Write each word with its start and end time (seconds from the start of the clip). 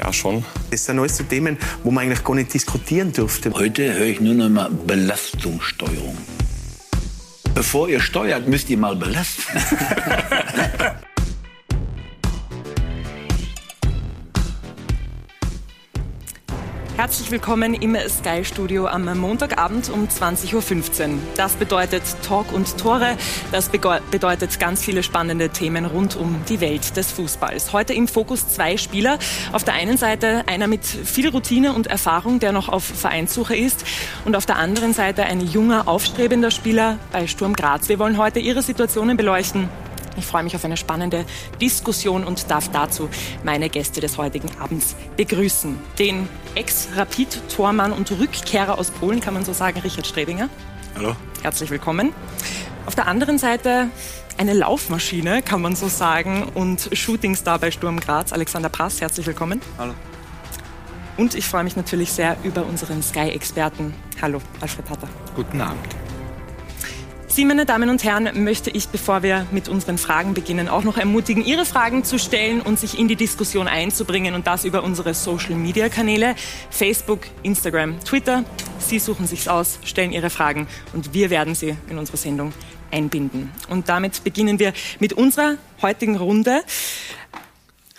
Ja, 0.00 0.10
schon. 0.14 0.42
Das 0.70 0.86
sind 0.86 0.98
alles 0.98 1.18
so 1.18 1.24
Themen, 1.24 1.58
wo 1.84 1.90
man 1.90 2.04
eigentlich 2.04 2.24
gar 2.24 2.34
nicht 2.34 2.54
diskutieren 2.54 3.12
dürfte. 3.12 3.52
Heute 3.52 3.92
höre 3.92 4.06
ich 4.06 4.20
nur 4.20 4.32
noch 4.32 4.48
mal 4.48 4.70
Belastungssteuerung. 4.70 6.16
Bevor 7.54 7.86
ihr 7.86 8.00
steuert, 8.00 8.48
müsst 8.48 8.70
ihr 8.70 8.78
mal 8.78 8.96
belasten. 8.96 9.42
Herzlich 17.00 17.30
willkommen 17.30 17.72
im 17.72 17.96
Sky 18.10 18.44
Studio 18.44 18.86
am 18.86 19.06
Montagabend 19.18 19.88
um 19.88 20.06
20.15 20.06 21.08
Uhr. 21.08 21.18
Das 21.34 21.54
bedeutet 21.54 22.02
Talk 22.28 22.52
und 22.52 22.76
Tore. 22.76 23.16
Das 23.52 23.70
bedeutet 23.70 24.60
ganz 24.60 24.84
viele 24.84 25.02
spannende 25.02 25.48
Themen 25.48 25.86
rund 25.86 26.14
um 26.14 26.44
die 26.50 26.60
Welt 26.60 26.98
des 26.98 27.10
Fußballs. 27.12 27.72
Heute 27.72 27.94
im 27.94 28.06
Fokus 28.06 28.50
zwei 28.50 28.76
Spieler. 28.76 29.18
Auf 29.52 29.64
der 29.64 29.72
einen 29.72 29.96
Seite 29.96 30.42
einer 30.46 30.66
mit 30.66 30.84
viel 30.84 31.30
Routine 31.30 31.72
und 31.72 31.86
Erfahrung, 31.86 32.38
der 32.38 32.52
noch 32.52 32.68
auf 32.68 32.84
Vereinssuche 32.84 33.56
ist. 33.56 33.82
Und 34.26 34.36
auf 34.36 34.44
der 34.44 34.56
anderen 34.56 34.92
Seite 34.92 35.24
ein 35.24 35.40
junger, 35.40 35.88
aufstrebender 35.88 36.50
Spieler 36.50 36.98
bei 37.12 37.26
Sturm 37.26 37.54
Graz. 37.54 37.88
Wir 37.88 37.98
wollen 37.98 38.18
heute 38.18 38.40
ihre 38.40 38.60
Situationen 38.60 39.16
beleuchten 39.16 39.70
ich 40.16 40.26
freue 40.26 40.42
mich 40.42 40.56
auf 40.56 40.64
eine 40.64 40.76
spannende 40.76 41.24
Diskussion 41.60 42.24
und 42.24 42.50
darf 42.50 42.68
dazu 42.70 43.08
meine 43.44 43.68
Gäste 43.68 44.00
des 44.00 44.18
heutigen 44.18 44.50
Abends 44.60 44.96
begrüßen. 45.16 45.78
Den 45.98 46.28
Ex-Rapid-Tormann 46.54 47.92
und 47.92 48.10
Rückkehrer 48.10 48.78
aus 48.78 48.90
Polen, 48.90 49.20
kann 49.20 49.34
man 49.34 49.44
so 49.44 49.52
sagen, 49.52 49.80
Richard 49.80 50.06
Stredinger. 50.06 50.48
Hallo. 50.96 51.16
Herzlich 51.42 51.70
willkommen. 51.70 52.12
Auf 52.86 52.94
der 52.94 53.06
anderen 53.06 53.38
Seite 53.38 53.88
eine 54.36 54.54
Laufmaschine, 54.54 55.42
kann 55.42 55.60
man 55.60 55.76
so 55.76 55.88
sagen, 55.88 56.44
und 56.54 56.88
Shootingstar 56.92 57.58
bei 57.58 57.70
Sturm 57.70 58.00
Graz, 58.00 58.32
Alexander 58.32 58.68
Prass. 58.68 59.00
Herzlich 59.00 59.26
willkommen. 59.26 59.60
Hallo. 59.78 59.94
Und 61.16 61.34
ich 61.34 61.46
freue 61.46 61.64
mich 61.64 61.76
natürlich 61.76 62.10
sehr 62.12 62.36
über 62.42 62.64
unseren 62.64 63.02
Sky-Experten. 63.02 63.94
Hallo, 64.22 64.40
Alfred 64.60 64.88
Hatter. 64.88 65.08
Guten 65.36 65.60
Abend. 65.60 66.09
Sie, 67.32 67.44
meine 67.44 67.64
Damen 67.64 67.90
und 67.90 68.02
Herren, 68.02 68.42
möchte 68.42 68.70
ich, 68.70 68.88
bevor 68.88 69.22
wir 69.22 69.46
mit 69.52 69.68
unseren 69.68 69.98
Fragen 69.98 70.34
beginnen, 70.34 70.68
auch 70.68 70.82
noch 70.82 70.98
ermutigen, 70.98 71.44
Ihre 71.44 71.64
Fragen 71.64 72.02
zu 72.02 72.18
stellen 72.18 72.60
und 72.60 72.76
sich 72.76 72.98
in 72.98 73.06
die 73.06 73.14
Diskussion 73.14 73.68
einzubringen 73.68 74.34
und 74.34 74.48
das 74.48 74.64
über 74.64 74.82
unsere 74.82 75.14
Social-Media-Kanäle 75.14 76.34
Facebook, 76.70 77.20
Instagram, 77.44 78.00
Twitter. 78.00 78.44
Sie 78.80 78.98
suchen 78.98 79.28
sich's 79.28 79.46
aus, 79.46 79.78
stellen 79.84 80.10
Ihre 80.10 80.28
Fragen 80.28 80.66
und 80.92 81.14
wir 81.14 81.30
werden 81.30 81.54
sie 81.54 81.76
in 81.88 81.98
unsere 81.98 82.16
Sendung 82.16 82.52
einbinden. 82.90 83.52
Und 83.68 83.88
damit 83.88 84.24
beginnen 84.24 84.58
wir 84.58 84.72
mit 84.98 85.12
unserer 85.12 85.56
heutigen 85.82 86.16
Runde. 86.16 86.64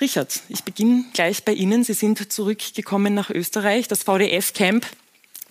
Richard, 0.01 0.41
ich 0.49 0.65
beginne 0.65 1.05
gleich 1.13 1.45
bei 1.45 1.53
Ihnen. 1.53 1.85
Sie 1.85 1.93
sind 1.93 2.33
zurückgekommen 2.33 3.13
nach 3.13 3.29
Österreich. 3.29 3.87
Das 3.87 4.03
VDF-Camp 4.03 4.85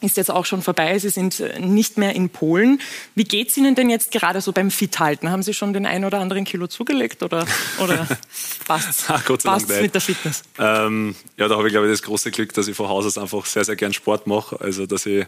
ist 0.00 0.16
jetzt 0.16 0.30
auch 0.30 0.44
schon 0.44 0.62
vorbei. 0.62 0.98
Sie 0.98 1.10
sind 1.10 1.40
äh, 1.40 1.58
nicht 1.58 1.98
mehr 1.98 2.14
in 2.14 2.30
Polen. 2.30 2.80
Wie 3.14 3.24
geht 3.24 3.48
es 3.48 3.56
Ihnen 3.56 3.74
denn 3.74 3.90
jetzt 3.90 4.10
gerade 4.12 4.40
so 4.40 4.52
beim 4.52 4.70
Fit-Halten? 4.70 5.30
Haben 5.30 5.42
Sie 5.42 5.54
schon 5.54 5.72
den 5.72 5.86
ein 5.86 6.04
oder 6.04 6.20
anderen 6.20 6.44
Kilo 6.44 6.66
zugelegt 6.66 7.22
oder, 7.22 7.46
oder 7.82 8.06
passt 8.66 9.08
es 9.70 9.80
mit 9.80 9.94
der 9.94 10.00
Fitness? 10.00 10.42
Ähm, 10.58 11.14
ja, 11.36 11.48
da 11.48 11.56
habe 11.56 11.68
ich 11.68 11.72
glaube 11.72 11.86
ich 11.86 11.92
das 11.92 12.02
große 12.02 12.30
Glück, 12.30 12.52
dass 12.54 12.68
ich 12.68 12.76
von 12.76 12.88
Haus 12.88 13.06
aus 13.06 13.18
einfach 13.18 13.44
sehr, 13.46 13.64
sehr 13.64 13.76
gern 13.76 13.92
Sport 13.92 14.26
mache. 14.26 14.60
Also 14.60 14.86
dass 14.86 15.06
ich, 15.06 15.26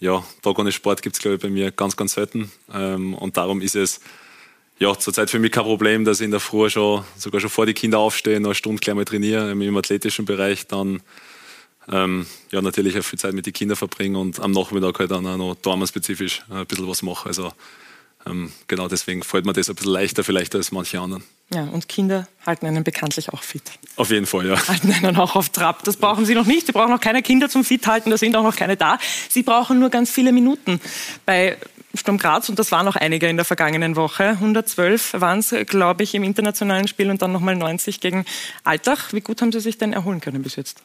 ja, 0.00 0.22
Tag 0.42 0.58
ohne 0.58 0.72
Sport 0.72 1.02
gibt 1.02 1.16
es 1.16 1.22
glaube 1.22 1.36
ich 1.36 1.42
bei 1.42 1.50
mir 1.50 1.70
ganz, 1.70 1.96
ganz 1.96 2.12
selten. 2.12 2.50
Ähm, 2.72 3.14
und 3.14 3.36
darum 3.36 3.60
ist 3.60 3.76
es 3.76 4.00
ja, 4.80 4.98
zurzeit 4.98 5.28
für 5.28 5.38
mich 5.38 5.52
kein 5.52 5.64
Problem, 5.64 6.06
dass 6.06 6.20
ich 6.20 6.24
in 6.24 6.30
der 6.30 6.40
Früh 6.40 6.70
schon, 6.70 7.04
sogar 7.16 7.38
schon 7.40 7.50
vor 7.50 7.66
die 7.66 7.74
Kinder 7.74 7.98
aufstehe, 7.98 8.40
noch 8.40 8.48
eine 8.48 8.54
Stunde 8.54 8.80
gleich 8.80 8.96
mal 8.96 9.04
trainiere 9.04 9.50
im 9.50 9.76
athletischen 9.76 10.24
Bereich, 10.24 10.66
dann 10.66 11.02
ähm, 11.90 12.26
ja, 12.50 12.62
natürlich 12.62 12.98
auch 12.98 13.04
viel 13.04 13.18
Zeit 13.18 13.34
mit 13.34 13.46
den 13.46 13.52
Kindern 13.52 13.76
verbringen 13.76 14.16
und 14.16 14.40
am 14.40 14.52
Nachmittag 14.52 14.98
halt 14.98 15.10
dann 15.10 15.26
auch 15.26 15.36
noch 15.36 15.54
damenspezifisch 15.56 16.42
ein 16.50 16.66
bisschen 16.66 16.88
was 16.88 17.02
mache. 17.02 17.26
Also 17.28 17.52
ähm, 18.26 18.52
genau 18.66 18.88
deswegen 18.88 19.22
fällt 19.22 19.46
mir 19.46 19.52
das 19.52 19.68
ein 19.68 19.74
bisschen 19.74 19.92
leichter 19.92 20.24
vielleicht 20.24 20.54
als 20.54 20.72
manche 20.72 21.00
anderen. 21.00 21.24
Ja, 21.52 21.64
und 21.64 21.88
Kinder 21.88 22.28
halten 22.46 22.66
einen 22.66 22.84
bekanntlich 22.84 23.30
auch 23.30 23.42
fit. 23.42 23.62
Auf 23.96 24.10
jeden 24.10 24.26
Fall, 24.26 24.46
ja. 24.46 24.68
Halten 24.68 24.92
einen 24.92 25.16
auch 25.16 25.34
auf 25.34 25.48
Trab. 25.48 25.82
Das 25.84 25.96
brauchen 25.96 26.24
Sie 26.24 26.34
noch 26.34 26.46
nicht. 26.46 26.66
Sie 26.66 26.72
brauchen 26.72 26.90
noch 26.90 27.00
keine 27.00 27.22
Kinder 27.22 27.48
zum 27.48 27.64
Fit 27.64 27.86
halten, 27.86 28.10
da 28.10 28.18
sind 28.18 28.36
auch 28.36 28.44
noch 28.44 28.54
keine 28.54 28.76
da. 28.76 28.98
Sie 29.28 29.42
brauchen 29.42 29.80
nur 29.80 29.90
ganz 29.90 30.10
viele 30.10 30.32
Minuten. 30.32 30.80
Bei 31.26 31.56
Sturm 31.94 32.18
Graz, 32.18 32.48
und 32.48 32.58
das 32.58 32.70
waren 32.70 32.86
noch 32.86 32.94
einige 32.94 33.26
in 33.26 33.36
der 33.36 33.44
vergangenen 33.44 33.96
Woche. 33.96 34.28
112 34.28 35.14
waren 35.14 35.40
es, 35.40 35.52
glaube 35.66 36.04
ich, 36.04 36.14
im 36.14 36.22
internationalen 36.22 36.86
Spiel 36.86 37.10
und 37.10 37.20
dann 37.20 37.32
nochmal 37.32 37.56
90 37.56 37.98
gegen 37.98 38.26
Altach. 38.62 39.12
Wie 39.12 39.20
gut 39.20 39.42
haben 39.42 39.50
Sie 39.50 39.58
sich 39.58 39.76
denn 39.76 39.92
erholen 39.92 40.20
können 40.20 40.42
bis 40.42 40.54
jetzt? 40.54 40.84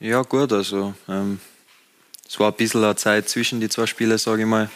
Ja, 0.00 0.22
gut. 0.22 0.52
Also, 0.52 0.94
ähm, 1.08 1.38
es 2.26 2.40
war 2.40 2.50
ein 2.50 2.56
bisschen 2.56 2.82
eine 2.82 2.96
Zeit 2.96 3.28
zwischen 3.28 3.60
die 3.60 3.68
zwei 3.68 3.86
Spiele, 3.86 4.16
sage 4.16 4.42
ich 4.42 4.48
mal. 4.48 4.70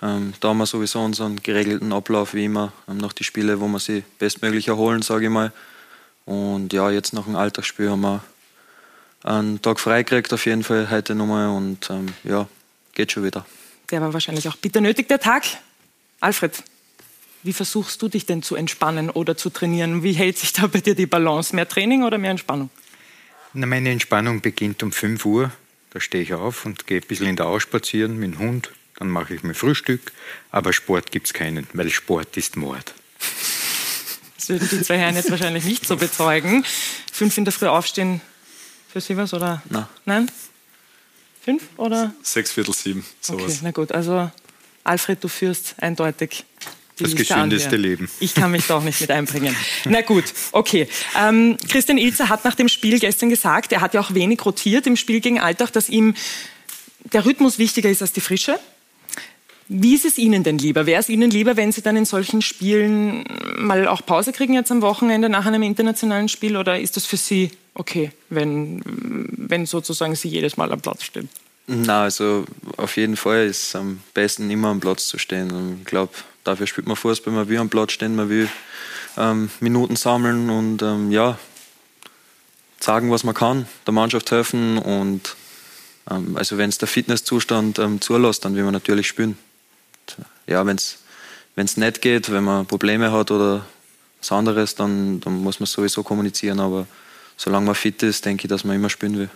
Ähm, 0.00 0.34
da 0.40 0.48
haben 0.48 0.58
wir 0.58 0.66
sowieso 0.66 1.00
unseren 1.00 1.36
geregelten 1.42 1.92
Ablauf, 1.92 2.34
wie 2.34 2.44
immer, 2.44 2.72
ähm, 2.88 2.98
nach 2.98 3.12
die 3.12 3.24
Spiele, 3.24 3.60
wo 3.60 3.66
wir 3.66 3.80
sie 3.80 4.04
bestmöglich 4.18 4.68
erholen, 4.68 5.02
sage 5.02 5.24
ich 5.24 5.30
mal. 5.30 5.52
Und 6.24 6.72
ja, 6.72 6.90
jetzt 6.90 7.12
nach 7.12 7.24
dem 7.24 7.34
Alltagsspiel 7.34 7.90
haben 7.90 8.02
wir 8.02 8.22
einen 9.24 9.60
Tag 9.60 9.80
frei 9.80 10.04
gekriegt, 10.04 10.32
auf 10.32 10.46
jeden 10.46 10.62
Fall 10.62 10.90
heute 10.90 11.16
nochmal. 11.16 11.48
Und 11.48 11.90
ähm, 11.90 12.14
ja, 12.22 12.46
geht 12.94 13.10
schon 13.10 13.24
wieder. 13.24 13.44
Der 13.90 14.00
war 14.00 14.12
wahrscheinlich 14.12 14.48
auch 14.48 14.56
bitter 14.56 14.80
nötig, 14.80 15.08
der 15.08 15.18
Tag. 15.18 15.44
Alfred, 16.20 16.62
wie 17.42 17.52
versuchst 17.52 18.00
du 18.00 18.08
dich 18.08 18.26
denn 18.26 18.42
zu 18.42 18.54
entspannen 18.54 19.10
oder 19.10 19.36
zu 19.36 19.50
trainieren? 19.50 20.04
Wie 20.04 20.12
hält 20.12 20.38
sich 20.38 20.52
da 20.52 20.68
bei 20.68 20.80
dir 20.80 20.94
die 20.94 21.06
Balance? 21.06 21.54
Mehr 21.54 21.68
Training 21.68 22.04
oder 22.04 22.18
mehr 22.18 22.30
Entspannung? 22.30 22.70
Na, 23.54 23.66
meine 23.66 23.90
Entspannung 23.90 24.40
beginnt 24.40 24.82
um 24.82 24.92
5 24.92 25.24
Uhr. 25.26 25.52
Da 25.90 26.00
stehe 26.00 26.22
ich 26.22 26.32
auf 26.32 26.64
und 26.64 26.86
gehe 26.86 27.00
ein 27.00 27.06
bisschen 27.06 27.26
in 27.26 27.36
der 27.36 27.46
Au 27.46 27.58
spazieren 27.58 28.18
mit 28.18 28.34
dem 28.34 28.38
Hund. 28.38 28.70
Dann 28.96 29.10
mache 29.10 29.34
ich 29.34 29.42
mir 29.42 29.54
Frühstück. 29.54 30.12
Aber 30.50 30.72
Sport 30.72 31.12
gibt 31.12 31.26
es 31.26 31.32
keinen, 31.34 31.66
weil 31.74 31.90
Sport 31.90 32.36
ist 32.36 32.56
Mord. 32.56 32.94
Das 34.36 34.48
würden 34.48 34.68
die 34.70 34.82
zwei 34.82 34.98
Herren 34.98 35.14
jetzt 35.16 35.30
wahrscheinlich 35.30 35.64
nicht 35.64 35.86
so 35.86 35.96
bezeugen. 35.96 36.64
Fünf 37.12 37.36
in 37.36 37.44
der 37.44 37.52
Früh 37.52 37.66
aufstehen, 37.66 38.20
für 38.92 39.00
Sie 39.00 39.16
was? 39.16 39.32
Oder? 39.34 39.62
Nein. 39.70 39.86
Nein? 40.04 40.30
Fünf 41.42 41.62
oder? 41.76 42.14
Sechs 42.22 42.52
Viertel 42.52 42.74
sieben, 42.74 43.04
sowas. 43.20 43.44
Okay, 43.44 43.58
na 43.62 43.70
gut. 43.70 43.92
Also 43.92 44.30
Alfred, 44.84 45.22
du 45.22 45.28
führst 45.28 45.74
eindeutig 45.78 46.44
das 46.98 47.14
gesündeste 47.16 47.76
Leben. 47.76 48.08
Ich 48.20 48.34
kann 48.34 48.50
mich 48.50 48.66
da 48.66 48.76
auch 48.76 48.82
nicht 48.82 49.00
mit 49.00 49.10
einbringen. 49.10 49.56
Na 49.84 50.02
gut, 50.02 50.24
okay. 50.52 50.88
Ähm, 51.18 51.56
Christian 51.68 51.98
Ilzer 51.98 52.28
hat 52.28 52.44
nach 52.44 52.54
dem 52.54 52.68
Spiel 52.68 52.98
gestern 52.98 53.30
gesagt, 53.30 53.72
er 53.72 53.80
hat 53.80 53.94
ja 53.94 54.00
auch 54.00 54.14
wenig 54.14 54.44
rotiert 54.44 54.86
im 54.86 54.96
Spiel 54.96 55.20
gegen 55.20 55.40
Alltag, 55.40 55.72
dass 55.72 55.88
ihm 55.88 56.14
der 57.12 57.24
Rhythmus 57.24 57.58
wichtiger 57.58 57.90
ist 57.90 58.02
als 58.02 58.12
die 58.12 58.20
Frische. 58.20 58.58
Wie 59.68 59.94
ist 59.94 60.04
es 60.04 60.18
Ihnen 60.18 60.42
denn 60.42 60.58
lieber? 60.58 60.86
Wäre 60.86 61.00
es 61.00 61.08
Ihnen 61.08 61.30
lieber, 61.30 61.56
wenn 61.56 61.72
Sie 61.72 61.82
dann 61.82 61.96
in 61.96 62.04
solchen 62.04 62.42
Spielen 62.42 63.24
mal 63.56 63.88
auch 63.88 64.04
Pause 64.04 64.32
kriegen 64.32 64.54
jetzt 64.54 64.70
am 64.70 64.82
Wochenende 64.82 65.28
nach 65.28 65.46
einem 65.46 65.62
internationalen 65.62 66.28
Spiel? 66.28 66.56
Oder 66.56 66.78
ist 66.78 66.96
das 66.96 67.06
für 67.06 67.16
Sie 67.16 67.50
okay, 67.74 68.10
wenn, 68.28 68.82
wenn 68.84 69.64
sozusagen 69.64 70.14
Sie 70.14 70.28
jedes 70.28 70.56
Mal 70.56 70.70
am 70.72 70.80
Platz 70.80 71.04
stehen? 71.04 71.28
Na, 71.66 72.02
also 72.02 72.44
auf 72.76 72.96
jeden 72.96 73.16
Fall 73.16 73.46
ist 73.46 73.68
es 73.68 73.76
am 73.76 74.00
besten 74.14 74.50
immer 74.50 74.68
am 74.68 74.80
Platz 74.80 75.06
zu 75.06 75.18
stehen. 75.18 75.50
Und 75.52 75.78
ich 75.80 75.86
glaube, 75.86 76.12
dafür 76.44 76.66
spielt 76.66 76.86
man 76.86 76.96
Fußball, 76.96 77.32
man 77.32 77.48
will 77.48 77.58
am 77.58 77.68
Platz 77.68 77.92
stehen, 77.92 78.16
man 78.16 78.28
will 78.28 78.48
ähm, 79.16 79.50
Minuten 79.60 79.96
sammeln 79.96 80.50
und 80.50 80.82
ähm, 80.82 81.10
ja, 81.10 81.38
sagen, 82.80 83.10
was 83.10 83.24
man 83.24 83.34
kann, 83.34 83.66
der 83.86 83.94
Mannschaft 83.94 84.30
helfen 84.30 84.78
und 84.78 85.36
ähm, 86.10 86.36
also 86.36 86.58
wenn 86.58 86.70
es 86.70 86.78
der 86.78 86.88
Fitnesszustand 86.88 87.78
ähm, 87.78 88.00
zulässt, 88.00 88.44
dann 88.44 88.54
will 88.54 88.64
man 88.64 88.72
natürlich 88.72 89.06
spielen. 89.06 89.38
Ja, 90.46 90.66
wenn 90.66 90.76
es 90.76 91.76
nicht 91.76 92.00
geht, 92.02 92.30
wenn 92.32 92.44
man 92.44 92.66
Probleme 92.66 93.12
hat 93.12 93.30
oder 93.30 93.64
was 94.18 94.32
anderes, 94.32 94.74
dann, 94.74 95.20
dann 95.20 95.42
muss 95.42 95.60
man 95.60 95.66
sowieso 95.66 96.02
kommunizieren, 96.02 96.60
aber 96.60 96.86
solange 97.36 97.66
man 97.66 97.74
fit 97.74 98.02
ist, 98.02 98.24
denke 98.24 98.46
ich, 98.46 98.48
dass 98.48 98.64
man 98.64 98.76
immer 98.76 98.90
spielen 98.90 99.18
will. 99.18 99.30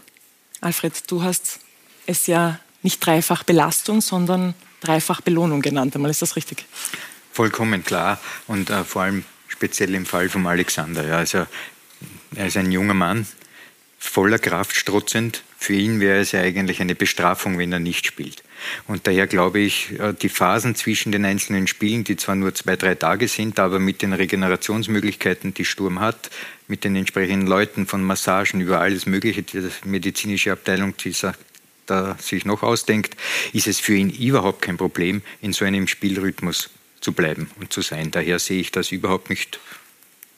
Alfred, 0.60 1.10
du 1.10 1.22
hast 1.22 1.60
es 2.06 2.26
ja 2.26 2.58
nicht 2.82 3.04
dreifach 3.04 3.42
Belastung, 3.42 4.00
sondern 4.00 4.54
dreifach 4.86 5.20
Belohnung 5.20 5.62
genannt. 5.62 5.94
Einmal 5.94 6.10
ist 6.10 6.22
das 6.22 6.36
richtig? 6.36 6.64
Vollkommen 7.32 7.84
klar 7.84 8.20
und 8.46 8.70
äh, 8.70 8.84
vor 8.84 9.02
allem 9.02 9.24
speziell 9.48 9.94
im 9.94 10.06
Fall 10.06 10.28
von 10.28 10.46
Alexander. 10.46 11.06
Ja, 11.06 11.18
also, 11.18 11.46
er 12.34 12.46
ist 12.46 12.56
ein 12.56 12.72
junger 12.72 12.94
Mann, 12.94 13.26
voller 13.98 14.38
Kraft, 14.38 14.76
strotzend 14.76 15.42
Für 15.58 15.72
ihn 15.72 16.00
wäre 16.00 16.20
es 16.20 16.32
ja 16.32 16.40
eigentlich 16.40 16.80
eine 16.80 16.94
Bestrafung, 16.94 17.58
wenn 17.58 17.72
er 17.72 17.78
nicht 17.78 18.06
spielt. 18.06 18.42
Und 18.86 19.06
daher 19.06 19.26
glaube 19.26 19.58
ich, 19.60 19.98
äh, 19.98 20.12
die 20.12 20.28
Phasen 20.28 20.74
zwischen 20.74 21.12
den 21.12 21.24
einzelnen 21.24 21.66
Spielen, 21.66 22.04
die 22.04 22.16
zwar 22.16 22.36
nur 22.36 22.54
zwei, 22.54 22.76
drei 22.76 22.94
Tage 22.94 23.26
sind, 23.26 23.58
aber 23.58 23.78
mit 23.78 24.02
den 24.02 24.12
Regenerationsmöglichkeiten, 24.12 25.54
die 25.54 25.64
Sturm 25.64 26.00
hat, 26.00 26.30
mit 26.68 26.84
den 26.84 26.94
entsprechenden 26.94 27.46
Leuten 27.46 27.86
von 27.86 28.02
Massagen 28.02 28.60
über 28.60 28.80
alles 28.80 29.06
Mögliche, 29.06 29.42
die 29.42 29.68
medizinische 29.84 30.52
Abteilung, 30.52 30.96
die 30.98 31.12
da 31.86 32.16
sich 32.20 32.44
noch 32.44 32.62
ausdenkt, 32.62 33.16
ist 33.52 33.66
es 33.66 33.80
für 33.80 33.94
ihn 33.94 34.10
überhaupt 34.10 34.62
kein 34.62 34.76
Problem, 34.76 35.22
in 35.40 35.52
so 35.52 35.64
einem 35.64 35.88
Spielrhythmus 35.88 36.70
zu 37.00 37.12
bleiben 37.12 37.50
und 37.60 37.72
zu 37.72 37.82
sein. 37.82 38.10
Daher 38.10 38.38
sehe 38.38 38.60
ich 38.60 38.72
das 38.72 38.92
überhaupt 38.92 39.30
nicht 39.30 39.60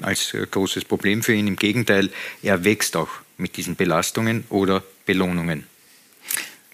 als 0.00 0.34
äh, 0.34 0.46
großes 0.48 0.84
Problem 0.84 1.22
für 1.22 1.34
ihn. 1.34 1.46
Im 1.46 1.56
Gegenteil, 1.56 2.10
er 2.42 2.64
wächst 2.64 2.96
auch 2.96 3.08
mit 3.36 3.56
diesen 3.56 3.76
Belastungen 3.76 4.44
oder 4.50 4.82
Belohnungen. 5.06 5.66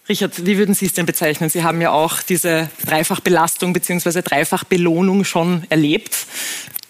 Richard, 0.09 0.45
wie 0.45 0.59
würden 0.59 0.75
Sie 0.75 0.85
es 0.85 0.93
denn 0.93 1.07
bezeichnen? 1.07 1.49
Sie 1.49 1.63
haben 1.63 1.81
ja 1.81 1.91
auch 1.91 2.21
diese 2.21 2.69
Dreifachbelastung 2.85 3.73
bzw. 3.73 4.21
Dreifachbelohnung 4.21 5.25
schon 5.25 5.65
erlebt. 5.71 6.27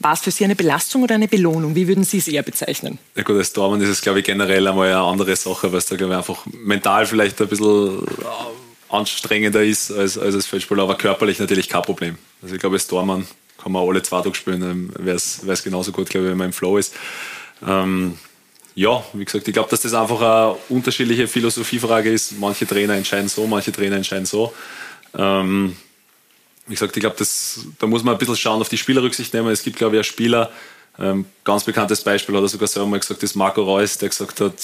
War 0.00 0.14
es 0.14 0.20
für 0.20 0.32
Sie 0.32 0.44
eine 0.44 0.56
Belastung 0.56 1.04
oder 1.04 1.14
eine 1.14 1.28
Belohnung? 1.28 1.76
Wie 1.76 1.86
würden 1.86 2.02
Sie 2.02 2.18
es 2.18 2.26
eher 2.26 2.42
bezeichnen? 2.42 2.98
Ja 3.14 3.22
gut, 3.22 3.36
als 3.36 3.52
Tormann 3.52 3.80
ist 3.80 3.88
es, 3.88 4.02
glaube 4.02 4.18
ich, 4.18 4.24
generell 4.24 4.66
einmal 4.66 4.88
eine 4.88 4.98
andere 4.98 5.36
Sache, 5.36 5.70
weil 5.70 5.78
es 5.78 5.86
da, 5.86 5.96
glaube 5.96 6.12
ich, 6.12 6.18
einfach 6.18 6.44
mental 6.46 7.06
vielleicht 7.06 7.40
ein 7.40 7.48
bisschen 7.48 8.02
äh, 8.02 8.94
anstrengender 8.94 9.62
ist 9.62 9.92
als, 9.92 10.18
als 10.18 10.34
als 10.34 10.46
Feldspieler, 10.46 10.82
aber 10.82 10.96
körperlich 10.96 11.38
natürlich 11.38 11.68
kein 11.68 11.82
Problem. 11.82 12.18
Also 12.42 12.56
ich 12.56 12.60
glaube, 12.60 12.76
als 12.76 12.88
Tormann 12.88 13.26
kann 13.62 13.70
man 13.70 13.88
alle 13.88 14.02
zwei 14.02 14.22
Tage 14.22 14.34
spielen, 14.34 14.92
wäre 14.98 15.16
es 15.16 15.62
genauso 15.62 15.92
gut, 15.92 16.10
glaube 16.10 16.26
ich, 16.26 16.30
wenn 16.32 16.38
man 16.38 16.48
im 16.48 16.52
Flow 16.52 16.78
ist. 16.78 16.94
Ähm, 17.66 18.18
ja, 18.74 19.04
wie 19.12 19.24
gesagt, 19.24 19.46
ich 19.46 19.54
glaube, 19.54 19.70
dass 19.70 19.82
das 19.82 19.94
einfach 19.94 20.20
eine 20.20 20.56
unterschiedliche 20.68 21.28
Philosophiefrage 21.28 22.10
ist. 22.10 22.38
Manche 22.38 22.66
Trainer 22.66 22.94
entscheiden 22.94 23.28
so, 23.28 23.46
manche 23.46 23.70
Trainer 23.70 23.96
entscheiden 23.96 24.26
so. 24.26 24.52
Ähm, 25.16 25.76
wie 26.66 26.74
gesagt, 26.74 26.96
ich 26.96 27.00
glaube, 27.00 27.16
da 27.78 27.86
muss 27.86 28.02
man 28.02 28.14
ein 28.14 28.18
bisschen 28.18 28.36
schauen, 28.36 28.60
auf 28.60 28.68
die 28.68 28.78
Spieler 28.78 29.02
Rücksicht 29.02 29.32
nehmen. 29.32 29.48
Es 29.48 29.62
gibt, 29.62 29.76
glaube 29.76 29.96
ich, 29.96 29.98
einen 29.98 30.04
Spieler, 30.04 30.50
ähm, 30.98 31.24
ganz 31.42 31.64
bekanntes 31.64 32.02
Beispiel 32.02 32.36
hat 32.36 32.42
er 32.42 32.48
sogar 32.48 32.68
selber 32.68 32.88
mal 32.88 33.00
gesagt, 33.00 33.22
das 33.22 33.30
ist 33.30 33.36
Marco 33.36 33.62
Reus, 33.62 33.98
der 33.98 34.08
gesagt 34.08 34.40
hat, 34.40 34.54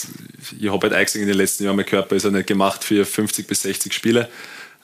ich 0.60 0.70
habe 0.70 0.80
halt 0.82 0.92
eigentlich 0.92 1.22
in 1.22 1.26
den 1.26 1.36
letzten 1.36 1.64
Jahren, 1.64 1.76
mein 1.76 1.86
Körper 1.86 2.14
ist 2.14 2.24
ja 2.24 2.30
nicht 2.30 2.46
gemacht 2.46 2.84
für 2.84 3.04
50 3.04 3.46
bis 3.48 3.62
60 3.62 3.92
Spiele. 3.92 4.28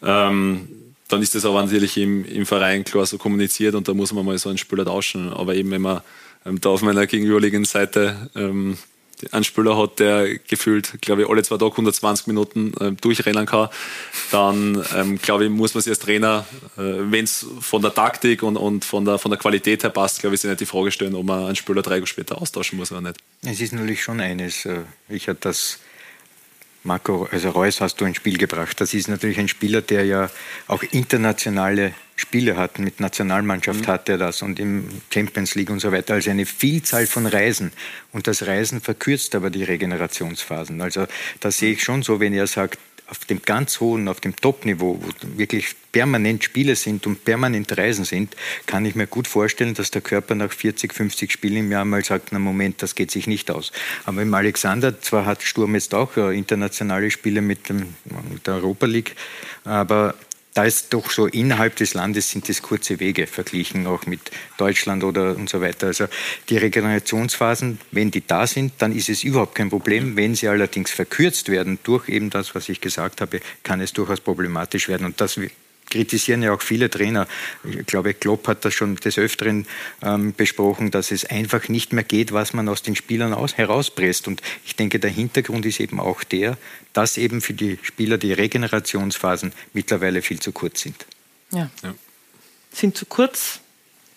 Ähm, 0.03 0.69
dann 1.09 1.23
ist 1.23 1.37
das 1.37 1.45
aber 1.45 1.63
natürlich 1.63 1.97
im, 1.99 2.25
im 2.25 2.47
Verein 2.47 2.83
klar 2.83 3.07
so 3.07 3.17
kommuniziert 3.17 3.77
und 3.77 3.87
da 3.87 3.95
muss 3.95 4.13
man 4.13 4.25
mal 4.25 4.37
so 4.39 4.49
einen 4.49 4.59
Spieler 4.59 4.85
tauschen. 4.85 5.33
Aber 5.33 5.55
eben, 5.55 5.71
wenn 5.71 5.83
man 5.83 6.01
ähm, 6.45 6.61
da 6.61 6.71
auf 6.71 6.83
meiner 6.83 7.07
gegenüberliegenden 7.07 7.65
Seite 7.65 8.29
ähm, 8.35 8.77
einen 9.33 9.45
Spieler 9.45 9.77
hat, 9.77 9.99
der 9.99 10.39
gefühlt, 10.39 11.01
glaube 11.01 11.23
ich, 11.23 11.29
alle 11.29 11.43
zwei 11.43 11.57
Tage 11.57 11.73
120 11.73 12.27
Minuten 12.27 12.73
äh, 12.81 12.93
durchrennen 12.93 13.47
kann, 13.47 13.69
dann 14.31 14.85
ähm, 14.95 15.19
glaube 15.19 15.45
ich, 15.45 15.51
muss 15.51 15.75
man 15.75 15.83
sich 15.83 15.91
als 15.91 15.99
Trainer, 16.01 16.47
äh, 16.77 16.81
wenn 16.81 17.25
es 17.25 17.47
von 17.61 17.83
der 17.83 17.95
Taktik 17.95 18.43
und, 18.43 18.57
und 18.57 18.85
von, 18.85 19.05
der, 19.05 19.19
von 19.19 19.31
der 19.31 19.39
Qualität 19.39 19.83
her 19.83 19.91
passt, 19.91 20.21
glaube 20.21 20.35
ich, 20.35 20.41
sich 20.41 20.49
nicht 20.51 20.61
die 20.61 20.67
Frage 20.67 20.91
stellen, 20.91 21.15
ob 21.15 21.25
man 21.25 21.47
einen 21.47 21.57
Spieler 21.57 21.83
drei 21.83 21.97
Jahre 21.97 22.07
später 22.07 22.41
austauschen 22.41 22.79
muss 22.79 22.93
oder 22.93 23.01
nicht. 23.01 23.17
Es 23.43 23.61
ist 23.61 23.73
natürlich 23.73 24.03
schon 24.03 24.21
eines, 24.21 24.65
äh, 24.67 24.81
ich 25.09 25.29
hatte 25.29 25.41
das 25.43 25.79
Marco, 26.87 27.29
also 27.31 27.51
Reus 27.51 27.81
hast 27.81 28.01
du 28.01 28.05
ins 28.05 28.17
Spiel 28.17 28.39
gebracht. 28.39 28.81
Das 28.81 28.95
ist 28.95 29.09
natürlich 29.09 29.39
ein 29.39 29.49
Spieler, 29.49 29.83
der 29.83 30.05
ja 30.07 30.31
auch 30.69 30.83
internationale 30.83 31.93
Spiele 32.15 32.57
hat. 32.57 32.79
Mit 32.79 33.01
Nationalmannschaft 33.01 33.81
mhm. 33.81 33.87
hat 33.89 34.09
er 34.09 34.19
das 34.19 34.41
und 34.41 34.59
im 34.59 34.89
Champions 35.13 35.55
League 35.57 35.71
und 35.71 35.81
so 35.81 35.93
weiter. 35.93 36.15
Also 36.15 36.31
eine 36.31 36.47
Vielzahl 36.47 37.07
von 37.07 37.27
Reisen. 37.27 37.73
Und 38.13 38.27
das 38.27 38.47
Reisen 38.47 38.81
verkürzt 38.81 39.35
aber 39.35 39.51
die 39.51 39.65
Regenerationsphasen. 39.65 40.81
Also 40.81 41.07
da 41.41 41.51
sehe 41.51 41.73
ich 41.73 41.83
schon 41.83 42.03
so, 42.03 42.21
wenn 42.21 42.33
er 42.33 42.47
sagt, 42.47 42.79
auf 43.09 43.25
dem 43.25 43.43
ganz 43.43 43.81
hohen, 43.81 44.09
auf 44.09 44.21
dem 44.21 44.35
Top-Niveau, 44.35 44.99
wo 45.01 45.37
wirklich 45.39 45.75
permanent 45.93 46.43
Spiele 46.43 46.75
sind 46.75 47.07
und 47.07 47.25
permanent 47.25 47.77
Reisen 47.77 48.05
sind, 48.05 48.35
kann 48.67 48.85
ich 48.85 48.95
mir 48.95 49.07
gut 49.07 49.29
vorstellen, 49.29 49.75
dass 49.75 49.91
der 49.91 50.03
Körper 50.03 50.35
nach 50.35 50.53
40, 50.53 50.93
50 50.93 51.31
Spielen 51.31 51.57
im 51.57 51.73
Jahr 51.73 51.85
mal 51.85 52.05
sagt, 52.05 52.33
na 52.33 52.39
Moment, 52.39 52.83
das 52.83 52.95
geht 52.95 53.11
sich 53.11 53.27
nicht 53.27 53.51
aus. 53.51 53.71
Aber 54.05 54.23
im 54.23 54.35
Alexander, 54.35 55.01
zwar 55.01 55.25
hat 55.25 55.43
Sturm 55.43 55.75
jetzt 55.75 55.95
auch 55.95 56.17
äh, 56.17 56.37
internationale 56.37 57.11
Spiele 57.11 57.43
mit, 57.43 57.69
dem, 57.69 57.95
mit 58.33 58.47
der 58.47 58.55
Europa 58.55 58.87
League, 58.87 59.15
aber 59.65 60.15
da 60.57 60.65
ist 60.65 60.95
doch 60.95 61.11
so 61.11 61.27
innerhalb 61.27 61.77
des 61.77 61.93
Landes 61.93 62.31
sind 62.31 62.49
das 62.49 62.63
kurze 62.63 62.99
Wege 62.99 63.27
verglichen 63.27 63.87
auch 63.87 64.07
mit 64.07 64.31
Deutschland 64.57 65.05
oder 65.05 65.37
und 65.37 65.51
so 65.51 65.61
weiter. 65.61 65.89
Also 65.89 66.07
die 66.49 66.57
Regenerationsphasen, 66.57 67.79
wenn 67.91 68.11
die 68.11 68.27
da 68.27 68.47
sind, 68.47 68.73
dann 68.79 68.91
ist 68.91 69.11
es 69.11 69.23
überhaupt 69.23 69.55
kein 69.55 69.69
Problem. 69.69 70.17
Wenn 70.17 70.35
sie 70.35 70.49
allerdings 70.49 70.91
verkürzt 70.91 71.51
werden 71.51 71.79
durch 71.83 72.09
eben 72.09 72.31
das, 72.31 72.55
was 72.55 72.71
ich 72.71 72.81
gesagt 72.81 73.21
habe, 73.21 73.41
kann 73.65 73.83
es 73.83 73.93
durchaus 73.93 74.21
problematisch 74.21 74.89
werden. 74.89 75.05
Und 75.05 75.21
das 75.21 75.39
kritisieren 75.91 76.43
ja 76.43 76.53
auch 76.53 76.63
viele 76.63 76.91
Trainer. 76.91 77.27
Ich 77.65 77.87
glaube, 77.87 78.15
Klopp 78.15 78.49
hat 78.49 78.65
das 78.65 78.75
schon 78.75 78.97
des 78.97 79.19
Öfteren 79.19 79.67
ähm, 80.03 80.35
besprochen, 80.35 80.91
dass 80.91 81.11
es 81.11 81.25
einfach 81.25 81.69
nicht 81.69 81.93
mehr 81.93 82.05
geht, 82.05 82.33
was 82.33 82.53
man 82.53 82.69
aus 82.69 82.83
den 82.83 82.97
Spielern 82.97 83.33
aus, 83.33 83.57
herauspresst. 83.57 84.29
Und 84.29 84.43
ich 84.65 84.77
denke, 84.77 84.99
der 84.99 85.11
Hintergrund 85.11 85.67
ist 85.67 85.81
eben 85.81 86.01
auch 86.01 86.25
der, 86.25 86.59
dass 86.93 87.17
eben 87.17 87.41
für 87.41 87.55
die 87.55 87.79
Spieler 87.83 88.19
die 88.19 88.33
Regenerationsphasen 88.33 89.53
mittlerweile 89.73 90.23
viel 90.23 90.41
zu 90.41 90.53
kurz 90.53 90.81
sind. 90.81 91.07
Ja. 91.53 91.71
ja. 91.83 91.95
Sind 92.73 92.97
zu 92.97 93.07
kurz, 93.07 93.61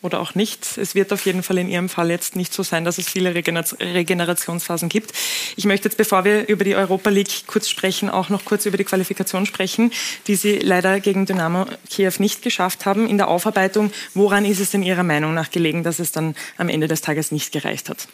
oder 0.01 0.19
auch 0.19 0.33
nicht. 0.33 0.77
Es 0.77 0.95
wird 0.95 1.11
auf 1.11 1.25
jeden 1.25 1.43
Fall 1.43 1.57
in 1.57 1.69
Ihrem 1.69 1.89
Fall 1.89 2.09
jetzt 2.09 2.35
nicht 2.35 2.53
so 2.53 2.63
sein, 2.63 2.85
dass 2.85 2.97
es 2.97 3.09
viele 3.09 3.35
Regenerationsphasen 3.35 4.87
gibt. 4.87 5.11
Ich 5.57 5.65
möchte 5.65 5.89
jetzt, 5.89 5.97
bevor 5.97 6.23
wir 6.23 6.47
über 6.47 6.63
die 6.63 6.75
Europa 6.75 7.09
League 7.09 7.47
kurz 7.47 7.67
sprechen, 7.67 8.09
auch 8.09 8.29
noch 8.29 8.45
kurz 8.45 8.65
über 8.65 8.77
die 8.77 8.85
Qualifikation 8.85 9.45
sprechen, 9.45 9.91
die 10.27 10.35
Sie 10.35 10.59
leider 10.59 10.99
gegen 10.99 11.25
Dynamo 11.25 11.65
Kiew 11.89 12.13
nicht 12.19 12.41
geschafft 12.41 12.85
haben. 12.85 13.07
In 13.07 13.17
der 13.17 13.27
Aufarbeitung, 13.27 13.91
woran 14.13 14.45
ist 14.45 14.59
es 14.59 14.71
denn 14.71 14.83
Ihrer 14.83 15.03
Meinung 15.03 15.33
nach 15.33 15.51
gelegen, 15.51 15.83
dass 15.83 15.99
es 15.99 16.11
dann 16.11 16.35
am 16.57 16.69
Ende 16.69 16.87
des 16.87 17.01
Tages 17.01 17.31
nicht 17.31 17.51
gereicht 17.51 17.89
hat? 17.89 18.07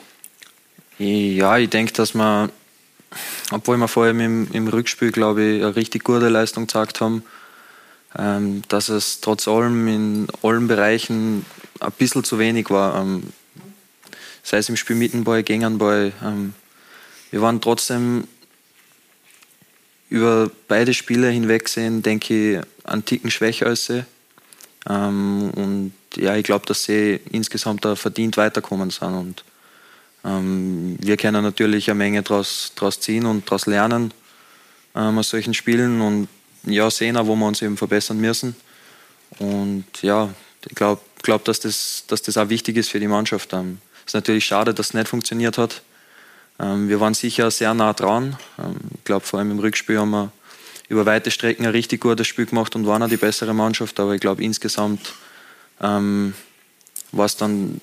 Ja, 0.98 1.58
ich 1.58 1.70
denke, 1.70 1.94
dass 1.94 2.16
wir, 2.16 2.50
obwohl 3.52 3.78
wir 3.78 3.88
vor 3.88 4.06
allem 4.06 4.20
im, 4.22 4.48
im 4.54 4.68
Rückspiel, 4.68 5.12
glaube 5.12 5.44
ich, 5.44 5.64
eine 5.64 5.76
richtig 5.76 6.04
gute 6.04 6.30
Leistung 6.30 6.66
gezeigt 6.66 7.02
haben, 7.02 7.24
ähm, 8.18 8.64
dass 8.70 8.90
es 8.90 9.20
trotz 9.20 9.48
allem 9.48 9.88
in 9.88 10.28
allen 10.42 10.68
Bereichen 10.68 11.46
ein 11.80 11.92
bisschen 11.94 12.24
zu 12.24 12.40
wenig 12.40 12.70
war. 12.70 13.02
Ähm, 13.02 13.24
sei 14.44 14.58
es 14.58 14.70
im 14.70 14.78
Spiel 14.78 14.96
mit 14.96 15.14
dem. 15.14 15.26
Ähm, 15.28 16.54
wir 17.32 17.42
waren 17.42 17.62
trotzdem 17.62 18.28
über 20.10 20.50
beide 20.68 20.94
Spiele 20.94 21.30
hinweg 21.30 21.68
sehen, 21.68 22.04
denke 22.04 22.60
ich, 22.60 22.62
einen 22.84 23.04
Ticken 23.04 23.32
schwächer 23.32 23.66
als 23.68 23.88
sie. 23.88 24.06
Ähm, 24.88 25.50
und 25.56 25.94
ja, 26.16 26.36
ich 26.36 26.44
glaube, 26.44 26.66
dass 26.66 26.84
sie 26.84 27.20
insgesamt 27.32 27.84
da 27.84 27.96
verdient 27.96 28.38
weiterkommen 28.38 28.92
sind. 28.92 29.14
Und 29.14 29.44
ähm, 30.24 30.98
wir 31.02 31.18
können 31.18 31.44
natürlich 31.44 31.90
eine 31.90 31.98
Menge 31.98 32.22
daraus 32.22 32.72
ziehen 33.00 33.26
und 33.26 33.46
daraus 33.46 33.66
lernen 33.66 34.14
ähm, 34.96 35.18
aus 35.18 35.30
solchen 35.30 35.54
Spielen 35.54 36.02
und 36.02 36.28
ja, 36.64 36.90
sehen 36.90 37.18
auch, 37.18 37.28
wo 37.28 37.36
wir 37.36 37.46
uns 37.46 37.62
eben 37.62 37.78
verbessern 37.78 38.20
müssen. 38.20 38.56
Und 39.40 39.86
ja, 40.02 40.30
ich 40.68 40.76
glaube, 40.76 41.02
glaube, 41.26 41.44
dass 41.44 41.60
das, 41.60 42.06
dass 42.08 42.22
das 42.22 42.38
auch 42.38 42.50
wichtig 42.50 42.78
ist 42.78 42.90
für 42.90 43.00
die 43.00 43.08
Mannschaft. 43.08 43.52
Es 43.52 43.60
ähm, 43.60 43.80
ist 44.06 44.14
natürlich 44.14 44.46
schade, 44.46 44.74
dass 44.74 44.88
es 44.88 44.94
nicht 44.94 45.08
funktioniert 45.08 45.58
hat. 45.58 45.82
Ähm, 46.60 46.88
wir 46.88 47.00
waren 47.00 47.14
sicher 47.14 47.52
sehr 47.52 47.74
nah 47.74 47.94
dran. 47.94 48.38
Ähm, 48.58 48.76
ich 48.96 49.04
glaube, 49.04 49.26
vor 49.26 49.40
allem 49.40 49.52
im 49.52 49.60
Rückspiel 49.60 50.00
haben 50.00 50.12
wir 50.12 50.32
über 50.88 51.06
weite 51.06 51.32
Strecken 51.32 51.66
ein 51.66 51.72
richtig 51.72 52.02
gutes 52.02 52.28
Spiel 52.28 52.46
gemacht 52.46 52.76
und 52.76 52.86
waren 52.86 53.04
auch 53.04 53.10
die 53.10 53.18
bessere 53.18 53.54
Mannschaft. 53.54 54.00
Aber 54.00 54.14
ich 54.14 54.22
glaube, 54.22 54.44
insgesamt 54.44 55.14
war 55.78 57.26
es 57.26 57.36
dann 57.36 57.82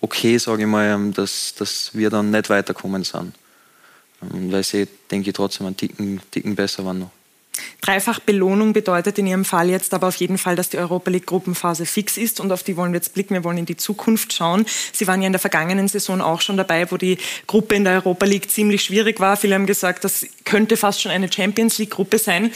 okay, 0.00 0.38
sage 0.38 0.62
ich 0.62 0.68
mal, 0.68 1.10
dass, 1.12 1.54
dass 1.54 1.90
wir 1.94 2.10
dann 2.10 2.30
nicht 2.30 2.50
weiterkommen 2.50 3.04
sind. 3.04 3.34
weil 4.20 4.64
sie, 4.64 4.88
denke 5.10 5.30
ich, 5.30 5.36
trotzdem 5.36 5.66
einen 5.66 5.76
Ticken, 5.76 6.20
Ticken 6.30 6.56
besser 6.56 6.84
waren 6.84 7.00
noch. 7.00 7.10
Dreifach 7.80 8.20
Belohnung 8.20 8.72
bedeutet 8.72 9.18
in 9.18 9.26
Ihrem 9.26 9.44
Fall 9.44 9.70
jetzt 9.70 9.94
aber 9.94 10.08
auf 10.08 10.16
jeden 10.16 10.38
Fall, 10.38 10.56
dass 10.56 10.68
die 10.68 10.78
Europa 10.78 11.10
League 11.10 11.26
Gruppenphase 11.26 11.86
fix 11.86 12.16
ist 12.16 12.40
und 12.40 12.52
auf 12.52 12.62
die 12.62 12.76
wollen 12.76 12.92
wir 12.92 12.98
jetzt 12.98 13.14
blicken. 13.14 13.34
Wir 13.34 13.44
wollen 13.44 13.58
in 13.58 13.66
die 13.66 13.76
Zukunft 13.76 14.32
schauen. 14.32 14.64
Sie 14.92 15.06
waren 15.06 15.20
ja 15.22 15.26
in 15.26 15.32
der 15.32 15.40
vergangenen 15.40 15.88
Saison 15.88 16.20
auch 16.20 16.40
schon 16.40 16.56
dabei, 16.56 16.90
wo 16.90 16.96
die 16.96 17.18
Gruppe 17.46 17.74
in 17.74 17.84
der 17.84 17.94
Europa 17.94 18.26
League 18.26 18.50
ziemlich 18.50 18.82
schwierig 18.82 19.20
war. 19.20 19.36
Viele 19.36 19.54
haben 19.54 19.66
gesagt, 19.66 20.04
das 20.04 20.26
könnte 20.44 20.76
fast 20.76 21.00
schon 21.00 21.12
eine 21.12 21.32
Champions 21.32 21.78
League 21.78 21.90
Gruppe 21.90 22.18
sein. 22.18 22.52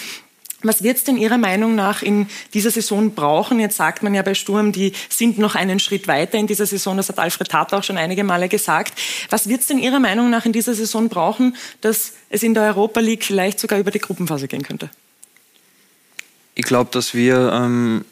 Was 0.64 0.82
wird 0.82 0.96
es 0.96 1.04
denn 1.04 1.16
Ihrer 1.16 1.38
Meinung 1.38 1.74
nach 1.74 2.02
in 2.02 2.26
dieser 2.54 2.70
Saison 2.70 3.14
brauchen? 3.14 3.60
Jetzt 3.60 3.76
sagt 3.76 4.02
man 4.02 4.14
ja 4.14 4.22
bei 4.22 4.34
Sturm, 4.34 4.72
die 4.72 4.92
sind 5.08 5.38
noch 5.38 5.54
einen 5.54 5.78
Schritt 5.78 6.08
weiter 6.08 6.38
in 6.38 6.46
dieser 6.46 6.66
Saison. 6.66 6.96
Das 6.96 7.08
hat 7.08 7.18
Alfred 7.18 7.48
Tat 7.48 7.72
auch 7.74 7.84
schon 7.84 7.98
einige 7.98 8.24
Male 8.24 8.48
gesagt. 8.48 8.98
Was 9.30 9.48
wird 9.48 9.60
es 9.60 9.66
denn 9.66 9.78
Ihrer 9.78 10.00
Meinung 10.00 10.30
nach 10.30 10.46
in 10.46 10.52
dieser 10.52 10.74
Saison 10.74 11.08
brauchen, 11.08 11.56
dass 11.82 12.12
es 12.30 12.42
in 12.42 12.54
der 12.54 12.64
Europa 12.64 13.00
League 13.00 13.24
vielleicht 13.24 13.60
sogar 13.60 13.78
über 13.78 13.90
die 13.90 13.98
Gruppenphase 13.98 14.48
gehen 14.48 14.62
könnte? 14.62 14.90
Ich 16.54 16.64
glaube, 16.64 16.90
dass 16.92 17.14
wir 17.14 17.52
ähm, 17.52 18.04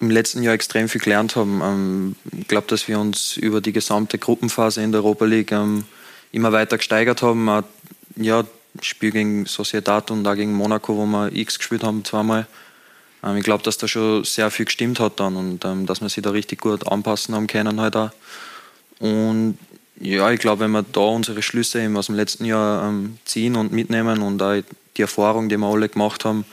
im 0.00 0.10
letzten 0.10 0.42
Jahr 0.42 0.54
extrem 0.54 0.88
viel 0.88 1.00
gelernt 1.00 1.36
haben. 1.36 1.60
Ähm, 1.62 2.16
ich 2.40 2.48
glaube, 2.48 2.66
dass 2.68 2.88
wir 2.88 2.98
uns 2.98 3.36
über 3.36 3.60
die 3.60 3.72
gesamte 3.72 4.18
Gruppenphase 4.18 4.82
in 4.82 4.92
der 4.92 5.02
Europa 5.02 5.24
League 5.24 5.52
ähm, 5.52 5.84
immer 6.32 6.52
weiter 6.52 6.78
gesteigert 6.78 7.22
haben. 7.22 7.48
Auch, 7.48 7.62
ja, 8.16 8.44
Spiel 8.82 9.10
gegen 9.10 9.46
Sociedad 9.46 10.10
und 10.10 10.24
da 10.24 10.34
gegen 10.34 10.52
Monaco, 10.52 10.96
wo 10.96 11.06
wir 11.06 11.32
X 11.32 11.58
gespielt 11.58 11.84
haben, 11.84 12.04
zweimal. 12.04 12.46
Ähm, 13.22 13.36
ich 13.36 13.44
glaube, 13.44 13.62
dass 13.62 13.78
da 13.78 13.88
schon 13.88 14.24
sehr 14.24 14.50
viel 14.50 14.66
gestimmt 14.66 15.00
hat 15.00 15.20
dann 15.20 15.36
und 15.36 15.64
ähm, 15.64 15.86
dass 15.86 16.00
wir 16.00 16.08
sich 16.08 16.22
da 16.22 16.30
richtig 16.30 16.60
gut 16.60 16.86
anpassen 16.86 17.34
haben 17.34 17.46
können 17.46 17.80
halt 17.80 17.96
auch. 17.96 18.10
Und 18.98 19.58
ja, 20.00 20.30
ich 20.30 20.40
glaube, 20.40 20.64
wenn 20.64 20.72
wir 20.72 20.82
da 20.82 21.00
unsere 21.00 21.42
Schlüsse 21.42 21.82
eben 21.82 21.96
aus 21.96 22.06
dem 22.06 22.16
letzten 22.16 22.44
Jahr 22.44 22.88
ähm, 22.88 23.18
ziehen 23.24 23.56
und 23.56 23.72
mitnehmen 23.72 24.22
und 24.22 24.42
auch 24.42 24.60
die 24.96 25.02
Erfahrung, 25.02 25.48
die 25.48 25.56
wir 25.56 25.66
alle 25.66 25.88
gemacht 25.88 26.24
haben, 26.24 26.44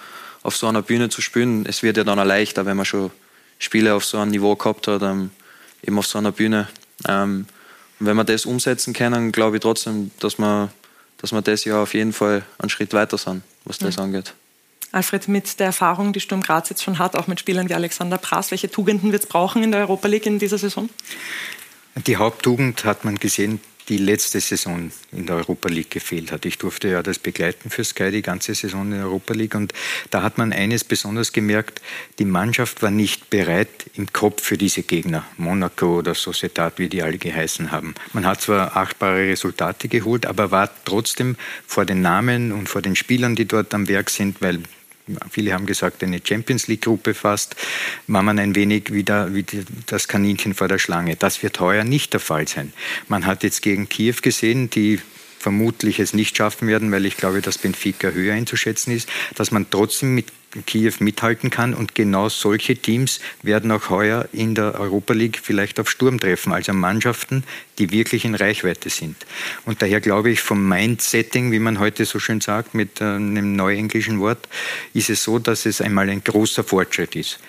auf 0.44 0.56
so 0.56 0.68
einer 0.68 0.82
Bühne 0.82 1.10
zu 1.10 1.22
spielen, 1.22 1.66
es 1.66 1.84
wird 1.84 1.98
ja 1.98 2.04
dann 2.04 2.20
auch 2.20 2.26
leichter, 2.26 2.66
wenn 2.66 2.78
man 2.78 2.86
schon 2.86 3.12
Spiele 3.60 3.94
auf 3.94 4.06
so 4.06 4.18
einem 4.18 4.32
Niveau 4.32 4.56
gehabt 4.56 4.88
hat, 4.88 5.02
ähm, 5.04 5.32
eben 5.86 5.98
auf 5.98 6.08
so 6.08 6.18
einer 6.18 6.32
Bühne. 6.32 6.68
Ähm, 7.08 7.46
und 8.00 8.06
wenn 8.08 8.18
wir 8.18 8.24
das 8.24 8.46
umsetzen 8.46 8.94
können, 8.94 9.32
glaube 9.32 9.58
ich 9.58 9.62
trotzdem, 9.62 10.12
dass 10.20 10.40
wir, 10.40 10.70
dass 11.22 11.32
wir 11.32 11.42
das 11.42 11.66
Jahr 11.66 11.84
auf 11.84 11.94
jeden 11.94 12.14
Fall 12.14 12.44
einen 12.58 12.70
Schritt 12.70 12.94
weiter 12.94 13.18
sind, 13.18 13.44
was 13.66 13.78
das 13.78 13.98
mhm. 13.98 14.04
angeht. 14.04 14.34
Alfred, 14.92 15.28
mit 15.28 15.60
der 15.60 15.68
Erfahrung, 15.68 16.12
die 16.12 16.20
Sturm 16.20 16.42
Graz 16.42 16.70
jetzt 16.70 16.84
schon 16.84 17.00
hat, 17.00 17.16
auch 17.16 17.28
mit 17.28 17.40
Spielern 17.40 17.70
wie 17.70 17.74
Alexander 17.74 18.18
Prass, 18.18 18.52
welche 18.52 18.70
Tugenden 18.70 19.12
wird 19.14 19.24
es 19.24 19.30
brauchen 19.30 19.64
in 19.64 19.72
der 19.72 19.82
Europa 19.82 20.08
League 20.08 20.26
in 20.26 20.38
dieser 20.38 20.58
Saison? 20.58 20.90
Die 21.96 22.18
Haupttugend 22.18 22.84
hat 22.84 23.06
man 23.06 23.16
gesehen, 23.18 23.62
die 23.90 23.98
letzte 23.98 24.40
Saison 24.40 24.92
in 25.12 25.26
der 25.26 25.38
Europa 25.38 25.70
League 25.70 25.92
gefehlt 25.92 26.32
hat. 26.32 26.46
Ich 26.46 26.58
durfte 26.58 26.90
ja 26.90 27.04
das 27.04 27.20
begleiten 27.20 27.70
für 27.70 27.84
Sky 27.84 28.12
die 28.12 28.22
ganze 28.22 28.54
Saison 28.54 28.84
in 28.84 28.92
der 28.92 29.06
Europa 29.06 29.34
League 29.34 29.56
und 29.56 29.74
da 30.10 30.24
hat 30.24 30.38
man 30.38 30.54
eines 30.54 30.84
besonders 30.84 31.34
gemerkt, 31.34 31.82
die 32.20 32.26
Mannschaft 32.26 32.82
war 32.82 32.92
nicht 32.92 33.30
bereit 33.30 33.70
im 33.96 34.12
Kopf 34.12 34.44
für 34.44 34.58
diese 34.58 34.84
Gegner, 34.84 35.26
Monaco 35.38 36.00
oder 36.00 36.16
Sociedad, 36.16 36.78
wie 36.78 36.90
die 36.90 37.02
alle 37.02 37.18
geheißen 37.18 37.72
haben. 37.72 37.96
Man 38.14 38.26
hat 38.26 38.42
zwar 38.42 38.78
achtbare 38.78 39.28
Resultate 39.28 39.88
geholt, 39.88 40.26
aber 40.26 40.52
war 40.52 40.70
trotzdem 40.86 41.36
vor 41.66 41.86
den 41.86 42.02
Namen 42.02 42.52
und 42.52 42.70
vor 42.70 42.82
den 42.82 42.96
Spielern, 42.96 43.36
die 43.36 43.46
dort 43.46 43.74
am 43.74 43.88
Werk 43.88 44.10
sind, 44.10 44.42
weil 44.42 44.60
viele 45.30 45.54
haben 45.54 45.66
gesagt, 45.66 46.04
eine 46.04 46.22
Champions 46.24 46.68
League-Gruppe 46.68 47.14
fast, 47.14 47.56
war 48.08 48.24
man 48.24 48.40
ein 48.40 48.56
wenig 48.56 48.94
wieder 48.94 49.34
wie 49.34 49.46
das 49.86 50.08
Kaninchen 50.08 50.54
vor 50.54 50.68
der 50.68 50.80
Schlange. 50.80 51.16
Das 51.16 51.44
wird 51.44 51.60
heuer 51.60 51.84
nicht 51.84 52.14
der 52.14 52.20
Fall 52.20 52.48
sein. 52.48 52.74
Man 53.08 53.26
hat 53.26 53.44
jetzt 53.44 53.62
gegen 53.62 53.90
Kiew 53.90 54.16
gesehen, 54.22 54.70
die 54.70 55.00
vermutlich 55.40 56.00
es 56.00 56.14
nicht 56.14 56.38
schaffen 56.38 56.68
werden, 56.68 56.92
weil 56.92 57.06
ich 57.06 57.18
glaube, 57.18 57.42
dass 57.42 57.58
Benfica 57.58 58.10
höher 58.10 58.36
einzuschätzen 58.36 58.92
ist, 58.94 59.10
dass 59.36 59.52
man 59.52 59.70
trotzdem 59.70 60.14
mit 60.14 60.28
Kiew 60.66 60.94
mithalten 61.00 61.50
kann. 61.50 61.74
Und 61.74 61.96
genau 61.96 62.30
solche 62.30 62.76
Teams 62.76 63.20
werden 63.42 63.72
auch 63.72 63.90
heuer 63.90 64.28
in 64.32 64.56
der 64.56 64.80
Europa 64.80 65.14
League 65.14 65.40
vielleicht 65.42 65.80
auf 65.80 65.90
Sturm 65.90 66.20
treffen, 66.20 66.54
also 66.54 66.74
Mannschaften, 66.74 67.44
die 67.78 67.92
wirklich 67.92 68.26
in 68.26 68.36
Reichweite 68.36 68.90
sind. 68.90 69.16
Und 69.66 69.82
daher 69.82 70.02
glaube 70.02 70.32
ich, 70.32 70.42
vom 70.42 70.68
Mindsetting, 70.68 71.52
wie 71.52 71.60
man 71.60 71.80
heute 71.80 72.06
so 72.06 72.20
schön 72.20 72.42
sagt, 72.42 72.74
mit 72.74 73.02
äh, 73.02 73.06
einem 73.06 73.56
neuenglischen 73.56 74.20
Wort, 74.20 74.48
ist 74.94 75.10
es 75.10 75.24
so, 75.24 75.40
dass 75.40 75.66
es 75.66 75.82
einmal 75.82 76.10
ein 76.10 76.24
großer 76.24 76.64
Fortschritt 76.64 77.16
ist. 77.16 77.40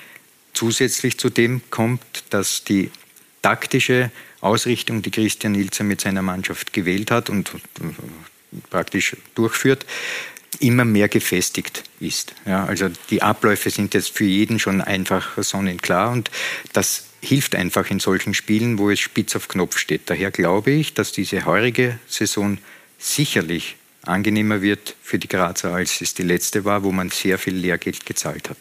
Zusätzlich 0.54 1.18
zu 1.18 1.30
dem 1.30 1.62
kommt, 1.70 2.02
dass 2.30 2.64
die 2.64 2.90
taktische 3.40 4.10
Ausrichtung, 4.40 5.02
die 5.02 5.10
Christian 5.10 5.54
Ilzer 5.54 5.84
mit 5.84 6.00
seiner 6.00 6.22
Mannschaft 6.22 6.72
gewählt 6.72 7.10
hat 7.10 7.30
und 7.30 7.50
äh, 7.50 8.60
praktisch 8.70 9.16
durchführt, 9.34 9.86
immer 10.62 10.84
mehr 10.84 11.08
gefestigt 11.08 11.84
ist. 12.00 12.34
Ja, 12.46 12.64
also 12.64 12.88
die 13.10 13.22
Abläufe 13.22 13.70
sind 13.70 13.94
jetzt 13.94 14.10
für 14.10 14.24
jeden 14.24 14.58
schon 14.58 14.80
einfach 14.80 15.42
sonnenklar 15.42 16.12
und 16.12 16.30
das 16.72 17.04
hilft 17.20 17.54
einfach 17.54 17.90
in 17.90 18.00
solchen 18.00 18.34
Spielen, 18.34 18.78
wo 18.78 18.90
es 18.90 19.00
spitz 19.00 19.36
auf 19.36 19.48
Knopf 19.48 19.78
steht. 19.78 20.02
Daher 20.06 20.30
glaube 20.30 20.70
ich, 20.70 20.94
dass 20.94 21.12
diese 21.12 21.44
heurige 21.44 21.98
Saison 22.08 22.58
sicherlich 22.98 23.76
angenehmer 24.02 24.62
wird 24.62 24.96
für 25.02 25.18
die 25.18 25.28
Grazer, 25.28 25.74
als 25.74 26.00
es 26.00 26.14
die 26.14 26.22
letzte 26.22 26.64
war, 26.64 26.82
wo 26.82 26.90
man 26.90 27.10
sehr 27.10 27.38
viel 27.38 27.54
Lehrgeld 27.54 28.04
gezahlt 28.04 28.50
hat. 28.50 28.58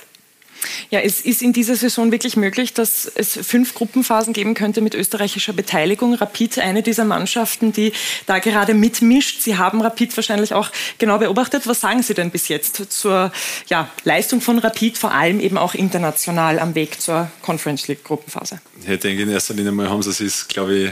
Ja, 0.90 1.00
es 1.00 1.22
ist 1.22 1.42
in 1.42 1.54
dieser 1.54 1.76
Saison 1.76 2.12
wirklich 2.12 2.36
möglich, 2.38 2.74
dass 2.74 3.06
es 3.06 3.40
fünf 3.42 3.74
Gruppenphasen 3.74 4.34
geben 4.34 4.54
könnte 4.54 4.82
mit 4.82 4.96
österreichischer 4.96 5.54
Beteiligung. 5.54 6.14
Rapid, 6.16 6.60
eine 6.60 6.84
dieser 6.84 7.06
Mannschaften, 7.06 7.72
die 7.72 7.94
da 8.26 8.40
gerade 8.40 8.74
mitmischt. 8.74 9.42
Sie 9.42 9.58
haben 9.58 9.82
Rapid 9.82 10.16
wahrscheinlich 10.18 10.54
auch 10.54 10.70
genau 10.98 11.18
beobachtet. 11.18 11.68
Was 11.68 11.82
sagen 11.82 12.04
Sie 12.04 12.14
denn 12.14 12.32
bis 12.32 12.48
jetzt 12.48 12.92
zur 12.92 13.32
ja, 13.68 13.90
Leistung 14.04 14.42
von 14.42 14.60
Rapid, 14.60 14.98
vor 14.98 15.12
allem 15.12 15.40
eben 15.40 15.58
auch 15.58 15.74
international 15.74 16.60
am 16.60 16.76
Weg 16.76 17.02
zur 17.02 17.32
Conference 17.42 17.88
League 17.88 18.04
Gruppenphase? 18.04 18.60
Ich 18.88 19.00
denke, 19.00 19.24
in 19.24 19.30
erster 19.30 19.54
Linie 19.54 19.72
mal 19.72 19.90
haben 19.90 20.02
sie 20.04 20.26
es, 20.26 20.48
glaube 20.48 20.76
ich, 20.76 20.92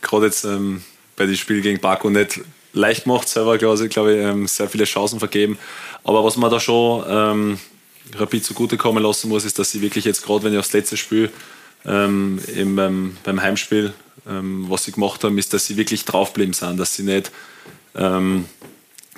gerade 0.00 0.26
jetzt 0.26 0.44
ähm, 0.44 0.82
bei 1.16 1.26
dem 1.26 1.36
Spiel 1.36 1.60
gegen 1.60 1.80
Baku 1.80 2.10
nicht 2.10 2.40
leicht 2.72 3.04
gemacht, 3.04 3.28
selber, 3.28 3.56
glaube 3.58 3.84
ich, 3.86 3.96
ähm, 3.96 4.46
sehr 4.46 4.68
viele 4.68 4.84
Chancen 4.84 5.18
vergeben. 5.18 5.58
Aber 6.02 6.24
was 6.24 6.36
man 6.36 6.50
da 6.50 6.60
schon 6.60 7.04
ähm, 7.08 7.58
Rapid 8.16 8.44
zugutekommen 8.44 9.02
lassen 9.02 9.28
muss, 9.28 9.44
ist, 9.44 9.58
dass 9.58 9.70
sie 9.70 9.80
wirklich 9.80 10.04
jetzt 10.04 10.24
gerade, 10.24 10.44
wenn 10.44 10.52
ich 10.52 10.58
aufs 10.58 10.72
letzte 10.72 10.96
Spiel 10.96 11.30
ähm, 11.86 12.38
eben 12.54 12.76
beim, 12.76 13.16
beim 13.24 13.40
Heimspiel, 13.42 13.92
ähm, 14.28 14.66
was 14.68 14.84
sie 14.84 14.92
gemacht 14.92 15.24
haben, 15.24 15.38
ist, 15.38 15.52
dass 15.52 15.66
sie 15.66 15.76
wirklich 15.76 16.04
draufgeblieben 16.04 16.54
sind, 16.54 16.78
dass 16.78 16.94
sie 16.94 17.02
nicht 17.02 17.30
ähm, 17.94 18.46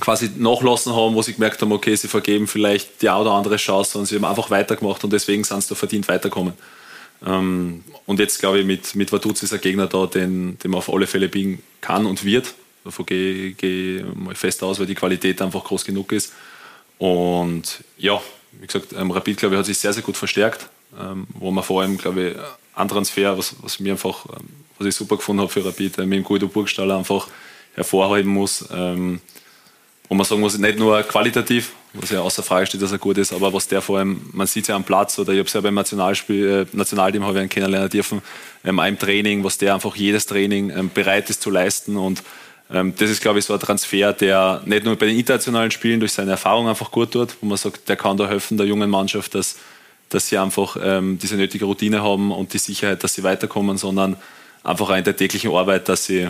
quasi 0.00 0.31
nachlassen 0.37 0.95
haben, 0.95 1.14
wo 1.14 1.23
sie 1.23 1.35
gemerkt 1.35 1.61
haben, 1.62 1.73
okay, 1.73 1.95
sie 1.97 2.09
vergeben 2.09 2.47
vielleicht 2.47 3.02
die 3.02 3.09
eine 3.09 3.21
oder 3.21 3.33
andere 3.33 3.57
Chance, 3.57 3.93
sondern 3.93 4.07
sie 4.07 4.16
haben 4.16 4.25
einfach 4.25 4.50
weitergemacht 4.50 5.02
und 5.05 5.12
deswegen 5.12 5.45
sind 5.45 5.62
sie 5.62 5.69
da 5.71 5.75
verdient 5.75 6.09
weiterkommen. 6.09 6.55
Ähm, 7.26 7.85
und 8.05 8.21
jetzt 8.21 8.38
glaube 8.38 8.61
ich, 8.61 8.66
mit, 8.66 8.95
mit 8.95 9.12
Vaduz 9.12 9.43
ist 9.43 9.52
ein 9.52 9.61
Gegner 9.61 9.87
da, 9.87 10.07
den, 10.07 10.59
den 10.59 10.71
man 10.71 10.78
auf 10.78 10.93
alle 10.93 11.07
Fälle 11.07 11.28
biegen 11.28 11.62
kann 11.81 12.07
und 12.07 12.25
wird. 12.25 12.55
Davon 12.85 13.07
gehe 13.07 13.57
ich 13.59 14.05
mal 14.14 14.35
fest 14.35 14.62
aus, 14.62 14.78
weil 14.78 14.87
die 14.87 14.95
Qualität 14.95 15.43
einfach 15.43 15.64
groß 15.64 15.85
genug 15.85 16.12
ist. 16.12 16.33
Und 16.99 17.83
ja, 17.99 18.21
wie 18.61 18.67
gesagt, 18.67 18.93
ähm, 18.93 19.11
Rapid, 19.11 19.39
glaube 19.39 19.55
ich, 19.55 19.59
hat 19.59 19.67
sich 19.67 19.79
sehr, 19.79 19.93
sehr 19.93 20.03
gut 20.03 20.17
verstärkt, 20.17 20.69
ähm, 20.99 21.27
wo 21.35 21.51
man 21.51 21.65
vor 21.65 21.83
allem, 21.83 21.99
glaube 21.99 22.29
ich, 22.29 22.37
ein 22.75 22.89
Transfer, 22.89 23.37
was, 23.39 23.55
was 23.61 23.81
mir 23.81 23.93
einfach, 23.93 24.27
ähm, 24.27 24.49
was 24.79 24.87
ich 24.87 24.95
super 24.95 25.17
gefunden 25.17 25.43
habe 25.43 25.51
für 25.51 25.65
Rapid, 25.65 25.99
äh, 25.99 26.07
mit 26.07 26.19
dem 26.19 26.25
Guido 26.25 26.49
Burgstaller 26.49 26.99
einfach 26.99 27.29
hervorheben 27.75 28.33
muss. 28.33 28.65
Ähm, 28.73 29.21
wo 30.09 30.15
man 30.15 30.25
sagen 30.25 30.41
muss, 30.41 30.57
nicht 30.57 30.79
nur 30.79 31.03
qualitativ, 31.03 31.73
was 31.93 32.11
ja 32.11 32.21
außer 32.21 32.43
Frage 32.43 32.67
steht, 32.67 32.83
dass 32.83 32.93
er 32.93 32.99
gut 32.99 33.19
ist, 33.19 33.33
aber 33.33 33.53
was 33.53 33.67
der 33.69 33.83
vor 33.83 33.99
allem, 33.99 34.21
man 34.33 34.47
sieht 34.47 34.69
ja 34.69 34.77
am 34.77 34.85
Platz 34.85 35.19
oder 35.19 35.33
ich 35.33 35.39
habe 35.39 35.49
es 35.49 35.53
ja 35.53 35.61
beim 35.61 35.75
Nationalspiel, 35.75 36.67
äh, 36.73 36.77
Nationalteam 36.77 37.25
habe 37.25 37.35
ich 37.35 37.41
einen 37.41 37.49
kennenlernen 37.49 37.91
dürfen, 37.91 38.23
ähm, 38.65 38.79
im 38.79 38.99
Training, 38.99 39.43
was 39.43 39.59
der 39.59 39.75
einfach 39.75 39.97
jedes 39.97 40.27
Training 40.27 40.71
ähm, 40.71 40.91
bereit 40.93 41.31
ist 41.31 41.43
zu 41.43 41.51
leisten 41.51 41.97
und 41.97 42.23
das 42.68 43.11
ist, 43.11 43.20
glaube 43.20 43.38
ich, 43.38 43.44
so 43.44 43.54
ein 43.54 43.61
Transfer, 43.61 44.12
der 44.12 44.61
nicht 44.64 44.85
nur 44.85 44.96
bei 44.96 45.06
den 45.06 45.16
internationalen 45.16 45.70
Spielen 45.70 46.00
durch 46.00 46.12
seine 46.12 46.32
Erfahrung 46.32 46.68
einfach 46.68 46.90
gut 46.90 47.12
tut, 47.12 47.37
wo 47.40 47.46
man 47.46 47.56
sagt, 47.56 47.88
der 47.88 47.96
kann 47.96 48.16
da 48.16 48.26
helfen, 48.28 48.56
der 48.56 48.66
jungen 48.66 48.90
Mannschaft, 48.90 49.35
dass, 49.37 49.56
dass 50.08 50.28
sie 50.28 50.38
einfach 50.38 50.76
ähm, 50.82 51.18
diese 51.18 51.37
nötige 51.37 51.64
Routine 51.64 52.02
haben 52.02 52.32
und 52.32 52.52
die 52.52 52.58
Sicherheit, 52.58 53.04
dass 53.04 53.14
sie 53.14 53.23
weiterkommen, 53.23 53.76
sondern 53.76 54.16
einfach 54.64 54.90
auch 54.90 54.96
in 54.96 55.04
der 55.04 55.16
täglichen 55.16 55.52
Arbeit, 55.52 55.88
dass 55.88 56.06
sie, 56.06 56.28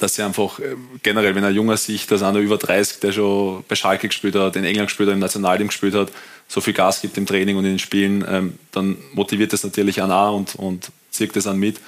dass 0.00 0.16
sie 0.16 0.22
einfach 0.22 0.58
äh, 0.58 0.74
generell, 1.04 1.36
wenn 1.36 1.44
ein 1.44 1.54
junger 1.54 1.76
sich, 1.76 2.08
dass 2.08 2.24
einer 2.24 2.40
über 2.40 2.58
30, 2.58 2.98
der 2.98 3.12
schon 3.12 3.62
bei 3.68 3.76
Schalke 3.76 4.08
gespielt 4.08 4.34
hat, 4.34 4.56
in 4.56 4.64
England 4.64 4.88
gespielt 4.88 5.10
hat, 5.10 5.14
im 5.14 5.20
Nationalteam 5.20 5.68
gespielt 5.68 5.94
hat, 5.94 6.10
so 6.48 6.60
viel 6.60 6.74
Gas 6.74 7.02
gibt 7.02 7.16
im 7.16 7.26
Training 7.26 7.56
und 7.56 7.64
in 7.64 7.72
den 7.72 7.78
Spielen, 7.78 8.24
ähm, 8.28 8.58
dann 8.72 8.96
motiviert 9.12 9.52
das 9.52 9.62
natürlich 9.62 10.02
an 10.02 10.10
auch 10.10 10.36
und, 10.36 10.56
und 10.56 10.90
zieht 11.12 11.36
das 11.36 11.46
an 11.46 11.56
mit. 11.56 11.80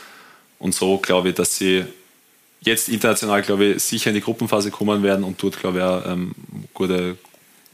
Und 0.61 0.77
so 0.77 0.99
glaube 0.99 1.31
ich, 1.31 1.35
dass 1.35 1.57
sie 1.57 1.85
jetzt 2.63 2.89
international, 2.89 3.43
glaube 3.43 3.65
ich, 3.67 3.83
sicher 3.83 4.11
in 4.11 4.15
die 4.15 4.21
Gruppenphase 4.21 4.71
kommen 4.71 5.03
werden 5.03 5.25
und 5.25 5.43
dort, 5.43 5.59
glaube 5.59 5.79
ich, 5.79 5.85
auch 5.85 6.07
ähm, 6.07 6.35
gute, 6.75 7.17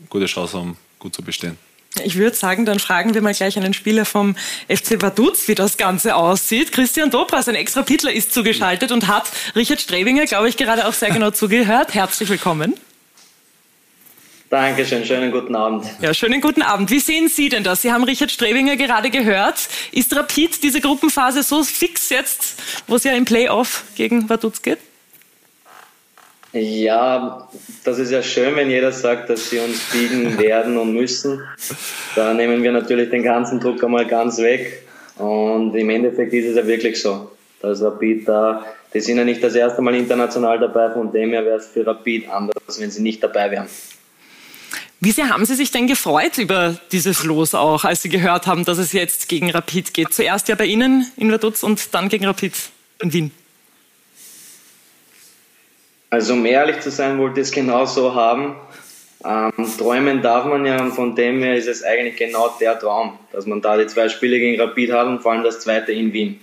gute 0.08 0.26
Chance 0.26 0.58
haben, 0.58 0.76
gut 0.98 1.14
zu 1.14 1.22
bestehen. 1.22 1.56
Ich 2.04 2.16
würde 2.16 2.36
sagen, 2.36 2.64
dann 2.64 2.78
fragen 2.78 3.14
wir 3.14 3.22
mal 3.22 3.32
gleich 3.32 3.56
einen 3.56 3.74
Spieler 3.74 4.04
vom 4.04 4.36
FC 4.68 5.00
Vaduz, 5.00 5.48
wie 5.48 5.54
das 5.54 5.76
Ganze 5.78 6.14
aussieht. 6.14 6.70
Christian 6.70 7.10
Dobras, 7.10 7.48
ein 7.48 7.54
extra 7.54 7.82
Pitler, 7.82 8.12
ist 8.12 8.32
zugeschaltet 8.32 8.92
und 8.92 9.08
hat 9.08 9.30
Richard 9.56 9.80
Strebinger, 9.80 10.26
glaube 10.26 10.48
ich, 10.48 10.56
gerade 10.56 10.86
auch 10.86 10.92
sehr 10.92 11.10
genau 11.10 11.30
zugehört. 11.30 11.94
Herzlich 11.94 12.28
willkommen. 12.28 12.74
Dankeschön, 14.50 15.04
schönen 15.04 15.30
guten 15.30 15.54
Abend. 15.54 15.84
Ja, 16.00 16.14
schönen 16.14 16.40
guten 16.40 16.62
Abend. 16.62 16.90
Wie 16.90 17.00
sehen 17.00 17.28
Sie 17.28 17.50
denn 17.50 17.64
das? 17.64 17.82
Sie 17.82 17.92
haben 17.92 18.04
Richard 18.04 18.30
Strebinger 18.30 18.76
gerade 18.76 19.10
gehört. 19.10 19.68
Ist 19.92 20.16
Rapid 20.16 20.62
diese 20.62 20.80
Gruppenphase 20.80 21.42
so 21.42 21.62
fix 21.62 22.08
jetzt, 22.08 22.54
wo 22.86 22.96
es 22.96 23.04
ja 23.04 23.12
im 23.12 23.26
Playoff 23.26 23.84
gegen 23.94 24.26
Vaduz 24.30 24.62
geht? 24.62 24.78
Ja, 26.54 27.46
das 27.84 27.98
ist 27.98 28.10
ja 28.10 28.22
schön, 28.22 28.56
wenn 28.56 28.70
jeder 28.70 28.90
sagt, 28.90 29.28
dass 29.28 29.50
sie 29.50 29.58
uns 29.58 29.80
biegen 29.92 30.38
werden 30.38 30.78
und 30.78 30.94
müssen. 30.94 31.42
Da 32.16 32.32
nehmen 32.32 32.62
wir 32.62 32.72
natürlich 32.72 33.10
den 33.10 33.22
ganzen 33.22 33.60
Druck 33.60 33.84
einmal 33.84 34.06
ganz 34.06 34.38
weg. 34.38 34.82
Und 35.16 35.74
im 35.74 35.90
Endeffekt 35.90 36.32
ist 36.32 36.46
es 36.46 36.56
ja 36.56 36.66
wirklich 36.66 37.02
so, 37.02 37.30
dass 37.60 37.82
Rapid 37.82 38.26
da, 38.26 38.64
die 38.94 39.00
sind 39.00 39.18
ja 39.18 39.24
nicht 39.24 39.44
das 39.44 39.54
erste 39.54 39.82
Mal 39.82 39.94
international 39.94 40.58
dabei, 40.58 40.90
von 40.90 41.12
dem 41.12 41.32
her 41.32 41.44
wäre 41.44 41.58
es 41.58 41.66
für 41.66 41.86
Rapid 41.86 42.30
anders, 42.30 42.80
wenn 42.80 42.90
sie 42.90 43.02
nicht 43.02 43.22
dabei 43.22 43.50
wären. 43.50 43.68
Wie 45.00 45.12
sehr 45.12 45.28
haben 45.28 45.44
Sie 45.44 45.54
sich 45.54 45.70
denn 45.70 45.86
gefreut 45.86 46.38
über 46.38 46.76
dieses 46.90 47.22
Los 47.22 47.54
auch, 47.54 47.84
als 47.84 48.02
Sie 48.02 48.08
gehört 48.08 48.48
haben, 48.48 48.64
dass 48.64 48.78
es 48.78 48.92
jetzt 48.92 49.28
gegen 49.28 49.50
Rapid 49.50 49.94
geht? 49.94 50.12
Zuerst 50.12 50.48
ja 50.48 50.56
bei 50.56 50.64
Ihnen 50.64 51.06
in 51.16 51.30
Vaduz 51.30 51.62
und 51.62 51.94
dann 51.94 52.08
gegen 52.08 52.26
Rapid 52.26 52.52
in 53.00 53.12
Wien. 53.12 53.30
Also 56.10 56.32
um 56.32 56.44
ehrlich 56.44 56.80
zu 56.80 56.90
sein, 56.90 57.18
wollte 57.18 57.40
ich 57.40 57.46
es 57.46 57.52
genau 57.52 57.86
so 57.86 58.14
haben. 58.14 58.56
Ähm, 59.24 59.52
träumen 59.78 60.20
darf 60.22 60.46
man 60.46 60.66
ja 60.66 60.80
und 60.80 60.92
von 60.92 61.14
dem 61.14 61.42
her 61.42 61.54
ist 61.54 61.68
es 61.68 61.84
eigentlich 61.84 62.16
genau 62.16 62.56
der 62.60 62.78
Traum, 62.78 63.18
dass 63.32 63.46
man 63.46 63.60
da 63.60 63.76
die 63.76 63.86
zwei 63.86 64.08
Spiele 64.08 64.38
gegen 64.38 64.60
Rapid 64.60 64.92
hat 64.92 65.06
und 65.06 65.20
vor 65.20 65.32
allem 65.32 65.44
das 65.44 65.60
zweite 65.60 65.92
in 65.92 66.12
Wien. 66.12 66.40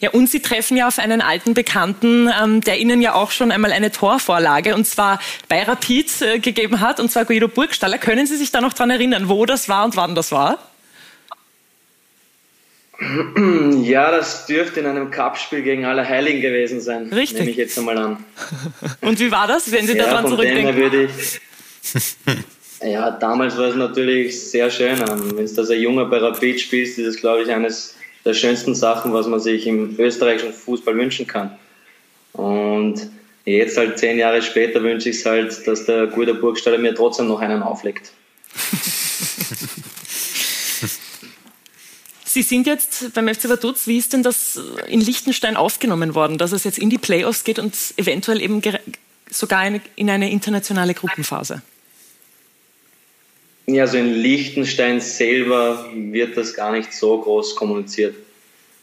Ja, 0.00 0.10
und 0.10 0.28
Sie 0.28 0.40
treffen 0.40 0.76
ja 0.76 0.88
auf 0.88 0.98
einen 0.98 1.20
alten 1.20 1.54
Bekannten, 1.54 2.30
ähm, 2.42 2.60
der 2.60 2.78
Ihnen 2.78 3.00
ja 3.02 3.14
auch 3.14 3.30
schon 3.30 3.50
einmal 3.50 3.72
eine 3.72 3.90
Torvorlage 3.90 4.74
und 4.74 4.86
zwar 4.86 5.20
bei 5.48 5.62
Rapid 5.62 6.22
äh, 6.22 6.38
gegeben 6.38 6.80
hat, 6.80 7.00
und 7.00 7.10
zwar 7.10 7.24
Guido 7.24 7.48
Burgstaller. 7.48 7.98
Können 7.98 8.26
Sie 8.26 8.36
sich 8.36 8.50
da 8.50 8.60
noch 8.60 8.72
dran 8.72 8.90
erinnern, 8.90 9.28
wo 9.28 9.46
das 9.46 9.68
war 9.68 9.84
und 9.84 9.96
wann 9.96 10.14
das 10.14 10.32
war? 10.32 10.58
Ja, 13.82 14.10
das 14.10 14.46
dürfte 14.46 14.80
in 14.80 14.86
einem 14.86 15.10
Cup-Spiel 15.10 15.62
gegen 15.62 15.84
Allerheiligen 15.84 16.42
gewesen 16.42 16.80
sein. 16.80 17.10
Richtig. 17.12 17.38
Nehme 17.38 17.50
ich 17.52 17.56
jetzt 17.56 17.78
einmal 17.78 17.96
an. 17.96 18.24
Und 19.00 19.18
wie 19.20 19.30
war 19.30 19.46
das, 19.46 19.70
wenn 19.72 19.86
Sie 19.86 19.96
ja, 19.96 20.04
daran 20.04 20.26
zurückdenken? 20.26 20.76
Würde 20.76 21.04
ich, 21.04 21.40
ja, 22.82 23.10
damals 23.12 23.56
war 23.56 23.66
es 23.66 23.76
natürlich 23.76 24.50
sehr 24.50 24.70
schön. 24.70 24.98
Ähm, 24.98 25.36
Wenn 25.36 25.46
du 25.46 25.60
als 25.60 25.70
ein 25.70 25.80
Junger 25.80 26.04
bei 26.06 26.18
Rapid 26.18 26.60
spielst, 26.60 26.98
ist 26.98 27.06
es, 27.06 27.16
glaube 27.16 27.42
ich, 27.42 27.50
eines 27.50 27.94
der 28.28 28.34
schönsten 28.34 28.74
Sachen, 28.74 29.12
was 29.14 29.26
man 29.26 29.40
sich 29.40 29.66
im 29.66 29.98
österreichischen 29.98 30.52
Fußball 30.52 30.94
wünschen 30.94 31.26
kann. 31.26 31.58
Und 32.34 33.08
jetzt 33.46 33.78
halt 33.78 33.98
zehn 33.98 34.18
Jahre 34.18 34.42
später 34.42 34.82
wünsche 34.82 35.08
ich 35.08 35.16
es 35.16 35.26
halt, 35.26 35.66
dass 35.66 35.86
der 35.86 36.06
gute 36.08 36.34
Burgstaller 36.34 36.76
mir 36.78 36.94
trotzdem 36.94 37.26
noch 37.26 37.40
einen 37.40 37.62
auflegt. 37.62 38.12
Sie 42.24 42.42
sind 42.42 42.66
jetzt 42.66 43.14
beim 43.14 43.26
FC 43.26 43.48
Vaduz. 43.48 43.86
Wie 43.86 43.96
ist 43.96 44.12
denn 44.12 44.22
das 44.22 44.60
in 44.86 45.00
Liechtenstein 45.00 45.56
aufgenommen 45.56 46.14
worden, 46.14 46.36
dass 46.36 46.52
es 46.52 46.64
jetzt 46.64 46.78
in 46.78 46.90
die 46.90 46.98
Playoffs 46.98 47.42
geht 47.42 47.58
und 47.58 47.74
eventuell 47.96 48.42
eben 48.42 48.60
sogar 49.30 49.66
in 49.96 50.10
eine 50.10 50.30
internationale 50.30 50.92
Gruppenphase? 50.92 51.62
Ja, 53.70 53.82
also 53.82 53.98
in 53.98 54.14
Liechtenstein 54.14 54.98
selber 54.98 55.84
wird 55.94 56.38
das 56.38 56.54
gar 56.54 56.72
nicht 56.72 56.90
so 56.90 57.20
groß 57.20 57.54
kommuniziert. 57.54 58.14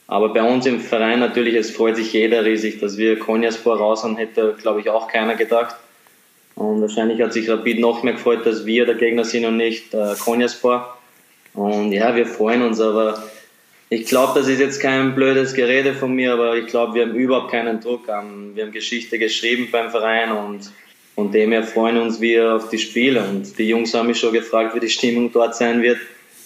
Aber 0.06 0.32
bei 0.32 0.44
uns 0.44 0.68
im 0.68 0.80
Verein 0.80 1.20
natürlich, 1.20 1.56
es 1.56 1.72
freut 1.72 1.96
sich 1.96 2.14
jeder 2.14 2.46
riesig, 2.46 2.80
dass 2.80 2.96
wir 2.96 3.18
Konyaspor 3.18 3.78
raus 3.78 4.04
haben, 4.04 4.16
hätte, 4.16 4.56
glaube 4.62 4.82
ich, 4.82 4.90
auch 4.92 5.08
keiner 5.08 5.34
gedacht. 5.34 5.76
Und 6.54 6.82
wahrscheinlich 6.82 7.20
hat 7.20 7.34
sich 7.34 7.50
Rapid 7.50 7.80
noch 7.80 8.04
mehr 8.04 8.14
gefreut, 8.14 8.46
dass 8.46 8.68
wir 8.68 8.86
der 8.86 8.94
Gegner 8.94 9.26
sind 9.26 9.46
und 9.46 9.58
nicht 9.58 9.92
äh, 9.96 10.14
Konyaspor. 10.20 10.96
Und 11.56 11.92
ja, 11.92 12.16
wir 12.16 12.28
freuen 12.28 12.62
uns, 12.62 12.80
aber 12.80 13.24
ich 13.90 14.06
glaube, 14.06 14.40
das 14.40 14.48
ist 14.48 14.60
jetzt 14.60 14.80
kein 14.80 15.16
blödes 15.16 15.56
Gerede 15.56 15.96
von 15.96 16.14
mir, 16.14 16.34
aber 16.34 16.58
ich 16.58 16.68
glaube, 16.68 16.94
wir 16.94 17.08
haben 17.08 17.16
überhaupt 17.16 17.50
keinen 17.50 17.82
Druck. 17.82 18.08
Wir 18.08 18.14
haben 18.66 18.72
Geschichte 18.72 19.18
geschrieben 19.18 19.70
beim 19.72 19.90
Verein 19.90 20.32
und 20.32 20.70
von 21.16 21.32
dem 21.32 21.52
her 21.52 21.64
freuen 21.64 21.98
uns 21.98 22.20
wir 22.20 22.56
auf 22.56 22.70
die 22.70 22.78
Spiele. 22.78 23.24
Und 23.24 23.58
die 23.58 23.70
Jungs 23.70 23.94
haben 23.94 24.08
mich 24.08 24.20
schon 24.20 24.34
gefragt, 24.34 24.76
wie 24.76 24.82
die 24.82 24.90
Stimmung 24.90 25.32
dort 25.32 25.56
sein 25.56 25.82
wird. 25.82 25.98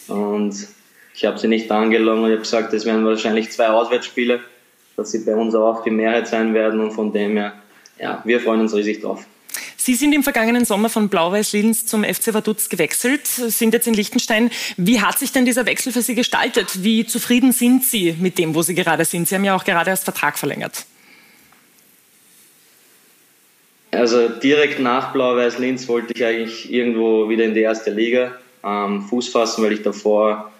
Und 0.08 0.56
ich 1.16 1.26
habe 1.26 1.38
sie 1.38 1.48
nicht 1.48 1.70
angelogen 1.72 2.24
und 2.24 2.30
habe 2.30 2.40
gesagt, 2.40 2.74
es 2.74 2.86
werden 2.86 3.04
wahrscheinlich 3.04 3.50
zwei 3.50 3.68
Auswärtsspiele, 3.70 4.40
dass 4.96 5.12
sie 5.12 5.26
bei 5.26 5.36
uns 5.36 5.56
auch 5.56 5.84
die 5.84 5.90
Mehrheit 5.90 6.28
sein 6.28 6.54
werden. 6.54 6.80
Und 6.80 6.92
von 6.92 7.12
dem 7.12 7.36
her, 7.36 7.54
ja, 8.00 8.22
wir 8.26 8.40
freuen 8.40 8.62
uns 8.62 8.76
riesig 8.76 9.02
drauf. 9.02 9.26
Sie 9.76 9.96
sind 9.96 10.14
im 10.14 10.24
vergangenen 10.24 10.66
Sommer 10.66 10.90
von 10.90 11.10
Blau-Weiß-Linz 11.10 11.88
zum 11.88 12.04
FC 12.04 12.34
Vaduz 12.34 12.70
gewechselt, 12.70 13.26
sind 13.26 13.74
jetzt 13.74 13.88
in 13.88 13.96
Liechtenstein. 13.96 14.52
Wie 14.78 15.02
hat 15.02 15.18
sich 15.18 15.32
denn 15.32 15.46
dieser 15.46 15.66
Wechsel 15.66 15.92
für 15.92 16.04
Sie 16.04 16.16
gestaltet? 16.16 16.84
Wie 16.84 17.08
zufrieden 17.08 17.54
sind 17.54 17.84
Sie 17.84 18.14
mit 18.20 18.38
dem, 18.38 18.54
wo 18.54 18.62
Sie 18.62 18.76
gerade 18.76 19.04
sind? 19.06 19.28
Sie 19.28 19.34
haben 19.34 19.46
ja 19.46 19.56
auch 19.56 19.64
gerade 19.64 19.90
erst 19.90 20.04
Vertrag 20.04 20.38
verlängert. 20.38 20.86
Also 23.92 24.30
direkt 24.30 24.80
nach 24.80 25.14
Blau-Weiß-Linz 25.14 25.88
wollte 25.88 26.14
ich 26.14 26.24
eigentlich 26.24 26.72
irgendwo 26.72 27.28
wieder 27.28 27.46
in 27.46 27.56
die 27.56 27.62
erste 27.62 27.90
Liga 27.90 28.34
ähm, 28.64 29.02
Fuß 29.02 29.30
fassen, 29.30 29.64
weil 29.64 29.74
ich 29.74 29.82
davor 29.82 30.52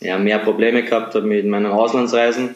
ja, 0.00 0.18
mehr 0.18 0.38
Probleme 0.38 0.82
gehabt 0.84 1.14
habe 1.14 1.26
mit 1.26 1.46
meinen 1.46 1.66
Auslandsreisen 1.66 2.54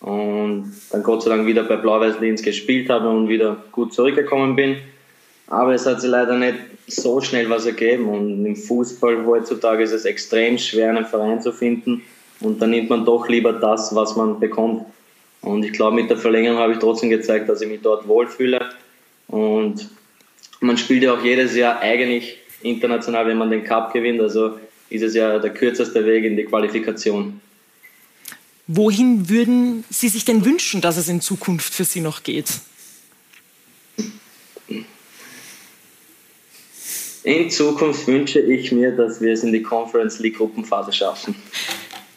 und 0.00 0.72
dann 0.90 1.02
Gott 1.02 1.22
sei 1.22 1.30
Dank 1.30 1.46
wieder 1.46 1.64
bei 1.64 1.76
Blau-Weiß-Linz 1.76 2.42
gespielt 2.42 2.88
habe 2.88 3.08
und 3.08 3.28
wieder 3.28 3.56
gut 3.72 3.92
zurückgekommen 3.92 4.56
bin. 4.56 4.76
Aber 5.48 5.74
es 5.74 5.84
hat 5.84 6.00
sich 6.00 6.10
leider 6.10 6.36
nicht 6.36 6.56
so 6.86 7.20
schnell 7.20 7.50
was 7.50 7.66
ergeben 7.66 8.08
und 8.08 8.46
im 8.46 8.56
Fußball 8.56 9.26
heutzutage 9.26 9.82
ist 9.82 9.92
es 9.92 10.04
extrem 10.04 10.58
schwer, 10.58 10.90
einen 10.90 11.04
Verein 11.04 11.40
zu 11.40 11.52
finden 11.52 12.02
und 12.40 12.62
dann 12.62 12.70
nimmt 12.70 12.88
man 12.88 13.04
doch 13.04 13.28
lieber 13.28 13.52
das, 13.52 13.94
was 13.94 14.16
man 14.16 14.40
bekommt. 14.40 14.86
Und 15.42 15.64
ich 15.64 15.72
glaube, 15.72 15.96
mit 15.96 16.10
der 16.10 16.16
Verlängerung 16.16 16.58
habe 16.58 16.72
ich 16.72 16.78
trotzdem 16.78 17.10
gezeigt, 17.10 17.48
dass 17.48 17.60
ich 17.60 17.68
mich 17.68 17.80
dort 17.82 18.08
wohlfühle 18.08 18.70
und 19.28 19.88
man 20.60 20.78
spielt 20.78 21.02
ja 21.02 21.14
auch 21.14 21.22
jedes 21.22 21.54
Jahr 21.54 21.80
eigentlich 21.80 22.38
international, 22.62 23.26
wenn 23.26 23.38
man 23.38 23.50
den 23.50 23.64
Cup 23.64 23.92
gewinnt. 23.92 24.20
Also 24.20 24.58
ist 24.88 25.02
es 25.02 25.14
ja 25.14 25.38
der 25.38 25.52
kürzeste 25.52 26.04
Weg 26.04 26.24
in 26.24 26.36
die 26.36 26.44
Qualifikation. 26.44 27.40
Wohin 28.66 29.28
würden 29.28 29.84
Sie 29.90 30.08
sich 30.08 30.24
denn 30.24 30.44
wünschen, 30.44 30.80
dass 30.80 30.96
es 30.96 31.08
in 31.08 31.20
Zukunft 31.20 31.72
für 31.72 31.84
Sie 31.84 32.00
noch 32.00 32.22
geht? 32.22 32.46
In 37.22 37.50
Zukunft 37.50 38.06
wünsche 38.06 38.40
ich 38.40 38.70
mir, 38.70 38.92
dass 38.92 39.20
wir 39.20 39.32
es 39.32 39.42
in 39.42 39.52
die 39.52 39.62
Conference 39.62 40.20
League 40.20 40.36
Gruppenphase 40.36 40.92
schaffen. 40.92 41.34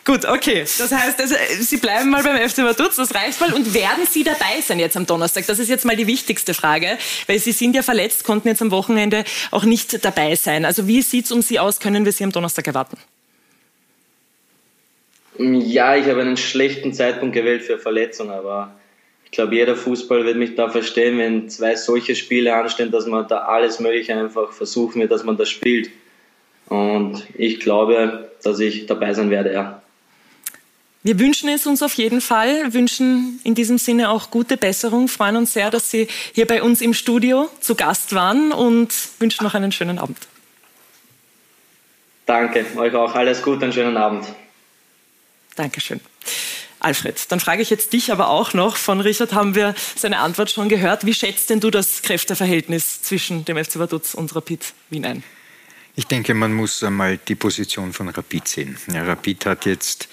Gut, 0.05 0.25
okay. 0.25 0.61
Das 0.61 0.91
heißt, 0.91 1.19
also, 1.19 1.35
Sie 1.59 1.77
bleiben 1.77 2.09
mal 2.09 2.23
beim 2.23 2.37
FC 2.37 2.59
Vaduz, 2.59 2.95
das 2.95 3.13
reicht 3.13 3.39
mal. 3.39 3.53
Und 3.53 3.73
werden 3.73 4.05
Sie 4.09 4.23
dabei 4.23 4.61
sein 4.61 4.79
jetzt 4.79 4.97
am 4.97 5.05
Donnerstag? 5.05 5.45
Das 5.45 5.59
ist 5.59 5.69
jetzt 5.69 5.85
mal 5.85 5.95
die 5.95 6.07
wichtigste 6.07 6.53
Frage, 6.53 6.97
weil 7.27 7.37
Sie 7.37 7.51
sind 7.51 7.75
ja 7.75 7.83
verletzt, 7.83 8.23
konnten 8.23 8.47
jetzt 8.47 8.61
am 8.61 8.71
Wochenende 8.71 9.23
auch 9.51 9.65
nicht 9.65 10.03
dabei 10.03 10.35
sein. 10.35 10.65
Also 10.65 10.87
wie 10.87 11.01
sieht 11.01 11.25
es 11.25 11.31
um 11.31 11.41
Sie 11.41 11.59
aus? 11.59 11.79
Können 11.79 12.05
wir 12.05 12.11
Sie 12.11 12.23
am 12.23 12.31
Donnerstag 12.31 12.65
erwarten? 12.65 12.97
Ja, 15.37 15.95
ich 15.95 16.05
habe 16.07 16.21
einen 16.21 16.37
schlechten 16.37 16.91
Zeitpunkt 16.91 17.33
gewählt 17.33 17.61
für 17.61 17.77
Verletzung, 17.77 18.29
aber 18.29 18.75
ich 19.23 19.31
glaube, 19.31 19.55
jeder 19.55 19.75
Fußball 19.75 20.25
wird 20.25 20.37
mich 20.37 20.55
da 20.55 20.69
verstehen, 20.69 21.17
wenn 21.17 21.49
zwei 21.49 21.75
solche 21.75 22.15
Spiele 22.15 22.55
anstehen, 22.55 22.91
dass 22.91 23.05
man 23.05 23.27
da 23.27 23.43
alles 23.43 23.79
Mögliche 23.79 24.15
einfach 24.15 24.51
versuchen 24.51 25.01
wird, 25.01 25.11
dass 25.11 25.23
man 25.23 25.37
das 25.37 25.49
spielt. 25.49 25.91
Und 26.67 27.25
ich 27.37 27.59
glaube, 27.59 28.31
dass 28.43 28.59
ich 28.59 28.85
dabei 28.87 29.13
sein 29.13 29.29
werde, 29.29 29.53
ja. 29.53 29.81
Wir 31.01 31.17
wünschen 31.17 31.47
es 31.47 31.65
uns 31.65 31.81
auf 31.81 31.93
jeden 31.93 32.19
Fall, 32.19 32.73
wünschen 32.73 33.39
in 33.45 33.55
diesem 33.55 33.77
Sinne 33.77 34.09
auch 34.09 34.31
gute 34.31 34.57
Besserung, 34.57 35.07
freuen 35.07 35.37
uns 35.37 35.53
sehr, 35.53 35.71
dass 35.71 35.89
Sie 35.89 36.07
hier 36.33 36.45
bei 36.45 36.61
uns 36.61 36.81
im 36.81 36.93
Studio 36.93 37.49
zu 37.61 37.75
Gast 37.75 38.13
waren 38.13 38.51
und 38.51 38.93
wünschen 39.19 39.45
noch 39.45 39.53
einen 39.53 39.71
schönen 39.71 39.97
Abend. 39.97 40.17
Danke, 42.25 42.65
euch 42.75 42.93
auch 42.93 43.15
alles 43.15 43.41
Gute, 43.41 43.63
einen 43.63 43.73
schönen 43.73 43.95
Abend. 43.95 44.25
Dankeschön. 45.55 46.01
Alfred, 46.81 47.31
dann 47.31 47.39
frage 47.39 47.61
ich 47.61 47.69
jetzt 47.69 47.93
dich 47.93 48.11
aber 48.11 48.29
auch 48.29 48.53
noch. 48.53 48.75
Von 48.75 48.99
Richard 48.99 49.33
haben 49.33 49.55
wir 49.55 49.75
seine 49.95 50.19
Antwort 50.19 50.51
schon 50.51 50.69
gehört. 50.69 51.05
Wie 51.05 51.13
schätzt 51.13 51.49
denn 51.49 51.59
du 51.59 51.71
das 51.71 52.01
Kräfteverhältnis 52.01 53.01
zwischen 53.01 53.45
dem 53.45 53.57
FC 53.57 53.79
Vaduz 53.79 54.13
und 54.13 54.35
Rapid 54.35 54.73
Wien 54.89 55.05
ein? 55.05 55.23
Ich 55.95 56.07
denke, 56.07 56.33
man 56.33 56.53
muss 56.53 56.81
einmal 56.81 57.17
die 57.17 57.35
Position 57.35 57.91
von 57.91 58.07
Rapid 58.07 58.47
sehen. 58.47 58.77
Ja, 58.93 59.03
Rapid 59.03 59.45
hat 59.45 59.65
jetzt 59.65 60.07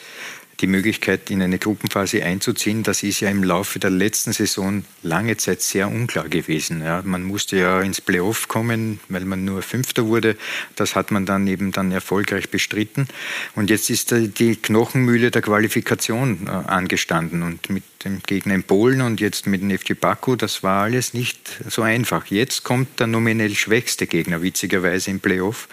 die 0.61 0.67
Möglichkeit, 0.67 1.31
in 1.31 1.43
eine 1.43 1.59
Gruppenphase 1.59 2.23
einzuziehen. 2.25 2.83
Das 2.83 3.03
ist 3.03 3.21
ja 3.21 3.29
im 3.31 3.43
Laufe 3.43 3.79
der 3.79 3.91
letzten 3.91 4.33
Saison 4.33 4.85
lange 5.03 5.37
Zeit 5.37 5.61
sehr 5.61 5.89
unklar 5.89 6.29
gewesen. 6.29 6.83
Ja, 6.83 7.03
man 7.05 7.23
musste 7.23 7.57
ja 7.57 7.81
ins 7.81 8.01
Playoff 8.01 8.49
kommen, 8.49 9.01
weil 9.09 9.25
man 9.25 9.45
nur 9.45 9.63
Fünfter 9.63 10.07
wurde. 10.07 10.37
Das 10.75 10.95
hat 10.95 11.11
man 11.11 11.27
dann 11.27 11.47
eben 11.47 11.73
dann 11.73 11.93
erfolgreich 11.93 12.51
bestritten. 12.51 13.07
Und 13.55 13.71
jetzt 13.71 13.91
ist 13.91 14.13
die 14.13 14.57
Knochenmühle 14.57 15.31
der 15.31 15.43
Qualifikation 15.43 16.47
äh, 16.47 16.51
angestanden. 16.51 17.43
Und 17.43 17.69
mit 17.69 17.85
dem 18.07 18.23
Gegner 18.23 18.55
in 18.55 18.63
Polen 18.63 19.01
und 19.01 19.21
jetzt 19.21 19.47
mit 19.47 19.61
FC 19.63 19.99
Baku, 19.99 20.37
das 20.37 20.63
war 20.63 20.85
alles 20.85 21.13
nicht 21.13 21.39
so 21.69 21.83
einfach. 21.83 22.27
Jetzt 22.27 22.63
kommt 22.63 23.01
der 23.01 23.07
nominell 23.07 23.55
schwächste 23.55 24.07
Gegner, 24.07 24.43
witzigerweise 24.43 25.11
im 25.11 25.21
Playoff, 25.21 25.69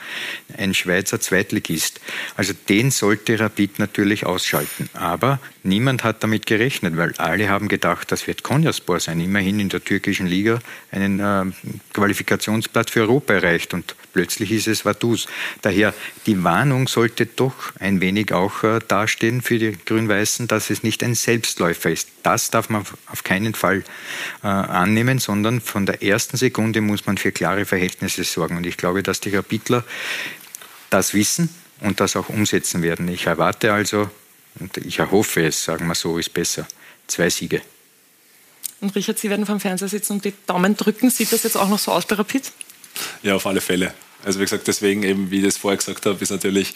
ein 0.58 0.74
Schweizer 0.74 1.19
Zweitligist. 1.19 2.02
Also 2.36 2.54
den 2.69 2.91
sollte 2.91 3.39
Rapid 3.39 3.80
natürlich 3.80 4.26
ausschalten. 4.26 4.89
Aber 4.93 5.39
niemand 5.63 6.04
hat 6.04 6.23
damit 6.23 6.45
gerechnet, 6.45 6.97
weil 6.97 7.13
alle 7.17 7.49
haben 7.49 7.67
gedacht, 7.67 8.12
das 8.12 8.28
wird 8.28 8.43
Konyaspor 8.43 8.99
sein, 8.99 9.19
immerhin 9.19 9.60
in 9.60 9.69
der 9.69 9.84
türkischen 9.84 10.28
Liga 10.28 10.60
einen 10.91 11.19
äh, 11.19 11.45
Qualifikationsplatz 11.93 12.91
für 12.91 13.02
Europa 13.02 13.34
erreicht 13.34 13.73
und 13.73 13.95
plötzlich 14.13 14.52
ist 14.52 14.67
es 14.67 14.86
Vaduz. 14.86 15.28
Daher 15.62 15.93
die 16.26 16.43
Warnung 16.43 16.88
sollte 16.88 17.26
doch 17.26 17.56
ein 17.80 18.02
wenig 18.02 18.34
auch 18.34 18.63
äh, 18.63 18.80
dastehen 18.88 19.41
für 19.41 19.58
die 19.58 19.78
Grün-Weißen, 19.86 20.47
dass 20.47 20.69
es 20.69 20.84
nicht 20.84 21.04
ein 21.04 21.15
Selbstläufer 21.15 21.89
ist. 21.89 22.10
Das 22.23 22.52
darf 22.52 22.69
man 22.69 22.86
auf 23.08 23.23
keinen 23.23 23.54
Fall 23.54 23.84
äh, 24.43 24.47
annehmen, 24.47 25.19
sondern 25.19 25.62
von 25.62 25.86
der 25.86 26.04
ersten 26.04 26.38
Sekunde 26.38 26.82
muss 26.82 27.06
man 27.06 27.17
für 27.17 27.32
klare 27.32 27.65
Verhältnisse 27.65 28.23
sorgen. 28.23 28.58
Und 28.58 28.65
ich 28.65 28.78
glaube, 28.78 29.04
dass 29.04 29.19
die 29.19 29.32
Kapitler 29.32 29.84
das 30.89 31.13
wissen 31.13 31.49
und 31.82 31.99
das 31.99 32.15
auch 32.15 32.30
umsetzen 32.30 32.82
werden. 32.84 33.08
Ich 33.08 33.26
erwarte 33.26 33.73
also, 33.73 34.10
und 34.60 34.78
ich 34.78 35.00
erhoffe 35.00 35.46
es, 35.46 35.63
sagen 35.63 35.88
wir 35.88 35.96
so, 35.96 36.18
ist 36.18 36.34
besser, 36.34 36.68
zwei 37.08 37.30
Siege. 37.30 37.62
Und 38.82 38.96
Richard, 38.96 39.18
Sie 39.18 39.30
werden 39.30 39.46
vom 39.46 39.60
Fernseher 39.60 39.88
sitzen 39.88 40.13
und 40.13 40.26
die 40.26 40.34
Daumen 40.46 40.76
drücken. 40.76 41.10
Sieht 41.10 41.32
das 41.32 41.44
jetzt 41.44 41.56
auch 41.56 41.70
noch 41.70 41.80
so 41.80 41.92
aus 41.92 42.06
bei 42.06 42.16
Rapid? 42.16 42.52
Ja, 43.24 43.36
auf 43.36 43.48
alle 43.48 43.62
Fälle. 43.62 43.94
Also 44.26 44.39
wie 44.39 44.44
gesagt, 44.44 44.68
deswegen 44.68 45.04
eben, 45.04 45.32
wie 45.32 45.38
ich 45.38 45.46
das 45.46 45.58
vorher 45.58 45.78
gesagt 45.78 46.06
habe, 46.06 46.22
ist 46.22 46.32
natürlich 46.32 46.76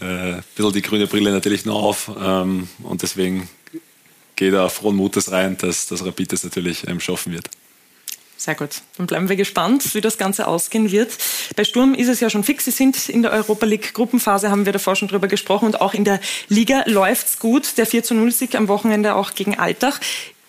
äh, 0.00 0.04
ein 0.04 0.44
bisschen 0.54 0.72
die 0.72 0.82
grüne 0.82 1.06
Brille 1.06 1.30
natürlich 1.30 1.64
noch 1.64 1.82
auf. 1.82 2.10
Ähm, 2.18 2.68
und 2.82 3.02
deswegen 3.02 3.48
geht 4.34 4.54
er 4.54 4.68
frohen 4.70 4.96
Mutes 4.96 5.30
rein, 5.30 5.56
dass 5.58 5.86
das 5.86 6.04
Rapid 6.04 6.32
das 6.32 6.44
natürlich 6.44 6.86
ähm, 6.88 7.00
schaffen 7.00 7.32
wird. 7.32 7.48
Sehr 8.38 8.54
gut. 8.54 8.82
Dann 8.98 9.06
bleiben 9.06 9.28
wir 9.28 9.36
gespannt, 9.36 9.94
wie 9.94 10.00
das 10.00 10.18
Ganze 10.18 10.46
ausgehen 10.46 10.92
wird. 10.92 11.10
Bei 11.56 11.64
Sturm 11.64 11.94
ist 11.94 12.08
es 12.08 12.20
ja 12.20 12.28
schon 12.28 12.44
fix. 12.44 12.66
Sie 12.66 12.70
sind 12.70 13.08
in 13.08 13.22
der 13.22 13.32
Europa 13.32 13.64
League 13.64 13.94
Gruppenphase, 13.94 14.50
haben 14.50 14.66
wir 14.66 14.72
davor 14.72 14.94
schon 14.94 15.08
drüber 15.08 15.26
gesprochen. 15.26 15.66
Und 15.66 15.80
auch 15.80 15.94
in 15.94 16.04
der 16.04 16.20
Liga 16.48 16.82
läuft 16.86 17.26
es 17.28 17.38
gut. 17.38 17.78
Der 17.78 17.86
4 17.86 18.04
zu 18.04 18.14
0 18.14 18.30
Sieg 18.32 18.54
am 18.54 18.68
Wochenende 18.68 19.14
auch 19.14 19.34
gegen 19.34 19.58
Altach. 19.58 20.00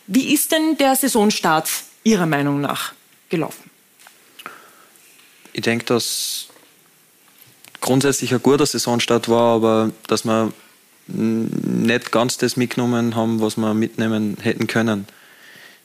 Wie 0.05 0.33
ist 0.33 0.51
denn 0.51 0.77
der 0.77 0.95
Saisonstart 0.95 1.69
Ihrer 2.03 2.25
Meinung 2.25 2.59
nach 2.59 2.93
gelaufen? 3.29 3.69
Ich 5.53 5.61
denke, 5.61 5.85
dass 5.85 6.47
grundsätzlich 7.79 8.33
ein 8.33 8.43
guter 8.43 8.65
Saisonstart 8.65 9.29
war, 9.29 9.55
aber 9.55 9.91
dass 10.07 10.25
wir 10.25 10.51
nicht 11.07 12.11
ganz 12.11 12.37
das 12.37 12.57
mitgenommen 12.57 13.15
haben, 13.15 13.39
was 13.39 13.57
wir 13.57 13.73
mitnehmen 13.73 14.37
hätten 14.41 14.67
können. 14.67 15.07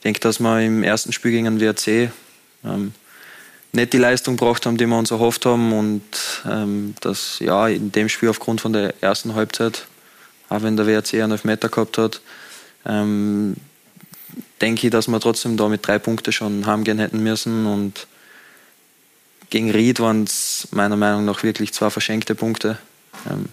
Denke, 0.05 0.21
dass 0.21 0.41
wir 0.41 0.61
im 0.61 0.83
ersten 0.83 1.13
Spiel 1.13 1.31
gegen 1.31 1.45
den 1.45 1.61
WRC 1.61 2.11
ähm, 2.65 2.93
nicht 3.73 3.93
die 3.93 3.99
Leistung 3.99 4.37
gebracht 4.37 4.67
haben, 4.67 4.77
die 4.77 4.87
wir 4.87 4.99
uns 4.99 5.11
erhofft 5.11 5.47
haben 5.47 5.73
und 5.73 6.03
ähm, 6.49 6.95
dass 7.01 7.39
ja 7.39 7.69
in 7.69 7.93
dem 7.93 8.09
Spiel 8.09 8.29
aufgrund 8.29 8.61
von 8.61 8.73
der 8.73 8.95
ersten 9.01 9.35
Halbzeit, 9.35 9.87
auch 10.49 10.63
wenn 10.63 10.77
der 10.77 10.87
WRC 10.87 11.15
einen 11.15 11.33
Elfmeter 11.33 11.69
gehabt 11.69 11.99
hat, 11.99 12.21
ähm, 12.85 13.57
denke 14.61 14.87
ich, 14.87 14.91
dass 14.91 15.09
wir 15.09 15.21
trotzdem 15.21 15.57
da 15.57 15.69
mit 15.69 15.87
drei 15.87 15.99
Punkten 15.99 16.33
schon 16.33 16.67
heimgehen 16.67 16.99
hätten 16.99 17.23
müssen 17.23 17.67
und 17.67 18.07
gegen 19.51 19.71
Ried 19.71 20.01
waren 20.01 20.25
es 20.25 20.69
meiner 20.71 20.97
Meinung 20.97 21.27
nach 21.27 21.43
wirklich 21.43 21.75
zwei 21.75 21.91
verschenkte 21.91 22.35
Punkte. 22.35 22.79
Ähm, 23.31 23.47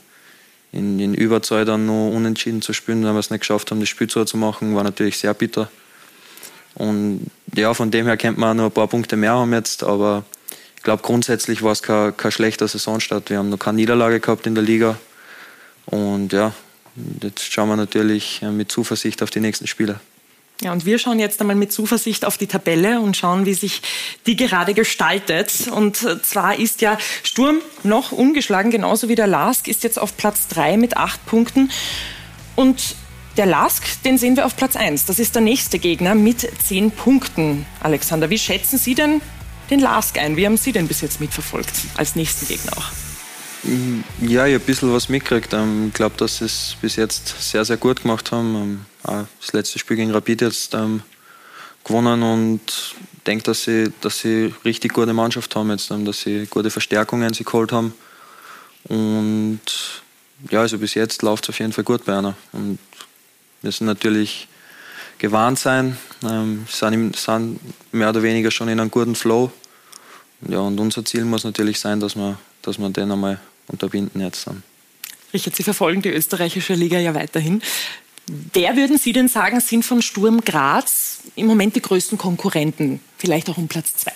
in, 0.72 1.00
in 1.00 1.14
Überzahl 1.14 1.66
dann 1.66 1.88
noch 1.88 2.12
unentschieden 2.12 2.62
zu 2.62 2.74
spielen, 2.74 3.04
wenn 3.04 3.14
wir 3.14 3.20
es 3.20 3.32
nicht 3.32 3.42
geschafft 3.42 3.72
haben, 3.72 3.80
das 3.80 3.90
Spiel 3.90 4.08
zu 4.08 4.26
machen, 4.38 4.76
war 4.76 4.84
natürlich 4.84 5.18
sehr 5.18 5.34
bitter. 5.34 5.70
Und 6.76 7.28
ja, 7.56 7.74
von 7.74 7.92
dem 7.92 8.06
her 8.06 8.18
könnte 8.18 8.40
man 8.40 8.58
noch 8.58 8.66
ein 8.66 8.72
paar 8.72 8.88
Punkte 8.88 9.18
mehr 9.18 9.34
haben 9.34 9.54
jetzt, 9.54 9.84
aber 9.84 10.24
ich 10.76 10.84
glaube, 10.84 11.04
grundsätzlich 11.04 11.62
war 11.62 11.74
es 11.74 11.84
kein, 11.84 12.16
kein 12.16 12.32
schlechter 12.32 12.68
Saisonstart. 12.68 13.30
Wir 13.30 13.38
haben 13.38 13.50
noch 13.50 13.60
keine 13.60 13.78
Niederlage 13.78 14.20
gehabt 14.20 14.48
in 14.48 14.56
der 14.56 14.64
Liga. 14.64 14.98
Und 15.86 16.32
ja, 16.32 16.54
jetzt 17.22 17.52
schauen 17.52 17.70
wir 17.70 17.76
natürlich 17.76 18.42
äh, 18.42 18.52
mit 18.52 18.72
Zuversicht 18.72 19.22
auf 19.22 19.30
die 19.30 19.40
nächsten 19.40 19.68
Spiele. 19.68 20.00
Ja, 20.62 20.74
und 20.74 20.86
wir 20.86 21.00
schauen 21.00 21.20
jetzt 21.20 21.40
einmal 21.40 21.56
mit 21.56 21.72
Zuversicht 21.72 22.26
auf 22.26 22.38
die 22.38 22.48
Tabelle 22.48 23.00
und 23.00 23.16
schauen, 23.16 23.46
wie 23.46 23.54
sich 23.54 23.82
die 24.26 24.36
gerade 24.36 24.74
gestaltet. 24.74 25.70
Und 25.72 26.04
äh, 26.04 26.22
zwar 26.22 26.60
ist 26.60 26.82
ja 26.82 26.98
Sturm 27.24 27.60
noch 27.84 28.12
ungeschlagen, 28.12 28.70
genauso 28.70 29.08
wie 29.08 29.16
der 29.16 29.28
Lask, 29.28 29.68
ist 29.68 29.84
jetzt 29.84 29.98
auf 29.98 30.18
Platz 30.18 30.48
3 30.50 30.78
mit 30.78 30.98
acht 30.98 31.26
Punkten. 31.26 31.72
Und 32.56 32.96
der 33.40 33.46
Lask, 33.46 34.04
den 34.04 34.18
sehen 34.18 34.36
wir 34.36 34.46
auf 34.46 34.58
Platz 34.58 34.76
1. 34.76 35.06
Das 35.06 35.18
ist 35.18 35.34
der 35.34 35.42
nächste 35.42 35.80
Gegner 35.80 36.14
mit 36.14 36.42
10 36.42 36.92
Punkten. 36.92 37.66
Alexander, 37.80 38.30
wie 38.30 38.38
schätzen 38.38 38.78
Sie 38.78 38.96
denn 38.96 39.22
den 39.70 39.80
Lask 39.80 40.18
ein? 40.18 40.36
Wie 40.36 40.46
haben 40.46 40.58
Sie 40.58 40.74
denn 40.74 40.90
bis 40.90 41.00
jetzt 41.00 41.22
mitverfolgt 41.22 41.72
als 41.96 42.18
nächsten 42.18 42.48
Gegner 42.50 42.74
auch? 42.76 42.92
Mm, 43.64 44.02
ja, 44.20 44.46
ich 44.46 44.56
habe 44.56 44.64
ein 44.64 44.66
bisschen 44.66 44.92
was 44.92 45.08
mitgekriegt. 45.08 45.54
Ähm, 45.54 45.88
ich 45.88 45.94
glaube, 45.94 46.18
dass 46.18 46.40
sie 46.40 46.46
es 46.46 46.76
bis 46.82 46.98
jetzt 46.98 47.34
sehr, 47.40 47.64
sehr 47.64 47.78
gut 47.78 48.02
gemacht 48.02 48.30
haben. 48.34 48.86
Ähm, 49.06 49.28
das 49.40 49.54
letzte 49.54 49.80
Spiel 49.80 49.96
gegen 49.96 50.12
Rapid 50.12 50.42
jetzt 50.42 50.74
ähm, 50.74 51.02
gewonnen 51.86 52.22
und 52.22 52.96
denke, 53.26 53.46
dass 53.46 53.64
sie, 53.64 53.94
dass 54.02 54.20
sie 54.20 54.54
richtig 54.66 54.92
gute 54.92 55.14
Mannschaft 55.14 55.56
haben 55.56 55.70
jetzt, 55.70 55.90
dass 55.90 56.20
sie 56.20 56.46
gute 56.48 56.72
Verstärkungen 56.72 57.34
sie 57.34 57.46
geholt 57.46 57.72
haben. 57.72 57.94
Und 58.84 59.62
ja, 60.50 60.60
also 60.60 60.78
bis 60.78 60.94
jetzt 60.94 61.22
läuft 61.22 61.46
es 61.46 61.50
auf 61.52 61.60
jeden 61.60 61.72
Fall 61.72 61.86
gut 61.86 62.04
bei 62.04 62.18
einer. 62.18 62.36
Und 62.52 62.80
müssen 63.62 63.86
natürlich 63.86 64.48
gewarnt 65.18 65.60
sein, 65.60 65.98
ähm, 66.24 66.66
sind, 66.70 67.16
sind 67.16 67.60
mehr 67.92 68.10
oder 68.10 68.24
weniger 68.24 68.52
schon 68.52 68.70
in 68.70 68.80
einem 68.80 68.92
guten 68.92 69.16
Flow. 69.16 69.52
Ja, 70.48 70.60
und 70.60 70.80
unser 70.80 71.04
Ziel 71.04 71.26
muss 71.26 71.44
natürlich 71.44 71.80
sein, 71.80 72.00
dass 72.00 72.16
wir, 72.16 72.38
dass 72.62 72.80
wir 72.80 72.90
den 72.90 73.12
einmal 73.12 73.40
unterbinden 73.68 74.22
jetzt 74.22 74.48
dann. 74.48 74.64
Richard, 75.34 75.56
Sie 75.56 75.64
verfolgen 75.64 76.02
die 76.02 76.10
österreichische 76.10 76.74
Liga 76.74 76.98
ja 76.98 77.14
weiterhin. 77.14 77.62
Wer 78.54 78.76
würden 78.76 78.98
Sie 78.98 79.12
denn 79.12 79.28
sagen, 79.28 79.60
sind 79.60 79.84
von 79.84 80.02
Sturm 80.02 80.42
Graz 80.42 81.20
im 81.36 81.48
Moment 81.48 81.76
die 81.76 81.82
größten 81.82 82.18
Konkurrenten? 82.18 83.00
Vielleicht 83.18 83.50
auch 83.50 83.58
um 83.58 83.68
Platz 83.68 83.96
zwei? 83.96 84.14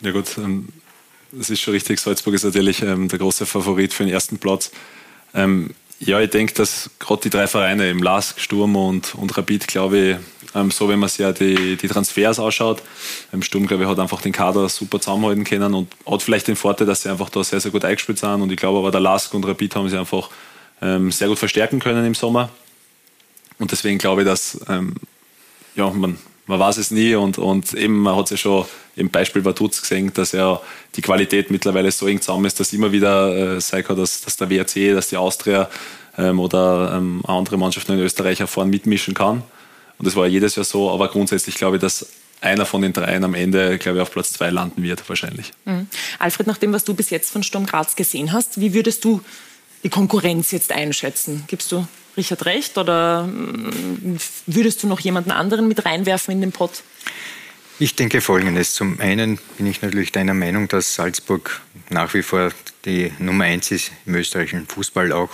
Ja 0.00 0.10
gut, 0.10 0.36
ähm, 0.38 0.68
das 1.30 1.50
ist 1.50 1.60
schon 1.60 1.74
richtig. 1.74 2.00
Salzburg 2.00 2.34
ist 2.34 2.44
natürlich 2.44 2.82
ähm, 2.82 3.08
der 3.08 3.18
große 3.18 3.46
Favorit 3.46 3.92
für 3.92 4.04
den 4.04 4.12
ersten 4.12 4.38
Platz. 4.38 4.70
Ähm, 5.34 5.74
ja, 6.04 6.20
ich 6.20 6.30
denke, 6.30 6.52
dass 6.54 6.90
gerade 6.98 7.22
die 7.22 7.30
drei 7.30 7.46
Vereine, 7.46 7.88
im 7.88 8.02
LASK, 8.02 8.40
Sturm 8.40 8.74
und, 8.74 9.14
und 9.14 9.36
Rapid, 9.36 9.68
glaube 9.68 9.98
ich, 9.98 10.16
ähm, 10.54 10.70
so 10.70 10.88
wenn 10.88 10.98
man 10.98 11.08
sich 11.08 11.20
ja 11.20 11.32
die, 11.32 11.76
die 11.76 11.88
Transfers 11.88 12.38
ausschaut, 12.40 12.82
ähm, 13.32 13.42
Sturm, 13.42 13.66
glaube 13.66 13.84
ich, 13.84 13.88
hat 13.88 13.98
einfach 14.00 14.20
den 14.20 14.32
Kader 14.32 14.68
super 14.68 15.00
zusammenhalten 15.00 15.44
können 15.44 15.74
und 15.74 15.88
hat 16.04 16.22
vielleicht 16.22 16.48
den 16.48 16.56
Vorteil, 16.56 16.86
dass 16.86 17.02
sie 17.02 17.08
einfach 17.08 17.30
da 17.30 17.44
sehr, 17.44 17.60
sehr 17.60 17.70
gut 17.70 17.84
eingespielt 17.84 18.18
sind. 18.18 18.42
Und 18.42 18.50
ich 18.50 18.56
glaube 18.56 18.78
aber, 18.78 18.90
der 18.90 19.00
LASK 19.00 19.32
und 19.34 19.46
Rapid 19.46 19.76
haben 19.76 19.88
sie 19.88 19.98
einfach 19.98 20.30
ähm, 20.80 21.12
sehr 21.12 21.28
gut 21.28 21.38
verstärken 21.38 21.78
können 21.78 22.04
im 22.04 22.14
Sommer. 22.14 22.50
Und 23.58 23.70
deswegen 23.70 23.98
glaube 23.98 24.22
ich, 24.22 24.26
dass 24.26 24.60
ähm, 24.68 24.94
ja, 25.76 25.88
man, 25.88 26.18
man 26.52 26.60
weiß 26.60 26.76
es 26.76 26.90
nie 26.90 27.14
und, 27.14 27.38
und 27.38 27.72
eben 27.72 27.98
man 27.98 28.14
hat 28.14 28.26
es 28.26 28.32
ja 28.32 28.36
schon 28.36 28.66
im 28.94 29.08
Beispiel 29.08 29.42
Vaduz 29.42 29.80
gesehen, 29.80 30.12
dass 30.12 30.32
ja 30.32 30.60
die 30.94 31.00
Qualität 31.00 31.50
mittlerweile 31.50 31.90
so 31.90 32.06
eng 32.06 32.20
zusammen 32.20 32.44
ist, 32.44 32.60
dass 32.60 32.74
immer 32.74 32.92
wieder 32.92 33.56
äh, 33.56 33.60
sein 33.60 33.82
kann, 33.82 33.96
dass, 33.96 34.20
dass 34.20 34.36
der 34.36 34.50
WRC, 34.50 34.94
dass 34.94 35.08
die 35.08 35.16
Austria 35.16 35.70
ähm, 36.18 36.38
oder 36.38 36.92
ähm, 36.94 37.22
andere 37.26 37.56
Mannschaften 37.56 37.92
in 37.92 38.00
Österreich 38.00 38.40
erfahren 38.40 38.68
mitmischen 38.68 39.14
kann. 39.14 39.42
Und 39.98 40.06
das 40.06 40.14
war 40.14 40.26
jedes 40.26 40.56
Jahr 40.56 40.64
so, 40.66 40.90
aber 40.90 41.08
grundsätzlich 41.08 41.54
glaube 41.54 41.76
ich, 41.76 41.80
dass 41.80 42.06
einer 42.42 42.66
von 42.66 42.82
den 42.82 42.92
dreien 42.92 43.24
am 43.24 43.32
Ende, 43.32 43.78
glaube 43.78 43.98
ich, 43.98 44.02
auf 44.02 44.10
Platz 44.10 44.32
zwei 44.34 44.50
landen 44.50 44.82
wird, 44.82 45.08
wahrscheinlich. 45.08 45.54
Mhm. 45.64 45.86
Alfred, 46.18 46.46
nach 46.46 46.58
dem, 46.58 46.74
was 46.74 46.84
du 46.84 46.92
bis 46.92 47.08
jetzt 47.08 47.30
von 47.30 47.42
Sturm 47.42 47.64
Graz 47.64 47.96
gesehen 47.96 48.32
hast, 48.32 48.60
wie 48.60 48.74
würdest 48.74 49.06
du 49.06 49.22
die 49.84 49.88
Konkurrenz 49.88 50.50
jetzt 50.50 50.70
einschätzen? 50.70 51.44
Gibst 51.46 51.72
du 51.72 51.86
Richard 52.16 52.44
recht 52.46 52.78
oder 52.78 53.24
mm, 53.24 54.18
würdest 54.46 54.82
du 54.82 54.86
noch 54.86 55.00
jemanden 55.00 55.30
anderen 55.30 55.68
mit 55.68 55.84
reinwerfen 55.84 56.32
in 56.32 56.40
den 56.40 56.52
Pott? 56.52 56.82
Ich 57.78 57.96
denke 57.96 58.20
Folgendes. 58.20 58.74
Zum 58.74 59.00
einen 59.00 59.38
bin 59.56 59.66
ich 59.66 59.82
natürlich 59.82 60.12
deiner 60.12 60.34
Meinung, 60.34 60.68
dass 60.68 60.94
Salzburg 60.94 61.60
nach 61.88 62.14
wie 62.14 62.22
vor 62.22 62.52
die 62.84 63.12
Nummer 63.18 63.44
eins 63.44 63.70
ist 63.70 63.90
im 64.06 64.14
österreichischen 64.14 64.66
Fußball, 64.66 65.12
auch 65.12 65.30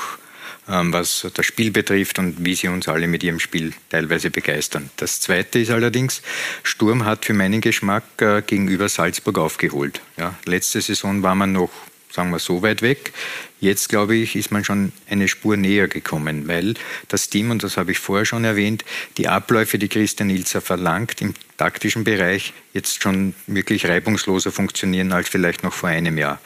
ähm, 0.69 0.93
was 0.93 1.27
das 1.35 1.47
Spiel 1.47 1.71
betrifft 1.71 2.19
und 2.19 2.45
wie 2.45 2.55
sie 2.55 2.69
uns 2.69 2.89
alle 2.89 3.07
mit 3.07 3.23
ihrem 3.23 3.41
Spiel 3.41 3.73
teilweise 3.91 4.31
begeistern. 4.31 4.91
Das 4.97 5.21
Zweite 5.21 5.59
ist 5.59 5.71
allerdings, 5.71 6.23
Sturm 6.63 7.05
hat 7.05 7.25
für 7.25 7.35
meinen 7.35 7.61
Geschmack 7.61 8.05
äh, 8.21 8.43
gegenüber 8.43 8.89
Salzburg 8.89 9.39
aufgeholt. 9.39 10.01
Ja, 10.17 10.35
letzte 10.45 10.81
Saison 10.81 11.23
war 11.23 11.35
man 11.35 11.53
noch 11.53 11.71
sagen 12.19 12.31
wir 12.31 12.41
so 12.41 12.63
weit 12.63 12.83
weg. 12.83 13.13
Jetzt, 13.61 13.89
glaube 13.89 14.17
ich, 14.17 14.35
ist 14.35 14.51
man 14.51 14.65
schon 14.65 14.93
eine 15.09 15.29
Spur 15.29 15.57
näher 15.57 15.87
gekommen, 15.87 16.49
weil 16.49 16.75
das 17.07 17.29
Team, 17.31 17.53
und 17.53 17.63
das 17.63 17.77
habe 17.77 17.93
ich 17.93 18.01
vorher 18.01 18.25
schon 18.25 18.43
erwähnt, 18.43 18.85
die 19.19 19.29
Abläufe, 19.29 19.79
die 19.79 19.89
Christian 19.89 20.29
Ilzer 20.29 20.61
verlangt 20.61 21.23
im 21.23 21.35
taktischen 21.59 22.05
Bereich, 22.05 22.55
jetzt 22.73 23.03
schon 23.03 23.35
wirklich 23.49 23.87
reibungsloser 23.87 24.53
funktionieren 24.53 25.13
als 25.13 25.29
vielleicht 25.29 25.65
noch 25.65 25.73
vor 25.73 25.89
einem 25.89 26.17
Jahr. 26.17 26.41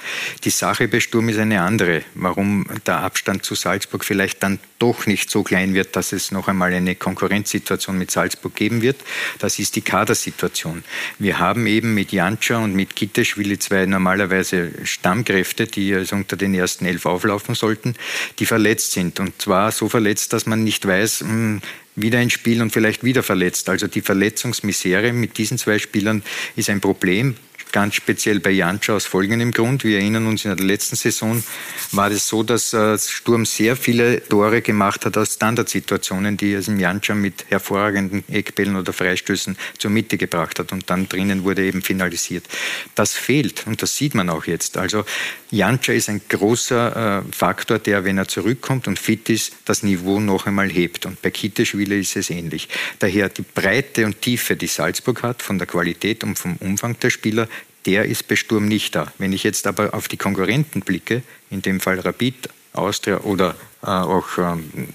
Die 0.44 0.50
Sache 0.50 0.88
bei 0.88 1.00
Sturm 1.00 1.28
ist 1.28 1.38
eine 1.38 1.60
andere. 1.60 2.02
Warum 2.14 2.66
der 2.86 2.98
Abstand 3.00 3.44
zu 3.44 3.54
Salzburg 3.54 4.04
vielleicht 4.04 4.42
dann 4.42 4.58
doch 4.78 5.06
nicht 5.06 5.30
so 5.30 5.42
klein 5.42 5.74
wird, 5.74 5.94
dass 5.96 6.12
es 6.12 6.32
noch 6.32 6.48
einmal 6.48 6.72
eine 6.72 6.94
Konkurrenzsituation 6.94 7.98
mit 7.98 8.10
Salzburg 8.10 8.54
geben 8.54 8.80
wird, 8.80 8.96
das 9.38 9.58
ist 9.58 9.76
die 9.76 9.82
Kadersituation. 9.82 10.82
Wir 11.18 11.38
haben 11.38 11.66
eben 11.66 11.92
mit 11.92 12.10
Jantscha 12.10 12.58
und 12.58 12.74
mit 12.74 12.96
Kitteschwili 12.96 13.58
zwei 13.58 13.84
normalerweise 13.84 14.72
Stammkräfte, 14.84 15.66
die 15.66 15.94
also 15.94 16.16
unter 16.16 16.36
den 16.36 16.54
ersten 16.54 16.86
elf 16.86 17.04
auflaufen 17.04 17.54
sollten, 17.54 17.94
die 18.38 18.46
verletzt 18.46 18.92
sind. 18.92 19.20
Und 19.20 19.40
zwar 19.42 19.72
so 19.72 19.90
verletzt, 19.90 20.32
dass 20.32 20.46
man 20.46 20.64
nicht 20.64 20.86
weiß, 20.86 21.20
hm, 21.20 21.60
wieder 21.96 22.18
ein 22.18 22.30
Spiel 22.30 22.62
und 22.62 22.70
vielleicht 22.70 23.04
wieder 23.04 23.22
verletzt. 23.22 23.68
Also 23.68 23.86
die 23.86 24.00
Verletzungsmisere 24.00 25.12
mit 25.12 25.38
diesen 25.38 25.58
zwei 25.58 25.78
Spielern 25.78 26.22
ist 26.56 26.70
ein 26.70 26.80
Problem. 26.80 27.36
Ganz 27.72 27.94
speziell 27.94 28.38
bei 28.40 28.50
Jancha 28.50 28.94
aus 28.94 29.06
folgendem 29.06 29.50
Grund. 29.50 29.82
Wir 29.82 29.98
erinnern 29.98 30.26
uns, 30.26 30.44
in 30.44 30.54
der 30.56 30.64
letzten 30.64 30.96
Saison 30.96 31.42
war 31.92 32.10
es 32.10 32.28
so, 32.28 32.42
dass 32.42 32.72
äh, 32.72 32.98
Sturm 32.98 33.44
sehr 33.46 33.76
viele 33.76 34.22
Tore 34.28 34.62
gemacht 34.62 35.04
hat 35.06 35.16
aus 35.16 35.34
Standardsituationen, 35.34 36.36
die 36.36 36.52
es 36.52 36.68
im 36.68 36.78
Jancha 36.78 37.14
mit 37.14 37.46
hervorragenden 37.48 38.24
Eckbällen 38.28 38.76
oder 38.76 38.92
Freistößen 38.92 39.56
zur 39.78 39.90
Mitte 39.90 40.18
gebracht 40.18 40.58
hat 40.58 40.72
und 40.72 40.88
dann 40.90 41.08
drinnen 41.08 41.44
wurde 41.44 41.64
eben 41.64 41.82
finalisiert. 41.82 42.44
Das 42.94 43.14
fehlt 43.14 43.66
und 43.66 43.82
das 43.82 43.96
sieht 43.96 44.14
man 44.14 44.30
auch 44.30 44.44
jetzt. 44.44 44.76
Also 44.76 45.04
Jancha 45.50 45.92
ist 45.92 46.08
ein 46.08 46.20
großer 46.28 47.24
äh, 47.26 47.32
Faktor, 47.34 47.78
der, 47.78 48.04
wenn 48.04 48.18
er 48.18 48.28
zurückkommt 48.28 48.86
und 48.88 48.98
fit 48.98 49.28
ist, 49.28 49.52
das 49.64 49.82
Niveau 49.82 50.20
noch 50.20 50.46
einmal 50.46 50.70
hebt. 50.70 51.06
Und 51.06 51.20
bei 51.22 51.30
Kitteschwile 51.30 51.98
ist 51.98 52.16
es 52.16 52.30
ähnlich. 52.30 52.68
Daher 52.98 53.28
die 53.28 53.42
Breite 53.42 54.04
und 54.06 54.20
Tiefe, 54.20 54.56
die 54.56 54.66
Salzburg 54.66 55.22
hat, 55.22 55.42
von 55.42 55.58
der 55.58 55.66
Qualität 55.66 56.24
und 56.24 56.38
vom 56.38 56.56
Umfang 56.56 56.98
der 57.00 57.10
Spieler, 57.10 57.48
der 57.86 58.04
ist 58.04 58.28
bei 58.28 58.36
Sturm 58.36 58.66
nicht 58.66 58.94
da. 58.94 59.12
Wenn 59.18 59.32
ich 59.32 59.42
jetzt 59.42 59.66
aber 59.66 59.94
auf 59.94 60.08
die 60.08 60.16
Konkurrenten 60.16 60.80
blicke, 60.80 61.22
in 61.50 61.62
dem 61.62 61.80
Fall 61.80 62.00
Rapid, 62.00 62.48
Austria 62.72 63.20
oder 63.20 63.56
äh, 63.82 63.86
auch 63.86 64.38
ähm, 64.38 64.88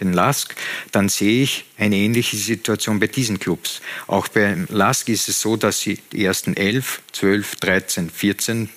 den 0.00 0.12
Lask, 0.12 0.54
dann 0.90 1.08
sehe 1.08 1.42
ich 1.42 1.64
eine 1.78 1.96
ähnliche 1.96 2.36
Situation 2.36 3.00
bei 3.00 3.06
diesen 3.06 3.38
Clubs. 3.38 3.80
Auch 4.06 4.28
beim 4.28 4.66
Lask 4.70 5.08
ist 5.08 5.28
es 5.28 5.40
so, 5.40 5.56
dass 5.56 5.80
sie 5.80 5.98
die 6.12 6.24
ersten 6.24 6.56
11, 6.56 7.02
12, 7.12 7.56
13, 7.56 8.10
14 8.10 8.68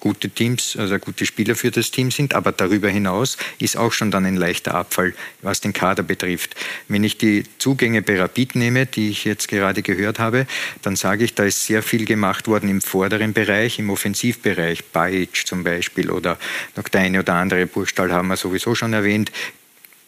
gute 0.00 0.30
Teams, 0.30 0.76
also 0.76 0.98
gute 0.98 1.26
Spieler 1.26 1.54
für 1.54 1.70
das 1.70 1.90
Team 1.90 2.10
sind, 2.10 2.34
aber 2.34 2.52
darüber 2.52 2.88
hinaus 2.88 3.36
ist 3.58 3.76
auch 3.76 3.92
schon 3.92 4.10
dann 4.10 4.24
ein 4.24 4.36
leichter 4.36 4.74
Abfall, 4.74 5.14
was 5.42 5.60
den 5.60 5.72
Kader 5.72 6.02
betrifft. 6.02 6.56
Wenn 6.88 7.04
ich 7.04 7.18
die 7.18 7.44
Zugänge 7.58 8.02
bei 8.02 8.18
Rapid 8.18 8.56
nehme, 8.56 8.86
die 8.86 9.10
ich 9.10 9.24
jetzt 9.24 9.48
gerade 9.48 9.82
gehört 9.82 10.18
habe, 10.18 10.46
dann 10.82 10.96
sage 10.96 11.24
ich, 11.24 11.34
da 11.34 11.44
ist 11.44 11.66
sehr 11.66 11.82
viel 11.82 12.06
gemacht 12.06 12.48
worden 12.48 12.68
im 12.68 12.80
vorderen 12.80 13.32
Bereich, 13.32 13.78
im 13.78 13.90
Offensivbereich, 13.90 14.84
Bajic 14.86 15.46
zum 15.46 15.62
Beispiel 15.62 16.10
oder 16.10 16.38
noch 16.76 16.88
der 16.88 17.02
eine 17.02 17.20
oder 17.20 17.34
andere 17.34 17.66
Burgstall 17.66 18.10
haben 18.12 18.28
wir 18.28 18.36
sowieso 18.36 18.74
schon 18.74 18.92
erwähnt. 18.92 19.30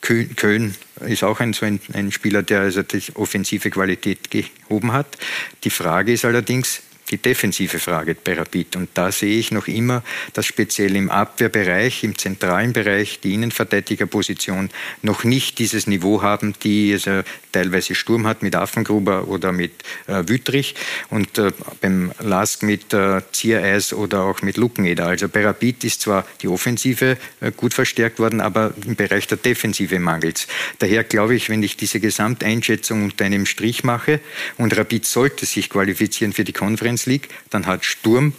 Köln 0.02 0.74
ist 1.06 1.22
auch 1.22 1.38
ein, 1.38 1.52
so 1.52 1.64
ein, 1.64 1.80
ein 1.92 2.10
Spieler, 2.10 2.42
der 2.42 2.62
also 2.62 2.82
die 2.82 3.00
offensive 3.14 3.70
Qualität 3.70 4.30
gehoben 4.32 4.92
hat. 4.92 5.16
Die 5.62 5.70
Frage 5.70 6.12
ist 6.12 6.24
allerdings, 6.24 6.82
die 7.12 7.18
defensive 7.18 7.78
Frage 7.78 8.14
bei 8.14 8.34
Rapid. 8.34 8.76
Und 8.76 8.90
da 8.94 9.12
sehe 9.12 9.38
ich 9.38 9.52
noch 9.52 9.68
immer, 9.68 10.02
dass 10.32 10.46
speziell 10.46 10.96
im 10.96 11.10
Abwehrbereich, 11.10 12.02
im 12.04 12.16
zentralen 12.16 12.72
Bereich, 12.72 13.20
die 13.20 13.34
Innenverteidigerposition 13.34 14.70
noch 15.02 15.24
nicht 15.24 15.58
dieses 15.58 15.86
Niveau 15.86 16.22
haben, 16.22 16.54
die 16.62 16.92
also 16.94 17.22
teilweise 17.52 17.94
Sturm 17.94 18.26
hat 18.26 18.42
mit 18.42 18.56
Affengruber 18.56 19.28
oder 19.28 19.52
mit 19.52 19.72
äh, 20.06 20.24
Wüttrich 20.26 20.74
und 21.10 21.38
äh, 21.38 21.52
beim 21.80 22.12
Lask 22.20 22.62
mit 22.62 22.92
äh, 22.94 23.20
Ziereis 23.32 23.92
oder 23.92 24.22
auch 24.22 24.42
mit 24.42 24.56
Luckeneder. 24.56 25.06
Also 25.06 25.28
bei 25.28 25.44
Rapid 25.44 25.84
ist 25.84 26.00
zwar 26.00 26.26
die 26.40 26.48
Offensive 26.48 27.18
äh, 27.40 27.52
gut 27.52 27.74
verstärkt 27.74 28.18
worden, 28.18 28.40
aber 28.40 28.72
im 28.86 28.96
Bereich 28.96 29.26
der 29.26 29.36
Defensive 29.36 29.98
mangelt 29.98 30.38
es. 30.38 30.46
Daher 30.78 31.04
glaube 31.04 31.34
ich, 31.34 31.50
wenn 31.50 31.62
ich 31.62 31.76
diese 31.76 32.00
Gesamteinschätzung 32.00 33.04
unter 33.04 33.26
einem 33.26 33.44
Strich 33.44 33.84
mache 33.84 34.20
und 34.56 34.76
Rapid 34.76 35.04
sollte 35.04 35.44
sich 35.44 35.68
qualifizieren 35.68 36.32
für 36.32 36.44
die 36.44 36.52
Konferenz 36.52 37.01
Champions 37.02 37.06
League, 37.06 37.28
dann 37.50 37.66
hat 37.66 37.84
Sturm 37.84 38.32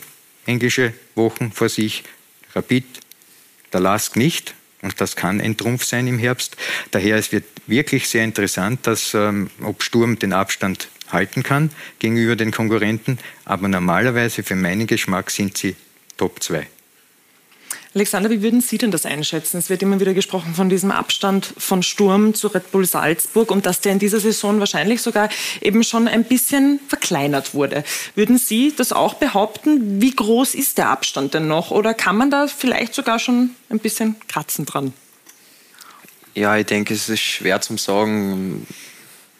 englische 0.45 0.93
Wochen 1.15 1.51
vor 1.51 1.69
sich, 1.69 2.03
Rapid, 2.55 2.85
der 3.71 3.79
Lask 3.79 4.15
nicht. 4.15 4.53
Und 4.81 4.99
das 4.99 5.15
kann 5.15 5.39
ein 5.39 5.55
Trumpf 5.55 5.85
sein 5.85 6.07
im 6.07 6.19
Herbst. 6.19 6.57
Daher 6.91 7.15
es 7.15 7.31
wird 7.31 7.45
wirklich 7.67 8.09
sehr 8.09 8.25
interessant, 8.25 8.85
dass, 8.85 9.13
ähm, 9.13 9.49
ob 9.61 9.81
Sturm 9.81 10.19
den 10.19 10.33
Abstand 10.33 10.89
halten 11.09 11.41
kann 11.41 11.69
gegenüber 11.99 12.35
den 12.35 12.51
Konkurrenten. 12.51 13.17
Aber 13.45 13.69
normalerweise 13.69 14.43
für 14.43 14.55
meinen 14.55 14.85
Geschmack 14.85 15.31
sind 15.31 15.57
sie 15.57 15.75
Top 16.17 16.43
2. 16.43 16.67
Alexander, 17.95 18.31
wie 18.31 18.41
würden 18.41 18.61
Sie 18.61 18.79
denn 18.79 18.89
das 18.89 19.05
einschätzen? 19.05 19.57
Es 19.57 19.69
wird 19.69 19.83
immer 19.83 19.99
wieder 19.99 20.15
gesprochen 20.15 20.55
von 20.55 20.67
diesem 20.67 20.89
Abstand 20.89 21.53
von 21.57 21.83
Sturm 21.83 22.33
zu 22.33 22.47
Red 22.47 22.71
Bull 22.71 22.85
Salzburg 22.85 23.51
und 23.51 23.67
dass 23.67 23.81
der 23.81 23.91
in 23.91 23.99
dieser 23.99 24.19
Saison 24.19 24.59
wahrscheinlich 24.59 25.03
sogar 25.03 25.29
eben 25.61 25.83
schon 25.83 26.07
ein 26.07 26.23
bisschen 26.23 26.79
verkleinert 26.87 27.53
wurde. 27.53 27.83
Würden 28.15 28.39
Sie 28.39 28.73
das 28.75 28.93
auch 28.93 29.13
behaupten? 29.13 30.01
Wie 30.01 30.09
groß 30.09 30.55
ist 30.55 30.79
der 30.79 30.89
Abstand 30.89 31.35
denn 31.35 31.47
noch? 31.47 31.69
Oder 31.69 31.93
kann 31.93 32.17
man 32.17 32.31
da 32.31 32.47
vielleicht 32.47 32.95
sogar 32.95 33.19
schon 33.19 33.51
ein 33.69 33.77
bisschen 33.77 34.15
kratzen 34.27 34.65
dran? 34.65 34.93
Ja, 36.33 36.57
ich 36.57 36.65
denke, 36.65 36.95
es 36.95 37.09
ist 37.09 37.21
schwer 37.21 37.61
zu 37.61 37.77
sagen, 37.77 38.65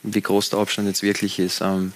wie 0.03 0.21
groß 0.21 0.51
der 0.51 0.59
Abstand 0.59 0.87
jetzt 0.87 1.01
wirklich 1.01 1.39
ist. 1.39 1.61
Ähm, 1.61 1.91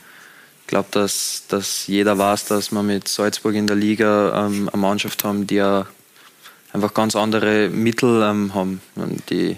ich 0.61 0.67
glaube, 0.67 0.89
dass, 0.89 1.43
dass 1.47 1.85
jeder 1.85 2.17
weiß, 2.17 2.45
dass 2.45 2.71
wir 2.71 2.81
mit 2.81 3.07
Salzburg 3.07 3.53
in 3.53 3.67
der 3.67 3.75
Liga 3.75 4.47
ähm, 4.47 4.69
eine 4.69 4.81
Mannschaft 4.81 5.23
haben, 5.23 5.45
die 5.45 5.55
ja 5.55 5.85
einfach 6.77 6.93
ganz 6.93 7.15
andere 7.15 7.69
Mittel 7.69 8.21
ähm, 8.23 8.53
haben. 8.53 8.81
Die 9.29 9.57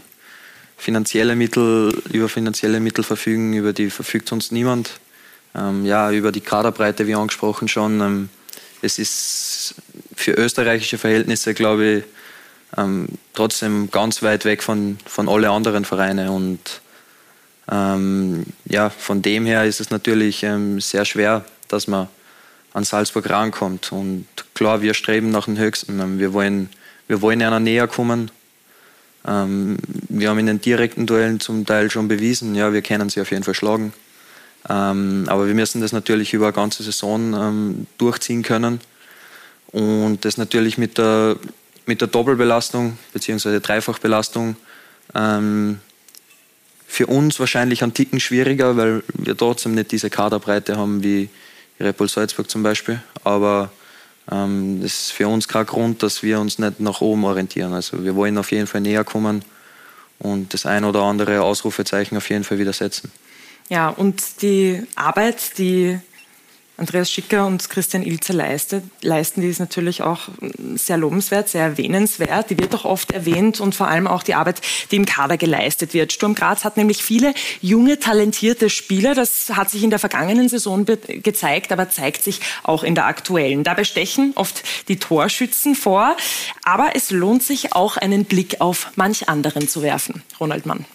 finanzielle 0.78 1.36
Mittel, 1.36 1.94
über 2.12 2.30
finanzielle 2.30 2.80
Mittel 2.80 3.04
verfügen, 3.04 3.54
über 3.54 3.74
die 3.74 3.90
verfügt 3.90 4.30
sonst 4.30 4.52
niemand. 4.52 4.92
Ähm, 5.56 5.86
ja, 5.86 6.12
über 6.12 6.32
die 6.32 6.42
Kaderbreite, 6.42 7.08
wie 7.08 7.16
angesprochen 7.16 7.68
schon. 7.68 8.02
Ähm, 8.02 8.30
es 8.82 8.98
ist 8.98 9.76
für 10.16 10.32
österreichische 10.32 10.98
Verhältnisse, 10.98 11.54
glaube 11.54 11.86
ich, 11.86 12.04
ähm, 12.78 13.08
trotzdem 13.34 13.92
ganz 13.92 14.24
weit 14.24 14.46
weg 14.46 14.64
von, 14.64 14.98
von 15.06 15.28
alle 15.28 15.50
anderen 15.50 15.86
Vereinen. 15.86 16.30
Und 16.30 16.82
ähm, 17.70 18.46
ja, 18.66 18.90
von 18.90 19.22
dem 19.22 19.46
her 19.46 19.66
ist 19.66 19.82
es 19.82 19.90
natürlich 19.90 20.44
ähm, 20.44 20.80
sehr 20.80 21.04
schwer, 21.04 21.44
dass 21.68 21.88
man 21.88 22.08
an 22.74 22.84
Salzburg 22.86 23.30
rankommt. 23.30 23.92
Und 23.92 24.28
klar, 24.54 24.82
wir 24.82 24.94
streben 24.94 25.32
nach 25.32 25.46
dem 25.46 25.58
Höchsten. 25.58 26.20
Wir 26.20 26.32
wollen 26.32 26.70
wir 27.10 27.22
wollen 27.22 27.42
einer 27.42 27.60
näher 27.60 27.88
kommen. 27.88 28.32
Ähm, 29.28 29.78
wir 30.08 30.30
haben 30.30 30.40
in 30.40 30.46
den 30.46 30.62
direkten 30.62 31.06
Duellen 31.06 31.42
zum 31.42 31.66
Teil 31.66 31.92
schon 31.92 32.08
bewiesen, 32.08 32.56
ja, 32.56 32.72
wir 32.72 32.82
können 32.82 33.10
sie 33.10 33.20
auf 33.20 33.32
jeden 33.32 33.44
Fall 33.44 33.56
schlagen. 33.56 33.92
Ähm, 34.70 35.26
aber 35.28 35.48
wir 35.48 35.56
müssen 35.56 35.82
das 35.82 35.92
natürlich 35.92 36.34
über 36.34 36.46
eine 36.46 36.54
ganze 36.54 36.84
Saison 36.84 37.34
ähm, 37.34 37.88
durchziehen 37.98 38.44
können. 38.44 38.80
Und 39.72 40.24
das 40.24 40.38
natürlich 40.38 40.78
mit 40.78 40.98
der, 40.98 41.36
mit 41.86 42.00
der 42.02 42.08
Doppelbelastung 42.08 42.98
bzw. 43.14 43.60
Dreifachbelastung 43.60 44.56
ähm, 45.16 45.80
für 46.88 47.08
uns 47.08 47.40
wahrscheinlich 47.40 47.84
ein 47.84 47.94
Ticken 47.94 48.20
schwieriger, 48.20 48.78
weil 48.78 49.04
wir 49.14 49.36
trotzdem 49.36 49.74
nicht 49.76 49.92
diese 49.92 50.10
Kaderbreite 50.10 50.78
haben 50.78 51.04
wie 51.04 51.30
Red 51.80 51.96
Salzburg 52.10 52.50
zum 52.50 52.64
Beispiel. 52.64 53.02
Aber 53.24 53.72
ähm, 54.32 54.80
das 54.82 55.02
ist 55.02 55.12
für 55.12 55.28
uns 55.28 55.48
kein 55.48 55.66
Grund, 55.66 56.04
dass 56.04 56.24
wir 56.24 56.40
uns 56.40 56.60
nicht 56.60 56.80
nach 56.80 57.02
oben 57.02 57.24
orientieren. 57.24 57.74
Also 57.74 58.04
wir 58.04 58.16
wollen 58.16 58.38
auf 58.38 58.52
jeden 58.52 58.68
Fall 58.68 58.82
näher 58.82 59.04
kommen 59.04 59.44
und 60.20 60.54
das 60.54 60.66
ein 60.66 60.84
oder 60.84 61.02
andere 61.02 61.42
Ausrufezeichen 61.42 62.18
auf 62.18 62.30
jeden 62.30 62.44
Fall 62.44 62.60
wieder 62.60 62.74
setzen. 62.74 63.12
Ja, 63.70 63.90
und 63.90 64.42
die 64.42 64.84
Arbeit, 64.96 65.58
die 65.58 66.00
Andreas 66.80 67.12
Schicker 67.12 67.46
und 67.46 67.70
Christian 67.70 68.04
Ilzer 68.04 68.34
leistet, 68.34 68.86
leisten, 69.02 69.42
die 69.42 69.50
ist 69.50 69.60
natürlich 69.60 70.02
auch 70.02 70.30
sehr 70.76 70.98
lobenswert, 70.98 71.50
sehr 71.50 71.64
erwähnenswert. 71.64 72.50
Die 72.50 72.58
wird 72.58 72.74
auch 72.74 72.86
oft 72.86 73.12
erwähnt 73.12 73.60
und 73.60 73.76
vor 73.76 73.90
allem 73.90 74.08
auch 74.08 74.24
die 74.24 74.34
Arbeit, 74.34 74.62
die 74.90 74.96
im 74.96 75.06
Kader 75.06 75.36
geleistet 75.36 75.94
wird. 75.94 76.14
Sturm 76.14 76.36
Graz 76.36 76.64
hat 76.64 76.78
nämlich 76.78 77.04
viele 77.04 77.34
junge, 77.62 78.00
talentierte 78.00 78.70
Spieler. 78.70 79.14
Das 79.14 79.50
hat 79.50 79.70
sich 79.70 79.84
in 79.84 79.90
der 79.90 80.00
vergangenen 80.00 80.48
Saison 80.48 80.86
gezeigt, 80.86 81.74
aber 81.74 81.90
zeigt 81.90 82.24
sich 82.24 82.40
auch 82.64 82.84
in 82.84 82.96
der 82.96 83.08
aktuellen. 83.08 83.66
Dabei 83.66 83.84
stechen 83.84 84.32
oft 84.36 84.64
die 84.88 84.98
Torschützen 84.98 85.76
vor. 85.76 86.16
Aber 86.64 86.92
es 86.96 87.12
lohnt 87.12 87.44
sich 87.44 87.74
auch 87.74 87.98
einen 87.98 88.24
Blick 88.24 88.62
auf 88.62 88.92
manch 88.96 89.28
anderen 89.28 89.68
zu 89.68 89.82
werfen. 89.82 90.24
Ronald 90.40 90.66
Mann. 90.66 90.86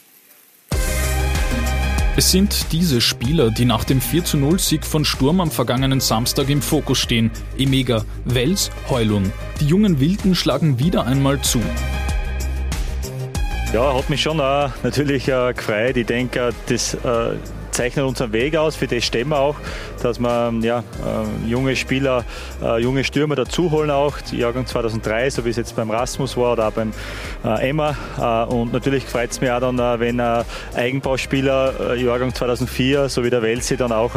Es 2.17 2.31
sind 2.31 2.71
diese 2.71 3.01
Spieler, 3.01 3.51
die 3.51 3.65
nach 3.65 3.83
dem 3.83 4.01
4-0-Sieg 4.01 4.87
von 4.87 5.05
Sturm 5.05 5.41
am 5.41 5.51
vergangenen 5.51 5.99
Samstag 5.99 6.49
im 6.49 6.63
Fokus 6.63 6.99
stehen. 6.99 7.33
Emega, 7.59 8.05
Wels, 8.25 8.71
Heulun. 8.89 9.33
Die 9.59 9.67
jungen 9.67 9.99
Wilden 9.99 10.37
schlagen 10.37 10.79
wieder 10.79 11.07
einmal 11.07 11.41
zu. 11.41 11.61
Ja, 13.73 13.93
hat 13.97 14.09
mich 14.11 14.23
schon 14.23 14.39
äh, 14.39 14.69
natürlich 14.85 15.27
äh, 15.27 15.53
gefreut. 15.55 15.97
Ich 15.97 16.07
denke, 16.07 16.51
das 16.69 16.95
zeichnet 17.75 18.05
unseren 18.07 18.33
Weg 18.33 18.57
aus, 18.57 18.77
für 18.77 18.87
das 18.87 19.05
stehen 19.05 19.29
wir 19.29 19.39
auch, 19.39 19.57
dass 20.03 20.19
wir 20.19 20.55
ja, 20.63 20.79
äh, 20.81 21.49
junge 21.49 21.77
Spieler, 21.77 22.25
äh, 22.63 22.81
junge 22.81 23.05
Stürmer 23.05 23.35
dazuholen 23.35 23.91
auch, 23.91 24.21
die 24.21 24.39
Jahrgang 24.39 24.67
2003, 24.67 25.31
so 25.31 25.45
wie 25.45 25.51
es 25.51 25.57
jetzt 25.57 25.77
beim 25.77 25.91
Rasmus 25.91 26.37
war 26.37 26.53
oder 26.53 26.69
auch 26.69 26.73
beim 26.73 26.93
äh, 27.45 27.69
Emma. 27.69 27.97
Und 28.47 28.73
natürlich 28.73 29.05
freut 29.05 29.31
es 29.31 29.41
mich 29.41 29.51
auch 29.51 29.61
dann, 29.61 29.79
wenn 30.01 30.21
Eigenbauspieler, 30.75 31.95
Jahrgang 31.97 32.35
2004, 32.35 33.09
so 33.09 33.25
wie 33.25 33.31
der 33.31 33.43
Welsi, 33.43 33.77
dann 33.77 33.93
auch 33.93 34.13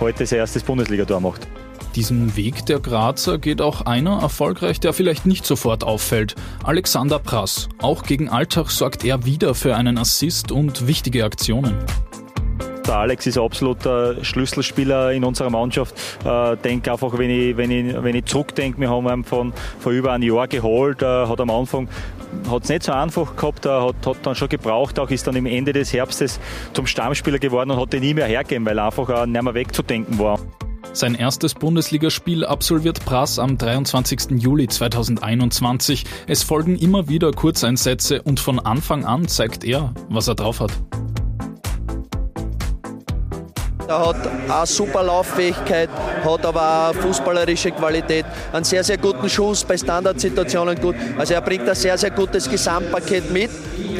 heute 0.00 0.26
sein 0.26 0.40
erstes 0.40 0.62
Bundesligator 0.62 1.20
macht. 1.20 1.46
Diesen 1.94 2.36
Weg 2.36 2.66
der 2.66 2.80
Grazer 2.80 3.38
geht 3.38 3.60
auch 3.60 3.82
einer 3.82 4.20
erfolgreich, 4.20 4.78
der 4.78 4.92
vielleicht 4.92 5.26
nicht 5.26 5.46
sofort 5.46 5.82
auffällt. 5.84 6.34
Alexander 6.62 7.18
Prass. 7.18 7.68
Auch 7.80 8.02
gegen 8.02 8.28
Alltag 8.28 8.70
sorgt 8.70 9.04
er 9.04 9.24
wieder 9.24 9.54
für 9.54 9.74
einen 9.74 9.98
Assist 9.98 10.52
und 10.52 10.86
wichtige 10.86 11.24
Aktionen. 11.24 11.74
Der 12.88 12.96
Alex 12.96 13.26
ist 13.26 13.38
absoluter 13.38 14.24
Schlüsselspieler 14.24 15.12
in 15.12 15.22
unserer 15.22 15.50
Mannschaft. 15.50 15.94
Äh, 16.24 16.56
denke 16.56 16.90
einfach, 16.90 17.16
wenn 17.18 17.30
ich, 17.30 17.56
wenn 17.56 17.70
ich, 17.70 18.02
wenn 18.02 18.16
ich 18.16 18.24
zurückdenke, 18.24 18.80
wir 18.80 18.90
haben 18.90 19.06
ihn 19.06 19.24
von, 19.24 19.52
von 19.78 19.92
über 19.92 20.12
ein 20.12 20.22
Jahr 20.22 20.48
geholt, 20.48 21.02
äh, 21.02 21.26
hat 21.26 21.40
am 21.40 21.50
Anfang 21.50 21.88
hat 22.50 22.64
es 22.64 22.68
nicht 22.68 22.82
so 22.82 22.92
einfach 22.92 23.36
gehabt, 23.36 23.64
er 23.64 23.86
hat, 23.86 24.06
hat 24.06 24.16
dann 24.22 24.34
schon 24.34 24.48
gebraucht, 24.48 24.98
auch 24.98 25.10
ist 25.10 25.26
dann 25.26 25.36
im 25.36 25.46
Ende 25.46 25.72
des 25.72 25.92
Herbstes 25.92 26.40
zum 26.72 26.86
Stammspieler 26.86 27.38
geworden 27.38 27.70
und 27.70 27.80
hat 27.80 27.92
den 27.92 28.02
nie 28.02 28.14
mehr 28.14 28.26
hergegeben, 28.26 28.66
weil 28.66 28.78
er 28.78 28.86
einfach 28.86 29.08
auch 29.08 29.26
nicht 29.26 29.42
mehr 29.42 29.54
wegzudenken 29.54 30.18
war. 30.18 30.38
Sein 30.92 31.14
erstes 31.14 31.54
Bundesligaspiel 31.54 32.44
absolviert 32.44 33.04
Prass 33.04 33.38
am 33.38 33.58
23. 33.58 34.40
Juli 34.40 34.68
2021. 34.68 36.04
Es 36.26 36.42
folgen 36.42 36.76
immer 36.76 37.08
wieder 37.08 37.30
Kurzeinsätze 37.32 38.22
und 38.22 38.40
von 38.40 38.58
Anfang 38.58 39.04
an 39.04 39.28
zeigt 39.28 39.64
er, 39.64 39.92
was 40.08 40.28
er 40.28 40.34
drauf 40.34 40.60
hat. 40.60 40.72
Er 43.88 44.06
hat 44.06 44.16
eine 44.50 44.66
super 44.66 45.02
Lauffähigkeit, 45.02 45.88
hat 46.22 46.44
aber 46.44 46.90
auch 46.90 46.94
fußballerische 46.94 47.70
Qualität, 47.70 48.26
einen 48.52 48.62
sehr, 48.62 48.84
sehr 48.84 48.98
guten 48.98 49.30
Schuss, 49.30 49.64
bei 49.64 49.78
Standardsituationen 49.78 50.78
gut. 50.78 50.94
Also 51.16 51.32
er 51.32 51.40
bringt 51.40 51.66
ein 51.66 51.74
sehr, 51.74 51.96
sehr 51.96 52.10
gutes 52.10 52.50
Gesamtpaket 52.50 53.30
mit, 53.30 53.48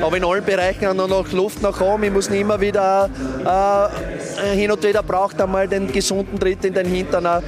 aber 0.03 0.18
in 0.18 0.27
allen 0.27 0.44
Bereichen 0.44 0.87
hat 0.87 0.98
er 0.98 1.09
noch 1.09 1.33
Luft 1.33 1.62
nach 1.62 1.81
oben. 1.81 2.05
Ich 2.05 2.12
muss 2.12 2.29
immer 2.29 2.61
wieder 2.61 3.09
äh, 3.46 4.55
hin 4.55 4.70
und 4.70 4.85
wieder 4.85 5.03
braucht 5.03 5.40
er 5.40 5.46
mal 5.46 5.66
den 5.66 5.90
gesunden 5.90 6.38
Tritt 6.38 6.66
in 6.66 6.74
den 6.74 6.87
Hintern, 6.87 7.24
äh, 7.24 7.40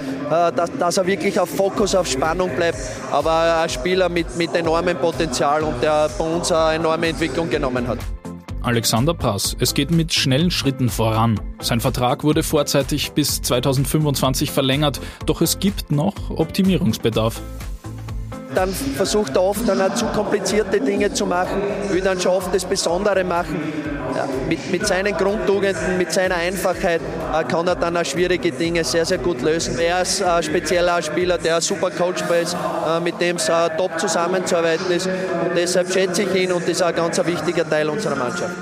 dass, 0.57 0.71
dass, 0.79 0.97
er 0.97 1.07
wirklich 1.07 1.39
auf 1.39 1.51
Fokus, 1.51 1.95
auf 1.95 2.07
Spannung 2.07 2.57
bleibt. 2.57 2.79
Aber 3.13 3.61
ein 3.63 3.69
Spieler 3.69 4.09
mit, 4.09 4.35
mit 4.39 4.55
enormem 4.55 4.97
Potenzial 4.97 5.63
und 5.63 5.83
der 5.83 6.09
bei 6.17 6.25
uns 6.25 6.51
eine 6.51 6.77
enorme 6.77 7.09
Entwicklung 7.09 7.51
genommen 7.51 7.87
hat. 7.87 7.99
Alexander 8.63 9.15
Prass. 9.15 9.57
Es 9.59 9.75
geht 9.75 9.91
mit 9.91 10.13
schnellen 10.13 10.51
Schritten 10.51 10.89
voran. 10.89 11.41
Sein 11.61 11.81
Vertrag 11.81 12.25
wurde 12.25 12.43
vorzeitig 12.43 13.13
bis 13.13 13.41
2025 13.43 14.51
verlängert, 14.51 15.01
doch 15.27 15.41
es 15.41 15.59
gibt 15.59 15.91
noch 15.91 16.31
Optimierungsbedarf 16.31 17.41
dann 18.55 18.73
versucht 18.73 19.37
er 19.37 19.43
oft 19.43 19.69
dann 19.69 19.81
auch 19.81 19.95
zu 19.95 20.07
komplizierte 20.07 20.81
Dinge 20.81 21.13
zu 21.13 21.27
machen, 21.27 21.63
will 21.89 22.01
dann 22.01 22.21
schon 22.21 22.33
oft 22.33 22.55
das 22.55 22.65
Besondere 22.65 23.25
machen. 23.25 23.73
Ja, 24.15 24.29
mit, 24.49 24.71
mit 24.73 24.87
seinen 24.87 25.17
Grundtugenden, 25.17 25.97
mit 25.97 26.13
seiner 26.13 26.35
Einfachheit 26.35 27.01
äh, 27.33 27.45
kann 27.45 27.69
er 27.69 27.77
dann 27.77 27.97
auch 27.97 28.05
schwierige 28.05 28.51
Dinge 28.51 28.83
sehr, 28.83 29.07
sehr 29.07 29.19
gut 29.19 29.41
lösen. 29.41 29.79
Er 29.79 30.03
ist 30.03 30.21
ein 30.21 30.43
spezieller 30.43 31.01
Spieler, 31.01 31.39
der 31.39 31.57
ein 31.57 31.63
super 31.63 31.91
coachbar 31.91 32.39
ist, 32.39 32.55
äh, 32.55 32.99
mit 33.01 33.21
dem 33.21 33.37
es 33.37 33.49
äh, 33.49 33.71
top 33.77 34.01
zusammenzuarbeiten 34.01 34.91
ist. 34.91 35.07
Und 35.07 35.55
deshalb 35.55 35.93
schätze 35.93 36.23
ich 36.23 36.35
ihn 36.35 36.51
und 36.51 36.63
das 36.63 36.71
ist 36.71 36.83
ein 36.83 36.95
ganz 36.95 37.25
wichtiger 37.25 37.69
Teil 37.69 37.89
unserer 37.89 38.17
Mannschaft. 38.17 38.55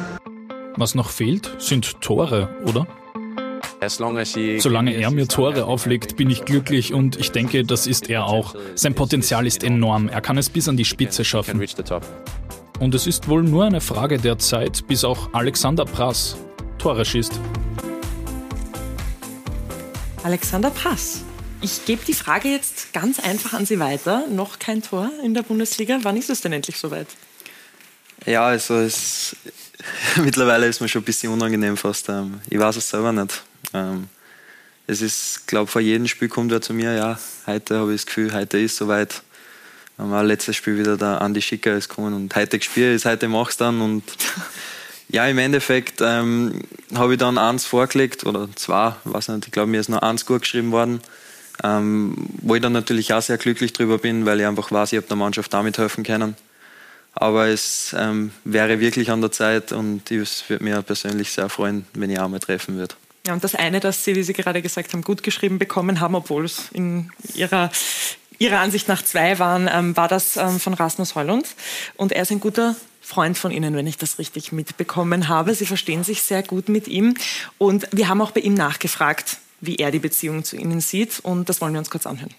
Was 0.77 0.95
noch 0.95 1.11
fehlt, 1.11 1.51
sind 1.59 2.01
Tore, 2.03 2.51
oder? 2.67 2.87
Solange 3.81 4.95
er 4.95 5.11
mir 5.11 5.29
Tore 5.29 5.65
auflegt, 5.65 6.17
bin 6.17 6.31
ich 6.31 6.45
glücklich 6.45 6.93
und 6.93 7.17
ich 7.17 7.31
denke, 7.31 7.65
das 7.65 7.87
ist 7.87 8.11
er 8.11 8.27
auch. 8.27 8.55
Sein 8.75 8.95
Potenzial 8.95 9.47
ist 9.47 9.63
enorm. 9.63 10.09
Er 10.09 10.21
kann 10.21 10.37
es 10.37 10.51
bis 10.51 10.69
an 10.69 10.77
die 10.77 10.85
Spitze 10.85 11.25
schaffen. 11.25 11.65
Und 12.81 12.95
es 12.95 13.07
ist 13.07 13.29
wohl 13.29 13.43
nur 13.43 13.65
eine 13.65 13.81
Frage 13.81 14.19
der 14.19 14.39
Zeit, 14.39 14.87
bis 14.87 15.05
auch 15.05 15.33
Alexander 15.33 15.85
Prass 15.85 16.37
Tore 16.79 17.05
schießt. 17.05 17.33
Alexander 20.23 20.71
Prass. 20.71 21.23
Ich 21.61 21.85
gebe 21.87 22.05
die 22.05 22.15
Frage 22.15 22.49
jetzt 22.49 22.93
ganz 22.93 23.19
einfach 23.19 23.53
an 23.53 23.67
Sie 23.67 23.81
weiter. 23.81 24.27
Noch 24.29 24.59
kein 24.59 24.83
Tor 24.83 25.11
in 25.25 25.35
der 25.35 25.43
Bundesliga. 25.43 25.99
Wann 26.03 26.17
ist 26.17 26.31
es 26.31 26.41
denn 26.41 26.53
endlich 26.53 26.79
soweit? 26.79 27.09
Ja, 28.27 28.47
also 28.47 28.75
es, 28.75 29.35
mittlerweile 30.17 30.67
ist 30.67 30.81
mir 30.81 30.89
schon 30.89 31.03
ein 31.03 31.05
bisschen 31.05 31.33
unangenehm 31.33 31.77
fast. 31.77 32.09
Ähm, 32.09 32.41
ich 32.49 32.59
weiß 32.59 32.77
es 32.77 32.89
selber 32.89 33.13
nicht. 33.13 33.43
Ähm, 33.75 34.09
es 34.87 35.03
ist, 35.03 35.47
glaube 35.47 35.71
vor 35.71 35.83
jedem 35.83 36.09
Spiel 36.09 36.29
kommt 36.29 36.51
er 36.51 36.63
zu 36.63 36.73
mir, 36.73 36.95
ja, 36.95 37.19
heute 37.47 37.79
habe 37.79 37.93
ich 37.93 38.01
das 38.01 38.07
Gefühl, 38.07 38.33
heute 38.33 38.59
ist 38.59 38.77
soweit. 38.77 39.23
Dann 39.99 40.11
war 40.11 40.23
letztes 40.23 40.57
Spiel 40.57 40.79
wieder 40.79 40.97
der 40.97 41.21
Andi 41.21 41.43
Schicker 41.43 41.77
ist 41.77 41.89
gekommen 41.89 42.15
und 42.15 42.37
heute 42.37 42.59
gespielt 42.59 42.95
ist, 42.95 43.05
heute 43.05 43.29
mach's 43.29 43.57
dann 43.57 43.81
und 43.81 44.05
ja, 45.09 45.27
im 45.27 45.39
Endeffekt 45.39 46.01
ähm, 46.01 46.63
habe 46.95 47.15
ich 47.15 47.19
dann 47.19 47.37
eins 47.37 47.67
vorgelegt 47.67 48.25
oder 48.25 48.49
zwei, 48.55 48.95
weiß 49.05 49.29
nicht, 49.29 49.47
ich 49.47 49.53
glaube, 49.53 49.71
mir 49.71 49.81
ist 49.81 49.89
noch 49.89 50.01
eins 50.01 50.25
gut 50.25 50.43
geschrieben 50.43 50.71
worden, 50.71 51.01
ähm, 51.65 52.15
wo 52.41 52.55
ich 52.55 52.63
dann 52.63 52.73
natürlich 52.73 53.13
auch 53.13 53.21
sehr 53.21 53.39
glücklich 53.39 53.73
drüber 53.73 53.99
bin, 53.99 54.25
weil 54.25 54.41
ich 54.41 54.47
einfach 54.47 54.71
weiß, 54.71 54.93
ich 54.93 54.99
habe 54.99 55.09
der 55.09 55.17
Mannschaft 55.17 55.53
damit 55.53 55.79
helfen 55.79 56.05
können. 56.05 56.37
Aber 57.13 57.49
es 57.49 57.95
ähm, 57.99 58.31
wäre 58.45 58.79
wirklich 58.79 59.11
an 59.11 59.21
der 59.21 59.33
Zeit 59.33 59.73
und 59.73 60.09
es 60.11 60.49
würde 60.49 60.63
mir 60.63 60.81
persönlich 60.83 61.33
sehr 61.33 61.49
freuen, 61.49 61.85
wenn 61.95 62.11
ich 62.11 62.21
auch 62.21 62.29
mal 62.29 62.39
treffen 62.39 62.77
würde. 62.77 62.95
Ja, 63.29 63.35
und 63.35 63.45
das 63.45 63.55
eine, 63.55 63.79
das 63.79 64.05
Sie, 64.05 64.17
wie 64.17 64.23
Sie 64.23 64.33
gerade 64.33 64.63
gesagt 64.63 64.95
haben, 64.95 65.03
gut 65.03 65.23
geschrieben 65.23 65.59
bekommen 65.59 66.01
haben, 66.01 66.15
obwohl 66.15 66.47
es 66.47 66.71
in 66.73 67.13
Ihrer, 67.35 67.71
Ihrer 68.39 68.61
Ansicht 68.61 68.89
nach 68.89 69.03
zwei 69.03 69.39
waren, 69.39 69.69
ähm, 69.71 69.95
war 69.99 70.09
das 70.09 70.39
ähm, 70.39 70.59
von 70.59 70.73
Rasmus 70.73 71.15
Heulund. 71.15 71.47
Und 71.99 72.13
er 72.13 72.23
ist 72.23 72.33
ein 72.33 72.41
guter 72.41 72.75
Freund 73.03 73.37
von 73.37 73.51
Ihnen, 73.51 73.77
wenn 73.77 73.87
ich 73.87 73.99
das 73.99 74.19
richtig 74.19 74.51
mitbekommen 74.53 75.29
habe. 75.29 75.53
Sie 75.53 75.67
verstehen 75.67 76.05
sich 76.05 76.23
sehr 76.23 76.43
gut 76.43 76.71
mit 76.71 76.89
ihm. 76.89 77.13
Und 77.59 77.87
wir 77.93 78.09
haben 78.09 78.23
auch 78.23 78.31
bei 78.31 78.41
ihm 78.41 78.55
nachgefragt, 78.55 79.37
wie 79.61 79.77
er 79.77 79.91
die 79.91 79.99
Beziehung 79.99 80.43
zu 80.43 80.57
Ihnen 80.57 80.81
sieht. 80.81 81.21
Und 81.21 81.51
das 81.51 81.61
wollen 81.61 81.75
wir 81.75 81.81
uns 81.81 81.91
kurz 81.91 82.07
anhören. 82.07 82.33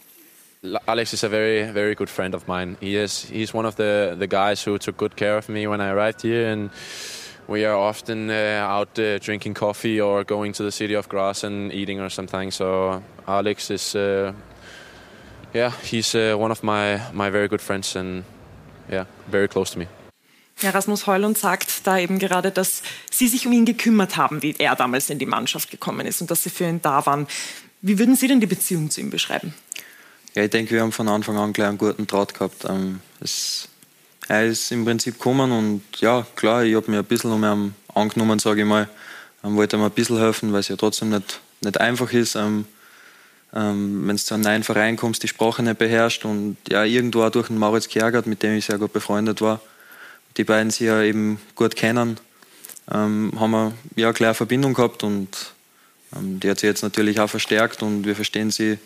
Alex 0.88 1.14
is 1.14 1.24
a 1.24 1.30
very, 1.30 1.72
very 1.72 1.94
good 1.94 2.10
friend 2.10 2.34
of 2.34 2.48
mine. 2.48 2.78
He 2.80 2.96
is, 2.96 3.28
he's 3.32 3.54
one 3.54 3.68
of 3.68 3.76
the, 3.76 4.16
the 4.20 4.28
guys 4.28 4.66
who 4.66 4.80
took 4.80 4.98
good 4.98 5.16
care 5.16 5.38
of 5.38 5.50
me 5.50 5.70
when 5.70 5.82
I 5.82 5.92
arrived 5.92 6.24
here. 6.24 6.52
And 6.52 6.72
we 7.50 7.66
are 7.66 7.76
often 7.76 8.30
uh, 8.30 8.66
out 8.70 8.98
uh, 9.00 9.18
drinking 9.18 9.56
coffee 9.56 10.00
or 10.00 10.24
going 10.24 10.54
to 10.54 10.64
the 10.64 10.72
city 10.72 10.96
of 10.96 11.10
grass 11.10 11.44
and 11.44 11.74
eating 11.74 12.00
or 12.00 12.10
something. 12.10 12.52
So 12.52 13.02
Alex 13.28 13.70
is, 13.70 13.96
uh, 13.96 14.34
yeah, 15.54 15.72
he's 15.84 16.14
uh, 16.16 16.36
one 16.38 16.52
of 16.52 16.64
my 16.64 17.02
my 17.12 17.32
very 17.32 17.48
good 17.48 17.62
friends 17.62 17.96
and 17.96 18.24
yeah, 18.90 19.06
very 19.32 19.48
close 19.48 19.72
to 19.74 19.80
me. 19.80 19.88
Ja, 20.62 20.72
Rasmus 20.72 21.08
Heulund 21.08 21.38
sagt 21.38 21.88
da 21.88 21.98
eben 21.98 22.20
gerade, 22.20 22.52
dass 22.52 22.84
Sie 23.10 23.30
sich 23.30 23.48
um 23.48 23.54
ihn 23.54 23.66
gekümmert 23.66 24.18
haben, 24.18 24.42
wie 24.44 24.56
er 24.60 24.76
damals 24.76 25.10
in 25.10 25.18
die 25.18 25.26
Mannschaft 25.26 25.72
gekommen 25.72 26.06
ist 26.06 26.20
und 26.22 26.30
dass 26.30 26.44
Sie 26.44 26.50
für 26.50 26.66
ihn 26.66 26.82
da 26.82 27.06
waren. 27.06 27.28
Wie 27.82 27.98
würden 27.98 28.18
Sie 28.18 28.28
denn 28.28 28.42
die 28.42 28.46
Beziehung 28.48 28.90
zu 28.90 29.00
ihm 29.00 29.10
beschreiben? 29.10 29.54
Ja, 30.36 30.44
ich 30.44 30.50
denke, 30.50 30.72
wir 30.72 30.82
haben 30.82 30.92
von 30.92 31.08
Anfang 31.08 31.38
an 31.38 31.54
gleich 31.54 31.70
einen 31.70 31.78
guten 31.78 32.08
Draht 32.08 32.34
gehabt. 32.34 32.66
Ähm, 32.68 33.00
es 33.22 33.70
er 34.30 34.46
ist 34.46 34.72
im 34.72 34.86
Prinzip 34.86 35.16
gekommen 35.16 35.52
und 35.52 35.82
ja, 35.98 36.26
klar, 36.36 36.64
ich 36.64 36.76
habe 36.76 36.90
mir 36.90 37.00
ein 37.00 37.06
bisschen 37.06 37.32
um 37.32 37.44
ihn 37.44 37.74
angenommen, 37.94 38.38
sage 38.38 38.62
ich 38.62 38.68
mal. 38.68 38.88
Ähm, 39.44 39.56
wollte 39.56 39.76
ihm 39.76 39.84
ein 39.84 39.92
bisschen 39.92 40.20
helfen, 40.20 40.54
weil 40.54 40.60
es 40.60 40.68
ja 40.68 40.76
trotzdem 40.76 41.10
nicht, 41.10 41.40
nicht 41.62 41.80
einfach 41.80 42.14
ist. 42.14 42.36
Ähm, 42.36 42.66
ähm, 43.56 44.08
Wenn 44.08 44.16
du 44.16 44.22
zu 44.22 44.36
einem 44.36 44.44
neuen 44.44 44.64
Verein 44.64 44.98
kommst, 44.98 45.24
die 45.24 45.28
Sprache 45.28 45.64
nicht 45.64 45.80
beherrscht 45.80 46.26
und 46.26 46.58
ja, 46.70 46.84
irgendwo 46.84 47.24
auch 47.24 47.32
durch 47.32 47.48
den 47.48 47.58
Maurits 47.58 47.90
Kjärgert, 47.90 48.28
mit 48.28 48.44
dem 48.44 48.56
ich 48.56 48.66
sehr 48.66 48.78
gut 48.78 48.94
befreundet 48.94 49.42
war, 49.42 49.62
die 50.38 50.44
beiden 50.44 50.70
sich 50.70 50.82
ja 50.82 51.02
eben 51.02 51.42
gut 51.56 51.76
kennen, 51.76 52.20
ähm, 52.94 53.32
haben 53.40 53.52
wir 53.52 53.74
ja 53.96 54.14
klar 54.14 54.36
Verbindung 54.36 54.76
gehabt 54.76 55.04
und 55.04 55.54
ähm, 56.16 56.40
die 56.40 56.52
hat 56.52 56.60
sich 56.60 56.68
jetzt 56.68 56.84
natürlich 56.84 57.20
auch 57.20 57.30
verstärkt 57.30 57.82
und 57.82 58.06
wir 58.06 58.16
verstehen 58.16 58.52
sie 58.52 58.78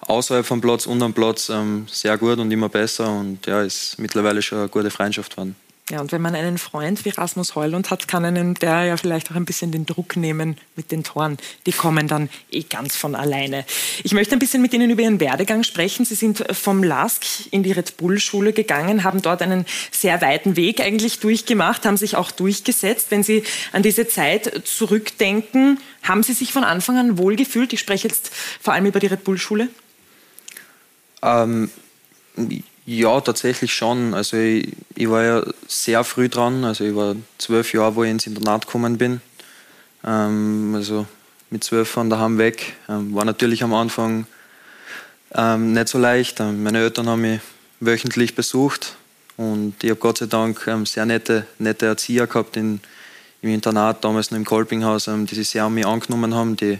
außerhalb 0.00 0.46
vom 0.46 0.60
Platz 0.60 0.86
und 0.86 1.02
am 1.02 1.12
Platz 1.12 1.48
ähm, 1.48 1.86
sehr 1.90 2.16
gut 2.18 2.38
und 2.38 2.50
immer 2.50 2.68
besser 2.68 3.10
und 3.10 3.46
ja, 3.46 3.62
ist 3.62 3.98
mittlerweile 3.98 4.42
schon 4.42 4.58
eine 4.58 4.68
gute 4.68 4.90
Freundschaft 4.90 5.32
geworden. 5.32 5.56
Ja, 5.90 6.00
und 6.00 6.12
wenn 6.12 6.22
man 6.22 6.36
einen 6.36 6.56
Freund 6.56 7.04
wie 7.04 7.08
Rasmus 7.08 7.56
Heulund 7.56 7.90
hat, 7.90 8.06
kann 8.06 8.24
einem 8.24 8.54
der 8.54 8.84
ja 8.84 8.96
vielleicht 8.96 9.32
auch 9.32 9.34
ein 9.34 9.44
bisschen 9.44 9.72
den 9.72 9.86
Druck 9.86 10.16
nehmen 10.16 10.56
mit 10.76 10.92
den 10.92 11.02
Toren. 11.02 11.36
Die 11.66 11.72
kommen 11.72 12.06
dann 12.06 12.30
eh 12.52 12.62
ganz 12.62 12.94
von 12.94 13.16
alleine. 13.16 13.64
Ich 14.04 14.12
möchte 14.12 14.36
ein 14.36 14.38
bisschen 14.38 14.62
mit 14.62 14.72
Ihnen 14.72 14.88
über 14.88 15.02
Ihren 15.02 15.18
Werdegang 15.18 15.64
sprechen. 15.64 16.04
Sie 16.04 16.14
sind 16.14 16.44
vom 16.52 16.84
LASK 16.84 17.24
in 17.50 17.64
die 17.64 17.72
Red 17.72 17.96
Bull 17.96 18.20
Schule 18.20 18.52
gegangen, 18.52 19.02
haben 19.02 19.20
dort 19.20 19.42
einen 19.42 19.66
sehr 19.90 20.22
weiten 20.22 20.54
Weg 20.54 20.80
eigentlich 20.80 21.18
durchgemacht, 21.18 21.84
haben 21.84 21.96
sich 21.96 22.14
auch 22.14 22.30
durchgesetzt. 22.30 23.08
Wenn 23.10 23.24
Sie 23.24 23.42
an 23.72 23.82
diese 23.82 24.06
Zeit 24.06 24.62
zurückdenken, 24.64 25.80
haben 26.04 26.22
Sie 26.22 26.34
sich 26.34 26.52
von 26.52 26.62
Anfang 26.62 26.98
an 26.98 27.18
wohlgefühlt? 27.18 27.72
Ich 27.72 27.80
spreche 27.80 28.06
jetzt 28.06 28.30
vor 28.60 28.74
allem 28.74 28.86
über 28.86 29.00
die 29.00 29.08
Red 29.08 29.24
Bull 29.24 29.38
Schule. 29.38 29.68
Ähm, 31.22 31.70
ja, 32.86 33.20
tatsächlich 33.20 33.74
schon. 33.74 34.14
Also 34.14 34.36
ich, 34.36 34.72
ich, 34.94 35.08
war 35.08 35.22
ja 35.22 35.42
sehr 35.68 36.02
früh 36.04 36.28
dran. 36.28 36.64
Also 36.64 36.84
ich 36.84 36.94
war 36.94 37.14
zwölf 37.38 37.72
Jahre, 37.72 37.94
wo 37.96 38.04
ich 38.04 38.10
ins 38.10 38.26
Internat 38.26 38.66
gekommen 38.66 38.98
bin. 38.98 39.20
Ähm, 40.04 40.72
also 40.74 41.06
mit 41.50 41.64
zwölf 41.64 41.88
von 41.88 42.10
daheim 42.10 42.38
weg. 42.38 42.74
Ähm, 42.88 43.14
war 43.14 43.24
natürlich 43.24 43.62
am 43.62 43.74
Anfang 43.74 44.26
ähm, 45.34 45.72
nicht 45.72 45.88
so 45.88 45.98
leicht. 45.98 46.40
Ähm, 46.40 46.62
meine 46.62 46.78
Eltern 46.78 47.08
haben 47.08 47.20
mich 47.22 47.40
wöchentlich 47.80 48.34
besucht 48.34 48.96
und 49.36 49.74
ich 49.82 49.90
habe 49.90 50.00
Gott 50.00 50.18
sei 50.18 50.26
Dank 50.26 50.66
ähm, 50.66 50.84
sehr 50.84 51.06
nette, 51.06 51.46
nette 51.58 51.86
Erzieher 51.86 52.26
gehabt 52.26 52.56
in, 52.56 52.80
im 53.40 53.50
Internat, 53.50 54.04
damals 54.04 54.30
noch 54.30 54.38
im 54.38 54.44
Kolpinghaus, 54.44 55.08
ähm, 55.08 55.26
die 55.26 55.34
sich 55.34 55.48
sehr 55.48 55.64
an 55.64 55.74
mich 55.74 55.86
angenommen 55.86 56.34
haben, 56.34 56.56
die 56.56 56.78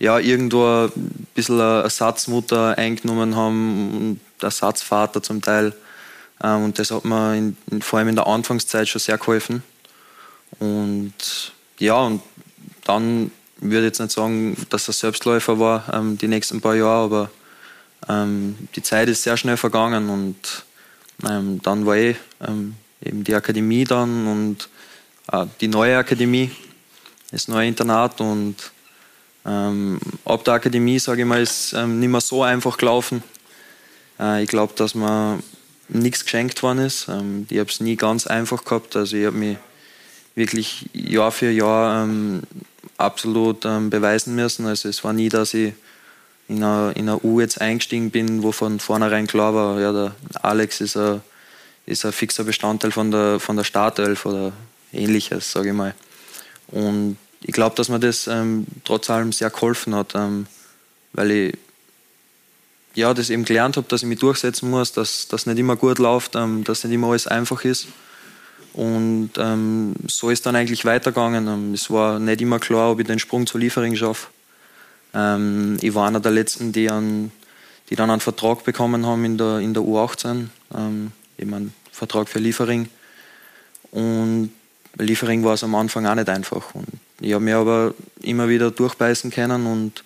ja, 0.00 0.18
irgendwo 0.18 0.90
bisschen 1.38 1.60
eine 1.60 1.82
Ersatzmutter 1.82 2.76
eingenommen 2.76 3.36
haben 3.36 3.96
und 3.96 4.20
Ersatzvater 4.42 5.22
zum 5.22 5.40
Teil. 5.40 5.72
Ähm, 6.42 6.64
und 6.64 6.78
das 6.80 6.90
hat 6.90 7.04
mir 7.04 7.36
in, 7.36 7.56
vor 7.80 8.00
allem 8.00 8.08
in 8.08 8.16
der 8.16 8.26
Anfangszeit 8.26 8.88
schon 8.88 9.00
sehr 9.00 9.18
geholfen. 9.18 9.62
Und 10.58 11.52
ja, 11.78 12.00
und 12.00 12.22
dann 12.84 13.30
würde 13.58 13.86
ich 13.86 13.90
jetzt 13.90 14.00
nicht 14.00 14.12
sagen, 14.12 14.56
dass 14.70 14.86
das 14.86 14.98
Selbstläufer 14.98 15.60
war, 15.60 15.84
ähm, 15.92 16.18
die 16.18 16.26
nächsten 16.26 16.60
paar 16.60 16.74
Jahre, 16.74 17.04
aber 17.04 17.30
ähm, 18.08 18.56
die 18.74 18.82
Zeit 18.82 19.08
ist 19.08 19.22
sehr 19.22 19.36
schnell 19.36 19.56
vergangen 19.56 20.08
und 20.08 20.64
ähm, 21.28 21.60
dann 21.62 21.86
war 21.86 21.96
eh 21.96 22.16
ähm, 22.46 22.74
eben 23.04 23.22
die 23.22 23.34
Akademie 23.34 23.84
dann 23.84 24.26
und 24.26 24.68
äh, 25.32 25.46
die 25.60 25.68
neue 25.68 25.98
Akademie, 25.98 26.50
das 27.30 27.46
neue 27.46 27.68
Internat 27.68 28.20
und 28.20 28.56
ähm, 29.48 29.98
ab 30.24 30.44
der 30.44 30.54
Akademie, 30.54 30.98
sage 30.98 31.22
ich 31.22 31.26
mal, 31.26 31.40
ist 31.40 31.72
ähm, 31.72 32.00
nicht 32.00 32.10
mehr 32.10 32.20
so 32.20 32.42
einfach 32.42 32.76
gelaufen. 32.76 33.22
Äh, 34.20 34.42
ich 34.42 34.48
glaube, 34.48 34.74
dass 34.76 34.94
mir 34.94 35.38
nichts 35.88 36.24
geschenkt 36.24 36.62
worden 36.62 36.80
ist. 36.80 37.08
Ähm, 37.08 37.46
ich 37.48 37.58
habe 37.58 37.70
es 37.70 37.80
nie 37.80 37.96
ganz 37.96 38.26
einfach 38.26 38.64
gehabt. 38.64 38.94
Also 38.94 39.16
ich 39.16 39.24
habe 39.24 39.36
mich 39.36 39.56
wirklich 40.34 40.90
Jahr 40.92 41.32
für 41.32 41.50
Jahr 41.50 42.04
ähm, 42.04 42.42
absolut 42.98 43.64
ähm, 43.64 43.88
beweisen 43.88 44.34
müssen. 44.34 44.66
Also 44.66 44.88
es 44.88 45.02
war 45.02 45.14
nie, 45.14 45.30
dass 45.30 45.54
ich 45.54 45.72
in 46.48 46.62
einer, 46.62 46.92
in 46.94 47.08
einer 47.08 47.24
U 47.24 47.40
jetzt 47.40 47.60
eingestiegen 47.60 48.10
bin, 48.10 48.42
wo 48.42 48.52
von 48.52 48.80
vornherein 48.80 49.26
klar 49.26 49.54
war, 49.54 49.80
ja, 49.80 49.92
der 49.92 50.14
Alex 50.42 50.80
ist 50.80 50.96
ein, 50.96 51.22
ist 51.86 52.04
ein 52.04 52.12
fixer 52.12 52.44
Bestandteil 52.44 52.90
von 52.90 53.10
der, 53.10 53.40
von 53.40 53.56
der 53.56 53.64
Startelf 53.64 54.26
oder 54.26 54.52
ähnliches, 54.92 55.52
sage 55.52 55.68
ich 55.68 55.74
mal. 55.74 55.94
Und 56.68 57.16
ich 57.42 57.52
glaube, 57.52 57.76
dass 57.76 57.88
mir 57.88 58.00
das 58.00 58.26
ähm, 58.26 58.66
trotz 58.84 59.10
allem 59.10 59.32
sehr 59.32 59.50
geholfen 59.50 59.94
hat, 59.94 60.14
ähm, 60.14 60.46
weil 61.12 61.30
ich 61.30 61.58
ja, 62.94 63.14
das 63.14 63.30
eben 63.30 63.44
gelernt 63.44 63.76
habe, 63.76 63.86
dass 63.88 64.02
ich 64.02 64.08
mich 64.08 64.18
durchsetzen 64.18 64.70
muss, 64.70 64.92
dass 64.92 65.28
das 65.28 65.46
nicht 65.46 65.58
immer 65.58 65.76
gut 65.76 65.98
läuft, 65.98 66.34
ähm, 66.34 66.64
dass 66.64 66.82
nicht 66.82 66.94
immer 66.94 67.08
alles 67.08 67.26
einfach 67.26 67.64
ist. 67.64 67.86
Und 68.72 69.30
ähm, 69.38 69.94
so 70.06 70.30
ist 70.30 70.46
dann 70.46 70.56
eigentlich 70.56 70.84
weitergegangen. 70.84 71.46
Ähm, 71.46 71.74
es 71.74 71.90
war 71.90 72.18
nicht 72.18 72.40
immer 72.40 72.58
klar, 72.58 72.92
ob 72.92 73.00
ich 73.00 73.06
den 73.06 73.18
Sprung 73.18 73.46
zur 73.46 73.60
Liefering 73.60 73.94
schaffe. 73.94 74.28
Ähm, 75.14 75.78
ich 75.80 75.94
war 75.94 76.08
einer 76.08 76.20
der 76.20 76.32
Letzten, 76.32 76.72
die, 76.72 76.90
an, 76.90 77.30
die 77.88 77.96
dann 77.96 78.10
einen 78.10 78.20
Vertrag 78.20 78.64
bekommen 78.64 79.06
haben 79.06 79.24
in 79.24 79.38
der, 79.38 79.58
in 79.58 79.74
der 79.74 79.82
U18, 79.82 80.48
ähm, 80.76 81.12
eben 81.38 81.54
einen 81.54 81.74
Vertrag 81.92 82.28
für 82.28 82.40
Liefering. 82.40 82.88
Und 83.90 84.52
Liefering 84.96 85.44
war 85.44 85.54
es 85.54 85.64
am 85.64 85.74
Anfang 85.74 86.06
auch 86.06 86.14
nicht 86.14 86.28
einfach. 86.28 86.74
Und 86.74 86.88
ich 87.20 87.32
habe 87.32 87.44
mich 87.44 87.54
aber 87.54 87.94
immer 88.22 88.48
wieder 88.48 88.70
durchbeißen 88.70 89.30
können 89.30 89.66
und 89.66 90.04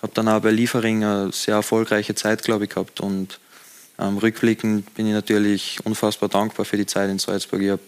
habe 0.00 0.12
dann 0.14 0.28
auch 0.28 0.40
bei 0.40 0.50
Liefering 0.50 1.04
eine 1.04 1.32
sehr 1.32 1.54
erfolgreiche 1.54 2.14
Zeit, 2.14 2.42
glaube 2.42 2.64
ich, 2.64 2.70
gehabt. 2.70 3.00
Und 3.00 3.38
ähm, 3.98 4.18
rückblickend 4.18 4.94
bin 4.94 5.06
ich 5.06 5.12
natürlich 5.12 5.78
unfassbar 5.84 6.28
dankbar 6.28 6.64
für 6.64 6.76
die 6.76 6.86
Zeit 6.86 7.10
in 7.10 7.18
Salzburg. 7.18 7.62
Ich 7.62 7.70
habe 7.70 7.82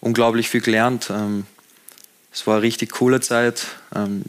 unglaublich 0.00 0.48
viel 0.48 0.60
gelernt. 0.60 1.10
Ähm, 1.10 1.46
es 2.32 2.46
war 2.46 2.54
eine 2.54 2.62
richtig 2.62 2.92
coole 2.92 3.20
Zeit. 3.20 3.66
Ähm, 3.94 4.24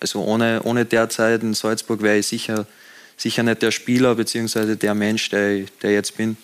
also 0.00 0.22
ohne, 0.22 0.62
ohne 0.64 0.84
der 0.84 1.08
Zeit 1.08 1.42
in 1.42 1.54
Salzburg 1.54 2.02
wäre 2.02 2.18
ich 2.18 2.26
sicher, 2.26 2.66
sicher 3.16 3.42
nicht 3.42 3.62
der 3.62 3.70
Spieler 3.70 4.14
bzw. 4.14 4.74
der 4.76 4.94
Mensch, 4.94 5.28
der, 5.30 5.56
ich, 5.56 5.78
der 5.78 5.92
jetzt 5.92 6.16
bin. 6.16 6.36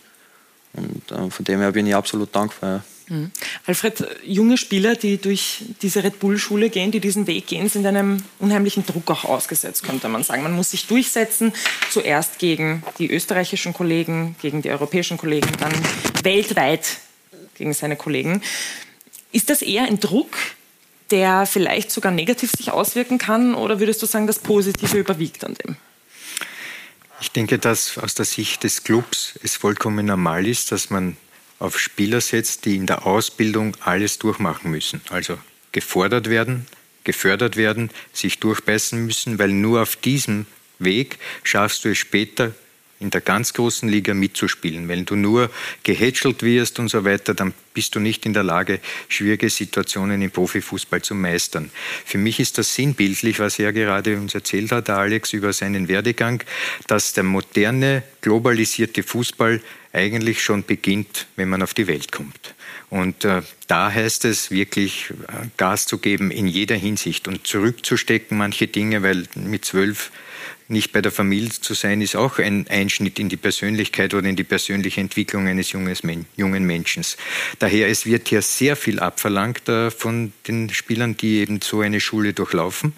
Und 0.74 1.10
äh, 1.12 1.30
von 1.30 1.44
dem 1.44 1.60
her 1.60 1.72
bin 1.72 1.86
ich 1.86 1.94
absolut 1.94 2.34
dankbar. 2.34 2.84
Mhm. 3.08 3.30
Alfred, 3.66 4.06
junge 4.24 4.58
Spieler, 4.58 4.94
die 4.94 5.18
durch 5.18 5.62
diese 5.82 6.04
Red 6.04 6.18
Bull-Schule 6.18 6.68
gehen, 6.70 6.90
die 6.90 7.00
diesen 7.00 7.26
Weg 7.26 7.46
gehen, 7.46 7.68
sind 7.68 7.86
einem 7.86 8.22
unheimlichen 8.38 8.84
Druck 8.84 9.10
auch 9.10 9.24
ausgesetzt, 9.24 9.82
könnte 9.82 10.08
man 10.08 10.22
sagen. 10.22 10.42
Man 10.42 10.52
muss 10.54 10.70
sich 10.70 10.86
durchsetzen, 10.86 11.52
zuerst 11.90 12.38
gegen 12.38 12.82
die 12.98 13.10
österreichischen 13.10 13.72
Kollegen, 13.72 14.36
gegen 14.42 14.62
die 14.62 14.70
europäischen 14.70 15.16
Kollegen, 15.16 15.50
dann 15.58 15.72
weltweit 16.22 16.98
gegen 17.56 17.72
seine 17.72 17.96
Kollegen. 17.96 18.42
Ist 19.32 19.50
das 19.50 19.62
eher 19.62 19.84
ein 19.84 20.00
Druck, 20.00 20.36
der 21.10 21.46
vielleicht 21.46 21.90
sogar 21.90 22.12
negativ 22.12 22.52
sich 22.52 22.70
auswirken 22.70 23.18
kann? 23.18 23.54
Oder 23.54 23.80
würdest 23.80 24.02
du 24.02 24.06
sagen, 24.06 24.26
das 24.26 24.38
Positive 24.38 24.98
überwiegt 24.98 25.44
an 25.44 25.54
dem? 25.54 25.76
Ich 27.20 27.32
denke, 27.32 27.58
dass 27.58 27.98
aus 27.98 28.14
der 28.14 28.24
Sicht 28.24 28.62
des 28.62 28.84
Clubs 28.84 29.34
es 29.42 29.56
vollkommen 29.56 30.06
normal 30.06 30.46
ist, 30.46 30.70
dass 30.70 30.88
man 30.88 31.16
auf 31.58 31.78
Spieler 31.78 32.20
setzt, 32.20 32.64
die 32.64 32.76
in 32.76 32.86
der 32.86 33.06
Ausbildung 33.06 33.76
alles 33.80 34.18
durchmachen 34.18 34.70
müssen. 34.70 35.00
Also 35.10 35.38
gefordert 35.72 36.30
werden, 36.30 36.66
gefördert 37.04 37.56
werden, 37.56 37.90
sich 38.12 38.38
durchbeißen 38.38 39.04
müssen, 39.04 39.38
weil 39.38 39.48
nur 39.50 39.82
auf 39.82 39.96
diesem 39.96 40.46
Weg 40.78 41.18
schaffst 41.42 41.84
du 41.84 41.90
es 41.90 41.98
später 41.98 42.52
in 43.00 43.10
der 43.10 43.20
ganz 43.20 43.52
großen 43.52 43.88
Liga 43.88 44.12
mitzuspielen. 44.12 44.88
Wenn 44.88 45.04
du 45.04 45.14
nur 45.14 45.50
gehätschelt 45.84 46.42
wirst 46.42 46.78
und 46.78 46.88
so 46.88 47.04
weiter, 47.04 47.34
dann 47.34 47.54
bist 47.72 47.94
du 47.94 48.00
nicht 48.00 48.26
in 48.26 48.32
der 48.32 48.42
Lage, 48.42 48.80
schwierige 49.08 49.50
Situationen 49.50 50.20
im 50.20 50.30
Profifußball 50.30 51.00
zu 51.02 51.14
meistern. 51.14 51.70
Für 52.04 52.18
mich 52.18 52.40
ist 52.40 52.58
das 52.58 52.74
sinnbildlich, 52.74 53.38
was 53.38 53.58
er 53.58 53.72
gerade 53.72 54.16
uns 54.16 54.34
erzählt 54.34 54.72
hat, 54.72 54.90
Alex, 54.90 55.32
über 55.32 55.52
seinen 55.52 55.88
Werdegang, 55.88 56.42
dass 56.88 57.12
der 57.12 57.24
moderne, 57.24 58.02
globalisierte 58.20 59.04
Fußball 59.04 59.60
eigentlich 59.92 60.42
schon 60.42 60.64
beginnt, 60.64 61.26
wenn 61.36 61.48
man 61.48 61.62
auf 61.62 61.74
die 61.74 61.86
Welt 61.86 62.10
kommt. 62.10 62.54
Und 62.90 63.24
äh, 63.24 63.42
da 63.66 63.92
heißt 63.92 64.24
es 64.24 64.50
wirklich, 64.50 65.10
äh, 65.10 65.46
Gas 65.56 65.86
zu 65.86 65.98
geben 65.98 66.30
in 66.30 66.46
jeder 66.46 66.76
Hinsicht 66.76 67.28
und 67.28 67.46
zurückzustecken 67.46 68.36
manche 68.36 68.66
Dinge, 68.66 69.02
weil 69.02 69.24
mit 69.34 69.64
zwölf 69.64 70.10
nicht 70.68 70.92
bei 70.92 71.00
der 71.00 71.12
Familie 71.12 71.50
zu 71.50 71.74
sein, 71.74 72.00
ist 72.02 72.14
auch 72.14 72.38
ein 72.38 72.66
Einschnitt 72.68 73.18
in 73.18 73.28
die 73.28 73.36
Persönlichkeit 73.36 74.14
oder 74.14 74.28
in 74.28 74.36
die 74.36 74.44
persönliche 74.44 75.00
Entwicklung 75.00 75.48
eines 75.48 75.72
jungen 75.72 76.66
Menschen. 76.66 77.04
Daher, 77.58 77.88
es 77.88 78.06
wird 78.06 78.28
hier 78.28 78.42
sehr 78.42 78.76
viel 78.76 79.00
abverlangt 79.00 79.68
äh, 79.68 79.90
von 79.90 80.32
den 80.46 80.70
Spielern, 80.70 81.16
die 81.16 81.38
eben 81.38 81.60
so 81.62 81.80
eine 81.80 82.00
Schule 82.00 82.34
durchlaufen. 82.34 82.92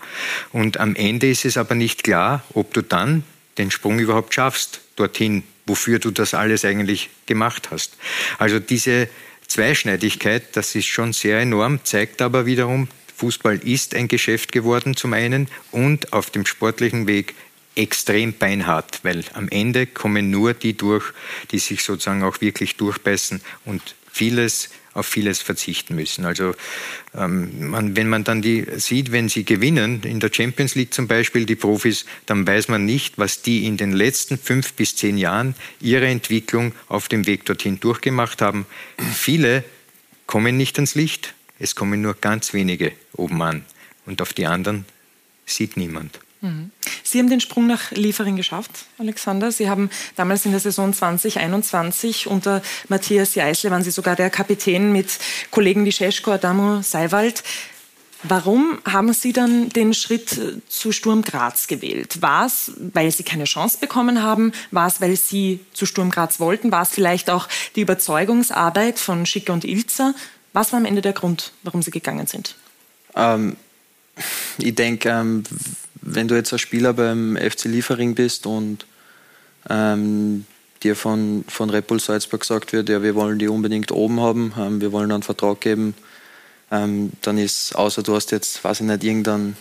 Und 0.52 0.78
am 0.78 0.96
Ende 0.96 1.30
ist 1.30 1.44
es 1.44 1.56
aber 1.56 1.74
nicht 1.74 2.02
klar, 2.02 2.44
ob 2.54 2.74
du 2.74 2.82
dann 2.82 3.24
den 3.58 3.70
Sprung 3.70 3.98
überhaupt 3.98 4.34
schaffst 4.34 4.80
dorthin, 4.96 5.44
wofür 5.66 5.98
du 5.98 6.10
das 6.10 6.34
alles 6.34 6.64
eigentlich 6.64 7.10
gemacht 7.26 7.70
hast. 7.70 7.96
Also 8.38 8.58
diese 8.58 9.08
Zweischneidigkeit, 9.46 10.56
das 10.56 10.74
ist 10.74 10.86
schon 10.86 11.12
sehr 11.12 11.40
enorm, 11.40 11.80
zeigt 11.84 12.22
aber 12.22 12.46
wiederum, 12.46 12.88
Fußball 13.16 13.58
ist 13.58 13.94
ein 13.94 14.08
Geschäft 14.08 14.50
geworden 14.50 14.96
zum 14.96 15.12
einen 15.12 15.48
und 15.72 16.14
auf 16.14 16.30
dem 16.30 16.46
sportlichen 16.46 17.06
Weg 17.06 17.34
extrem 17.80 18.34
beinhart, 18.34 19.00
weil 19.02 19.24
am 19.32 19.48
Ende 19.48 19.86
kommen 19.86 20.30
nur 20.30 20.54
die 20.54 20.76
durch, 20.76 21.12
die 21.50 21.58
sich 21.58 21.82
sozusagen 21.82 22.22
auch 22.22 22.40
wirklich 22.40 22.76
durchbeißen 22.76 23.40
und 23.64 23.94
vieles 24.12 24.68
auf 24.92 25.06
vieles 25.06 25.40
verzichten 25.40 25.94
müssen. 25.94 26.24
Also 26.24 26.54
ähm, 27.14 27.70
man, 27.70 27.96
wenn 27.96 28.08
man 28.08 28.24
dann 28.24 28.42
die 28.42 28.66
sieht, 28.76 29.12
wenn 29.12 29.28
sie 29.28 29.44
gewinnen, 29.44 30.02
in 30.02 30.18
der 30.18 30.30
Champions 30.32 30.74
League 30.74 30.92
zum 30.92 31.06
Beispiel, 31.06 31.46
die 31.46 31.54
Profis, 31.54 32.06
dann 32.26 32.46
weiß 32.46 32.68
man 32.68 32.84
nicht, 32.84 33.16
was 33.16 33.42
die 33.42 33.66
in 33.66 33.76
den 33.76 33.92
letzten 33.92 34.36
fünf 34.36 34.72
bis 34.72 34.96
zehn 34.96 35.16
Jahren 35.16 35.54
ihre 35.80 36.08
Entwicklung 36.08 36.72
auf 36.88 37.08
dem 37.08 37.26
Weg 37.26 37.44
dorthin 37.44 37.78
durchgemacht 37.78 38.42
haben. 38.42 38.66
Viele 39.14 39.64
kommen 40.26 40.56
nicht 40.56 40.76
ans 40.76 40.96
Licht, 40.96 41.34
es 41.60 41.76
kommen 41.76 42.02
nur 42.02 42.14
ganz 42.14 42.52
wenige 42.52 42.92
oben 43.12 43.40
an 43.42 43.64
und 44.06 44.20
auf 44.20 44.32
die 44.32 44.46
anderen 44.46 44.86
sieht 45.46 45.76
niemand. 45.76 46.18
Mhm. 46.40 46.70
Sie 47.02 47.18
haben 47.18 47.28
den 47.28 47.40
Sprung 47.40 47.66
nach 47.66 47.90
Liefering 47.90 48.36
geschafft, 48.36 48.70
Alexander. 48.98 49.52
Sie 49.52 49.68
haben 49.68 49.90
damals 50.16 50.44
in 50.46 50.52
der 50.52 50.60
Saison 50.60 50.92
2021 50.92 52.26
unter 52.26 52.62
Matthias 52.88 53.34
Jeißle 53.34 53.70
waren 53.70 53.82
Sie 53.82 53.90
sogar 53.90 54.16
der 54.16 54.30
Kapitän 54.30 54.92
mit 54.92 55.18
Kollegen 55.50 55.84
wie 55.84 55.92
Scheschko, 55.92 56.32
Adamo, 56.32 56.82
Seiwald. 56.82 57.42
Warum 58.22 58.78
haben 58.84 59.14
Sie 59.14 59.32
dann 59.32 59.70
den 59.70 59.94
Schritt 59.94 60.38
zu 60.68 60.92
Sturm 60.92 61.22
Graz 61.22 61.66
gewählt? 61.68 62.20
War 62.20 62.46
es, 62.46 62.72
weil 62.76 63.10
Sie 63.10 63.22
keine 63.22 63.44
Chance 63.44 63.78
bekommen 63.80 64.22
haben? 64.22 64.52
War 64.70 64.86
es, 64.86 65.00
weil 65.00 65.16
Sie 65.16 65.60
zu 65.72 65.86
Sturm 65.86 66.10
Graz 66.10 66.38
wollten? 66.38 66.70
War 66.70 66.82
es 66.82 66.90
vielleicht 66.90 67.30
auch 67.30 67.48
die 67.76 67.80
Überzeugungsarbeit 67.80 68.98
von 68.98 69.24
Schicke 69.24 69.52
und 69.52 69.64
Ilzer? 69.64 70.14
Was 70.52 70.72
war 70.72 70.78
am 70.78 70.84
Ende 70.84 71.00
der 71.00 71.14
Grund, 71.14 71.52
warum 71.62 71.80
Sie 71.80 71.90
gegangen 71.90 72.26
sind? 72.26 72.56
Ähm, 73.16 73.56
ich 74.58 74.74
denke, 74.74 75.08
ähm, 75.08 75.44
wenn 76.02 76.28
du 76.28 76.34
jetzt 76.34 76.52
ein 76.52 76.58
Spieler 76.58 76.92
beim 76.92 77.36
FC 77.36 77.64
Liefering 77.64 78.14
bist 78.14 78.46
und 78.46 78.86
ähm, 79.68 80.46
dir 80.82 80.96
von, 80.96 81.44
von 81.46 81.70
Red 81.70 81.86
Bull 81.86 82.00
Salzburg 82.00 82.40
gesagt 82.40 82.72
wird, 82.72 82.88
ja, 82.88 83.02
wir 83.02 83.14
wollen 83.14 83.38
die 83.38 83.48
unbedingt 83.48 83.92
oben 83.92 84.20
haben, 84.20 84.52
ähm, 84.58 84.80
wir 84.80 84.92
wollen 84.92 85.12
einen 85.12 85.22
Vertrag 85.22 85.60
geben, 85.60 85.94
ähm, 86.70 87.12
dann 87.22 87.38
ist, 87.38 87.74
außer 87.74 88.02
du 88.02 88.14
hast 88.14 88.30
jetzt, 88.30 88.64
weiß 88.64 88.80
ich 88.80 88.86
nicht, 88.86 89.04
irgendeinen 89.04 89.56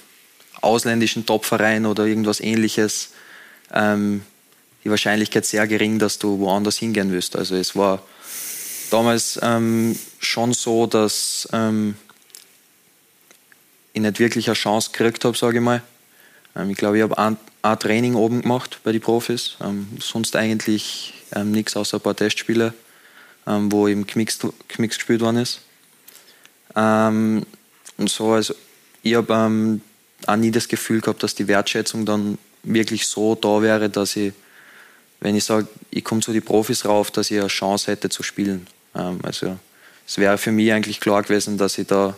ausländischen 0.61 1.25
Topverein 1.25 1.85
oder 1.85 2.05
irgendwas 2.05 2.39
ähnliches, 2.39 3.11
ähm, 3.73 4.21
die 4.83 4.89
Wahrscheinlichkeit 4.89 5.45
sehr 5.45 5.67
gering, 5.67 5.99
dass 5.99 6.19
du 6.19 6.39
woanders 6.39 6.77
hingehen 6.77 7.11
wirst. 7.11 7.35
Also 7.35 7.55
es 7.55 7.75
war 7.75 8.01
damals 8.91 9.39
ähm, 9.41 9.97
schon 10.19 10.53
so, 10.53 10.87
dass 10.87 11.47
ähm, 11.51 11.95
ich 13.93 14.01
nicht 14.01 14.19
wirklich 14.19 14.47
eine 14.47 14.55
Chance 14.55 14.91
gekriegt 14.91 15.25
habe, 15.25 15.37
sage 15.37 15.57
ich 15.57 15.63
mal. 15.63 15.81
Ähm, 16.55 16.69
ich 16.69 16.77
glaube, 16.77 16.97
ich 16.97 17.03
habe 17.03 17.17
ein, 17.17 17.37
ein, 17.61 17.79
Training 17.79 18.15
oben 18.15 18.41
gemacht 18.41 18.79
bei 18.83 18.91
den 18.91 19.01
Profis, 19.01 19.55
ähm, 19.61 19.87
sonst 19.99 20.35
eigentlich 20.35 21.13
ähm, 21.33 21.51
nichts 21.51 21.75
außer 21.75 21.97
ein 21.97 22.01
paar 22.01 22.15
Testspiele, 22.15 22.73
wo 23.45 23.87
eben 23.87 24.05
Kmix, 24.05 24.37
Kmix 24.67 24.97
gespielt 24.97 25.21
worden 25.21 25.37
ist. 25.37 25.61
Und 26.75 27.45
so, 28.05 28.31
also 28.33 28.53
ich 29.01 29.15
habe 29.15 29.81
auch 30.27 30.35
nie 30.35 30.51
das 30.51 30.67
Gefühl 30.67 31.01
gehabt, 31.01 31.23
dass 31.23 31.33
die 31.33 31.47
Wertschätzung 31.47 32.05
dann 32.05 32.37
wirklich 32.61 33.07
so 33.07 33.33
da 33.33 33.61
wäre, 33.63 33.89
dass 33.89 34.15
ich, 34.15 34.33
wenn 35.19 35.35
ich 35.35 35.45
sage, 35.45 35.67
ich 35.89 36.03
komme 36.03 36.21
zu 36.21 36.31
den 36.31 36.43
Profis 36.43 36.85
rauf, 36.85 37.09
dass 37.09 37.31
ich 37.31 37.39
eine 37.39 37.47
Chance 37.47 37.91
hätte 37.91 38.09
zu 38.09 38.21
spielen. 38.21 38.67
Also 38.93 39.57
es 40.07 40.17
wäre 40.17 40.37
für 40.37 40.51
mich 40.51 40.71
eigentlich 40.71 40.99
klar 40.99 41.23
gewesen, 41.23 41.57
dass 41.57 41.77
ich 41.77 41.87
da 41.87 42.15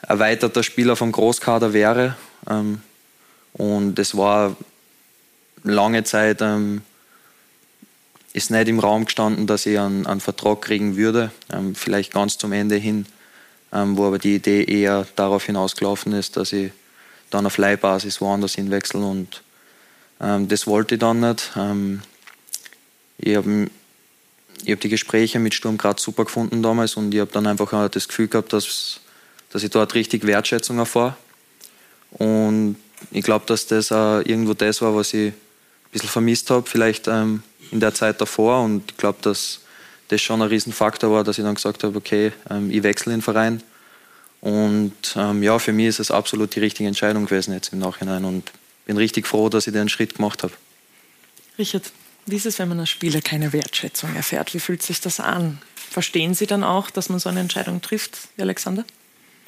erweiterter 0.00 0.62
Spieler 0.62 0.96
vom 0.96 1.12
Großkader 1.12 1.72
wäre. 1.72 2.16
Und 3.54 3.98
es 3.98 4.16
war 4.16 4.56
lange 5.62 6.04
Zeit 6.04 6.42
ähm, 6.42 6.82
ist 8.34 8.50
nicht 8.50 8.68
im 8.68 8.80
Raum 8.80 9.04
gestanden, 9.04 9.46
dass 9.46 9.64
ich 9.64 9.78
einen, 9.78 10.06
einen 10.06 10.20
Vertrag 10.20 10.60
kriegen 10.60 10.96
würde. 10.96 11.30
Ähm, 11.52 11.74
vielleicht 11.74 12.12
ganz 12.12 12.36
zum 12.36 12.52
Ende 12.52 12.76
hin, 12.76 13.06
ähm, 13.72 13.96
wo 13.96 14.06
aber 14.06 14.18
die 14.18 14.34
Idee 14.34 14.64
eher 14.64 15.06
darauf 15.14 15.44
hinausgelaufen 15.44 16.12
ist, 16.12 16.36
dass 16.36 16.52
ich 16.52 16.72
dann 17.30 17.46
auf 17.46 17.58
Leihbasis 17.58 18.20
woanders 18.20 18.54
hinwechsel 18.54 19.02
und 19.02 19.42
ähm, 20.20 20.48
das 20.48 20.66
wollte 20.66 20.96
ich 20.96 21.00
dann 21.00 21.20
nicht. 21.20 21.52
Ähm, 21.56 22.02
ich 23.18 23.36
habe 23.36 23.70
ich 24.64 24.72
hab 24.72 24.80
die 24.80 24.88
Gespräche 24.88 25.38
mit 25.38 25.54
Sturm 25.54 25.78
Graz 25.78 26.02
super 26.02 26.24
gefunden 26.24 26.62
damals 26.62 26.96
und 26.96 27.14
ich 27.14 27.20
habe 27.20 27.30
dann 27.32 27.46
einfach 27.46 27.88
das 27.88 28.08
Gefühl 28.08 28.28
gehabt, 28.28 28.52
dass, 28.52 29.00
dass 29.50 29.62
ich 29.62 29.70
dort 29.70 29.94
richtig 29.94 30.26
Wertschätzung 30.26 30.78
erfahre. 30.78 31.16
Und 32.12 32.76
ich 33.10 33.24
glaube, 33.24 33.46
dass 33.46 33.66
das 33.66 33.92
auch 33.92 34.20
irgendwo 34.20 34.54
das 34.54 34.80
war, 34.82 34.94
was 34.94 35.14
ich 35.14 35.28
ein 35.28 35.34
bisschen 35.92 36.08
vermisst 36.08 36.50
habe, 36.50 36.68
vielleicht 36.68 37.08
ähm, 37.08 37.42
in 37.70 37.80
der 37.80 37.94
Zeit 37.94 38.20
davor. 38.20 38.62
Und 38.62 38.90
ich 38.90 38.96
glaube, 38.96 39.18
dass 39.22 39.60
das 40.08 40.20
schon 40.20 40.42
ein 40.42 40.48
Riesenfaktor 40.48 41.10
war, 41.10 41.24
dass 41.24 41.38
ich 41.38 41.44
dann 41.44 41.54
gesagt 41.54 41.84
habe, 41.84 41.96
okay, 41.96 42.32
ähm, 42.50 42.70
ich 42.70 42.82
wechsle 42.82 43.12
den 43.12 43.22
Verein. 43.22 43.62
Und 44.40 44.92
ähm, 45.16 45.42
ja, 45.42 45.58
für 45.58 45.72
mich 45.72 45.86
ist 45.86 46.00
es 46.00 46.10
absolut 46.10 46.54
die 46.54 46.60
richtige 46.60 46.86
Entscheidung 46.86 47.24
gewesen 47.24 47.54
jetzt 47.54 47.72
im 47.72 47.78
Nachhinein 47.78 48.24
und 48.24 48.52
bin 48.84 48.96
richtig 48.98 49.26
froh, 49.26 49.48
dass 49.48 49.66
ich 49.66 49.72
den 49.72 49.88
Schritt 49.88 50.16
gemacht 50.16 50.42
habe. 50.42 50.52
Richard, 51.58 51.90
wie 52.26 52.36
ist 52.36 52.46
es, 52.46 52.58
wenn 52.58 52.68
man 52.68 52.80
als 52.80 52.90
Spieler 52.90 53.22
keine 53.22 53.52
Wertschätzung 53.52 54.14
erfährt? 54.14 54.52
Wie 54.54 54.60
fühlt 54.60 54.82
sich 54.82 55.00
das 55.00 55.20
an? 55.20 55.60
Verstehen 55.76 56.34
Sie 56.34 56.46
dann 56.46 56.64
auch, 56.64 56.90
dass 56.90 57.08
man 57.08 57.18
so 57.18 57.28
eine 57.28 57.40
Entscheidung 57.40 57.80
trifft, 57.80 58.18
Alexander? 58.38 58.84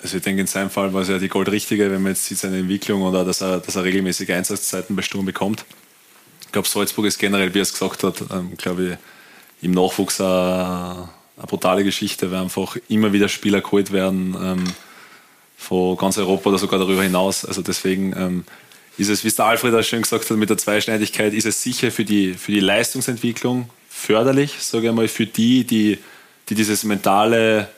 Also 0.03 0.19
ich 0.19 0.23
denke, 0.23 0.43
in 0.43 0.47
seinem 0.47 0.71
Fall 0.71 0.93
war 0.93 1.03
es 1.03 1.09
ja 1.09 1.19
die 1.19 1.29
Goldrichtige, 1.29 1.91
wenn 1.91 2.03
man 2.03 2.13
jetzt 2.13 2.27
sieht, 2.27 2.39
seine 2.39 2.59
Entwicklung 2.59 3.03
oder 3.03 3.25
dass 3.25 3.41
er, 3.41 3.61
dass 3.61 3.77
er 3.77 3.85
regelmäßige 3.85 4.31
Einsatzzeiten 4.31 4.95
bei 4.95 5.03
Sturm 5.03 5.25
bekommt. 5.25 5.65
Ich 6.43 6.53
glaube, 6.53 6.69
Salzburg 6.69 7.07
ist 7.07 7.19
generell, 7.19 7.53
wie 7.55 7.59
er 7.59 7.63
es 7.63 7.73
gesagt 7.73 8.03
hat, 8.05 8.23
ähm, 8.31 8.57
glaube 8.57 8.85
ich, 8.85 9.65
im 9.65 9.73
Nachwuchs 9.73 10.21
eine, 10.21 11.09
eine 11.37 11.47
brutale 11.47 11.83
Geschichte, 11.83 12.31
weil 12.31 12.41
einfach 12.41 12.77
immer 12.89 13.13
wieder 13.13 13.29
Spieler 13.29 13.61
geholt 13.63 13.91
werden, 13.91 14.37
ähm, 14.41 14.65
von 15.57 15.97
ganz 15.97 16.19
Europa 16.19 16.51
oder 16.51 16.59
sogar 16.59 16.79
darüber 16.79 17.03
hinaus. 17.03 17.45
Also 17.45 17.63
deswegen 17.63 18.15
ähm, 18.17 18.45
ist 18.99 19.09
es, 19.09 19.25
wie 19.25 19.29
es 19.29 19.37
der 19.37 19.47
Alfred 19.47 19.75
auch 19.75 19.83
schön 19.83 20.03
gesagt 20.03 20.31
hat, 20.31 20.37
mit 20.37 20.51
der 20.51 20.59
Zweischneidigkeit, 20.59 21.33
ist 21.33 21.47
es 21.47 21.63
sicher 21.63 21.91
für 21.91 22.05
die, 22.05 22.35
für 22.35 22.53
die 22.53 22.61
Leistungsentwicklung 22.61 23.71
förderlich, 23.89 24.55
sage 24.61 24.89
ich 24.89 24.93
mal, 24.93 25.09
für 25.09 25.27
die, 25.27 25.65
die, 25.65 25.99
die 26.49 26.55
dieses 26.55 26.85
mentale 26.85 27.69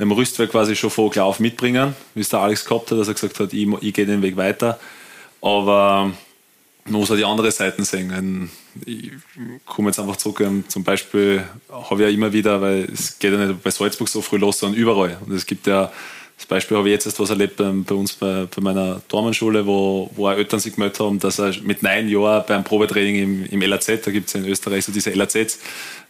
ähm, 0.00 0.12
Rüstwerk 0.12 0.50
quasi 0.50 0.76
schon 0.76 0.90
von 0.90 1.10
klar 1.10 1.26
auf 1.26 1.40
mitbringen, 1.40 1.94
wie 2.14 2.20
es 2.20 2.28
der 2.28 2.40
Alex 2.40 2.64
gehabt 2.64 2.90
hat, 2.90 2.98
dass 2.98 3.08
er 3.08 3.14
gesagt 3.14 3.38
hat, 3.40 3.52
ich, 3.52 3.68
ich 3.80 3.94
gehe 3.94 4.06
den 4.06 4.22
Weg 4.22 4.36
weiter. 4.36 4.78
Aber 5.40 6.12
man 6.84 7.00
muss 7.00 7.10
auch 7.10 7.16
die 7.16 7.24
andere 7.24 7.50
Seiten 7.50 7.84
sehen. 7.84 8.50
Ich 8.84 9.10
komme 9.66 9.90
jetzt 9.90 9.98
einfach 9.98 10.16
zurück, 10.16 10.40
ähm, 10.40 10.64
zum 10.68 10.84
Beispiel 10.84 11.44
habe 11.70 12.02
ich 12.02 12.08
ja 12.08 12.14
immer 12.14 12.32
wieder, 12.32 12.60
weil 12.60 12.88
es 12.92 13.18
geht 13.18 13.32
ja 13.32 13.38
nicht 13.38 13.62
bei 13.62 13.70
Salzburg 13.70 14.08
so 14.08 14.22
früh 14.22 14.38
los, 14.38 14.58
sondern 14.58 14.80
überall. 14.80 15.18
Und 15.24 15.32
es 15.32 15.46
gibt 15.46 15.66
ja 15.66 15.92
das 16.38 16.46
Beispiel 16.46 16.76
habe 16.76 16.88
ich 16.88 16.92
jetzt 16.92 17.06
erst 17.06 17.18
was 17.18 17.30
erlebt 17.30 17.56
bei, 17.56 17.68
bei 17.68 17.94
uns 17.96 18.12
bei, 18.12 18.46
bei 18.54 18.62
meiner 18.62 19.02
Dormenschule, 19.08 19.66
wo, 19.66 20.08
wo 20.14 20.28
auch 20.28 20.34
Eltern 20.34 20.60
sich 20.60 20.74
gemeldet 20.74 21.00
haben, 21.00 21.18
dass 21.18 21.40
er 21.40 21.52
mit 21.62 21.82
neun 21.82 22.08
Jahren 22.08 22.44
beim 22.46 22.62
Probetraining 22.62 23.16
im, 23.16 23.46
im 23.46 23.60
LAZ, 23.60 23.86
da 24.04 24.12
gibt 24.12 24.28
es 24.28 24.34
ja 24.34 24.40
in 24.40 24.46
Österreich 24.46 24.84
so 24.84 24.92
diese 24.92 25.10
LAZs, 25.10 25.58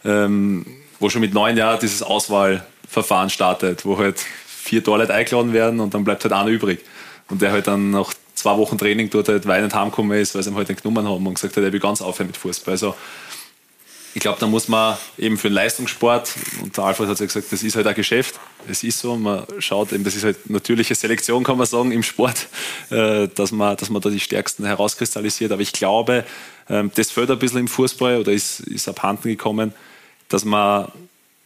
ähm, 0.05 0.67
wo 0.99 1.09
schon 1.09 1.21
mit 1.21 1.33
neun 1.33 1.57
Jahren 1.57 1.79
dieses 1.79 2.03
Auswahlverfahren 2.03 3.29
startet, 3.29 3.85
wo 3.85 3.97
halt 3.97 4.19
vier 4.45 4.83
Torleute 4.83 5.13
eingeladen 5.13 5.53
werden 5.53 5.79
und 5.79 5.93
dann 5.93 6.03
bleibt 6.03 6.23
halt 6.23 6.33
einer 6.33 6.49
übrig. 6.49 6.79
Und 7.29 7.41
der 7.41 7.51
halt 7.51 7.67
dann 7.67 7.91
nach 7.91 8.13
zwei 8.33 8.57
Wochen 8.57 8.77
Training 8.77 9.09
dort 9.09 9.29
halt 9.29 9.45
weinend 9.45 9.73
heimgekommen 9.73 10.17
ist, 10.17 10.35
weil 10.35 10.43
sie 10.43 10.49
ihm 10.49 10.55
halt 10.55 10.69
nicht 10.69 10.83
genommen 10.83 11.07
haben 11.07 11.25
und 11.25 11.33
gesagt 11.35 11.55
hat, 11.55 11.63
er 11.63 11.71
will 11.71 11.79
ganz 11.79 12.01
aufhören 12.01 12.27
mit 12.27 12.37
Fußball. 12.37 12.73
Also 12.73 12.95
ich 14.15 14.21
glaube, 14.21 14.39
da 14.39 14.47
muss 14.47 14.67
man 14.67 14.97
eben 15.17 15.37
für 15.37 15.49
den 15.49 15.53
Leistungssport, 15.53 16.33
und 16.63 16.75
der 16.75 16.83
Alfred 16.83 17.09
hat 17.09 17.19
ja 17.19 17.25
gesagt, 17.27 17.51
das 17.51 17.61
ist 17.61 17.75
halt 17.75 17.85
ein 17.85 17.93
Geschäft, 17.93 18.39
es 18.67 18.83
ist 18.83 18.99
so, 18.99 19.15
man 19.15 19.43
schaut 19.59 19.93
eben, 19.93 20.03
das 20.03 20.15
ist 20.15 20.23
halt 20.23 20.49
natürliche 20.49 20.95
Selektion, 20.95 21.43
kann 21.43 21.57
man 21.57 21.67
sagen, 21.67 21.91
im 21.91 22.01
Sport, 22.01 22.47
äh, 22.89 23.27
dass 23.27 23.51
man, 23.51 23.77
dass 23.77 23.89
man 23.89 24.01
da 24.01 24.09
die 24.09 24.19
Stärksten 24.19 24.65
herauskristallisiert. 24.65 25.51
Aber 25.51 25.61
ich 25.61 25.73
glaube, 25.73 26.25
ähm, 26.69 26.91
das 26.95 27.11
fällt 27.11 27.29
ein 27.29 27.37
bisschen 27.37 27.59
im 27.59 27.67
Fußball 27.67 28.17
oder 28.17 28.31
ist, 28.31 28.61
ist 28.61 28.87
abhanden 28.89 29.29
gekommen, 29.29 29.73
dass 30.29 30.45
man 30.45 30.91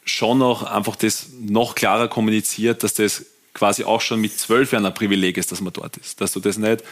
schon 0.05 0.37
noch 0.37 0.63
einfach 0.63 0.95
das 0.95 1.27
noch 1.41 1.75
klarer 1.75 2.07
kommuniziert, 2.07 2.83
dass 2.83 2.93
das 2.93 3.25
quasi 3.53 3.83
auch 3.83 4.01
schon 4.01 4.19
mit 4.19 4.37
zwölf 4.37 4.71
Jahren 4.71 4.85
ein 4.85 4.93
Privileg 4.93 5.37
ist, 5.37 5.51
dass 5.51 5.61
man 5.61 5.73
dort 5.73 5.97
ist. 5.97 6.19
Dass 6.21 6.33
du 6.33 6.39
das 6.39 6.57
nicht, 6.57 6.83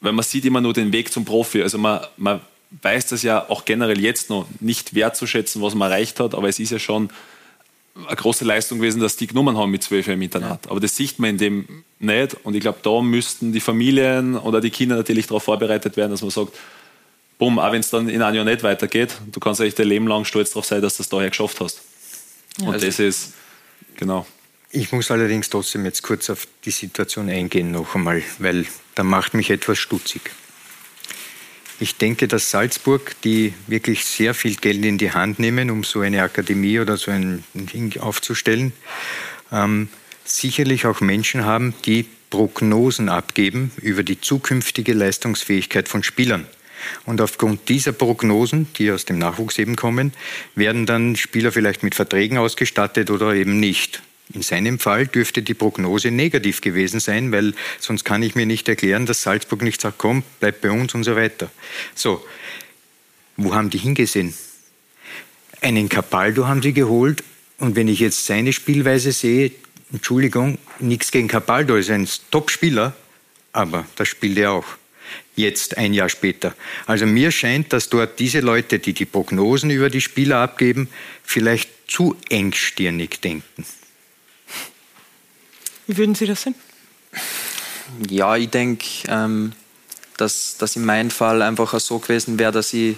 weil 0.00 0.12
man 0.12 0.24
sieht 0.24 0.44
immer 0.44 0.60
nur 0.60 0.72
den 0.72 0.92
Weg 0.92 1.12
zum 1.12 1.24
Profi. 1.24 1.62
Also 1.62 1.78
man, 1.78 2.00
man 2.16 2.40
weiß 2.82 3.06
das 3.08 3.22
ja 3.22 3.48
auch 3.48 3.64
generell 3.64 4.00
jetzt 4.00 4.30
noch 4.30 4.46
nicht 4.60 4.94
wertzuschätzen, 4.94 5.62
was 5.62 5.74
man 5.74 5.90
erreicht 5.90 6.20
hat, 6.20 6.34
aber 6.34 6.48
es 6.48 6.58
ist 6.58 6.70
ja 6.70 6.78
schon 6.78 7.10
eine 8.06 8.16
große 8.16 8.44
Leistung 8.44 8.78
gewesen, 8.78 9.00
dass 9.00 9.16
die 9.16 9.26
genommen 9.26 9.58
haben 9.58 9.70
mit 9.70 9.82
zwölf 9.82 10.06
Jahren 10.06 10.18
im 10.18 10.22
Internat. 10.22 10.66
Ja. 10.66 10.70
Aber 10.70 10.80
das 10.80 10.94
sieht 10.94 11.18
man 11.18 11.30
in 11.30 11.38
dem 11.38 11.84
nicht. 11.98 12.36
Und 12.44 12.54
ich 12.54 12.60
glaube, 12.60 12.78
da 12.82 13.00
müssten 13.00 13.52
die 13.52 13.60
Familien 13.60 14.36
oder 14.36 14.60
die 14.60 14.70
Kinder 14.70 14.96
natürlich 14.96 15.26
darauf 15.26 15.42
vorbereitet 15.42 15.96
werden, 15.96 16.12
dass 16.12 16.22
man 16.22 16.30
sagt, 16.30 16.54
bumm, 17.38 17.58
auch 17.58 17.72
wenn 17.72 17.80
es 17.80 17.90
dann 17.90 18.08
in 18.08 18.20
einem 18.20 18.36
Jahr 18.36 18.44
nicht 18.44 18.62
weitergeht, 18.62 19.16
du 19.30 19.40
kannst 19.40 19.60
eigentlich 19.60 19.76
dein 19.76 19.88
Leben 19.88 20.06
lang 20.06 20.24
stolz 20.24 20.50
darauf 20.50 20.66
sein, 20.66 20.82
dass 20.82 20.96
du 20.96 21.02
das 21.02 21.08
daher 21.08 21.30
geschafft 21.30 21.60
hast. 21.60 21.80
Ja. 22.58 22.66
Und 22.66 22.74
also 22.74 22.86
das 22.86 22.98
ist, 22.98 23.32
genau. 23.96 24.26
Ich 24.70 24.92
muss 24.92 25.10
allerdings 25.10 25.48
trotzdem 25.48 25.84
jetzt 25.86 26.02
kurz 26.02 26.28
auf 26.28 26.46
die 26.64 26.70
Situation 26.70 27.30
eingehen 27.30 27.70
noch 27.70 27.94
einmal, 27.94 28.22
weil 28.38 28.66
da 28.94 29.02
macht 29.02 29.32
mich 29.32 29.50
etwas 29.50 29.78
stutzig. 29.78 30.30
Ich 31.80 31.96
denke, 31.96 32.26
dass 32.26 32.50
Salzburg, 32.50 33.14
die 33.22 33.54
wirklich 33.68 34.04
sehr 34.04 34.34
viel 34.34 34.56
Geld 34.56 34.84
in 34.84 34.98
die 34.98 35.12
Hand 35.12 35.38
nehmen, 35.38 35.70
um 35.70 35.84
so 35.84 36.00
eine 36.00 36.22
Akademie 36.22 36.80
oder 36.80 36.96
so 36.96 37.12
ein 37.12 37.44
Ding 37.54 37.98
aufzustellen, 38.00 38.72
ähm, 39.52 39.88
sicherlich 40.24 40.86
auch 40.86 41.00
Menschen 41.00 41.44
haben, 41.44 41.74
die 41.84 42.04
Prognosen 42.30 43.08
abgeben 43.08 43.70
über 43.80 44.02
die 44.02 44.20
zukünftige 44.20 44.92
Leistungsfähigkeit 44.92 45.88
von 45.88 46.02
Spielern. 46.02 46.46
Und 47.04 47.20
aufgrund 47.20 47.68
dieser 47.68 47.92
Prognosen, 47.92 48.68
die 48.76 48.90
aus 48.90 49.04
dem 49.04 49.18
Nachwuchs 49.18 49.58
eben 49.58 49.76
kommen, 49.76 50.12
werden 50.54 50.86
dann 50.86 51.16
Spieler 51.16 51.52
vielleicht 51.52 51.82
mit 51.82 51.94
Verträgen 51.94 52.38
ausgestattet 52.38 53.10
oder 53.10 53.34
eben 53.34 53.60
nicht. 53.60 54.02
In 54.34 54.42
seinem 54.42 54.78
Fall 54.78 55.06
dürfte 55.06 55.42
die 55.42 55.54
Prognose 55.54 56.10
negativ 56.10 56.60
gewesen 56.60 57.00
sein, 57.00 57.32
weil 57.32 57.54
sonst 57.80 58.04
kann 58.04 58.22
ich 58.22 58.34
mir 58.34 58.44
nicht 58.44 58.68
erklären, 58.68 59.06
dass 59.06 59.22
Salzburg 59.22 59.62
nicht 59.62 59.80
sagt, 59.80 59.96
komm, 59.98 60.22
bleib 60.40 60.60
bei 60.60 60.70
uns 60.70 60.94
und 60.94 61.04
so 61.04 61.16
weiter. 61.16 61.50
So, 61.94 62.22
wo 63.36 63.54
haben 63.54 63.70
die 63.70 63.78
hingesehen? 63.78 64.34
Einen 65.62 65.88
Capaldo 65.88 66.46
haben 66.46 66.60
sie 66.60 66.74
geholt 66.74 67.24
und 67.58 67.74
wenn 67.74 67.88
ich 67.88 68.00
jetzt 68.00 68.26
seine 68.26 68.52
Spielweise 68.52 69.12
sehe, 69.12 69.52
Entschuldigung, 69.92 70.58
nichts 70.78 71.10
gegen 71.10 71.28
Capaldo, 71.28 71.76
ist 71.76 71.90
ein 71.90 72.06
Top-Spieler, 72.30 72.94
aber 73.52 73.86
das 73.96 74.08
spielt 74.08 74.36
er 74.36 74.52
auch. 74.52 74.66
Jetzt, 75.36 75.78
ein 75.78 75.94
Jahr 75.94 76.08
später. 76.08 76.54
Also 76.86 77.06
mir 77.06 77.30
scheint, 77.30 77.72
dass 77.72 77.88
dort 77.88 78.18
diese 78.18 78.40
Leute, 78.40 78.78
die 78.78 78.92
die 78.92 79.04
Prognosen 79.04 79.70
über 79.70 79.90
die 79.90 80.00
Spieler 80.00 80.38
abgeben, 80.38 80.88
vielleicht 81.22 81.70
zu 81.88 82.16
engstirnig 82.28 83.20
denken. 83.20 83.64
Wie 85.86 85.96
würden 85.96 86.14
Sie 86.14 86.26
das 86.26 86.42
sehen? 86.42 86.54
Ja, 88.10 88.36
ich 88.36 88.50
denke, 88.50 88.86
ähm, 89.08 89.52
dass 90.18 90.56
das 90.58 90.76
in 90.76 90.84
meinem 90.84 91.10
Fall 91.10 91.40
einfach 91.40 91.78
so 91.80 91.98
gewesen 91.98 92.38
wäre, 92.38 92.52
dass 92.52 92.72
ich 92.74 92.96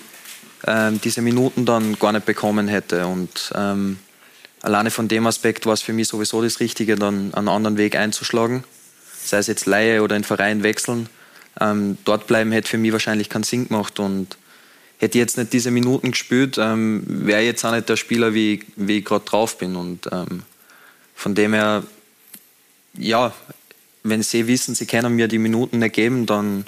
ähm, 0.67 1.01
diese 1.03 1.23
Minuten 1.23 1.65
dann 1.65 1.99
gar 1.99 2.13
nicht 2.13 2.27
bekommen 2.27 2.67
hätte. 2.69 3.07
Und 3.07 3.53
ähm, 3.55 3.99
alleine 4.63 4.91
von 4.91 5.09
dem 5.09 5.27
Aspekt 5.27 5.67
war 5.67 5.75
es 5.75 5.83
für 5.83 5.93
mich 5.93 6.09
sowieso 6.09 6.43
das 6.43 6.61
Richtige, 6.61 6.97
dann 6.97 7.33
einen 7.35 7.49
anderen 7.49 7.77
Weg 7.77 7.97
einzuschlagen. 7.97 8.65
Sei 9.23 9.39
es 9.39 9.47
jetzt 9.47 9.67
Laie 9.67 10.03
oder 10.03 10.17
in 10.17 10.25
Verein 10.25 10.63
wechseln. 10.63 11.09
Ähm, 11.59 11.97
dort 12.05 12.27
bleiben 12.27 12.53
hätte 12.53 12.69
für 12.69 12.79
mich 12.79 12.93
wahrscheinlich 12.93 13.29
keinen 13.29 13.45
Sinn 13.45 13.69
gemacht. 13.69 13.99
Und 13.99 14.37
hätte 14.99 15.19
jetzt 15.19 15.39
nicht 15.39 15.53
diese 15.53 15.71
Minuten 15.71 16.11
gespielt, 16.11 16.59
ähm, 16.59 17.03
wäre 17.07 17.41
jetzt 17.41 17.65
auch 17.65 17.73
nicht 17.73 17.89
der 17.89 17.97
Spieler, 17.97 18.35
wie, 18.35 18.65
wie 18.77 18.99
ich 18.99 19.05
gerade 19.05 19.25
drauf 19.25 19.57
bin. 19.57 19.77
Und 19.77 20.09
ähm, 20.13 20.43
von 21.15 21.35
dem 21.35 21.55
her 21.55 21.85
ja, 22.95 23.33
wenn 24.03 24.23
sie 24.23 24.47
wissen, 24.47 24.75
sie 24.75 24.87
können 24.87 25.15
mir 25.15 25.29
die 25.29 25.39
Minuten 25.39 25.79
nicht 25.79 25.95
geben, 25.95 26.27
dann 26.27 26.65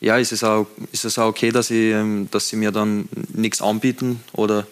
ja, 0.00 0.16
ist 0.18 0.32
es 0.32 0.44
auch, 0.44 0.66
ist 0.92 1.04
es 1.04 1.18
auch 1.18 1.28
okay, 1.28 1.50
dass, 1.50 1.70
ich, 1.70 1.92
ähm, 1.92 2.28
dass 2.30 2.48
sie 2.48 2.56
mir 2.56 2.70
dann 2.70 3.08
nichts 3.32 3.60
anbieten 3.60 4.20
oder 4.32 4.66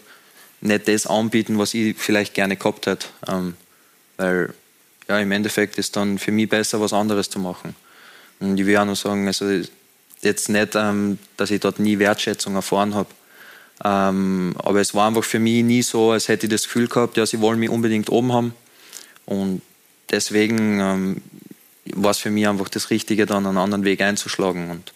nicht 0.60 0.88
das 0.88 1.06
anbieten, 1.06 1.58
was 1.58 1.74
ich 1.74 1.96
vielleicht 1.96 2.34
gerne 2.34 2.56
gehabt 2.56 2.86
hätte. 2.86 3.08
Ähm, 3.26 3.54
weil 4.16 4.54
ja, 5.08 5.18
im 5.18 5.32
Endeffekt 5.32 5.78
ist 5.78 5.96
dann 5.96 6.18
für 6.18 6.32
mich 6.32 6.48
besser, 6.48 6.80
was 6.80 6.92
anderes 6.92 7.28
zu 7.28 7.38
machen. 7.38 7.74
Und 8.40 8.58
ich 8.58 8.66
will 8.66 8.76
auch 8.76 8.84
noch 8.84 8.96
sagen, 8.96 9.26
also 9.26 9.46
jetzt 10.22 10.48
nicht, 10.48 10.74
ähm, 10.74 11.18
dass 11.36 11.50
ich 11.50 11.60
dort 11.60 11.78
nie 11.78 11.98
Wertschätzung 11.98 12.54
erfahren 12.54 12.94
habe. 12.94 13.08
Ähm, 13.84 14.54
aber 14.58 14.80
es 14.80 14.94
war 14.94 15.06
einfach 15.06 15.24
für 15.24 15.38
mich 15.38 15.62
nie 15.62 15.82
so, 15.82 16.12
als 16.12 16.28
hätte 16.28 16.46
ich 16.46 16.52
das 16.52 16.64
Gefühl 16.64 16.88
gehabt, 16.88 17.16
ja, 17.16 17.26
sie 17.26 17.40
wollen 17.40 17.58
mich 17.58 17.70
unbedingt 17.70 18.10
oben 18.10 18.32
haben. 18.32 18.54
Und 19.26 19.62
deswegen 20.10 20.80
ähm, 20.80 21.22
war 21.94 22.12
es 22.12 22.18
für 22.18 22.30
mich 22.30 22.46
einfach 22.48 22.68
das 22.68 22.90
Richtige, 22.90 23.26
dann 23.26 23.46
einen 23.46 23.58
anderen 23.58 23.84
Weg 23.84 24.00
einzuschlagen. 24.00 24.70
Und 24.70 24.92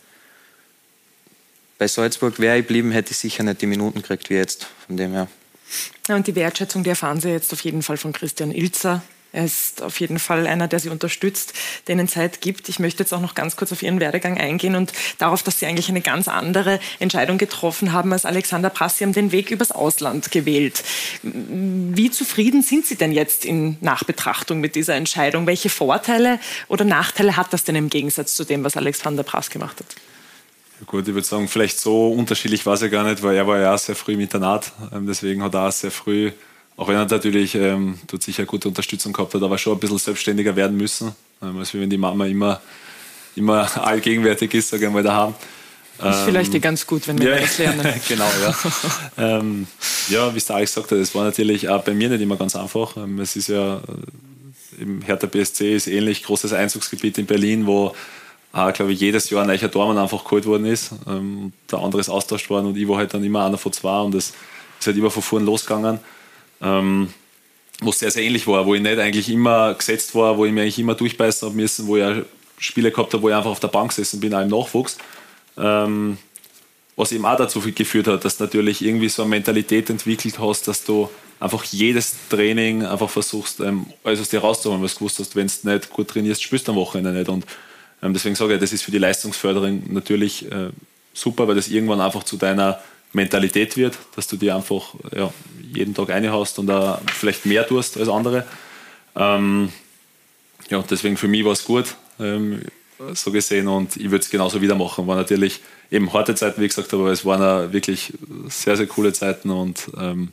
bei 1.78 1.88
Salzburg 1.88 2.38
wäre 2.38 2.58
ich 2.58 2.66
geblieben, 2.66 2.90
hätte 2.90 3.12
ich 3.12 3.18
sicher 3.18 3.42
nicht 3.42 3.60
die 3.62 3.66
Minuten 3.66 4.02
gekriegt 4.02 4.30
wie 4.30 4.34
jetzt. 4.34 4.66
Von 4.86 4.96
dem 4.96 5.12
her. 5.12 5.28
Ja, 6.08 6.16
und 6.16 6.26
die 6.26 6.34
Wertschätzung, 6.34 6.82
die 6.82 6.90
erfahren 6.90 7.20
Sie 7.20 7.30
jetzt 7.30 7.52
auf 7.52 7.60
jeden 7.60 7.82
Fall 7.82 7.96
von 7.96 8.12
Christian 8.12 8.50
Ilzer, 8.50 9.02
er 9.32 9.44
ist 9.44 9.82
auf 9.82 10.00
jeden 10.00 10.18
Fall 10.18 10.46
einer, 10.46 10.66
der 10.66 10.80
Sie 10.80 10.88
unterstützt, 10.88 11.52
denen 11.86 12.08
Zeit 12.08 12.40
gibt. 12.40 12.68
Ich 12.68 12.80
möchte 12.80 13.02
jetzt 13.02 13.12
auch 13.12 13.20
noch 13.20 13.34
ganz 13.34 13.56
kurz 13.56 13.70
auf 13.72 13.82
Ihren 13.82 14.00
Werdegang 14.00 14.38
eingehen 14.38 14.74
und 14.74 14.92
darauf, 15.18 15.42
dass 15.42 15.60
Sie 15.60 15.66
eigentlich 15.66 15.88
eine 15.88 16.00
ganz 16.00 16.26
andere 16.26 16.80
Entscheidung 16.98 17.38
getroffen 17.38 17.92
haben 17.92 18.12
als 18.12 18.24
Alexander 18.24 18.70
Prass. 18.70 18.98
Sie 18.98 19.04
haben 19.04 19.12
den 19.12 19.30
Weg 19.30 19.50
übers 19.50 19.70
Ausland 19.70 20.32
gewählt. 20.32 20.82
Wie 21.22 22.10
zufrieden 22.10 22.62
sind 22.62 22.86
Sie 22.86 22.96
denn 22.96 23.12
jetzt 23.12 23.44
in 23.44 23.76
Nachbetrachtung 23.80 24.60
mit 24.60 24.74
dieser 24.74 24.96
Entscheidung? 24.96 25.46
Welche 25.46 25.68
Vorteile 25.68 26.40
oder 26.66 26.84
Nachteile 26.84 27.36
hat 27.36 27.52
das 27.52 27.62
denn 27.62 27.76
im 27.76 27.88
Gegensatz 27.88 28.34
zu 28.34 28.44
dem, 28.44 28.64
was 28.64 28.76
Alexander 28.76 29.22
Prass 29.22 29.50
gemacht 29.50 29.78
hat? 29.78 29.86
Gut, 30.86 31.06
ich 31.06 31.14
würde 31.14 31.26
sagen, 31.26 31.46
vielleicht 31.46 31.78
so 31.78 32.10
unterschiedlich 32.10 32.64
war 32.64 32.74
es 32.74 32.80
ja 32.80 32.88
gar 32.88 33.04
nicht, 33.04 33.22
weil 33.22 33.36
er 33.36 33.46
war 33.46 33.58
ja 33.58 33.76
sehr 33.76 33.94
früh 33.94 34.14
im 34.14 34.20
Internat. 34.20 34.72
Ähm, 34.92 35.06
deswegen 35.06 35.42
hat 35.42 35.54
er 35.54 35.70
sehr 35.70 35.90
früh 35.90 36.32
auch 36.80 36.88
wenn 36.88 36.96
er 36.96 37.04
natürlich 37.04 37.54
ähm, 37.56 37.98
tut 38.06 38.22
sicher 38.22 38.46
gute 38.46 38.66
Unterstützung 38.66 39.12
gehabt 39.12 39.34
hat, 39.34 39.42
aber 39.42 39.58
schon 39.58 39.74
ein 39.74 39.78
bisschen 39.78 39.98
selbstständiger 39.98 40.56
werden 40.56 40.78
müssen. 40.78 41.14
Ähm, 41.42 41.58
als 41.58 41.74
wenn 41.74 41.90
die 41.90 41.98
Mama 41.98 42.24
immer, 42.24 42.62
immer 43.36 43.68
allgegenwärtig 43.84 44.54
ist, 44.54 44.70
sage 44.70 44.86
ich 44.86 44.90
mal, 44.90 45.02
daheim. 45.02 45.34
Ähm, 46.00 46.10
ist 46.10 46.20
vielleicht 46.20 46.54
eh 46.54 46.58
ganz 46.58 46.86
gut, 46.86 47.06
wenn 47.06 47.18
wir 47.18 47.34
ja, 47.34 47.38
das 47.38 47.58
lernen. 47.58 47.86
genau, 48.08 48.30
ja. 48.42 48.54
ähm, 49.18 49.66
ja, 50.08 50.32
wie 50.32 50.38
es 50.38 50.46
der 50.46 50.56
Alex 50.56 50.74
gesagt 50.74 50.92
hat, 50.92 50.98
es 50.98 51.14
war 51.14 51.24
natürlich 51.24 51.68
auch 51.68 51.84
bei 51.84 51.92
mir 51.92 52.08
nicht 52.08 52.22
immer 52.22 52.36
ganz 52.36 52.56
einfach. 52.56 52.96
Ähm, 52.96 53.18
es 53.18 53.36
ist 53.36 53.48
ja, 53.48 53.82
im 54.78 55.02
Hertha 55.02 55.26
BSC 55.26 55.76
ist 55.76 55.86
ähnlich 55.86 56.22
großes 56.22 56.54
Einzugsgebiet 56.54 57.18
in 57.18 57.26
Berlin, 57.26 57.66
wo 57.66 57.94
auch, 58.54 58.72
glaube 58.72 58.94
ich, 58.94 59.00
jedes 59.00 59.28
Jahr 59.28 59.42
ein 59.42 59.48
neuer 59.48 59.68
Dormann 59.68 59.98
einfach 59.98 60.24
geholt 60.24 60.46
worden 60.46 60.64
ist. 60.64 60.92
Ähm, 61.06 61.52
der 61.70 61.80
andere 61.80 62.00
ist 62.00 62.08
austauscht 62.08 62.48
worden 62.48 62.68
und 62.68 62.78
ich 62.78 62.88
war 62.88 62.96
halt 62.96 63.12
dann 63.12 63.22
immer 63.22 63.44
einer 63.44 63.58
von 63.58 63.70
zwei 63.70 64.00
und 64.00 64.14
das 64.14 64.32
ist 64.80 64.86
halt 64.86 64.96
immer 64.96 65.10
von 65.10 65.22
vorn 65.22 65.44
losgegangen 65.44 66.00
ähm, 66.60 67.12
wo 67.80 67.90
es 67.90 67.98
sehr, 67.98 68.10
sehr 68.10 68.22
ähnlich 68.22 68.46
war, 68.46 68.66
wo 68.66 68.74
ich 68.74 68.82
nicht 68.82 68.98
eigentlich 68.98 69.28
immer 69.28 69.74
gesetzt 69.74 70.14
war, 70.14 70.36
wo 70.36 70.44
ich 70.44 70.52
mir 70.52 70.62
eigentlich 70.62 70.78
immer 70.78 70.94
durchbeißen 70.94 71.48
habe 71.48 71.56
müssen, 71.56 71.86
wo 71.86 71.96
ich 71.96 72.04
auch 72.04 72.16
Spiele 72.58 72.90
gehabt 72.90 73.12
habe, 73.14 73.22
wo 73.22 73.28
ich 73.28 73.34
einfach 73.34 73.50
auf 73.50 73.60
der 73.60 73.68
Bank 73.68 73.90
gesessen 73.90 74.20
bin, 74.20 74.34
auch 74.34 74.42
im 74.42 74.48
Nachwuchs. 74.48 74.98
Ähm, 75.56 76.18
was 76.96 77.12
eben 77.12 77.24
auch 77.24 77.36
dazu 77.36 77.60
geführt 77.60 78.08
hat, 78.08 78.24
dass 78.24 78.36
du 78.36 78.44
natürlich 78.44 78.82
irgendwie 78.82 79.08
so 79.08 79.22
eine 79.22 79.30
Mentalität 79.30 79.88
entwickelt 79.88 80.38
hast, 80.38 80.68
dass 80.68 80.84
du 80.84 81.08
einfach 81.38 81.64
jedes 81.64 82.14
Training 82.28 82.84
einfach 82.84 83.08
versuchst, 83.08 83.60
ähm, 83.60 83.86
alles 84.04 84.20
aus 84.20 84.28
dir 84.28 84.40
rauszuholen, 84.40 84.82
was 84.82 84.92
du 84.92 84.98
gewusst 84.98 85.18
hast, 85.18 85.34
wenn 85.34 85.46
du 85.46 85.70
nicht 85.70 85.90
gut 85.90 86.08
trainierst, 86.08 86.42
spürst 86.42 86.68
du 86.68 86.72
am 86.72 86.76
Wochenende 86.76 87.12
nicht. 87.12 87.30
Und 87.30 87.46
ähm, 88.02 88.12
deswegen 88.12 88.34
sage 88.34 88.54
ich, 88.54 88.60
das 88.60 88.74
ist 88.74 88.82
für 88.82 88.90
die 88.90 88.98
Leistungsförderung 88.98 89.92
natürlich 89.92 90.50
äh, 90.52 90.68
super, 91.14 91.48
weil 91.48 91.54
das 91.54 91.68
irgendwann 91.68 92.02
einfach 92.02 92.24
zu 92.24 92.36
deiner 92.36 92.78
Mentalität 93.12 93.76
wird, 93.76 93.98
dass 94.14 94.26
du 94.26 94.36
dir 94.36 94.54
einfach 94.54 94.94
ja, 95.14 95.32
jeden 95.72 95.94
Tag 95.94 96.10
eine 96.10 96.32
hast 96.32 96.58
und 96.58 96.66
da 96.66 97.00
vielleicht 97.12 97.46
mehr 97.46 97.66
tust 97.66 97.96
als 97.96 98.08
andere. 98.08 98.46
Ähm, 99.16 99.72
ja, 100.68 100.82
deswegen 100.88 101.16
für 101.16 101.28
mich 101.28 101.44
war 101.44 101.52
es 101.52 101.64
gut, 101.64 101.96
ähm, 102.20 102.60
so 103.14 103.32
gesehen, 103.32 103.66
und 103.66 103.96
ich 103.96 104.10
würde 104.10 104.22
es 104.22 104.30
genauso 104.30 104.60
wieder 104.60 104.74
machen. 104.74 105.06
War 105.06 105.16
natürlich 105.16 105.60
eben 105.90 106.12
harte 106.12 106.34
Zeiten, 106.34 106.60
wie 106.60 106.68
gesagt, 106.68 106.92
aber 106.94 107.10
es 107.10 107.24
waren 107.24 107.72
wirklich 107.72 108.12
sehr, 108.48 108.76
sehr 108.76 108.86
coole 108.86 109.12
Zeiten 109.12 109.50
und 109.50 109.90
ähm, 109.98 110.28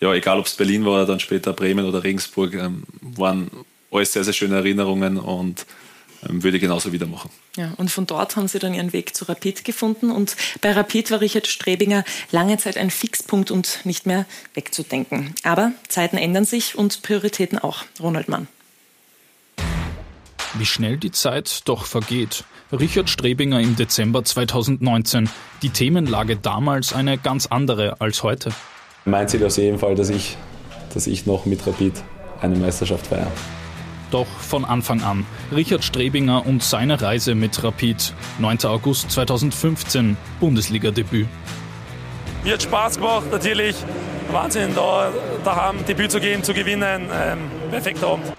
ja, 0.00 0.12
egal 0.12 0.38
ob 0.38 0.46
es 0.46 0.54
Berlin 0.54 0.84
war 0.84 0.92
oder 0.92 1.06
dann 1.06 1.20
später 1.20 1.52
Bremen 1.52 1.86
oder 1.86 2.04
Regensburg, 2.04 2.54
ähm, 2.54 2.84
waren 3.00 3.50
alles 3.90 4.12
sehr, 4.12 4.24
sehr 4.24 4.34
schöne 4.34 4.56
Erinnerungen 4.56 5.16
und 5.18 5.66
würde 6.28 6.56
ich 6.56 6.62
genauso 6.62 6.92
wieder 6.92 7.06
machen. 7.06 7.30
Ja, 7.56 7.72
und 7.76 7.90
von 7.90 8.06
dort 8.06 8.36
haben 8.36 8.48
Sie 8.48 8.58
dann 8.58 8.74
Ihren 8.74 8.92
Weg 8.92 9.14
zu 9.14 9.24
Rapid 9.26 9.64
gefunden. 9.64 10.10
Und 10.10 10.36
bei 10.60 10.72
Rapid 10.72 11.10
war 11.10 11.20
Richard 11.20 11.46
Strebinger 11.46 12.04
lange 12.30 12.58
Zeit 12.58 12.76
ein 12.76 12.90
Fixpunkt 12.90 13.50
und 13.50 13.80
nicht 13.84 14.06
mehr 14.06 14.26
wegzudenken. 14.54 15.34
Aber 15.42 15.72
Zeiten 15.88 16.16
ändern 16.16 16.44
sich 16.44 16.76
und 16.76 17.02
Prioritäten 17.02 17.58
auch. 17.58 17.84
Ronald 18.00 18.28
Mann. 18.28 18.48
Wie 20.54 20.66
schnell 20.66 20.96
die 20.96 21.10
Zeit 21.10 21.62
doch 21.66 21.84
vergeht. 21.84 22.44
Richard 22.72 23.10
Strebinger 23.10 23.60
im 23.60 23.76
Dezember 23.76 24.24
2019. 24.24 25.28
Die 25.62 25.70
Themenlage 25.70 26.36
damals 26.36 26.92
eine 26.92 27.18
ganz 27.18 27.46
andere 27.46 28.00
als 28.00 28.22
heute. 28.22 28.50
Mein 29.04 29.28
Ziel 29.28 29.42
ist 29.42 29.58
auf 29.58 29.62
jeden 29.62 29.78
Fall, 29.78 29.94
dass 29.94 30.08
ich, 30.08 30.36
dass 30.92 31.06
ich 31.06 31.26
noch 31.26 31.46
mit 31.46 31.66
Rapid 31.66 31.92
eine 32.40 32.56
Meisterschaft 32.56 33.06
feiere. 33.06 33.30
Doch 34.10 34.26
von 34.26 34.64
Anfang 34.64 35.02
an. 35.02 35.26
Richard 35.54 35.84
Strebinger 35.84 36.46
und 36.46 36.62
seine 36.62 37.00
Reise 37.00 37.34
mit 37.34 37.62
Rapid. 37.62 38.14
9. 38.38 38.64
August 38.64 39.10
2015, 39.10 40.16
Bundesliga-Debüt. 40.40 41.26
Mir 42.44 42.54
hat 42.54 42.62
Spaß 42.62 42.96
gemacht, 42.96 43.26
natürlich. 43.30 43.76
Wahnsinn, 44.30 44.74
da 44.74 45.10
daheim 45.44 45.84
Debüt 45.86 46.10
zu 46.10 46.20
geben, 46.20 46.42
zu 46.42 46.54
gewinnen. 46.54 47.08
Ähm, 47.12 47.38
perfekter 47.70 48.08
Abend. 48.08 48.32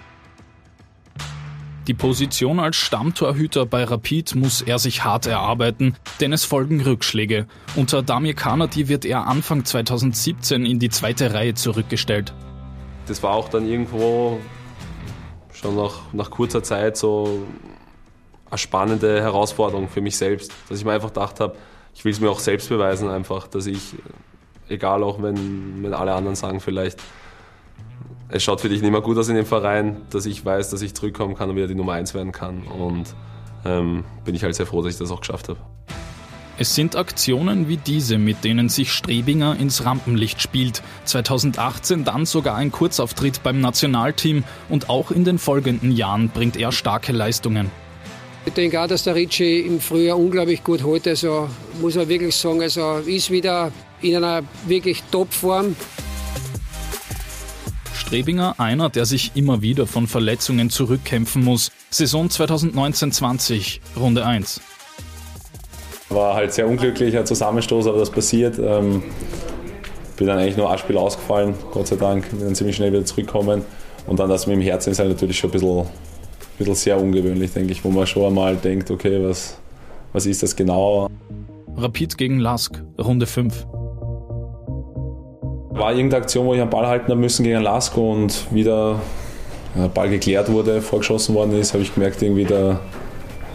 Die 1.88 1.94
Position 1.94 2.60
als 2.60 2.76
Stammtorhüter 2.76 3.66
bei 3.66 3.86
Rapid 3.86 4.36
muss 4.36 4.62
er 4.62 4.78
sich 4.78 5.06
hart 5.06 5.26
erarbeiten, 5.26 5.96
denn 6.20 6.34
es 6.34 6.44
folgen 6.44 6.82
Rückschläge. 6.82 7.48
Unter 7.78 8.04
Damir 8.04 8.34
Kanadi 8.34 8.90
wird 8.90 9.06
er 9.06 9.26
Anfang 9.26 9.64
2017 9.64 10.66
in 10.66 10.80
die 10.80 10.90
zweite 10.90 11.34
Reihe 11.34 11.54
zurückgestellt. 11.54 12.34
Das 13.08 13.24
war 13.24 13.32
auch 13.32 13.48
dann 13.48 13.66
irgendwo 13.66 14.42
schon 15.58 15.76
nach, 15.76 16.14
nach 16.14 16.30
kurzer 16.30 16.64
Zeit 16.64 16.98
so 16.98 17.42
eine 18.50 18.58
spannende 18.58 19.22
Herausforderung 19.22 19.90
für 19.90 20.02
mich 20.02 20.18
selbst. 20.18 20.52
Dass 20.70 20.80
ich 20.80 20.86
mir 20.86 20.94
einfach 20.94 21.10
gedacht 21.10 21.40
habe, 21.40 21.56
ich 21.94 22.06
will 22.06 22.12
es 22.12 22.20
mir 22.20 22.30
auch 22.30 22.40
selbst 22.40 22.70
beweisen, 22.70 23.10
einfach, 23.10 23.48
dass 23.48 23.66
ich, 23.66 23.96
egal 24.70 25.04
auch 25.04 25.22
wenn, 25.22 25.84
wenn 25.84 25.94
alle 25.94 26.14
anderen 26.14 26.36
sagen, 26.36 26.60
vielleicht, 26.60 27.02
es 28.30 28.44
schaut 28.44 28.62
für 28.62 28.70
dich 28.70 28.82
nicht 28.82 28.92
mehr 28.92 29.02
gut 29.02 29.18
aus 29.18 29.30
in 29.30 29.36
dem 29.36 29.46
Verein, 29.46 30.02
dass 30.10 30.26
ich 30.26 30.44
weiß, 30.44 30.70
dass 30.70 30.82
ich 30.82 30.94
zurückkommen 30.94 31.36
kann 31.36 31.50
und 31.50 31.56
wieder 31.56 31.68
die 31.68 31.76
Nummer 31.76 31.94
1 31.94 32.14
werden 32.14 32.32
kann. 32.32 32.64
Und 32.64 33.16
ähm, 33.66 34.04
bin 34.26 34.36
ich 34.36 34.44
halt 34.44 34.56
sehr 34.56 34.66
froh, 34.66 34.82
dass 34.82 34.94
ich 34.94 35.00
das 35.00 35.12
auch 35.12 35.22
geschafft 35.22 35.50
habe. 35.50 35.60
Es 36.60 36.74
sind 36.74 36.96
Aktionen 36.96 37.68
wie 37.68 37.78
diese, 37.78 38.18
mit 38.18 38.44
denen 38.44 38.68
sich 38.68 38.92
Strebinger 38.92 39.60
ins 39.60 39.86
Rampenlicht 39.86 40.42
spielt. 40.42 40.82
2018 41.06 42.04
dann 42.04 42.26
sogar 42.26 42.56
ein 42.56 42.72
Kurzauftritt 42.72 43.44
beim 43.44 43.62
Nationalteam 43.62 44.44
und 44.68 44.90
auch 44.90 45.12
in 45.12 45.24
den 45.24 45.38
folgenden 45.38 45.92
Jahren 45.92 46.30
bringt 46.30 46.58
er 46.58 46.72
starke 46.72 47.12
Leistungen. 47.12 47.70
Ich 48.48 48.54
denke 48.54 48.82
auch, 48.82 48.88
dass 48.88 49.04
der 49.04 49.14
Ricci 49.14 49.60
im 49.60 49.80
Frühjahr 49.80 50.18
unglaublich 50.18 50.64
gut 50.64 50.82
holt. 50.82 51.08
Also 51.08 51.48
muss 51.80 51.94
man 51.94 52.10
wirklich 52.10 52.36
sagen, 52.36 52.62
also 52.64 52.98
ist 53.06 53.30
wieder 53.30 53.72
in 54.02 54.16
einer 54.16 54.42
wirklich 54.66 55.04
Topform. 55.12 55.76
Strebinger 57.94 58.56
einer, 58.58 58.90
der 58.90 59.06
sich 59.06 59.34
immer 59.36 59.62
wieder 59.62 59.86
von 59.86 60.08
Verletzungen 60.08 60.72
zurückkämpfen 60.72 61.44
muss. 61.44 61.72
Saison 61.92 62.30
2019-20, 62.30 63.80
Runde 63.96 64.26
1. 64.26 64.62
War 66.10 66.36
halt 66.36 66.54
sehr 66.54 66.68
unglücklich, 66.68 67.18
ein 67.18 67.26
Zusammenstoß, 67.26 67.88
aber 67.88 68.00
das 68.00 68.10
passiert. 68.10 68.58
Ähm, 68.60 69.04
bin 70.16 70.28
dann 70.28 70.40
eigentlich 70.40 70.58
nur 70.58 70.72
ein 70.72 70.78
Spiel 70.78 70.98
ausgefallen, 70.98 71.54
Gott 71.72 71.88
sei 71.88 71.96
Dank. 71.96 72.30
Bin 72.30 72.40
dann 72.40 72.56
ziemlich 72.56 72.76
schnell 72.76 72.92
wieder 72.92 73.06
zurückgekommen. 73.06 73.64
Und 74.08 74.20
dann 74.20 74.30
das 74.30 74.48
mit 74.48 74.56
dem 74.56 74.62
Herzen 74.62 74.92
ist 74.92 75.00
halt 75.00 75.10
natürlich 75.10 75.38
schon 75.38 75.50
ein 75.50 75.54
bisschen, 75.54 75.80
ein 75.80 75.88
bisschen 76.58 76.76
sehr 76.76 77.00
ungewöhnlich, 77.00 77.52
denke 77.54 77.74
ich, 77.74 77.84
wo 77.84 77.90
man 77.90 78.08
schon 78.08 78.26
einmal 78.26 78.56
denkt, 78.56 78.90
okay, 78.90 79.20
was, 79.22 79.58
was 80.14 80.26
ist 80.26 80.42
das 80.44 80.56
genau? 80.56 81.10
Rapid 81.76 82.18
gegen 82.18 82.40
Lask, 82.40 82.82
Runde 82.98 83.26
5. 83.26 83.68
War 85.72 85.92
irgendeine 85.92 86.24
Aktion, 86.24 86.48
wo 86.48 86.54
ich 86.54 86.62
einen 86.62 86.70
Ball 86.70 86.88
halten 86.88 87.12
habe 87.12 87.20
müssen 87.20 87.44
gegen 87.44 87.62
Lask 87.62 87.96
und 87.98 88.48
wieder 88.52 89.00
der 89.76 89.90
Ball 89.90 90.10
geklärt 90.10 90.52
wurde, 90.52 90.82
vorgeschossen 90.82 91.36
worden 91.36 91.60
ist, 91.60 91.74
habe 91.74 91.84
ich 91.84 91.94
gemerkt, 91.94 92.22
irgendwie 92.22 92.46
der, 92.46 92.80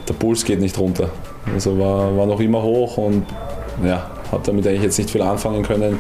der 0.09 0.15
Puls 0.15 0.45
geht 0.45 0.61
nicht 0.61 0.79
runter. 0.79 1.11
Also 1.53 1.79
war, 1.79 2.17
war 2.17 2.27
noch 2.27 2.41
immer 2.41 2.63
hoch 2.63 2.97
und 2.97 3.27
ja, 3.85 4.11
habe 4.31 4.43
damit 4.45 4.67
eigentlich 4.67 4.83
jetzt 4.83 4.99
nicht 4.99 5.11
viel 5.11 5.23
anfangen 5.23 5.63
können. 5.63 5.99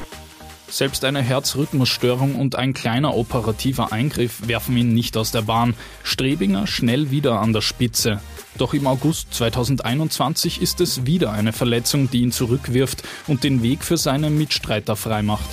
Selbst 0.73 1.05
eine 1.05 1.21
Herzrhythmusstörung 1.21 2.35
und 2.35 2.57
ein 2.57 2.73
kleiner 2.73 3.15
operativer 3.15 3.93
Eingriff 3.93 4.49
werfen 4.49 4.75
ihn 4.79 4.95
nicht 4.95 5.19
aus 5.19 5.31
der 5.31 5.43
Bahn. 5.43 5.75
Strebinger 6.03 6.67
schnell 6.67 7.11
wieder 7.11 7.41
an 7.41 7.53
der 7.53 7.61
Spitze. 7.61 8.21
Doch 8.57 8.73
im 8.73 8.87
August 8.87 9.35
2021 9.35 10.63
ist 10.63 10.81
es 10.81 11.05
wieder 11.05 11.31
eine 11.33 11.53
Verletzung, 11.53 12.11
die 12.11 12.23
ihn 12.23 12.33
zurückwirft 12.33 13.03
und 13.27 13.45
den 13.45 13.63
Weg 13.63 13.85
für 13.85 13.99
seine 13.99 14.31
Mitstreiter 14.31 14.97
freimacht. 14.97 15.45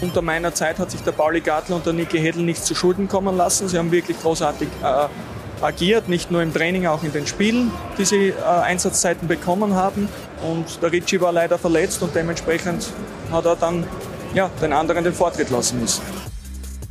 Unter 0.00 0.20
meiner 0.20 0.52
Zeit 0.52 0.80
hat 0.80 0.90
sich 0.90 1.02
der 1.02 1.12
Pauli 1.12 1.40
Gartler 1.40 1.76
und 1.76 1.86
der 1.86 1.92
Niki 1.92 2.18
Hedl 2.18 2.42
nichts 2.42 2.64
zu 2.64 2.74
Schulden 2.74 3.06
kommen 3.06 3.36
lassen. 3.36 3.68
Sie 3.68 3.78
haben 3.78 3.92
wirklich 3.92 4.20
großartig 4.20 4.68
äh, 4.82 5.06
agiert, 5.60 6.08
nicht 6.08 6.30
nur 6.30 6.42
im 6.42 6.52
Training, 6.52 6.86
auch 6.86 7.02
in 7.02 7.12
den 7.12 7.26
Spielen, 7.26 7.70
die 7.98 8.04
sie 8.04 8.28
äh, 8.28 8.42
Einsatzzeiten 8.42 9.28
bekommen 9.28 9.74
haben. 9.74 10.08
Und 10.42 10.82
der 10.82 10.92
Ricci 10.92 11.20
war 11.20 11.32
leider 11.32 11.58
verletzt 11.58 12.02
und 12.02 12.14
dementsprechend 12.14 12.88
hat 13.30 13.44
er 13.46 13.56
dann 13.56 13.84
ja, 14.34 14.50
den 14.60 14.72
anderen 14.72 15.04
den 15.04 15.14
Vortritt 15.14 15.50
lassen 15.50 15.80
müssen. 15.80 16.02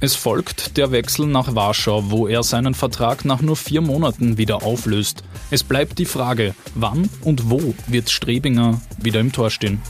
Es 0.02 0.16
folgt 0.16 0.78
der 0.78 0.92
Wechsel 0.92 1.26
nach 1.26 1.56
Warschau, 1.56 2.12
wo 2.12 2.28
er 2.28 2.44
seinen 2.44 2.74
Vertrag 2.74 3.24
nach 3.24 3.42
nur 3.42 3.56
vier 3.56 3.82
Monaten 3.82 4.38
wieder 4.38 4.64
auflöst. 4.64 5.24
Es 5.52 5.64
bleibt 5.64 6.00
die 6.00 6.06
Frage, 6.06 6.54
wann 6.76 7.10
und 7.22 7.50
wo 7.50 7.74
wird 7.88 8.10
Strebinger 8.10 8.82
wieder 8.98 9.20
im 9.20 9.32
Tor 9.32 9.50
stehen. 9.50 9.82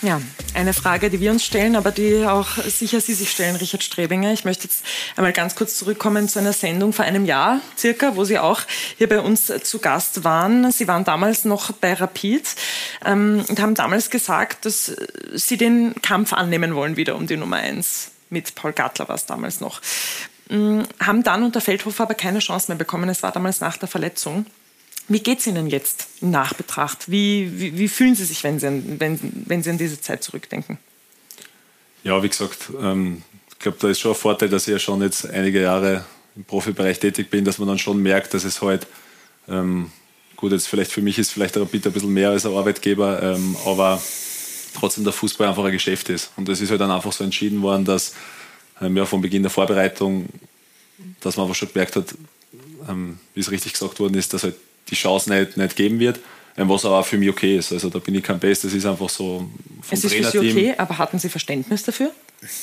Ja, 0.00 0.20
eine 0.54 0.72
Frage, 0.72 1.10
die 1.10 1.20
wir 1.20 1.30
uns 1.30 1.44
stellen, 1.44 1.76
aber 1.76 1.90
die 1.90 2.24
auch 2.26 2.56
sicher 2.58 3.00
Sie 3.00 3.14
sich 3.14 3.30
stellen, 3.30 3.56
Richard 3.56 3.82
Strebinger. 3.82 4.32
Ich 4.32 4.44
möchte 4.44 4.64
jetzt 4.64 4.84
einmal 5.16 5.32
ganz 5.32 5.54
kurz 5.54 5.76
zurückkommen 5.76 6.28
zu 6.28 6.38
einer 6.38 6.52
Sendung 6.52 6.92
vor 6.92 7.04
einem 7.04 7.24
Jahr 7.24 7.60
circa, 7.76 8.16
wo 8.16 8.24
Sie 8.24 8.38
auch 8.38 8.60
hier 8.96 9.08
bei 9.08 9.20
uns 9.20 9.52
zu 9.62 9.78
Gast 9.78 10.24
waren. 10.24 10.70
Sie 10.72 10.88
waren 10.88 11.04
damals 11.04 11.44
noch 11.44 11.72
bei 11.72 11.94
Rapid 11.94 12.44
ähm, 13.04 13.44
und 13.48 13.60
haben 13.60 13.74
damals 13.74 14.10
gesagt, 14.10 14.64
dass 14.64 14.92
Sie 15.34 15.56
den 15.56 15.94
Kampf 16.02 16.32
annehmen 16.32 16.74
wollen 16.74 16.96
wieder 16.96 17.16
um 17.16 17.26
die 17.26 17.36
Nummer 17.36 17.56
eins. 17.56 18.10
Mit 18.30 18.54
Paul 18.54 18.72
Gattler 18.72 19.08
war 19.08 19.16
es 19.16 19.26
damals 19.26 19.60
noch. 19.60 19.80
Ähm, 20.50 20.84
haben 21.00 21.22
dann 21.22 21.42
unter 21.42 21.60
Feldhofer 21.60 22.04
aber 22.04 22.14
keine 22.14 22.40
Chance 22.40 22.70
mehr 22.70 22.78
bekommen. 22.78 23.08
Es 23.08 23.22
war 23.22 23.32
damals 23.32 23.60
nach 23.60 23.76
der 23.76 23.88
Verletzung. 23.88 24.46
Wie 25.08 25.20
geht 25.20 25.38
es 25.38 25.46
Ihnen 25.46 25.68
jetzt 25.68 26.06
in 26.20 26.30
Nachbetracht? 26.30 27.10
Wie, 27.10 27.58
wie, 27.58 27.78
wie, 27.78 27.88
fühlen 27.88 28.14
Sie 28.14 28.24
sich, 28.24 28.44
wenn 28.44 28.60
Sie, 28.60 28.66
an, 28.66 29.00
wenn, 29.00 29.18
wenn 29.46 29.62
Sie 29.62 29.70
an 29.70 29.78
diese 29.78 30.00
Zeit 30.00 30.22
zurückdenken? 30.22 30.78
Ja, 32.04 32.22
wie 32.22 32.28
gesagt, 32.28 32.70
ähm, 32.80 33.22
ich 33.50 33.58
glaube, 33.58 33.78
da 33.80 33.88
ist 33.88 34.00
schon 34.00 34.12
ein 34.12 34.16
Vorteil, 34.16 34.50
dass 34.50 34.68
ich 34.68 34.72
ja 34.72 34.78
schon 34.78 35.00
jetzt 35.02 35.26
einige 35.26 35.62
Jahre 35.62 36.04
im 36.36 36.44
Profibereich 36.44 37.00
tätig 37.00 37.30
bin, 37.30 37.44
dass 37.44 37.58
man 37.58 37.68
dann 37.68 37.78
schon 37.78 38.02
merkt, 38.02 38.34
dass 38.34 38.44
es 38.44 38.60
halt, 38.60 38.86
ähm, 39.48 39.90
gut, 40.36 40.52
jetzt 40.52 40.68
vielleicht 40.68 40.92
für 40.92 41.02
mich 41.02 41.18
ist 41.18 41.32
vielleicht 41.32 41.54
der 41.54 41.62
Rapid 41.62 41.86
ein 41.86 41.92
bisschen 41.92 42.12
mehr 42.12 42.30
als 42.30 42.44
ein 42.44 42.54
Arbeitgeber, 42.54 43.22
ähm, 43.22 43.56
aber 43.64 44.00
trotzdem 44.74 45.04
der 45.04 45.12
Fußball 45.12 45.48
einfach 45.48 45.64
ein 45.64 45.72
Geschäft 45.72 46.10
ist. 46.10 46.30
Und 46.36 46.48
es 46.50 46.60
ist 46.60 46.70
halt 46.70 46.80
dann 46.80 46.90
einfach 46.90 47.12
so 47.12 47.24
entschieden 47.24 47.62
worden, 47.62 47.84
dass 47.84 48.14
ähm, 48.80 48.96
ja, 48.96 49.06
von 49.06 49.20
Beginn 49.22 49.42
der 49.42 49.50
Vorbereitung, 49.50 50.26
dass 51.20 51.36
man 51.36 51.46
einfach 51.46 51.56
schon 51.56 51.72
gemerkt 51.72 51.96
hat, 51.96 52.14
ähm, 52.88 53.18
wie 53.34 53.40
es 53.40 53.50
richtig 53.50 53.72
gesagt 53.72 53.98
worden 53.98 54.14
ist, 54.14 54.32
dass 54.34 54.44
halt 54.44 54.54
die 54.90 54.94
Chance 54.94 55.30
nicht, 55.32 55.56
nicht 55.56 55.76
geben 55.76 55.98
wird. 56.00 56.20
Ähm, 56.58 56.68
was 56.68 56.84
aber 56.84 56.98
auch 56.98 57.06
für 57.06 57.16
mich 57.16 57.30
okay 57.30 57.56
ist. 57.56 57.72
Also 57.72 57.88
da 57.88 58.00
bin 58.00 58.16
ich 58.16 58.22
kein 58.22 58.40
Best, 58.40 58.64
das 58.64 58.72
ist 58.72 58.84
einfach 58.84 59.08
so 59.08 59.48
vom 59.80 59.98
Es 59.98 60.02
ist 60.02 60.12
für 60.12 60.24
Sie 60.24 60.38
okay, 60.38 60.74
aber 60.76 60.98
hatten 60.98 61.18
Sie 61.18 61.28
Verständnis 61.28 61.84
dafür? 61.84 62.10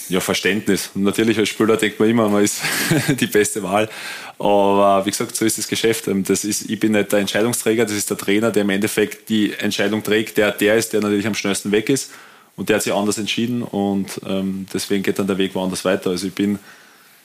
Ja, 0.09 0.19
Verständnis. 0.19 0.89
Natürlich 0.95 1.37
als 1.37 1.49
Spieler 1.49 1.77
denkt 1.77 1.99
man 1.99 2.09
immer, 2.09 2.27
man 2.27 2.43
ist 2.43 2.61
die 3.19 3.27
beste 3.27 3.63
Wahl. 3.63 3.89
Aber 4.37 5.05
wie 5.05 5.11
gesagt, 5.11 5.35
so 5.35 5.45
ist 5.45 5.57
das 5.57 5.67
Geschäft. 5.69 6.07
Ähm, 6.09 6.25
das 6.25 6.43
ist, 6.43 6.69
ich 6.69 6.79
bin 6.79 6.91
nicht 6.91 7.11
der 7.13 7.19
Entscheidungsträger, 7.19 7.85
das 7.85 7.93
ist 7.95 8.09
der 8.09 8.17
Trainer, 8.17 8.51
der 8.51 8.63
im 8.63 8.69
Endeffekt 8.69 9.29
die 9.29 9.53
Entscheidung 9.53 10.03
trägt, 10.03 10.37
der 10.37 10.51
der 10.51 10.75
ist, 10.75 10.91
der 10.91 10.99
natürlich 10.99 11.27
am 11.27 11.35
schnellsten 11.35 11.71
weg 11.71 11.89
ist. 11.89 12.11
Und 12.57 12.67
der 12.67 12.77
hat 12.77 12.83
sich 12.83 12.93
anders 12.93 13.17
entschieden 13.17 13.63
und 13.63 14.21
ähm, 14.25 14.65
deswegen 14.73 15.03
geht 15.03 15.19
dann 15.19 15.27
der 15.27 15.37
Weg 15.37 15.55
woanders 15.55 15.83
weiter. 15.83 16.11
Also 16.11 16.27
ich 16.27 16.33
bin 16.33 16.57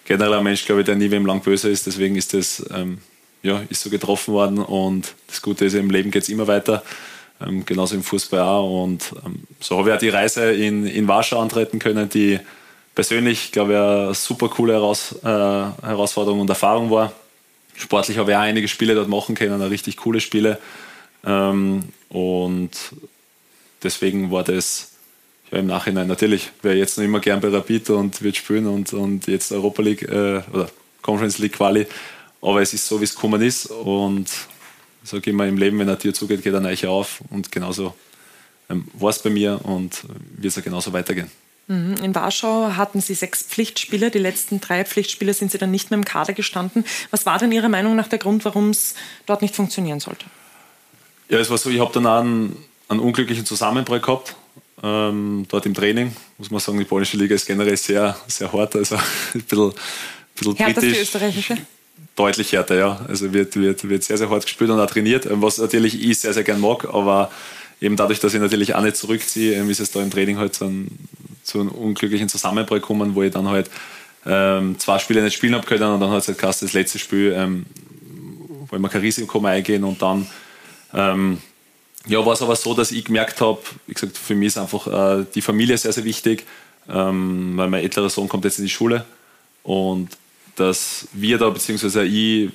generell 0.04 0.34
ein 0.34 0.42
Mensch, 0.42 0.64
glaube 0.64 0.80
ich, 0.80 0.86
der 0.86 0.96
nie 0.96 1.10
wem 1.10 1.24
lang 1.24 1.40
böse 1.40 1.68
ist. 1.68 1.86
Deswegen 1.86 2.16
ist 2.16 2.34
das 2.34 2.64
ähm, 2.74 2.98
ja, 3.42 3.62
ist 3.68 3.82
so 3.82 3.90
getroffen 3.90 4.34
worden 4.34 4.58
und 4.58 5.14
das 5.28 5.42
Gute 5.42 5.64
ist, 5.64 5.74
im 5.74 5.90
Leben 5.90 6.10
geht 6.10 6.22
es 6.22 6.28
immer 6.28 6.46
weiter, 6.46 6.82
ähm, 7.40 7.64
genauso 7.64 7.94
im 7.94 8.02
Fußball 8.02 8.40
auch 8.40 8.84
und 8.84 9.12
ähm, 9.24 9.44
so 9.60 9.78
habe 9.78 9.90
ich 9.90 9.94
auch 9.94 10.00
die 10.00 10.08
Reise 10.10 10.52
in, 10.52 10.86
in 10.86 11.08
Warschau 11.08 11.40
antreten 11.40 11.78
können, 11.78 12.08
die 12.08 12.38
persönlich, 12.94 13.52
glaube 13.52 13.72
ich, 13.72 13.78
eine 13.78 14.14
super 14.14 14.48
coole 14.48 14.74
Heraus, 14.74 15.14
äh, 15.22 15.26
Herausforderung 15.26 16.40
und 16.40 16.50
Erfahrung 16.50 16.90
war. 16.90 17.12
Sportlich 17.74 18.18
habe 18.18 18.30
ich 18.30 18.36
auch 18.36 18.42
einige 18.42 18.68
Spiele 18.68 18.94
dort 18.94 19.08
machen 19.08 19.34
können, 19.34 19.60
richtig 19.62 19.96
coole 19.96 20.20
Spiele. 20.20 20.58
Ähm, 21.24 21.84
und 22.10 22.70
deswegen 23.82 24.30
war 24.30 24.44
das 24.44 24.92
ja, 25.50 25.58
im 25.58 25.66
Nachhinein 25.66 26.06
natürlich, 26.08 26.50
wäre 26.62 26.76
jetzt 26.76 26.98
noch 26.98 27.04
immer 27.04 27.20
gern 27.20 27.40
bei 27.40 27.48
Rapid 27.48 27.90
und 27.90 28.22
wird 28.22 28.36
spielen 28.36 28.66
und, 28.66 28.92
und 28.92 29.26
jetzt 29.26 29.52
Europa 29.52 29.82
League 29.82 30.02
äh, 30.02 30.42
oder 30.52 30.70
Conference 31.02 31.38
League 31.38 31.54
Quali 31.54 31.86
aber 32.42 32.62
es 32.62 32.72
ist 32.72 32.86
so, 32.86 33.00
wie 33.00 33.04
es 33.04 33.14
gekommen 33.14 33.42
ist. 33.42 33.66
Und 33.66 34.30
so 35.04 35.20
gehen 35.20 35.36
wir 35.36 35.46
im 35.46 35.56
Leben, 35.56 35.78
wenn 35.78 35.88
eine 35.88 35.98
Tür 35.98 36.14
zugeht, 36.14 36.42
geht 36.42 36.54
eine 36.54 36.68
neue 36.68 36.90
auf. 36.90 37.20
Und 37.30 37.52
genauso 37.52 37.94
ähm, 38.68 38.86
war 38.94 39.10
es 39.10 39.18
bei 39.18 39.30
mir 39.30 39.60
und 39.64 40.02
wird 40.36 40.56
es 40.56 40.62
genauso 40.62 40.92
weitergehen. 40.92 41.30
Mhm. 41.66 41.96
In 42.02 42.14
Warschau 42.14 42.72
hatten 42.76 43.00
Sie 43.00 43.14
sechs 43.14 43.42
Pflichtspiele. 43.42 44.10
Die 44.10 44.18
letzten 44.18 44.60
drei 44.60 44.84
Pflichtspiele 44.84 45.34
sind 45.34 45.52
Sie 45.52 45.58
dann 45.58 45.70
nicht 45.70 45.90
mehr 45.90 45.98
im 45.98 46.04
Kader 46.04 46.32
gestanden. 46.32 46.84
Was 47.10 47.26
war 47.26 47.38
denn 47.38 47.52
Ihrer 47.52 47.68
Meinung 47.68 47.94
nach 47.94 48.08
der 48.08 48.18
Grund, 48.18 48.44
warum 48.44 48.70
es 48.70 48.94
dort 49.26 49.42
nicht 49.42 49.54
funktionieren 49.54 50.00
sollte? 50.00 50.24
Ja, 51.28 51.38
es 51.38 51.48
war 51.48 51.58
so, 51.58 51.70
ich 51.70 51.78
habe 51.78 51.92
dann 51.92 52.06
einen, 52.06 52.56
einen 52.88 53.00
unglücklichen 53.00 53.46
Zusammenbruch 53.46 54.02
gehabt. 54.02 54.34
Ähm, 54.82 55.46
dort 55.48 55.66
im 55.66 55.74
Training, 55.74 56.16
muss 56.38 56.50
man 56.50 56.58
sagen, 56.58 56.78
die 56.78 56.84
polnische 56.84 57.16
Liga 57.16 57.34
ist 57.34 57.46
generell 57.46 57.76
sehr, 57.76 58.16
sehr 58.26 58.50
hart, 58.52 58.74
also 58.74 58.96
ein 59.34 59.42
bisschen, 59.42 59.70
ein 59.70 59.74
bisschen 60.34 60.56
Härter 60.56 60.72
kritisch. 60.80 60.94
die 60.94 61.02
österreichische? 61.02 61.58
Deutlich 62.16 62.52
härter, 62.52 62.76
ja. 62.76 63.00
Also 63.08 63.32
wird, 63.32 63.56
wird, 63.56 63.88
wird 63.88 64.04
sehr, 64.04 64.18
sehr 64.18 64.30
hart 64.30 64.44
gespielt 64.44 64.70
und 64.70 64.80
auch 64.80 64.90
trainiert, 64.90 65.26
was 65.30 65.58
natürlich 65.58 66.02
ich 66.02 66.18
sehr, 66.18 66.34
sehr 66.34 66.44
gern 66.44 66.60
mag, 66.60 66.84
aber 66.92 67.30
eben 67.80 67.96
dadurch, 67.96 68.20
dass 68.20 68.34
ich 68.34 68.40
natürlich 68.40 68.74
auch 68.74 68.82
nicht 68.82 68.96
zurückziehe, 68.96 69.62
ist 69.64 69.80
es 69.80 69.90
da 69.90 70.02
im 70.02 70.10
Training 70.10 70.38
halt 70.38 70.54
so 70.54 70.66
ein, 70.66 70.88
zu 71.42 71.60
einem 71.60 71.70
unglücklichen 71.70 72.28
Zusammenbruch 72.28 72.76
gekommen, 72.76 73.14
wo 73.14 73.22
ich 73.22 73.32
dann 73.32 73.48
halt 73.48 73.70
ähm, 74.26 74.78
zwei 74.78 74.98
Spiele 74.98 75.22
nicht 75.22 75.34
spielen 75.34 75.54
habe 75.54 75.66
können 75.66 75.94
und 75.94 76.00
dann 76.00 76.10
hat 76.10 76.28
es 76.28 76.28
halt 76.28 76.42
das 76.42 76.72
letzte 76.72 76.98
Spiel, 76.98 77.32
ähm, 77.36 77.64
ich 78.70 78.78
mir 78.78 78.88
kein 78.88 79.00
Risiko 79.00 79.40
mehr 79.40 79.52
eingehen 79.52 79.82
und 79.82 80.00
dann 80.02 80.26
ähm, 80.92 81.38
ja, 82.06 82.24
war 82.24 82.32
es 82.32 82.42
aber 82.42 82.56
so, 82.56 82.74
dass 82.74 82.92
ich 82.92 83.04
gemerkt 83.04 83.40
habe, 83.40 83.60
wie 83.86 83.94
gesagt, 83.94 84.16
für 84.16 84.34
mich 84.34 84.48
ist 84.48 84.58
einfach 84.58 84.86
äh, 85.20 85.24
die 85.34 85.42
Familie 85.42 85.76
sehr, 85.76 85.92
sehr 85.92 86.04
wichtig, 86.04 86.46
ähm, 86.88 87.56
weil 87.56 87.68
mein 87.68 87.82
älterer 87.82 88.10
Sohn 88.10 88.28
kommt 88.28 88.44
jetzt 88.44 88.58
in 88.58 88.64
die 88.64 88.70
Schule 88.70 89.04
und 89.62 90.08
dass 90.60 91.08
wir 91.12 91.38
da, 91.38 91.48
beziehungsweise 91.48 92.04
ich, 92.04 92.50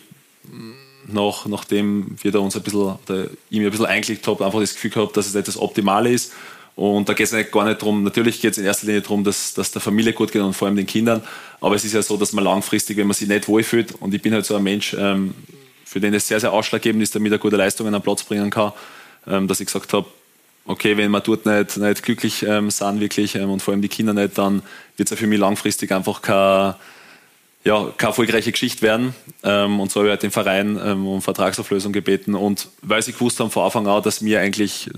nach, 1.07 1.45
nachdem 1.47 2.15
wir 2.21 2.31
da 2.31 2.39
uns 2.39 2.55
ein 2.55 2.61
bisschen, 2.61 2.81
oder 2.81 3.27
ich 3.49 3.57
mir 3.57 3.65
ein 3.65 3.71
bisschen 3.71 3.85
eingeklickt 3.87 4.27
habe, 4.27 4.45
einfach 4.45 4.59
das 4.59 4.75
Gefühl 4.75 4.91
gehabt, 4.91 5.17
dass 5.17 5.27
es 5.27 5.33
nicht 5.33 5.47
das 5.47 5.57
Optimale 5.57 6.11
ist. 6.11 6.31
Und 6.75 7.07
da 7.07 7.13
geht 7.13 7.31
es 7.31 7.51
gar 7.51 7.65
nicht 7.65 7.81
darum, 7.81 8.03
natürlich 8.03 8.41
geht 8.41 8.51
es 8.51 8.57
in 8.57 8.65
erster 8.65 8.85
Linie 8.85 9.01
darum, 9.01 9.23
dass, 9.23 9.53
dass 9.53 9.71
der 9.71 9.81
Familie 9.81 10.13
gut 10.13 10.31
geht 10.31 10.41
und 10.41 10.53
vor 10.53 10.67
allem 10.67 10.75
den 10.75 10.85
Kindern. 10.85 11.21
Aber 11.61 11.75
es 11.75 11.85
ist 11.85 11.93
ja 11.93 12.01
so, 12.01 12.17
dass 12.17 12.33
man 12.33 12.43
langfristig, 12.43 12.97
wenn 12.97 13.07
man 13.07 13.15
sich 13.15 13.27
nicht 13.27 13.47
wohlfühlt, 13.47 13.93
und 13.99 14.13
ich 14.13 14.21
bin 14.21 14.33
halt 14.33 14.45
so 14.45 14.55
ein 14.55 14.63
Mensch, 14.63 14.93
ähm, 14.93 15.33
für 15.85 15.99
den 15.99 16.13
es 16.13 16.27
sehr, 16.27 16.39
sehr 16.39 16.51
ausschlaggebend 16.51 17.01
ist, 17.01 17.15
damit 17.15 17.31
er 17.31 17.37
gute 17.37 17.55
Leistungen 17.55 17.95
am 17.95 18.01
Platz 18.01 18.23
bringen 18.23 18.49
kann, 18.49 18.73
ähm, 19.25 19.47
dass 19.47 19.61
ich 19.61 19.67
gesagt 19.67 19.93
habe, 19.93 20.07
okay, 20.65 20.97
wenn 20.97 21.11
wir 21.11 21.21
dort 21.21 21.45
nicht, 21.45 21.77
nicht 21.77 22.03
glücklich 22.03 22.43
ähm, 22.43 22.69
sind, 22.69 22.99
wirklich, 22.99 23.35
ähm, 23.35 23.49
und 23.49 23.61
vor 23.61 23.71
allem 23.71 23.81
die 23.81 23.87
Kinder 23.87 24.13
nicht, 24.13 24.37
dann 24.37 24.61
wird 24.97 25.07
es 25.07 25.11
ja 25.11 25.17
für 25.17 25.27
mich 25.27 25.39
langfristig 25.39 25.91
einfach 25.91 26.21
kein 26.21 26.75
ja, 27.65 27.91
keine 27.97 28.11
erfolgreiche 28.11 28.51
Geschichte 28.51 28.83
werden. 28.83 29.15
Ähm, 29.43 29.79
und 29.79 29.91
so 29.91 29.99
habe 29.99 30.07
ich 30.07 30.11
halt 30.11 30.23
den 30.23 30.31
Verein 30.31 30.79
ähm, 30.83 31.07
um 31.07 31.21
Vertragsauflösung 31.21 31.91
gebeten. 31.91 32.35
Und 32.35 32.69
weil 32.83 33.01
sie 33.01 33.11
gewusst 33.11 33.39
haben 33.39 33.49
von 33.49 33.63
Anfang 33.63 33.87
an, 33.87 34.03
dass 34.03 34.21
mir 34.21 34.39
eigentlich, 34.39 34.89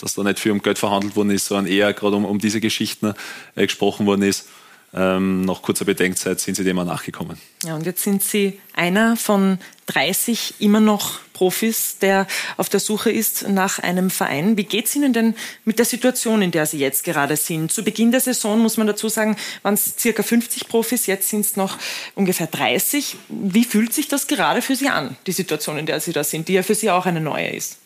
dass 0.00 0.14
da 0.14 0.24
nicht 0.24 0.40
viel 0.40 0.52
um 0.52 0.60
Geld 0.60 0.78
verhandelt 0.78 1.14
worden 1.14 1.30
ist, 1.30 1.46
sondern 1.46 1.72
eher 1.72 1.92
gerade 1.92 2.16
um, 2.16 2.24
um 2.24 2.40
diese 2.40 2.60
Geschichten 2.60 3.14
äh, 3.54 3.66
gesprochen 3.66 4.04
worden 4.04 4.22
ist, 4.22 4.48
ähm, 4.94 5.44
nach 5.44 5.62
kurzer 5.62 5.84
Bedenkzeit 5.84 6.40
sind 6.40 6.54
sie 6.54 6.64
dem 6.64 6.78
auch 6.78 6.84
nachgekommen. 6.84 7.38
Ja, 7.64 7.74
und 7.74 7.84
jetzt 7.86 8.02
sind 8.02 8.22
Sie 8.22 8.60
einer 8.74 9.16
von 9.16 9.58
30 9.86 10.54
immer 10.58 10.80
noch 10.80 11.20
Profis, 11.32 11.98
der 11.98 12.26
auf 12.56 12.68
der 12.68 12.80
Suche 12.80 13.10
ist 13.10 13.48
nach 13.48 13.78
einem 13.78 14.10
Verein. 14.10 14.56
Wie 14.56 14.64
geht 14.64 14.86
es 14.86 14.96
Ihnen 14.96 15.12
denn 15.12 15.34
mit 15.64 15.78
der 15.78 15.84
Situation, 15.84 16.40
in 16.40 16.50
der 16.50 16.64
Sie 16.66 16.78
jetzt 16.78 17.04
gerade 17.04 17.36
sind? 17.36 17.72
Zu 17.72 17.84
Beginn 17.84 18.10
der 18.10 18.20
Saison, 18.20 18.58
muss 18.58 18.78
man 18.78 18.86
dazu 18.86 19.08
sagen, 19.08 19.36
waren 19.62 19.74
es 19.74 19.94
circa 19.98 20.22
50 20.22 20.68
Profis, 20.68 21.06
jetzt 21.06 21.28
sind 21.28 21.40
es 21.40 21.56
noch 21.56 21.78
ungefähr 22.14 22.46
30. 22.46 23.16
Wie 23.28 23.64
fühlt 23.64 23.92
sich 23.92 24.08
das 24.08 24.26
gerade 24.26 24.62
für 24.62 24.76
Sie 24.76 24.88
an, 24.88 25.16
die 25.26 25.32
Situation, 25.32 25.76
in 25.78 25.86
der 25.86 26.00
Sie 26.00 26.12
da 26.12 26.24
sind, 26.24 26.48
die 26.48 26.54
ja 26.54 26.62
für 26.62 26.74
Sie 26.74 26.90
auch 26.90 27.06
eine 27.06 27.20
neue 27.20 27.50
ist? 27.50 27.78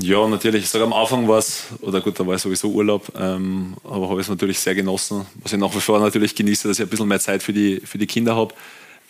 Ja, 0.00 0.26
natürlich. 0.26 0.64
Ich 0.64 0.70
sage, 0.70 0.84
am 0.84 0.92
Anfang 0.92 1.28
war 1.28 1.38
es, 1.38 1.66
oder 1.80 2.00
gut, 2.00 2.18
da 2.18 2.26
war 2.26 2.36
sowieso 2.36 2.68
Urlaub, 2.68 3.12
ähm, 3.16 3.74
aber 3.84 4.08
habe 4.10 4.20
es 4.20 4.28
natürlich 4.28 4.58
sehr 4.58 4.74
genossen. 4.74 5.24
Was 5.42 5.52
ich 5.52 5.58
nach 5.58 5.74
wie 5.74 5.80
vor 5.80 6.00
natürlich 6.00 6.34
genieße, 6.34 6.66
dass 6.66 6.78
ich 6.78 6.84
ein 6.84 6.88
bisschen 6.88 7.06
mehr 7.06 7.20
Zeit 7.20 7.42
für 7.42 7.52
die, 7.52 7.80
für 7.84 7.98
die 7.98 8.08
Kinder 8.08 8.34
habe. 8.34 8.54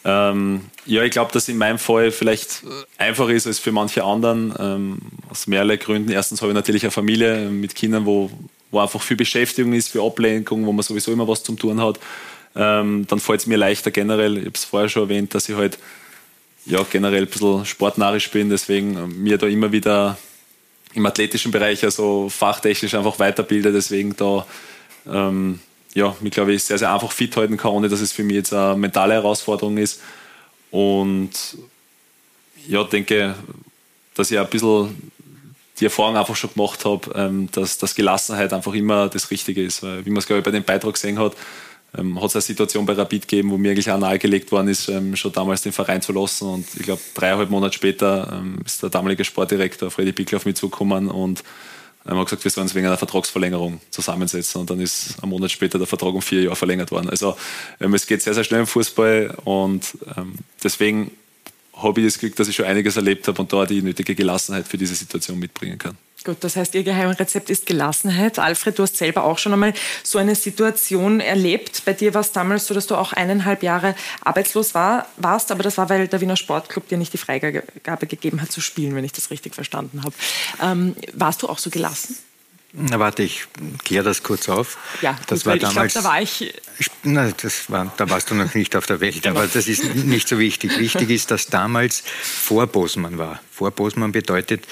Ähm, 0.04 0.60
ja, 0.84 1.02
ich 1.02 1.10
glaube, 1.10 1.32
dass 1.32 1.48
in 1.48 1.56
meinem 1.56 1.78
Fall 1.78 2.10
vielleicht 2.10 2.62
einfacher 2.98 3.30
ist 3.30 3.46
als 3.46 3.58
für 3.58 3.72
manche 3.72 4.04
anderen, 4.04 4.54
ähm, 4.58 4.98
aus 5.30 5.46
mehreren 5.46 5.78
Gründen. 5.78 6.10
Erstens 6.10 6.42
habe 6.42 6.52
ich 6.52 6.54
natürlich 6.54 6.84
eine 6.84 6.90
Familie 6.90 7.48
mit 7.48 7.74
Kindern, 7.74 8.04
wo, 8.04 8.30
wo 8.70 8.80
einfach 8.80 9.00
viel 9.00 9.16
Beschäftigung 9.16 9.72
ist, 9.72 9.88
für 9.88 10.02
Ablenkung, 10.02 10.66
wo 10.66 10.72
man 10.72 10.82
sowieso 10.82 11.12
immer 11.12 11.26
was 11.26 11.42
zum 11.42 11.58
tun 11.58 11.80
hat. 11.80 11.98
Ähm, 12.54 13.06
dann 13.08 13.20
fällt 13.20 13.40
es 13.40 13.46
mir 13.46 13.56
leichter 13.56 13.90
generell, 13.90 14.36
ich 14.36 14.44
habe 14.44 14.54
es 14.54 14.64
vorher 14.64 14.88
schon 14.88 15.04
erwähnt, 15.04 15.34
dass 15.34 15.48
ich 15.48 15.56
halt 15.56 15.78
ja, 16.66 16.84
generell 16.90 17.22
ein 17.22 17.28
bisschen 17.28 17.64
sportnarisch 17.64 18.30
bin, 18.30 18.50
deswegen 18.50 18.96
äh, 18.96 19.06
mir 19.06 19.38
da 19.38 19.46
immer 19.46 19.72
wieder 19.72 20.18
im 20.99 21.07
athletischen 21.07 21.51
Bereich, 21.51 21.82
also 21.84 22.28
fachtechnisch 22.28 22.94
einfach 22.94 23.18
weiterbilde, 23.18 23.72
deswegen 23.72 24.14
da 24.16 24.46
ähm, 25.11 25.61
ja, 25.94 26.14
mich 26.20 26.32
glaube 26.32 26.53
ich 26.53 26.64
sehr, 26.64 26.78
sehr 26.78 26.92
einfach 26.92 27.12
fit 27.12 27.36
halten 27.36 27.57
kann, 27.57 27.72
ohne 27.72 27.88
dass 27.88 28.01
es 28.01 28.12
für 28.12 28.22
mich 28.22 28.36
jetzt 28.36 28.53
eine 28.53 28.76
mentale 28.76 29.14
Herausforderung 29.14 29.78
ist. 29.78 30.01
Und 30.70 31.30
ja, 32.66 32.84
denke, 32.84 33.34
dass 34.14 34.30
ich 34.30 34.38
ein 34.38 34.49
bisschen 34.49 35.11
die 35.80 35.84
Erfahrung 35.84 36.16
einfach 36.16 36.36
schon 36.36 36.53
gemacht 36.53 36.84
habe, 36.84 37.11
ähm, 37.14 37.49
dass, 37.53 37.78
dass 37.78 37.94
Gelassenheit 37.94 38.53
einfach 38.53 38.74
immer 38.74 39.09
das 39.09 39.30
Richtige 39.30 39.62
ist. 39.62 39.82
Weil, 39.82 40.05
wie 40.05 40.11
man 40.11 40.18
es, 40.18 40.26
glaube 40.26 40.40
ich, 40.40 40.44
bei 40.44 40.51
dem 40.51 40.64
Beitrag 40.64 40.94
gesehen 40.94 41.18
hat, 41.18 41.34
ähm, 41.97 42.20
hat 42.20 42.26
es 42.26 42.36
eine 42.36 42.43
Situation 42.43 42.84
bei 42.84 42.93
Rapid 42.93 43.28
gegeben, 43.28 43.51
wo 43.51 43.59
mir 43.59 43.70
eigentlich 43.70 43.91
auch 43.91 43.99
nahegelegt 43.99 44.53
worden 44.53 44.68
ist, 44.68 44.89
ähm, 44.89 45.16
schon 45.16 45.32
damals 45.32 45.62
den 45.62 45.72
Verein 45.72 46.03
zu 46.03 46.12
lassen. 46.12 46.49
Und 46.49 46.66
ich 46.76 46.82
glaube, 46.82 47.01
dreieinhalb 47.14 47.51
Monate 47.51 47.74
später 47.74 48.41
ähm, 48.41 48.59
ist 48.64 48.82
der 48.82 48.91
damalige 48.91 49.24
Sportdirektor 49.24 49.91
Freddy 49.91 50.12
Bickler 50.12 50.36
auf 50.36 50.45
mich 50.45 50.57
zugekommen 50.57 51.09
und 51.09 51.43
ähm, 52.07 52.18
hat 52.18 52.26
gesagt, 52.26 52.45
wir 52.45 52.51
sollen 52.51 52.66
uns 52.66 52.74
wegen 52.74 52.86
einer 52.86 52.99
Vertragsverlängerung 52.99 53.80
zusammensetzen. 53.91 54.61
Und 54.61 54.70
dann 54.70 54.80
ist 54.80 55.22
ein 55.22 55.28
Monat 55.28 55.51
später 55.51 55.78
der 55.78 55.86
Vertrag 55.86 56.14
um 56.14 56.22
vier 56.22 56.43
Jahre 56.43 56.57
verlängert 56.57 56.91
worden. 56.91 57.09
Also 57.09 57.36
ähm, 57.80 57.95
es 57.95 58.07
geht 58.07 58.22
sehr, 58.22 58.34
sehr 58.34 58.45
schnell 58.45 58.61
im 58.61 58.66
Fußball 58.66 59.36
und 59.45 59.97
ähm, 60.16 60.34
deswegen 60.62 61.11
habe 61.74 62.01
ich 62.01 62.07
das 62.07 62.18
Glück, 62.18 62.36
dass 62.36 62.49
ich 62.49 62.57
schon 62.57 62.66
einiges 62.66 62.97
erlebt 62.97 63.28
habe 63.28 63.41
und 63.41 63.53
da 63.53 63.64
die 63.64 63.82
nötige 63.82 64.14
Gelassenheit 64.14 64.66
für 64.66 64.78
diese 64.78 64.95
Situation 64.95 65.39
mitbringen 65.39 65.78
kann. 65.78 65.97
Gut, 66.28 66.44
das 66.44 66.56
heißt, 66.56 66.74
Ihr 66.74 66.82
Geheimrezept 66.82 67.48
ist 67.48 67.64
Gelassenheit. 67.64 68.38
Alfred, 68.38 68.78
du 68.78 68.82
hast 68.82 68.98
selber 68.98 69.24
auch 69.24 69.38
schon 69.38 69.54
einmal 69.54 69.72
so 70.02 70.18
eine 70.18 70.34
Situation 70.34 71.20
erlebt. 71.20 71.86
Bei 71.86 71.94
dir 71.94 72.12
war 72.12 72.20
es 72.20 72.32
damals 72.32 72.66
so, 72.66 72.74
dass 72.74 72.86
du 72.86 72.96
auch 72.96 73.14
eineinhalb 73.14 73.62
Jahre 73.62 73.94
arbeitslos 74.20 74.74
war, 74.74 75.06
warst, 75.16 75.50
aber 75.50 75.62
das 75.62 75.78
war, 75.78 75.88
weil 75.88 76.06
der 76.06 76.20
Wiener 76.20 76.36
Sportclub 76.36 76.86
dir 76.86 76.98
nicht 76.98 77.14
die 77.14 77.16
Freigabe 77.16 78.06
gegeben 78.06 78.42
hat 78.42 78.52
zu 78.52 78.60
spielen, 78.60 78.94
wenn 78.94 79.04
ich 79.04 79.12
das 79.12 79.30
richtig 79.30 79.54
verstanden 79.54 80.02
habe. 80.04 80.12
Ähm, 80.60 80.94
warst 81.14 81.42
du 81.42 81.48
auch 81.48 81.56
so 81.56 81.70
gelassen? 81.70 82.18
Na, 82.72 82.98
warte, 82.98 83.22
ich 83.22 83.46
kläre 83.82 84.04
das 84.04 84.22
kurz 84.22 84.46
auf. 84.48 84.76
Ja, 85.00 85.16
das 85.26 85.46
war 85.46 85.56
damals, 85.56 85.94
ich 85.94 86.02
glaube, 86.02 86.06
da 86.06 86.12
war 86.12 86.20
ich. 86.20 86.54
Na, 87.02 87.30
das 87.30 87.70
war, 87.70 87.90
da 87.96 88.10
warst 88.10 88.30
du 88.30 88.34
noch 88.34 88.52
nicht 88.54 88.76
auf 88.76 88.84
der 88.84 89.00
Welt, 89.00 89.26
aber 89.26 89.46
das 89.46 89.68
ist 89.68 89.94
nicht 89.94 90.28
so 90.28 90.38
wichtig. 90.38 90.78
Wichtig 90.78 91.08
ist, 91.08 91.30
dass 91.30 91.46
damals 91.46 92.02
vor 92.22 92.66
Bosmann 92.66 93.16
war. 93.16 93.40
Vor 93.50 93.70
Bosmann 93.70 94.12
bedeutet, 94.12 94.68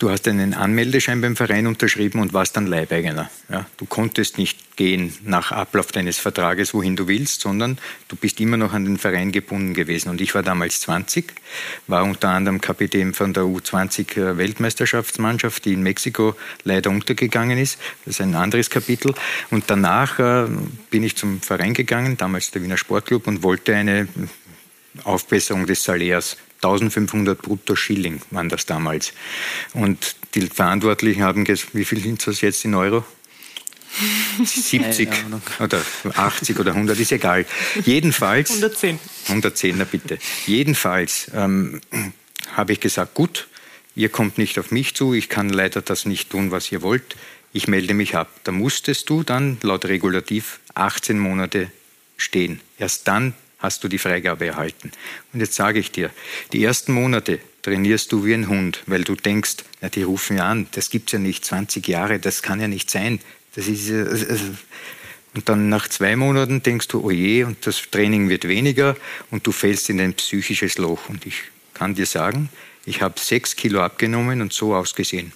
du 0.00 0.10
hast 0.10 0.26
einen 0.28 0.52
Anmeldeschein 0.52 1.20
beim 1.20 1.36
Verein 1.36 1.66
unterschrieben 1.66 2.20
und 2.20 2.34
warst 2.34 2.56
dann 2.56 2.66
Leibeigener. 2.66 3.30
Ja, 3.48 3.64
du 3.78 3.86
konntest 3.86 4.36
nicht 4.36 4.76
gehen 4.76 5.14
nach 5.22 5.50
Ablauf 5.50 5.92
deines 5.92 6.18
Vertrages, 6.18 6.74
wohin 6.74 6.94
du 6.94 7.08
willst, 7.08 7.40
sondern 7.40 7.78
du 8.08 8.16
bist 8.16 8.38
immer 8.40 8.58
noch 8.58 8.74
an 8.74 8.84
den 8.84 8.98
Verein 8.98 9.32
gebunden 9.32 9.72
gewesen. 9.72 10.10
Und 10.10 10.20
ich 10.20 10.34
war 10.34 10.42
damals 10.42 10.80
20, 10.82 11.32
war 11.86 12.04
unter 12.04 12.28
anderem 12.28 12.60
Kapitän 12.60 13.14
von 13.14 13.32
der 13.32 13.44
U20 13.44 14.36
Weltmeisterschaftsmannschaft, 14.36 15.64
die 15.64 15.72
in 15.72 15.82
Mexiko 15.82 16.34
leider 16.64 16.90
untergegangen 16.90 17.27
ist. 17.58 17.78
Das 18.04 18.14
ist 18.14 18.20
ein 18.20 18.34
anderes 18.34 18.70
Kapitel. 18.70 19.14
Und 19.50 19.64
danach 19.68 20.18
äh, 20.18 20.46
bin 20.90 21.02
ich 21.02 21.16
zum 21.16 21.40
Verein 21.40 21.74
gegangen, 21.74 22.16
damals 22.16 22.50
der 22.50 22.62
Wiener 22.62 22.76
Sportclub, 22.76 23.26
und 23.26 23.42
wollte 23.42 23.74
eine 23.74 24.08
Aufbesserung 25.04 25.66
des 25.66 25.84
Salärs 25.84 26.36
1500 26.62 27.40
brutto 27.40 27.76
Schilling 27.76 28.20
waren 28.30 28.48
das 28.48 28.66
damals. 28.66 29.12
Und 29.74 30.16
die 30.34 30.42
Verantwortlichen 30.42 31.22
haben 31.22 31.44
gesagt, 31.44 31.74
wie 31.74 31.84
viel 31.84 32.00
sind 32.00 32.26
das 32.26 32.40
jetzt 32.40 32.64
in 32.64 32.74
Euro? 32.74 33.04
70 34.44 35.08
oder 35.60 35.80
80 36.14 36.58
oder 36.58 36.72
100, 36.72 36.98
ist 36.98 37.12
egal. 37.12 37.46
Jedenfalls. 37.84 38.50
110. 38.50 38.98
110, 39.28 39.76
na 39.78 39.84
bitte. 39.84 40.18
Jedenfalls 40.46 41.30
ähm, 41.34 41.80
habe 42.56 42.72
ich 42.72 42.80
gesagt, 42.80 43.14
gut, 43.14 43.48
ihr 43.98 44.08
kommt 44.08 44.38
nicht 44.38 44.58
auf 44.58 44.70
mich 44.70 44.94
zu, 44.94 45.12
ich 45.12 45.28
kann 45.28 45.48
leider 45.48 45.82
das 45.82 46.06
nicht 46.06 46.30
tun, 46.30 46.50
was 46.50 46.70
ihr 46.70 46.82
wollt. 46.82 47.16
Ich 47.52 47.66
melde 47.66 47.94
mich 47.94 48.14
ab. 48.14 48.30
Da 48.44 48.52
musstest 48.52 49.10
du 49.10 49.24
dann 49.24 49.58
laut 49.62 49.84
Regulativ 49.86 50.60
18 50.74 51.18
Monate 51.18 51.70
stehen. 52.16 52.60
Erst 52.78 53.08
dann 53.08 53.34
hast 53.58 53.82
du 53.82 53.88
die 53.88 53.98
Freigabe 53.98 54.46
erhalten. 54.46 54.92
Und 55.32 55.40
jetzt 55.40 55.54
sage 55.54 55.80
ich 55.80 55.90
dir, 55.90 56.10
die 56.52 56.62
ersten 56.62 56.92
Monate 56.92 57.40
trainierst 57.62 58.12
du 58.12 58.24
wie 58.24 58.34
ein 58.34 58.48
Hund, 58.48 58.84
weil 58.86 59.02
du 59.02 59.16
denkst, 59.16 59.56
na, 59.80 59.88
die 59.88 60.04
rufen 60.04 60.36
ja 60.36 60.48
an, 60.48 60.68
das 60.72 60.90
gibt's 60.90 61.12
ja 61.12 61.18
nicht, 61.18 61.44
20 61.44 61.88
Jahre, 61.88 62.20
das 62.20 62.42
kann 62.42 62.60
ja 62.60 62.68
nicht 62.68 62.90
sein. 62.90 63.18
Das 63.56 63.66
ist, 63.66 63.90
äh, 63.90 64.38
und 65.34 65.48
dann 65.48 65.68
nach 65.68 65.88
zwei 65.88 66.14
Monaten 66.14 66.62
denkst 66.62 66.88
du, 66.88 67.04
oh 67.04 67.10
je, 67.10 67.44
und 67.44 67.66
das 67.66 67.82
Training 67.90 68.28
wird 68.28 68.46
weniger 68.46 68.96
und 69.30 69.46
du 69.46 69.52
fällst 69.52 69.90
in 69.90 70.00
ein 70.00 70.14
psychisches 70.14 70.78
Loch. 70.78 71.08
Und 71.08 71.26
ich 71.26 71.42
kann 71.78 71.94
dir 71.94 72.06
sagen, 72.06 72.48
ich 72.84 73.02
habe 73.02 73.18
sechs 73.18 73.56
Kilo 73.56 73.82
abgenommen 73.82 74.40
und 74.40 74.52
so 74.52 74.74
ausgesehen 74.74 75.32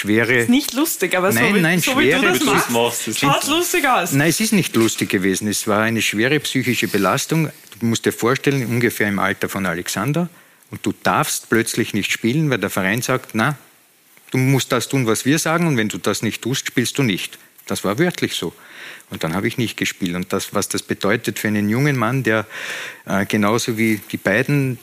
schwere. 0.00 0.34
Ist 0.34 0.48
nicht 0.48 0.72
lustig, 0.72 1.16
aber 1.16 1.32
nein, 1.32 1.50
so, 1.50 1.54
wie, 1.54 1.60
nein, 1.60 1.80
so 1.80 1.92
schwere, 1.92 2.34
wie 2.34 2.38
du 2.38 2.44
das 2.46 2.70
machst, 2.70 3.18
schaut 3.18 3.46
lustig 3.46 3.86
aus. 3.86 4.12
Nein, 4.12 4.28
es 4.28 4.40
ist 4.40 4.52
nicht 4.52 4.74
lustig 4.74 5.10
gewesen. 5.10 5.48
Es 5.48 5.66
war 5.66 5.82
eine 5.82 6.02
schwere 6.02 6.40
psychische 6.40 6.88
Belastung. 6.88 7.50
Du 7.78 7.86
musst 7.86 8.06
dir 8.06 8.12
vorstellen, 8.12 8.66
ungefähr 8.66 9.08
im 9.08 9.18
Alter 9.18 9.48
von 9.48 9.66
Alexander. 9.66 10.28
Und 10.70 10.84
du 10.86 10.92
darfst 11.02 11.50
plötzlich 11.50 11.94
nicht 11.94 12.12
spielen, 12.12 12.50
weil 12.50 12.58
der 12.58 12.70
Verein 12.70 13.02
sagt, 13.02 13.30
na, 13.34 13.58
du 14.30 14.38
musst 14.38 14.72
das 14.72 14.88
tun, 14.88 15.06
was 15.06 15.24
wir 15.24 15.38
sagen. 15.38 15.66
Und 15.66 15.76
wenn 15.76 15.88
du 15.88 15.98
das 15.98 16.22
nicht 16.22 16.42
tust, 16.42 16.66
spielst 16.66 16.96
du 16.98 17.02
nicht. 17.02 17.38
Das 17.70 17.84
war 17.84 17.98
wörtlich 17.98 18.34
so. 18.34 18.52
Und 19.10 19.22
dann 19.22 19.34
habe 19.34 19.46
ich 19.46 19.58
nicht 19.58 19.76
gespielt. 19.76 20.14
Und 20.16 20.32
das, 20.32 20.54
was 20.54 20.68
das 20.68 20.82
bedeutet 20.82 21.38
für 21.38 21.48
einen 21.48 21.68
jungen 21.68 21.96
Mann, 21.96 22.22
der 22.22 22.46
äh, 23.06 23.26
genauso 23.26 23.78
wie 23.78 24.00
die 24.10 24.16
beiden 24.16 24.78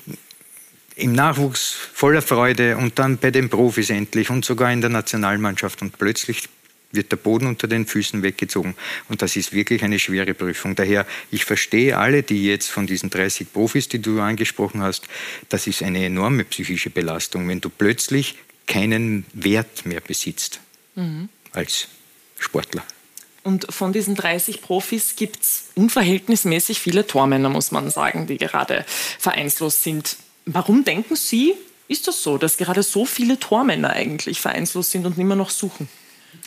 im 0.95 1.13
Nachwuchs 1.13 1.73
voller 1.93 2.21
Freude 2.21 2.77
und 2.77 2.97
dann 2.97 3.17
bei 3.17 3.29
den 3.29 3.49
Profis 3.49 3.89
endlich 3.89 4.29
und 4.29 4.45
sogar 4.45 4.71
in 4.71 4.81
der 4.81 4.89
Nationalmannschaft 4.89 5.81
und 5.81 5.97
plötzlich 5.97 6.49
wird 6.91 7.11
der 7.11 7.17
Boden 7.17 7.47
unter 7.47 7.67
den 7.67 7.85
Füßen 7.85 8.23
weggezogen. 8.23 8.75
Und 9.09 9.21
das 9.21 9.35
ist 9.35 9.51
wirklich 9.51 9.83
eine 9.83 9.99
schwere 9.99 10.33
Prüfung. 10.33 10.75
Daher, 10.75 11.05
ich 11.29 11.43
verstehe 11.43 11.97
alle, 11.97 12.23
die 12.23 12.45
jetzt 12.45 12.69
von 12.69 12.87
diesen 12.87 13.09
30 13.09 13.51
Profis, 13.51 13.89
die 13.89 13.99
du 13.99 14.21
angesprochen 14.21 14.81
hast, 14.81 15.07
das 15.49 15.67
ist 15.67 15.83
eine 15.83 16.05
enorme 16.05 16.45
psychische 16.45 16.89
Belastung, 16.89 17.47
wenn 17.49 17.59
du 17.59 17.69
plötzlich 17.69 18.35
keinen 18.65 19.25
Wert 19.33 19.85
mehr 19.85 19.99
besitzt 19.99 20.61
mhm. 20.95 21.29
als 21.51 21.89
Sportler. 22.37 22.83
Und 23.43 23.73
von 23.73 23.93
diesen 23.93 24.15
30 24.15 24.61
Profis 24.61 25.15
gibt 25.15 25.41
es 25.41 25.69
unverhältnismäßig 25.75 26.79
viele 26.79 27.07
Tormänner, 27.07 27.49
muss 27.49 27.71
man 27.71 27.89
sagen, 27.89 28.27
die 28.27 28.37
gerade 28.37 28.85
vereinslos 29.19 29.83
sind. 29.83 30.17
Warum 30.45 30.83
denken 30.83 31.15
Sie, 31.15 31.53
ist 31.87 32.07
das 32.07 32.21
so, 32.21 32.37
dass 32.37 32.57
gerade 32.57 32.83
so 32.83 33.05
viele 33.05 33.39
Tormänner 33.39 33.91
eigentlich 33.91 34.41
vereinslos 34.41 34.91
sind 34.91 35.05
und 35.05 35.17
immer 35.17 35.35
noch 35.37 35.49
suchen? 35.49 35.87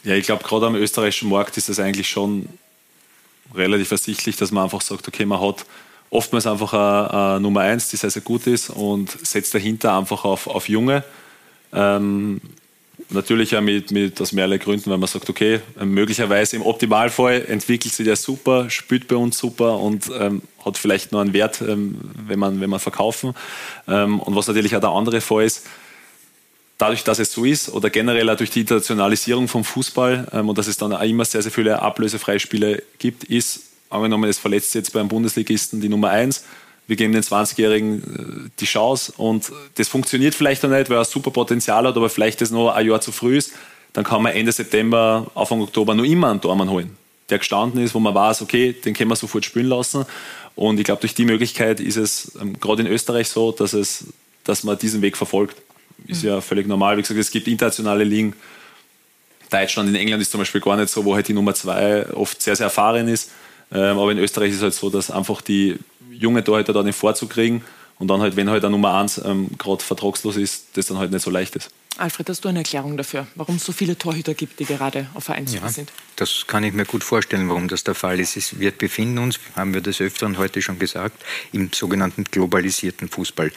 Ja, 0.04 0.14
ich 0.14 0.26
glaube, 0.26 0.44
gerade 0.44 0.66
am 0.66 0.74
österreichischen 0.74 1.30
Markt 1.30 1.56
ist 1.56 1.68
es 1.68 1.80
eigentlich 1.80 2.08
schon 2.08 2.48
relativ 3.54 3.90
ersichtlich, 3.90 4.36
dass 4.36 4.50
man 4.50 4.64
einfach 4.64 4.82
sagt, 4.82 5.08
okay, 5.08 5.24
man 5.24 5.40
hat 5.40 5.64
oftmals 6.10 6.46
einfach 6.46 6.72
eine, 6.74 7.14
eine 7.14 7.40
Nummer 7.40 7.60
eins, 7.60 7.88
die 7.88 7.96
sehr, 7.96 8.10
sehr 8.10 8.22
gut 8.22 8.46
ist 8.46 8.70
und 8.70 9.10
setzt 9.26 9.54
dahinter 9.54 9.96
einfach 9.96 10.24
auf, 10.24 10.46
auf 10.46 10.68
Junge. 10.68 11.04
Ähm, 11.72 12.40
Natürlich 13.12 13.50
ja 13.50 13.60
mit, 13.60 13.90
mit 13.90 14.20
aus 14.20 14.32
mehreren 14.32 14.58
Gründen, 14.58 14.88
weil 14.90 14.98
man 14.98 15.08
sagt, 15.08 15.28
okay, 15.28 15.60
möglicherweise 15.82 16.54
im 16.56 16.62
Optimalfall 16.62 17.44
entwickelt 17.48 17.92
sich 17.92 18.06
der 18.06 18.14
super, 18.14 18.70
spielt 18.70 19.08
bei 19.08 19.16
uns 19.16 19.36
super 19.36 19.78
und 19.78 20.10
ähm, 20.16 20.42
hat 20.64 20.78
vielleicht 20.78 21.10
noch 21.10 21.20
einen 21.20 21.32
Wert, 21.32 21.60
ähm, 21.60 21.98
wenn, 22.26 22.38
man, 22.38 22.60
wenn 22.60 22.70
man 22.70 22.78
verkaufen. 22.78 23.34
Ähm, 23.88 24.20
und 24.20 24.36
was 24.36 24.46
natürlich 24.46 24.76
auch 24.76 24.80
der 24.80 24.90
andere 24.90 25.20
Fall 25.20 25.44
ist, 25.44 25.66
dadurch, 26.78 27.02
dass 27.02 27.18
es 27.18 27.32
so 27.32 27.44
ist 27.44 27.68
oder 27.70 27.90
generell 27.90 28.30
auch 28.30 28.36
durch 28.36 28.50
die 28.50 28.60
Internationalisierung 28.60 29.48
vom 29.48 29.64
Fußball 29.64 30.28
ähm, 30.32 30.48
und 30.48 30.56
dass 30.56 30.68
es 30.68 30.76
dann 30.76 30.92
auch 30.92 31.02
immer 31.02 31.24
sehr, 31.24 31.42
sehr 31.42 31.52
viele 31.52 31.82
ablösefreie 31.82 32.38
Spiele 32.38 32.82
gibt, 32.98 33.24
ist, 33.24 33.62
angenommen, 33.90 34.30
es 34.30 34.38
verletzt 34.38 34.74
jetzt 34.76 34.92
beim 34.92 35.08
Bundesligisten 35.08 35.80
die 35.80 35.88
Nummer 35.88 36.10
eins 36.10 36.44
wir 36.90 36.96
geben 36.96 37.12
den 37.12 37.22
20-Jährigen 37.22 38.02
äh, 38.02 38.50
die 38.58 38.64
Chance 38.64 39.12
und 39.16 39.52
das 39.76 39.86
funktioniert 39.86 40.34
vielleicht 40.34 40.64
noch 40.64 40.70
nicht, 40.70 40.90
weil 40.90 40.96
er 40.96 41.04
super 41.04 41.30
Potenzial 41.30 41.86
hat, 41.86 41.96
aber 41.96 42.10
vielleicht 42.10 42.42
ist 42.42 42.50
noch 42.50 42.70
ein 42.70 42.84
Jahr 42.84 43.00
zu 43.00 43.12
früh 43.12 43.36
ist, 43.36 43.52
dann 43.92 44.02
kann 44.02 44.22
man 44.22 44.32
Ende 44.32 44.50
September, 44.50 45.30
Anfang 45.36 45.60
Oktober 45.60 45.94
noch 45.94 46.02
immer 46.02 46.32
einen 46.32 46.40
Tormann 46.40 46.68
holen, 46.68 46.96
der 47.28 47.38
gestanden 47.38 47.80
ist, 47.80 47.94
wo 47.94 48.00
man 48.00 48.12
weiß, 48.12 48.42
okay, 48.42 48.72
den 48.72 48.92
können 48.92 49.08
wir 49.08 49.14
sofort 49.14 49.44
spielen 49.44 49.66
lassen. 49.66 50.04
Und 50.56 50.80
ich 50.80 50.84
glaube, 50.84 51.00
durch 51.00 51.14
die 51.14 51.24
Möglichkeit 51.24 51.78
ist 51.78 51.96
es 51.96 52.32
ähm, 52.40 52.58
gerade 52.58 52.82
in 52.82 52.88
Österreich 52.88 53.28
so, 53.28 53.52
dass, 53.52 53.72
es, 53.72 54.06
dass 54.42 54.64
man 54.64 54.76
diesen 54.76 55.00
Weg 55.00 55.16
verfolgt. 55.16 55.56
Ist 56.08 56.24
mhm. 56.24 56.28
ja 56.28 56.40
völlig 56.40 56.66
normal. 56.66 56.96
Wie 56.96 57.02
gesagt, 57.02 57.20
es 57.20 57.30
gibt 57.30 57.46
internationale 57.46 58.02
Ligen. 58.02 58.34
Deutschland, 59.48 59.88
in 59.88 59.94
England 59.94 60.22
ist 60.22 60.32
zum 60.32 60.40
Beispiel 60.40 60.60
gar 60.60 60.76
nicht 60.76 60.90
so, 60.90 61.04
wo 61.04 61.14
halt 61.14 61.28
die 61.28 61.34
Nummer 61.34 61.54
zwei 61.54 62.04
oft 62.14 62.42
sehr, 62.42 62.56
sehr 62.56 62.66
erfahren 62.66 63.06
ist. 63.06 63.30
Ähm, 63.72 63.96
aber 63.96 64.10
in 64.10 64.18
Österreich 64.18 64.50
ist 64.50 64.56
es 64.56 64.62
halt 64.62 64.74
so, 64.74 64.90
dass 64.90 65.12
einfach 65.12 65.40
die 65.40 65.78
junge 66.20 66.44
Torhüter 66.44 66.72
da 66.72 66.82
den 66.82 66.92
Vorzug 66.92 67.30
kriegen 67.30 67.64
und 67.98 68.08
dann 68.08 68.20
halt, 68.20 68.36
wenn 68.36 68.48
halt 68.48 68.62
der 68.62 68.70
Nummer 68.70 68.94
1 68.94 69.22
ähm, 69.24 69.50
gerade 69.58 69.82
vertragslos 69.82 70.36
ist, 70.36 70.76
das 70.76 70.86
dann 70.86 70.98
halt 70.98 71.10
nicht 71.10 71.22
so 71.22 71.30
leicht 71.30 71.56
ist. 71.56 71.70
Alfred, 71.98 72.28
hast 72.30 72.44
du 72.44 72.48
eine 72.48 72.60
Erklärung 72.60 72.96
dafür, 72.96 73.26
warum 73.34 73.56
es 73.56 73.64
so 73.64 73.72
viele 73.72 73.98
Torhüter 73.98 74.32
gibt, 74.32 74.58
die 74.60 74.64
gerade 74.64 75.08
auf 75.14 75.24
Vereinssuche 75.24 75.64
ja, 75.64 75.68
sind? 75.68 75.92
Das 76.16 76.46
kann 76.46 76.64
ich 76.64 76.72
mir 76.72 76.86
gut 76.86 77.04
vorstellen, 77.04 77.48
warum 77.48 77.68
das 77.68 77.84
der 77.84 77.94
Fall 77.94 78.20
ist. 78.20 78.58
Wir 78.58 78.70
befinden 78.70 79.18
uns, 79.18 79.38
haben 79.56 79.74
wir 79.74 79.80
des 79.80 80.00
Öfteren 80.00 80.38
heute 80.38 80.62
schon 80.62 80.78
gesagt, 80.78 81.22
im 81.52 81.70
sogenannten 81.72 82.24
globalisierten 82.24 83.08
Fußball. 83.08 83.52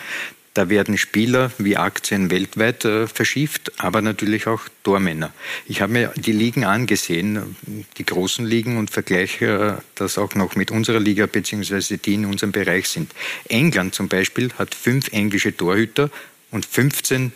Da 0.53 0.69
werden 0.69 0.99
Spieler 0.99 1.51
wie 1.57 1.77
Aktien 1.77 2.29
weltweit 2.29 2.85
äh, 2.85 3.07
verschifft, 3.07 3.71
aber 3.77 4.01
natürlich 4.01 4.45
auch 4.45 4.61
Tormänner. 4.83 5.33
Ich 5.65 5.81
habe 5.81 5.93
mir 5.93 6.13
die 6.15 6.31
Ligen 6.31 6.63
angesehen, 6.63 7.55
die 7.97 8.05
großen 8.05 8.45
Ligen 8.45 8.77
und 8.77 8.91
vergleiche 8.91 9.79
äh, 9.79 9.81
das 9.95 10.19
auch 10.19 10.35
noch 10.35 10.55
mit 10.55 10.69
unserer 10.69 10.99
Liga 10.99 11.25
beziehungsweise 11.25 11.97
die 11.97 12.13
in 12.13 12.25
unserem 12.25 12.51
Bereich 12.51 12.87
sind. 12.87 13.11
England 13.49 13.95
zum 13.95 14.09
Beispiel 14.09 14.51
hat 14.53 14.75
fünf 14.75 15.07
englische 15.11 15.57
Torhüter 15.57 16.11
und 16.51 16.67
15 16.67 17.31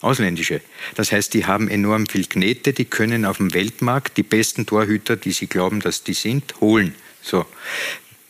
ausländische. 0.00 0.62
Das 0.94 1.12
heißt, 1.12 1.34
die 1.34 1.44
haben 1.44 1.68
enorm 1.68 2.06
viel 2.06 2.24
Knete, 2.24 2.72
die 2.72 2.86
können 2.86 3.26
auf 3.26 3.36
dem 3.36 3.52
Weltmarkt 3.52 4.16
die 4.16 4.22
besten 4.22 4.64
Torhüter, 4.64 5.16
die 5.16 5.32
sie 5.32 5.48
glauben, 5.48 5.80
dass 5.80 6.02
die 6.02 6.14
sind, 6.14 6.54
holen. 6.60 6.94
So 7.20 7.44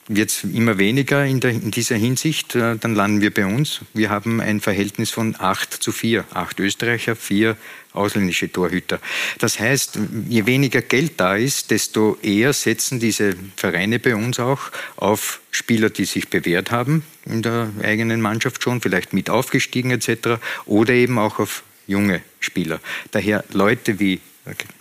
wird 0.09 0.31
es 0.31 0.45
immer 0.45 0.79
weniger 0.79 1.25
in, 1.25 1.41
der, 1.41 1.51
in, 1.51 1.71
dieser 1.71 1.97
Hinsicht. 1.97 2.55
Äh, 2.55 2.77
dann 2.77 2.95
landen 2.95 3.21
wir 3.21 3.33
bei 3.33 3.47
uns. 3.47 3.81
Wir 3.95 4.11
haben 4.11 4.41
ein 4.41 4.61
Verhältnis 4.61 5.11
von 5.11 5.37
8 5.39 5.73
zu 5.73 5.93
4. 5.93 6.25
Acht 6.33 6.59
Österreicher, 6.59 7.15
vier 7.15 7.57
ausländische 7.93 8.51
Torhüter. 8.51 9.01
Das 9.39 9.59
heißt, 9.59 9.99
je 10.29 10.47
weniger 10.47 10.83
Geld 10.83 11.13
da 11.17 11.37
ist, 11.37 11.71
desto 11.71 12.17
eher 12.23 12.53
setzen 12.53 13.01
diese 13.01 13.35
Vereine 13.57 13.99
bei 13.99 14.15
uns 14.15 14.39
auch 14.39 14.71
auf 14.97 15.41
Spieler, 15.51 15.91
die 15.91 16.05
sich 16.05 16.29
bewährt 16.29 16.71
haben 16.71 17.03
in 17.25 17.43
der 17.43 17.71
eigenen 17.83 18.21
Mannschaft 18.21 18.63
schon, 18.63 18.81
vielleicht 18.81 19.13
mit 19.13 19.31
aufgestiegen 19.31 19.91
etc. 19.91 20.41
oder 20.67 20.95
eben 20.95 21.19
auch 21.19 21.39
auf 21.39 21.63
junge 21.87 22.23
Spieler. 22.41 22.81
Daher 23.11 23.45
Leute 23.53 23.99
wie 23.99 24.21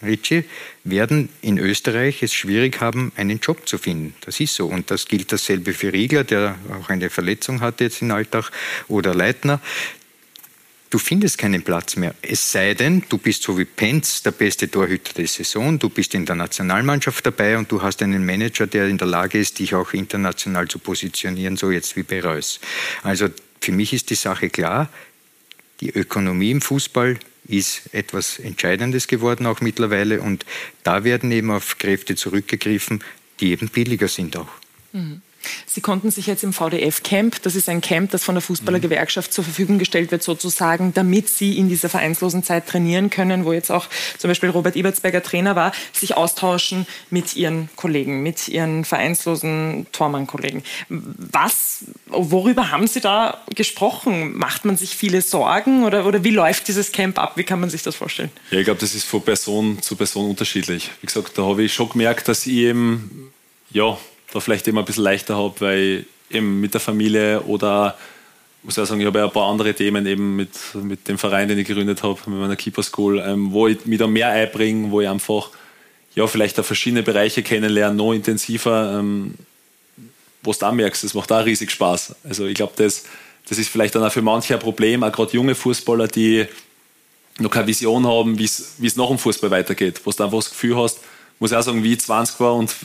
Ritchie, 0.04 0.44
werden 0.84 1.30
in 1.42 1.58
Österreich 1.58 2.24
es 2.24 2.34
schwierig 2.34 2.82
haben, 2.82 3.12
einen 3.16 3.40
Job 3.40 3.68
zu 3.68 3.78
finden. 3.78 4.14
Das 4.22 4.40
ist 4.40 4.56
so. 4.56 4.68
Und 4.68 4.92
das 4.92 5.08
gilt 5.08 5.32
dasselbe 5.32 5.74
für 5.74 5.94
Riegler, 5.94 6.24
der 6.24 6.56
auch 6.80 6.90
eine 6.90 7.10
Verletzung 7.10 7.62
hatte 7.62 7.86
jetzt 7.86 8.02
in 8.02 8.12
Alltag, 8.12 8.52
oder 8.88 9.14
Leitner. 9.14 9.60
Du 10.90 11.00
findest 11.00 11.38
keinen 11.38 11.64
Platz 11.64 11.98
mehr. 11.98 12.16
Es 12.22 12.50
sei 12.50 12.74
denn, 12.74 13.04
du 13.10 13.18
bist 13.18 13.44
so 13.44 13.58
wie 13.58 13.66
Penz 13.66 14.24
der 14.24 14.32
beste 14.32 14.72
Torhüter 14.72 15.14
der 15.14 15.28
Saison, 15.28 15.78
du 15.78 15.90
bist 15.90 16.14
in 16.14 16.26
der 16.26 16.36
Nationalmannschaft 16.36 17.26
dabei 17.26 17.58
und 17.58 17.70
du 17.70 17.82
hast 17.82 18.02
einen 18.02 18.26
Manager, 18.26 18.68
der 18.68 18.88
in 18.88 18.98
der 18.98 19.08
Lage 19.08 19.38
ist, 19.38 19.60
dich 19.60 19.76
auch 19.76 19.92
international 19.92 20.70
zu 20.70 20.80
positionieren, 20.80 21.58
so 21.58 21.72
jetzt 21.72 21.98
wie 21.98 22.04
bei 22.04 22.22
Reus. 22.22 22.62
Also 23.04 23.28
für 23.60 23.74
mich 23.74 23.92
ist 23.92 24.10
die 24.12 24.16
Sache 24.16 24.50
klar, 24.50 24.90
die 25.82 25.90
Ökonomie 25.90 26.52
im 26.52 26.62
Fußball 26.62 27.20
ist 27.48 27.94
etwas 27.94 28.40
Entscheidendes 28.40 29.08
geworden 29.08 29.46
auch 29.46 29.62
mittlerweile 29.62 30.22
und 30.22 30.46
da 30.84 31.04
werden 31.04 31.32
eben 31.32 31.52
auf 31.52 31.78
Kräfte 31.78 32.16
zurückgegriffen, 32.16 33.04
die 33.40 33.52
eben 33.52 33.70
billiger 33.70 34.08
sind 34.08 34.38
auch. 34.38 34.50
Mhm. 34.94 35.22
Sie 35.66 35.82
konnten 35.82 36.12
sich 36.12 36.28
jetzt 36.28 36.44
im 36.44 36.54
VDF-Camp, 36.54 37.42
das 37.42 37.56
ist 37.56 37.70
ein 37.70 37.82
Camp, 37.82 38.12
das 38.12 38.24
von 38.24 38.36
der 38.36 38.42
Fußballergewerkschaft 38.42 39.34
zur 39.34 39.44
Verfügung 39.44 39.80
gestellt 39.80 40.12
wird, 40.12 40.24
sozusagen, 40.24 40.94
damit 40.94 41.30
Sie 41.30 41.58
in 41.58 41.70
dieser 41.70 41.90
vereinslosen 41.90 42.44
Zeit 42.44 42.68
trainieren 42.68 43.10
können, 43.10 43.46
wo 43.46 43.54
jetzt 43.54 43.72
auch 43.72 43.88
zum 44.18 44.30
Beispiel 44.30 44.50
Robert 44.50 44.76
Ebertsberger 44.76 45.24
Trainer 45.24 45.56
war, 45.56 45.72
sich 45.94 46.16
austauschen 46.16 46.88
mit 47.10 47.36
Ihren 47.36 47.70
Kollegen, 47.76 48.24
mit 48.24 48.48
Ihren 48.48 48.86
vereinslosen 48.86 49.88
Tormann-Kollegen. 49.92 50.64
Was, 50.90 51.86
worüber 52.08 52.72
haben 52.72 52.88
Sie 52.88 53.00
da 53.00 53.44
gesprochen? 53.56 54.38
Macht 54.38 54.66
man 54.66 54.78
sich 54.78 54.96
viele 54.96 55.22
Sorgen 55.22 55.84
oder, 55.84 56.06
oder 56.06 56.24
wie 56.24 56.32
läuft 56.32 56.68
dieses 56.68 56.92
Camp 56.92 57.20
ab? 57.20 57.34
Wie 57.36 57.44
kann 57.44 57.60
man 57.60 57.70
sich 57.70 57.84
das 57.84 57.96
vorstellen? 57.96 58.32
Ja, 58.52 58.60
ich 58.60 58.66
glaube, 58.66 58.80
das 58.80 58.96
ist 58.96 59.06
von 59.06 59.22
Person 59.22 59.82
zu 59.82 59.96
Person 59.96 60.30
unterschiedlich. 60.30 60.92
Wie 61.02 61.08
gesagt, 61.08 61.38
da 61.38 61.44
habe 61.44 61.64
ich 61.64 61.74
schon 61.74 61.90
gemerkt, 61.90 62.28
dass 62.28 62.46
ich 62.46 62.54
eben, 62.54 63.32
ja, 63.72 63.98
da 64.38 64.42
vielleicht 64.42 64.68
immer 64.68 64.82
ein 64.82 64.86
bisschen 64.86 65.04
leichter 65.04 65.36
habe, 65.36 65.60
weil 65.60 66.06
eben 66.30 66.60
mit 66.60 66.74
der 66.74 66.82
Familie 66.82 67.42
oder 67.42 67.98
muss 68.64 68.78
ich 68.78 68.86
sagen, 68.86 69.00
ich 69.00 69.08
habe 69.08 69.20
ja 69.20 69.26
ein 69.26 69.32
paar 69.32 69.50
andere 69.50 69.74
Themen 69.74 70.06
eben 70.06 70.36
mit, 70.36 70.50
mit 70.74 71.08
dem 71.08 71.18
Verein, 71.18 71.48
den 71.48 71.58
ich 71.58 71.68
gegründet 71.68 72.04
habe, 72.04 72.20
mit 72.28 72.40
meiner 72.40 72.56
Keeper 72.56 72.84
School, 72.84 73.24
ähm, 73.26 73.52
wo 73.52 73.68
ich 73.68 73.86
mich 73.86 74.00
da 74.00 74.08
mehr 74.08 74.30
einbringe, 74.30 74.92
wo 74.92 75.02
ich 75.02 75.08
einfach 75.08 75.52
ja, 76.16 76.28
vielleicht 76.28 76.60
auch 76.60 76.66
verschiedene 76.66 77.04
Bereiche 77.04 77.44
kennenlerne, 77.44 77.96
noch 77.96 78.12
intensiver, 78.12 78.98
ähm, 79.00 79.36
wo 80.42 80.52
du 80.52 80.60
da 80.60 80.72
merkst, 80.72 81.04
das 81.04 81.14
macht 81.14 81.32
auch 81.32 81.46
riesig 81.46 81.72
Spaß. 81.72 82.16
Also 82.24 82.46
ich 82.46 82.56
glaube, 82.56 82.74
das, 82.76 83.06
das 83.48 83.58
ist 83.58 83.70
vielleicht 83.70 83.96
dann 83.96 84.04
auch 84.04 84.12
für 84.12 84.22
manche 84.22 84.54
ein 84.54 84.60
Problem, 84.60 85.04
auch 85.04 85.12
gerade 85.12 85.34
junge 85.34 85.56
Fußballer, 85.56 86.08
die 86.08 86.46
noch 87.40 87.52
keine 87.52 87.68
Vision 87.68 88.08
haben, 88.08 88.38
wie 88.38 88.46
es 88.46 88.96
nach 88.96 89.08
dem 89.08 89.20
Fußball 89.20 89.52
weitergeht, 89.52 90.02
wo 90.04 90.12
du 90.12 90.24
einfach 90.24 90.40
das 90.40 90.50
Gefühl 90.50 90.76
hast, 90.76 91.00
muss 91.40 91.52
ich 91.52 91.58
auch 91.58 91.62
sagen, 91.62 91.84
wie 91.84 91.94
ich 91.94 92.02
20 92.02 92.40
war 92.40 92.56
und 92.56 92.76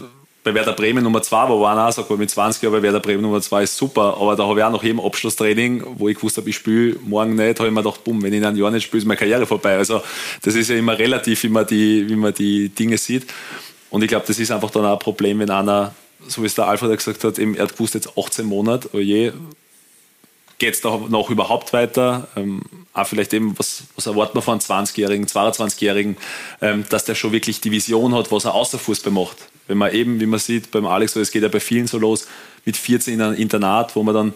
bei 0.45 0.55
Werder 0.55 0.72
Bremen 0.72 1.05
Nummer 1.05 1.22
2 1.22 1.36
war, 1.49 1.61
waren 1.61 1.78
auch 1.78 1.93
sagt, 1.93 2.11
mit 2.11 2.30
20 2.30 2.62
Jahren 2.62 2.72
bei 2.72 2.82
Werder 2.82 3.01
Bremen 3.01 3.22
Nummer 3.22 3.40
2 3.40 3.62
ist 3.62 3.76
super, 3.76 4.16
aber 4.20 4.34
da 4.34 4.45
habe 4.47 4.59
ich 4.59 4.64
auch 4.64 4.72
nach 4.72 4.82
jedem 4.82 5.01
Abschlusstraining, 5.01 5.84
wo 5.99 6.09
ich 6.09 6.16
gewusst 6.16 6.36
habe, 6.36 6.51
ich 6.51 6.57
spiele 6.57 6.97
morgen 7.05 7.36
nicht, 7.36 7.61
habe 7.61 7.68
ich 7.68 7.74
mir 7.74 7.82
gedacht, 7.82 8.03
bumm, 8.03 8.22
wenn 8.22 8.32
ich 8.32 8.38
in 8.38 8.45
einem 8.45 8.57
Jahr 8.57 8.70
nicht 8.72 8.84
spiele, 8.84 9.03
ist 9.03 9.07
meine 9.07 9.18
Karriere 9.18 9.47
vorbei. 9.47 9.76
Also 9.76 10.03
das 10.43 10.55
ist 10.57 10.68
ja 10.68 10.76
immer 10.76 10.99
relativ, 10.99 11.45
wie 11.45 11.49
man 11.49 11.66
die, 11.66 12.09
wie 12.09 12.16
man 12.16 12.34
die 12.34 12.70
Dinge 12.70 12.99
sieht. 12.99 13.26
Und 13.90 14.03
ich 14.03 14.09
glaube, 14.09 14.24
das 14.26 14.38
ist 14.38 14.51
einfach 14.51 14.70
dann 14.70 14.84
auch 14.84 14.95
ein 14.95 14.99
Problem, 14.99 15.38
wenn 15.38 15.51
einer, 15.51 15.95
so 16.26 16.43
wie 16.43 16.47
es 16.47 16.57
der 16.57 16.66
Alfred 16.66 16.97
gesagt 16.97 17.22
hat, 17.22 17.38
eben, 17.38 17.55
er 17.55 17.64
hat 17.64 17.74
gewusst, 17.74 17.95
jetzt 17.95 18.18
18 18.18 18.45
Monate, 18.45 18.88
oh 18.95 18.99
je, 18.99 19.32
geht 20.59 20.74
es 20.74 20.80
da 20.80 20.97
noch 21.09 21.30
überhaupt 21.30 21.72
weiter? 21.72 22.26
Ähm, 22.34 22.62
auch 22.95 23.07
vielleicht 23.07 23.32
eben, 23.32 23.57
was, 23.59 23.84
was 23.95 24.07
erwartet 24.07 24.34
man 24.34 24.43
von 24.43 24.55
einem 24.55 24.61
20-Jährigen, 24.61 25.26
22-Jährigen, 25.26 26.16
ähm, 26.61 26.84
dass 26.88 27.05
der 27.05 27.14
schon 27.14 27.32
wirklich 27.32 27.61
die 27.61 27.70
Vision 27.70 28.14
hat, 28.14 28.32
was 28.32 28.45
er 28.45 28.55
außer 28.55 28.78
Fußball 28.78 29.12
macht. 29.12 29.36
Wenn 29.69 29.79
man 29.79 29.93
eben, 29.93 30.21
wie 30.21 30.27
man 30.27 30.41
sieht, 30.41 30.71
beim 30.71 30.87
Alex, 30.87 31.17
es 31.17 31.31
geht 31.31 31.43
ja 31.43 31.49
bei 31.49 31.61
vielen 31.61 31.87
so 31.87 31.99
los, 31.99 32.27
mit 32.65 32.77
14 32.77 33.15
in 33.15 33.21
einem 33.21 33.35
Internat, 33.35 33.97
wo 33.97 34.03
man 34.03 34.15
dann, 34.15 34.33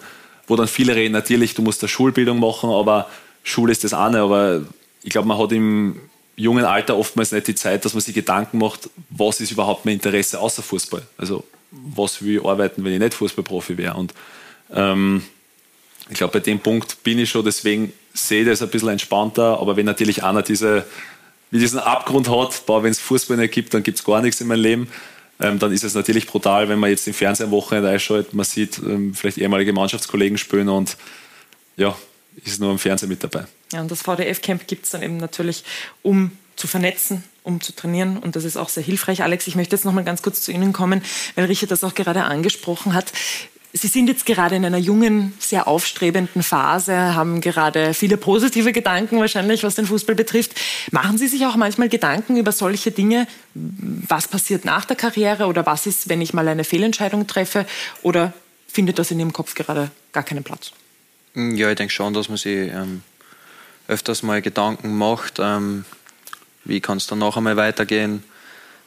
wo 0.46 0.56
dann 0.56 0.68
viele 0.68 0.94
reden, 0.94 1.12
natürlich, 1.12 1.54
du 1.54 1.62
musst 1.62 1.82
da 1.82 1.88
Schulbildung 1.88 2.38
machen, 2.38 2.70
aber 2.70 3.08
Schule 3.42 3.72
ist 3.72 3.84
das 3.84 3.94
eine, 3.94 4.20
aber 4.20 4.62
ich 5.02 5.10
glaube, 5.10 5.28
man 5.28 5.38
hat 5.38 5.52
im 5.52 6.00
jungen 6.36 6.64
Alter 6.64 6.96
oftmals 6.96 7.32
nicht 7.32 7.48
die 7.48 7.54
Zeit, 7.54 7.84
dass 7.84 7.94
man 7.94 8.02
sich 8.02 8.14
Gedanken 8.14 8.58
macht, 8.58 8.90
was 9.08 9.40
ist 9.40 9.50
überhaupt 9.50 9.84
mein 9.84 9.94
Interesse 9.94 10.38
außer 10.38 10.62
Fußball? 10.62 11.02
Also, 11.16 11.44
was 11.70 12.22
will 12.22 12.36
ich 12.36 12.44
arbeiten, 12.44 12.84
wenn 12.84 12.92
ich 12.92 12.98
nicht 12.98 13.14
Fußballprofi 13.14 13.78
wäre? 13.78 13.94
Und 13.94 14.14
ähm, 14.72 15.22
ich 16.08 16.18
glaube, 16.18 16.34
bei 16.34 16.40
dem 16.40 16.60
Punkt 16.60 17.02
bin 17.02 17.18
ich 17.18 17.30
schon, 17.30 17.44
deswegen 17.44 17.92
sehe 18.12 18.42
ich 18.42 18.48
das 18.48 18.62
ein 18.62 18.68
bisschen 18.68 18.90
entspannter, 18.90 19.58
aber 19.60 19.76
wenn 19.76 19.86
natürlich 19.86 20.22
einer 20.22 20.42
diese, 20.42 20.84
diesen 21.50 21.78
Abgrund 21.78 22.28
hat, 22.28 22.62
wenn 22.68 22.90
es 22.90 23.00
Fußball 23.00 23.36
nicht 23.36 23.54
gibt, 23.54 23.74
dann 23.74 23.82
gibt 23.82 23.98
es 23.98 24.04
gar 24.04 24.20
nichts 24.20 24.40
in 24.40 24.46
meinem 24.46 24.62
Leben 24.62 24.88
ähm, 25.40 25.58
dann 25.58 25.72
ist 25.72 25.84
es 25.84 25.94
natürlich 25.94 26.26
brutal, 26.26 26.68
wenn 26.68 26.78
man 26.78 26.90
jetzt 26.90 27.06
im 27.06 27.14
Fernsehen 27.14 27.46
am 27.46 27.52
Wochenende 27.52 27.90
einschaltet, 27.90 28.34
man 28.34 28.44
sieht 28.44 28.78
ähm, 28.78 29.14
vielleicht 29.14 29.38
ehemalige 29.38 29.72
Mannschaftskollegen 29.72 30.38
spielen 30.38 30.68
und 30.68 30.96
ja, 31.76 31.96
ist 32.44 32.60
nur 32.60 32.72
im 32.72 32.78
Fernsehen 32.78 33.08
mit 33.08 33.22
dabei. 33.22 33.44
Ja, 33.72 33.80
und 33.80 33.90
das 33.90 34.02
VDF-Camp 34.02 34.66
gibt 34.66 34.84
es 34.84 34.92
dann 34.92 35.02
eben 35.02 35.16
natürlich, 35.18 35.64
um 36.02 36.32
zu 36.56 36.66
vernetzen, 36.66 37.22
um 37.42 37.60
zu 37.60 37.74
trainieren. 37.74 38.18
Und 38.18 38.34
das 38.34 38.44
ist 38.44 38.56
auch 38.56 38.68
sehr 38.68 38.82
hilfreich. 38.82 39.22
Alex, 39.22 39.46
ich 39.46 39.56
möchte 39.56 39.76
jetzt 39.76 39.84
noch 39.84 39.92
mal 39.92 40.04
ganz 40.04 40.22
kurz 40.22 40.42
zu 40.42 40.52
Ihnen 40.52 40.72
kommen, 40.72 41.02
weil 41.34 41.44
Richard 41.44 41.70
das 41.70 41.84
auch 41.84 41.94
gerade 41.94 42.24
angesprochen 42.24 42.94
hat. 42.94 43.12
Sie 43.76 43.88
sind 43.88 44.08
jetzt 44.08 44.24
gerade 44.24 44.56
in 44.56 44.64
einer 44.64 44.78
jungen, 44.78 45.34
sehr 45.38 45.68
aufstrebenden 45.68 46.42
Phase, 46.42 47.14
haben 47.14 47.42
gerade 47.42 47.92
viele 47.92 48.16
positive 48.16 48.72
Gedanken 48.72 49.20
wahrscheinlich, 49.20 49.64
was 49.64 49.74
den 49.74 49.84
Fußball 49.86 50.14
betrifft. 50.14 50.52
Machen 50.92 51.18
Sie 51.18 51.28
sich 51.28 51.44
auch 51.44 51.56
manchmal 51.56 51.90
Gedanken 51.90 52.38
über 52.38 52.52
solche 52.52 52.90
Dinge? 52.90 53.26
Was 53.54 54.28
passiert 54.28 54.64
nach 54.64 54.86
der 54.86 54.96
Karriere 54.96 55.44
oder 55.46 55.66
was 55.66 55.86
ist, 55.86 56.08
wenn 56.08 56.22
ich 56.22 56.32
mal 56.32 56.48
eine 56.48 56.64
Fehlentscheidung 56.64 57.26
treffe? 57.26 57.66
Oder 58.00 58.32
findet 58.66 58.98
das 58.98 59.10
in 59.10 59.20
Ihrem 59.20 59.34
Kopf 59.34 59.54
gerade 59.54 59.90
gar 60.12 60.22
keinen 60.22 60.42
Platz? 60.42 60.72
Ja, 61.34 61.68
ich 61.68 61.76
denke 61.76 61.92
schon, 61.92 62.14
dass 62.14 62.30
man 62.30 62.38
sich 62.38 62.72
ähm, 62.72 63.02
öfters 63.88 64.22
mal 64.22 64.40
Gedanken 64.40 64.96
macht, 64.96 65.34
ähm, 65.38 65.84
wie 66.64 66.80
kann 66.80 66.96
es 66.96 67.06
dann 67.06 67.18
noch 67.18 67.36
einmal 67.36 67.58
weitergehen, 67.58 68.24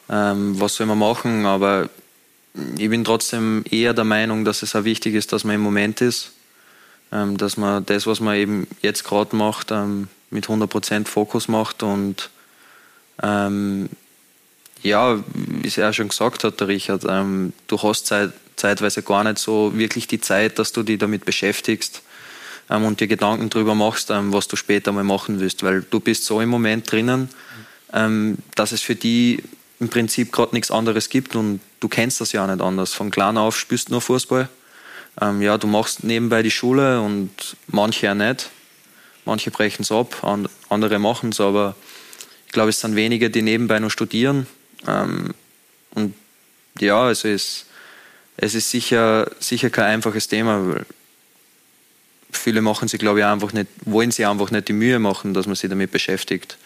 ähm, 0.09 0.59
was 0.59 0.75
soll 0.75 0.87
man 0.87 0.97
machen, 0.97 1.45
aber 1.45 1.89
ich 2.77 2.89
bin 2.89 3.03
trotzdem 3.03 3.63
eher 3.69 3.93
der 3.93 4.03
Meinung, 4.03 4.45
dass 4.45 4.63
es 4.63 4.75
auch 4.75 4.83
wichtig 4.83 5.15
ist, 5.15 5.33
dass 5.33 5.43
man 5.43 5.55
im 5.55 5.61
Moment 5.61 6.01
ist, 6.01 6.31
ähm, 7.11 7.37
dass 7.37 7.57
man 7.57 7.85
das, 7.85 8.07
was 8.07 8.19
man 8.19 8.35
eben 8.35 8.67
jetzt 8.81 9.03
gerade 9.03 9.35
macht, 9.35 9.71
ähm, 9.71 10.07
mit 10.29 10.47
100% 10.47 11.07
Fokus 11.07 11.47
macht 11.47 11.83
und 11.83 12.29
ähm, 13.21 13.89
ja, 14.81 15.21
wie 15.33 15.67
es 15.67 15.75
ja 15.75 15.91
schon 15.91 16.07
gesagt 16.09 16.43
hat, 16.43 16.59
der 16.59 16.67
Richard, 16.67 17.03
ähm, 17.07 17.53
du 17.67 17.81
hast 17.81 18.05
Zeit, 18.05 18.31
zeitweise 18.55 19.03
gar 19.03 19.23
nicht 19.23 19.39
so 19.39 19.77
wirklich 19.77 20.07
die 20.07 20.21
Zeit, 20.21 20.57
dass 20.59 20.71
du 20.71 20.83
dich 20.83 20.99
damit 20.99 21.25
beschäftigst 21.25 22.01
ähm, 22.69 22.85
und 22.85 22.99
dir 22.99 23.07
Gedanken 23.07 23.49
darüber 23.49 23.75
machst, 23.75 24.09
ähm, 24.09 24.31
was 24.31 24.47
du 24.47 24.55
später 24.55 24.91
mal 24.91 25.03
machen 25.03 25.39
willst, 25.39 25.63
weil 25.63 25.81
du 25.81 25.99
bist 25.99 26.25
so 26.25 26.39
im 26.41 26.49
Moment 26.49 26.91
drinnen, 26.91 27.29
dass 28.53 28.71
es 28.71 28.81
für 28.83 28.93
die 28.93 29.41
im 29.79 29.89
Prinzip 29.89 30.31
gerade 30.31 30.53
nichts 30.55 30.71
anderes 30.71 31.09
gibt 31.09 31.35
und 31.35 31.61
du 31.79 31.87
kennst 31.87 32.19
das 32.21 32.31
ja 32.31 32.43
auch 32.43 32.47
nicht 32.47 32.61
anders. 32.61 32.93
Von 32.93 33.11
klein 33.11 33.37
auf 33.37 33.57
spielst 33.57 33.89
du 33.89 33.93
nur 33.93 34.01
Fußball. 34.01 34.49
Ähm, 35.21 35.41
ja, 35.41 35.57
du 35.57 35.67
machst 35.67 36.03
nebenbei 36.03 36.43
die 36.43 36.51
Schule 36.51 37.01
und 37.01 37.31
manche 37.67 38.07
ja 38.07 38.15
nicht. 38.15 38.49
Manche 39.25 39.51
brechen 39.51 39.83
es 39.83 39.91
ab, 39.91 40.25
andere 40.69 40.99
machen 40.99 41.29
es, 41.29 41.39
aber 41.39 41.75
ich 42.47 42.51
glaube, 42.51 42.69
es 42.69 42.79
sind 42.79 42.95
wenige, 42.95 43.29
die 43.29 43.41
nebenbei 43.41 43.79
nur 43.79 43.91
studieren. 43.91 44.47
Ähm, 44.87 45.33
und 45.91 46.15
ja, 46.79 47.11
es 47.11 47.23
ist, 47.25 47.65
es 48.37 48.55
ist 48.55 48.71
sicher, 48.71 49.29
sicher 49.39 49.69
kein 49.69 49.85
einfaches 49.85 50.27
Thema. 50.27 50.83
viele 52.31 52.61
machen 52.61 52.87
sie, 52.87 52.97
glaube 52.97 53.19
ich, 53.19 53.25
einfach 53.25 53.53
nicht, 53.53 53.67
wollen 53.85 54.11
sie 54.11 54.25
einfach 54.25 54.51
nicht 54.51 54.67
die 54.67 54.73
Mühe 54.73 54.99
machen, 54.99 55.33
dass 55.33 55.45
man 55.45 55.55
sich 55.55 55.69
damit 55.69 55.91
beschäftigt, 55.91 56.57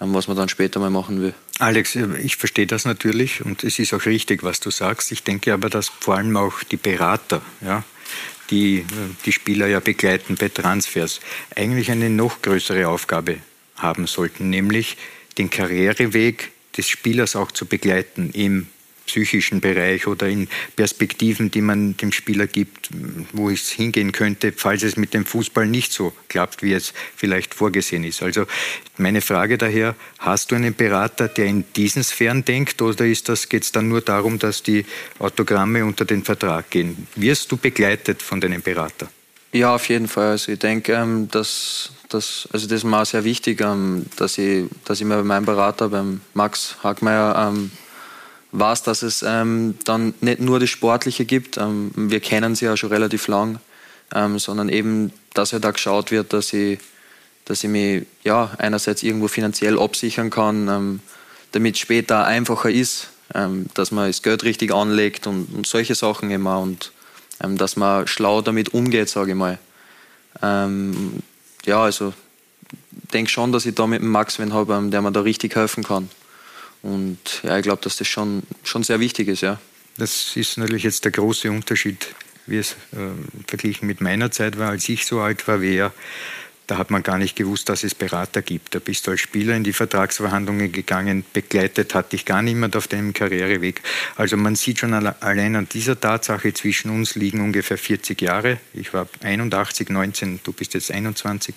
ähm, 0.00 0.12
was 0.12 0.28
man 0.28 0.36
dann 0.36 0.48
später 0.48 0.80
mal 0.80 0.90
machen 0.90 1.22
will. 1.22 1.34
Alex, 1.62 1.94
ich 1.94 2.34
verstehe 2.34 2.66
das 2.66 2.86
natürlich 2.86 3.44
und 3.44 3.62
es 3.62 3.78
ist 3.78 3.94
auch 3.94 4.04
richtig, 4.04 4.42
was 4.42 4.58
du 4.58 4.72
sagst. 4.72 5.12
Ich 5.12 5.22
denke 5.22 5.52
aber, 5.52 5.70
dass 5.70 5.90
vor 5.90 6.16
allem 6.16 6.36
auch 6.36 6.64
die 6.64 6.76
Berater, 6.76 7.40
ja, 7.60 7.84
die 8.50 8.84
die 9.24 9.30
Spieler 9.30 9.68
ja 9.68 9.78
begleiten 9.78 10.34
bei 10.34 10.48
Transfers, 10.48 11.20
eigentlich 11.54 11.92
eine 11.92 12.10
noch 12.10 12.42
größere 12.42 12.88
Aufgabe 12.88 13.36
haben 13.76 14.08
sollten, 14.08 14.50
nämlich 14.50 14.96
den 15.38 15.50
Karriereweg 15.50 16.50
des 16.76 16.88
Spielers 16.88 17.36
auch 17.36 17.52
zu 17.52 17.64
begleiten 17.64 18.30
im 18.32 18.66
psychischen 19.12 19.60
Bereich 19.60 20.06
oder 20.06 20.26
in 20.26 20.48
Perspektiven, 20.74 21.50
die 21.50 21.60
man 21.60 21.98
dem 21.98 22.12
Spieler 22.12 22.46
gibt, 22.46 22.88
wo 23.32 23.50
es 23.50 23.70
hingehen 23.70 24.12
könnte, 24.12 24.52
falls 24.56 24.82
es 24.82 24.96
mit 24.96 25.12
dem 25.12 25.26
Fußball 25.26 25.66
nicht 25.66 25.92
so 25.92 26.14
klappt, 26.28 26.62
wie 26.62 26.72
es 26.72 26.94
vielleicht 27.14 27.52
vorgesehen 27.52 28.04
ist. 28.04 28.22
Also 28.22 28.46
meine 28.96 29.20
Frage 29.20 29.58
daher, 29.58 29.94
hast 30.18 30.50
du 30.50 30.54
einen 30.54 30.74
Berater, 30.74 31.28
der 31.28 31.44
in 31.44 31.64
diesen 31.76 32.02
Sphären 32.02 32.42
denkt 32.44 32.80
oder 32.80 33.04
geht 33.04 33.62
es 33.62 33.72
dann 33.72 33.88
nur 33.88 34.00
darum, 34.00 34.38
dass 34.38 34.62
die 34.62 34.86
Autogramme 35.18 35.84
unter 35.84 36.06
den 36.06 36.24
Vertrag 36.24 36.70
gehen? 36.70 37.06
Wirst 37.14 37.52
du 37.52 37.58
begleitet 37.58 38.22
von 38.22 38.40
deinem 38.40 38.62
Berater? 38.62 39.10
Ja, 39.52 39.74
auf 39.74 39.90
jeden 39.90 40.08
Fall. 40.08 40.30
Also 40.30 40.52
ich 40.52 40.58
denke, 40.58 40.94
ähm, 40.94 41.28
dass, 41.30 41.90
dass, 42.08 42.48
also 42.50 42.66
das 42.66 42.78
ist 42.78 42.84
mir 42.84 42.98
auch 42.98 43.04
sehr 43.04 43.24
wichtig, 43.24 43.60
ähm, 43.60 44.06
dass, 44.16 44.38
ich, 44.38 44.64
dass 44.86 44.98
ich 44.98 45.06
mir 45.06 45.16
bei 45.16 45.22
meinem 45.22 45.44
Berater, 45.44 45.90
beim 45.90 46.22
Max 46.32 46.76
Hagmeier, 46.82 47.50
ähm, 47.52 47.70
weiß, 48.52 48.82
dass 48.82 49.02
es 49.02 49.24
ähm, 49.26 49.78
dann 49.84 50.14
nicht 50.20 50.40
nur 50.40 50.60
das 50.60 50.70
Sportliche 50.70 51.24
gibt. 51.24 51.56
Ähm, 51.56 51.90
wir 51.94 52.20
kennen 52.20 52.54
sie 52.54 52.66
ja 52.66 52.76
schon 52.76 52.90
relativ 52.90 53.26
lang, 53.26 53.58
ähm, 54.14 54.38
sondern 54.38 54.68
eben, 54.68 55.12
dass 55.34 55.52
halt 55.52 55.64
da 55.64 55.70
geschaut 55.70 56.10
wird, 56.10 56.32
dass 56.32 56.52
ich, 56.52 56.78
dass 57.46 57.64
ich 57.64 57.70
mich 57.70 58.04
ja, 58.22 58.50
einerseits 58.58 59.02
irgendwo 59.02 59.28
finanziell 59.28 59.78
absichern 59.78 60.30
kann, 60.30 60.68
ähm, 60.68 61.00
damit 61.52 61.74
es 61.74 61.80
später 61.80 62.26
einfacher 62.26 62.70
ist, 62.70 63.08
ähm, 63.34 63.66
dass 63.74 63.90
man 63.90 64.08
das 64.08 64.22
Geld 64.22 64.44
richtig 64.44 64.72
anlegt 64.72 65.26
und, 65.26 65.46
und 65.54 65.66
solche 65.66 65.94
Sachen 65.94 66.30
immer 66.30 66.60
und 66.60 66.92
ähm, 67.42 67.56
dass 67.56 67.76
man 67.76 68.06
schlau 68.06 68.42
damit 68.42 68.74
umgeht, 68.74 69.08
sage 69.08 69.32
ich 69.32 69.36
mal. 69.36 69.58
ja, 70.40 71.82
also 71.82 72.14
denke 73.12 73.30
schon, 73.30 73.52
dass 73.52 73.66
ich 73.66 73.74
da 73.74 73.86
mit 73.86 74.00
dem 74.00 74.08
Max 74.08 74.38
wen 74.38 74.54
habe, 74.54 74.88
der 74.90 75.02
mir 75.02 75.12
da 75.12 75.20
richtig 75.20 75.54
helfen 75.54 75.84
kann. 75.84 76.08
Und 76.82 77.18
ja, 77.42 77.56
ich 77.56 77.62
glaube, 77.62 77.82
dass 77.82 77.96
das 77.96 78.08
schon, 78.08 78.42
schon 78.64 78.82
sehr 78.82 79.00
wichtig 79.00 79.28
ist, 79.28 79.40
ja. 79.40 79.60
Das 79.98 80.36
ist 80.36 80.58
natürlich 80.58 80.84
jetzt 80.84 81.04
der 81.04 81.12
große 81.12 81.50
Unterschied, 81.50 82.14
wie 82.46 82.58
es 82.58 82.72
äh, 82.92 82.96
verglichen 83.46 83.86
mit 83.86 84.00
meiner 84.00 84.30
Zeit 84.30 84.58
war, 84.58 84.70
als 84.70 84.88
ich 84.88 85.06
so 85.06 85.20
alt 85.20 85.46
war 85.46 85.60
wie 85.60 85.76
er. 85.76 85.92
Da 86.68 86.78
hat 86.78 86.90
man 86.90 87.02
gar 87.02 87.18
nicht 87.18 87.36
gewusst, 87.36 87.68
dass 87.68 87.84
es 87.84 87.94
Berater 87.94 88.40
gibt. 88.40 88.74
Da 88.74 88.78
bist 88.78 89.06
du 89.06 89.10
als 89.10 89.20
Spieler 89.20 89.54
in 89.54 89.64
die 89.64 89.72
Vertragsverhandlungen 89.72 90.72
gegangen, 90.72 91.24
begleitet 91.32 91.94
hat 91.94 92.12
dich 92.12 92.24
gar 92.24 92.40
niemand 92.40 92.76
auf 92.76 92.88
deinem 92.88 93.12
Karriereweg. 93.12 93.82
Also 94.16 94.36
man 94.36 94.54
sieht 94.54 94.78
schon 94.78 94.94
allein 94.94 95.56
an 95.56 95.68
dieser 95.68 96.00
Tatsache, 96.00 96.54
zwischen 96.54 96.90
uns 96.90 97.14
liegen 97.14 97.40
ungefähr 97.42 97.76
40 97.76 98.22
Jahre. 98.22 98.58
Ich 98.72 98.94
war 98.94 99.08
81, 99.22 99.90
19, 99.90 100.40
du 100.44 100.52
bist 100.52 100.74
jetzt 100.74 100.90
21. 100.90 101.54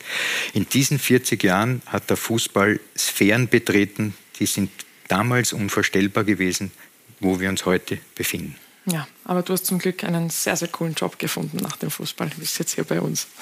In 0.54 0.68
diesen 0.68 1.00
40 1.00 1.42
Jahren 1.44 1.82
hat 1.86 2.10
der 2.10 2.18
Fußball 2.18 2.80
Sphären 2.98 3.48
betreten, 3.48 4.16
die 4.40 4.48
sind 4.48 4.72
damals 5.08 5.54
unvorstellbar 5.54 6.24
gewesen, 6.24 6.72
wo 7.20 7.40
wir 7.40 7.50
uns 7.50 7.66
heute 7.66 8.00
befinden. 8.16 8.56
Ja, 8.88 9.08
aber 9.24 9.42
du 9.42 9.54
hast 9.54 9.66
zum 9.66 9.80
Glück 9.80 10.04
einen 10.04 10.30
sehr, 10.30 10.56
sehr 10.56 10.68
coolen 10.68 10.94
Job 10.94 11.18
gefunden 11.18 11.58
nach 11.58 11.76
dem 11.76 11.90
Fußball. 11.90 12.30
Du 12.30 12.38
bist 12.38 12.60
jetzt 12.60 12.76
hier 12.76 12.84
bei 12.84 13.02
uns. 13.02 13.28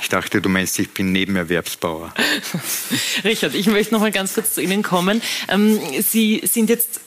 Ich 0.00 0.08
dachte, 0.08 0.42
du 0.42 0.48
meinst, 0.48 0.78
ich 0.80 0.90
bin 0.90 1.12
Nebenerwerbsbauer. 1.12 2.12
Richard, 3.24 3.54
ich 3.54 3.66
möchte 3.68 3.94
noch 3.94 4.00
mal 4.00 4.10
ganz 4.10 4.34
kurz 4.34 4.52
zu 4.54 4.60
Ihnen 4.60 4.82
kommen. 4.82 5.22
Ähm, 5.48 5.78
Sie 6.02 6.42
sind 6.44 6.68
jetzt 6.68 7.00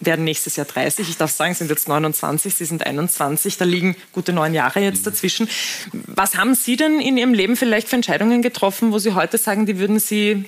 werden 0.00 0.24
nächstes 0.24 0.56
Jahr 0.56 0.66
30. 0.66 1.08
Ich 1.08 1.16
darf 1.16 1.30
sagen, 1.30 1.54
sind 1.54 1.70
jetzt 1.70 1.88
29, 1.88 2.54
Sie 2.54 2.64
sind 2.64 2.84
21. 2.84 3.56
Da 3.56 3.64
liegen 3.64 3.96
gute 4.12 4.32
neun 4.32 4.54
Jahre 4.54 4.80
jetzt 4.80 5.06
dazwischen. 5.06 5.48
Was 5.92 6.36
haben 6.36 6.54
Sie 6.54 6.76
denn 6.76 7.00
in 7.00 7.16
Ihrem 7.16 7.34
Leben 7.34 7.56
vielleicht 7.56 7.88
für 7.88 7.96
Entscheidungen 7.96 8.42
getroffen, 8.42 8.92
wo 8.92 8.98
Sie 8.98 9.12
heute 9.12 9.38
sagen, 9.38 9.66
die 9.66 9.78
würden 9.78 9.98
Sie 9.98 10.44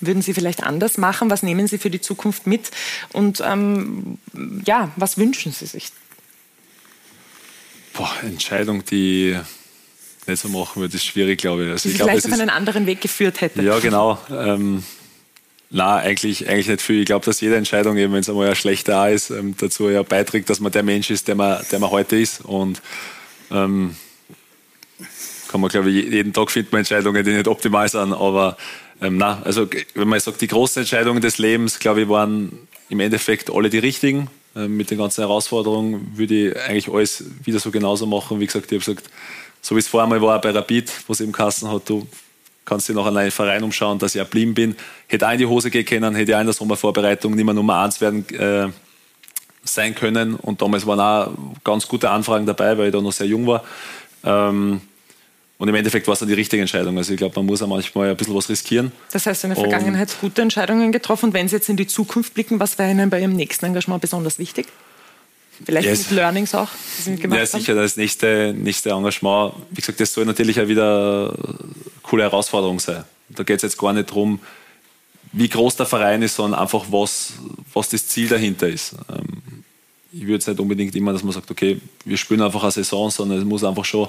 würden 0.00 0.22
Sie 0.22 0.34
vielleicht 0.34 0.62
anders 0.62 0.98
machen? 0.98 1.30
Was 1.30 1.42
nehmen 1.42 1.66
Sie 1.66 1.78
für 1.78 1.90
die 1.90 2.00
Zukunft 2.00 2.46
mit? 2.46 2.70
Und 3.12 3.42
ähm, 3.44 4.18
ja, 4.64 4.90
was 4.96 5.18
wünschen 5.18 5.52
Sie 5.52 5.66
sich? 5.66 5.88
Boah, 7.92 8.12
Entscheidung, 8.22 8.84
die 8.84 9.38
nicht 10.26 10.40
so 10.40 10.48
machen 10.48 10.80
würde, 10.80 10.96
ist 10.96 11.04
schwierig, 11.04 11.40
glaube 11.40 11.64
ich. 11.64 11.70
Also 11.70 11.88
die 11.88 11.94
ich 11.94 12.00
vielleicht 12.00 12.26
auf 12.26 12.32
einen 12.32 12.50
anderen 12.50 12.86
Weg 12.86 13.00
geführt 13.00 13.40
hätte. 13.40 13.62
Ja, 13.62 13.78
genau. 13.78 14.18
Ähm, 14.30 14.84
na, 15.70 15.96
eigentlich, 15.96 16.48
eigentlich 16.48 16.68
nicht 16.68 16.82
viel. 16.82 17.00
Ich 17.00 17.06
glaube, 17.06 17.24
dass 17.24 17.40
jede 17.40 17.56
Entscheidung, 17.56 17.96
eben 17.96 18.12
wenn 18.12 18.20
es 18.20 18.28
einmal 18.28 18.48
ein 18.48 18.56
schlechter 18.56 19.08
ist, 19.10 19.30
ähm, 19.30 19.54
dazu 19.56 19.88
ja 19.88 20.02
beiträgt, 20.02 20.50
dass 20.50 20.60
man 20.60 20.72
der 20.72 20.82
Mensch 20.82 21.10
ist, 21.10 21.28
der 21.28 21.36
man, 21.36 21.64
der 21.70 21.78
man 21.78 21.90
heute 21.90 22.16
ist. 22.16 22.44
Und 22.44 22.82
ähm, 23.50 23.96
kann 25.48 25.60
man, 25.60 25.70
glaube 25.70 25.90
ich, 25.90 26.12
jeden 26.12 26.32
Tag 26.32 26.50
findet 26.50 26.72
man 26.72 26.80
Entscheidungen, 26.80 27.24
die 27.24 27.32
nicht 27.32 27.48
optimal 27.48 27.88
sind, 27.88 28.12
aber 28.12 28.56
ähm, 29.00 29.16
na, 29.16 29.40
also 29.44 29.68
wenn 29.94 30.08
man 30.08 30.20
sagt, 30.20 30.40
die 30.40 30.46
großen 30.46 30.82
Entscheidungen 30.82 31.22
des 31.22 31.38
Lebens, 31.38 31.78
glaube 31.78 32.02
ich, 32.02 32.08
waren 32.08 32.68
im 32.88 33.00
Endeffekt 33.00 33.50
alle 33.50 33.70
die 33.70 33.78
richtigen. 33.78 34.28
Ähm, 34.56 34.76
mit 34.76 34.90
den 34.90 34.98
ganzen 34.98 35.22
Herausforderungen 35.22 36.12
würde 36.16 36.50
ich 36.50 36.56
eigentlich 36.56 36.88
alles 36.88 37.24
wieder 37.44 37.60
so 37.60 37.70
genauso 37.70 38.06
machen. 38.06 38.40
Wie 38.40 38.46
gesagt, 38.46 38.72
ich 38.72 38.80
habe 38.80 38.94
gesagt, 38.94 39.10
so 39.62 39.74
wie 39.76 39.80
es 39.80 39.88
vorher 39.88 40.08
mal 40.08 40.20
war 40.20 40.40
bei 40.40 40.50
Rapid, 40.50 40.90
wo 41.06 41.12
es 41.12 41.20
eben 41.20 41.32
Kassen 41.32 41.70
hat, 41.70 41.88
du 41.88 42.06
kannst 42.64 42.88
dich 42.88 42.96
noch 42.96 43.06
an 43.06 43.16
einen 43.16 43.30
Verein 43.30 43.62
umschauen, 43.62 43.98
dass 43.98 44.14
ich 44.14 44.20
geblieben 44.20 44.54
bin. 44.54 44.76
Hätte 45.06 45.26
auch 45.26 45.32
in 45.32 45.38
die 45.38 45.46
Hose 45.46 45.70
gehen 45.70 45.84
können, 45.84 46.14
hätte 46.14 46.36
auch 46.36 46.40
in 46.40 46.46
der 46.46 46.54
Sommervorbereitung 46.54 47.34
nicht 47.34 47.44
mehr 47.44 47.54
Nummer 47.54 47.80
eins 47.80 48.00
werden 48.00 48.28
äh, 48.30 48.68
sein 49.64 49.94
können. 49.94 50.34
Und 50.34 50.62
damals 50.62 50.86
waren 50.86 51.00
auch 51.00 51.32
ganz 51.64 51.86
gute 51.86 52.10
Anfragen 52.10 52.46
dabei, 52.46 52.76
weil 52.76 52.86
ich 52.86 52.92
da 52.92 53.00
noch 53.00 53.12
sehr 53.12 53.26
jung 53.26 53.46
war. 53.46 53.64
Ähm, 54.24 54.80
und 55.60 55.68
im 55.68 55.74
Endeffekt 55.74 56.06
war 56.06 56.14
es 56.14 56.20
dann 56.20 56.28
die 56.28 56.34
richtige 56.34 56.62
Entscheidung. 56.62 56.96
Also 56.96 57.12
ich 57.12 57.18
glaube, 57.18 57.34
man 57.36 57.44
muss 57.44 57.60
auch 57.60 57.66
manchmal 57.66 58.08
ein 58.08 58.16
bisschen 58.16 58.34
was 58.34 58.48
riskieren. 58.48 58.92
Das 59.12 59.26
heißt, 59.26 59.44
in 59.44 59.50
der 59.50 59.58
Vergangenheit 59.58 60.08
und 60.08 60.20
gute 60.22 60.40
Entscheidungen 60.40 60.90
getroffen. 60.90 61.26
Und 61.26 61.34
wenn 61.34 61.48
Sie 61.48 61.56
jetzt 61.56 61.68
in 61.68 61.76
die 61.76 61.86
Zukunft 61.86 62.32
blicken, 62.32 62.58
was 62.58 62.78
wäre 62.78 62.90
Ihnen 62.90 63.10
bei 63.10 63.20
Ihrem 63.20 63.36
nächsten 63.36 63.66
Engagement 63.66 64.00
besonders 64.00 64.38
wichtig? 64.38 64.68
Vielleicht 65.62 65.86
yes. 65.86 66.08
mit 66.08 66.12
Learnings 66.12 66.54
auch, 66.54 66.68
die 66.96 67.02
Sie 67.02 67.16
gemacht 67.16 67.38
Ja, 67.38 67.44
sicher. 67.44 67.74
Das 67.74 67.98
nächste, 67.98 68.54
nächste 68.56 68.88
Engagement, 68.88 69.52
wie 69.68 69.82
gesagt, 69.82 70.00
das 70.00 70.14
soll 70.14 70.24
natürlich 70.24 70.58
auch 70.58 70.66
wieder 70.66 71.34
eine 71.36 71.54
coole 72.04 72.22
Herausforderung 72.22 72.80
sein. 72.80 73.04
Da 73.28 73.42
geht 73.42 73.56
es 73.56 73.62
jetzt 73.62 73.76
gar 73.76 73.92
nicht 73.92 74.08
darum, 74.08 74.40
wie 75.32 75.48
groß 75.50 75.76
der 75.76 75.84
Verein 75.84 76.22
ist, 76.22 76.36
sondern 76.36 76.58
einfach, 76.58 76.86
was, 76.88 77.34
was 77.74 77.90
das 77.90 78.08
Ziel 78.08 78.28
dahinter 78.28 78.66
ist. 78.66 78.94
Ähm, 79.10 79.42
ich 80.10 80.22
würde 80.22 80.32
jetzt 80.32 80.48
nicht 80.48 80.58
unbedingt 80.58 80.96
immer, 80.96 81.12
dass 81.12 81.22
man 81.22 81.34
sagt, 81.34 81.50
okay, 81.50 81.78
wir 82.06 82.16
spielen 82.16 82.40
einfach 82.40 82.62
eine 82.62 82.72
Saison, 82.72 83.10
sondern 83.10 83.38
es 83.40 83.44
muss 83.44 83.62
einfach 83.62 83.84
schon 83.84 84.08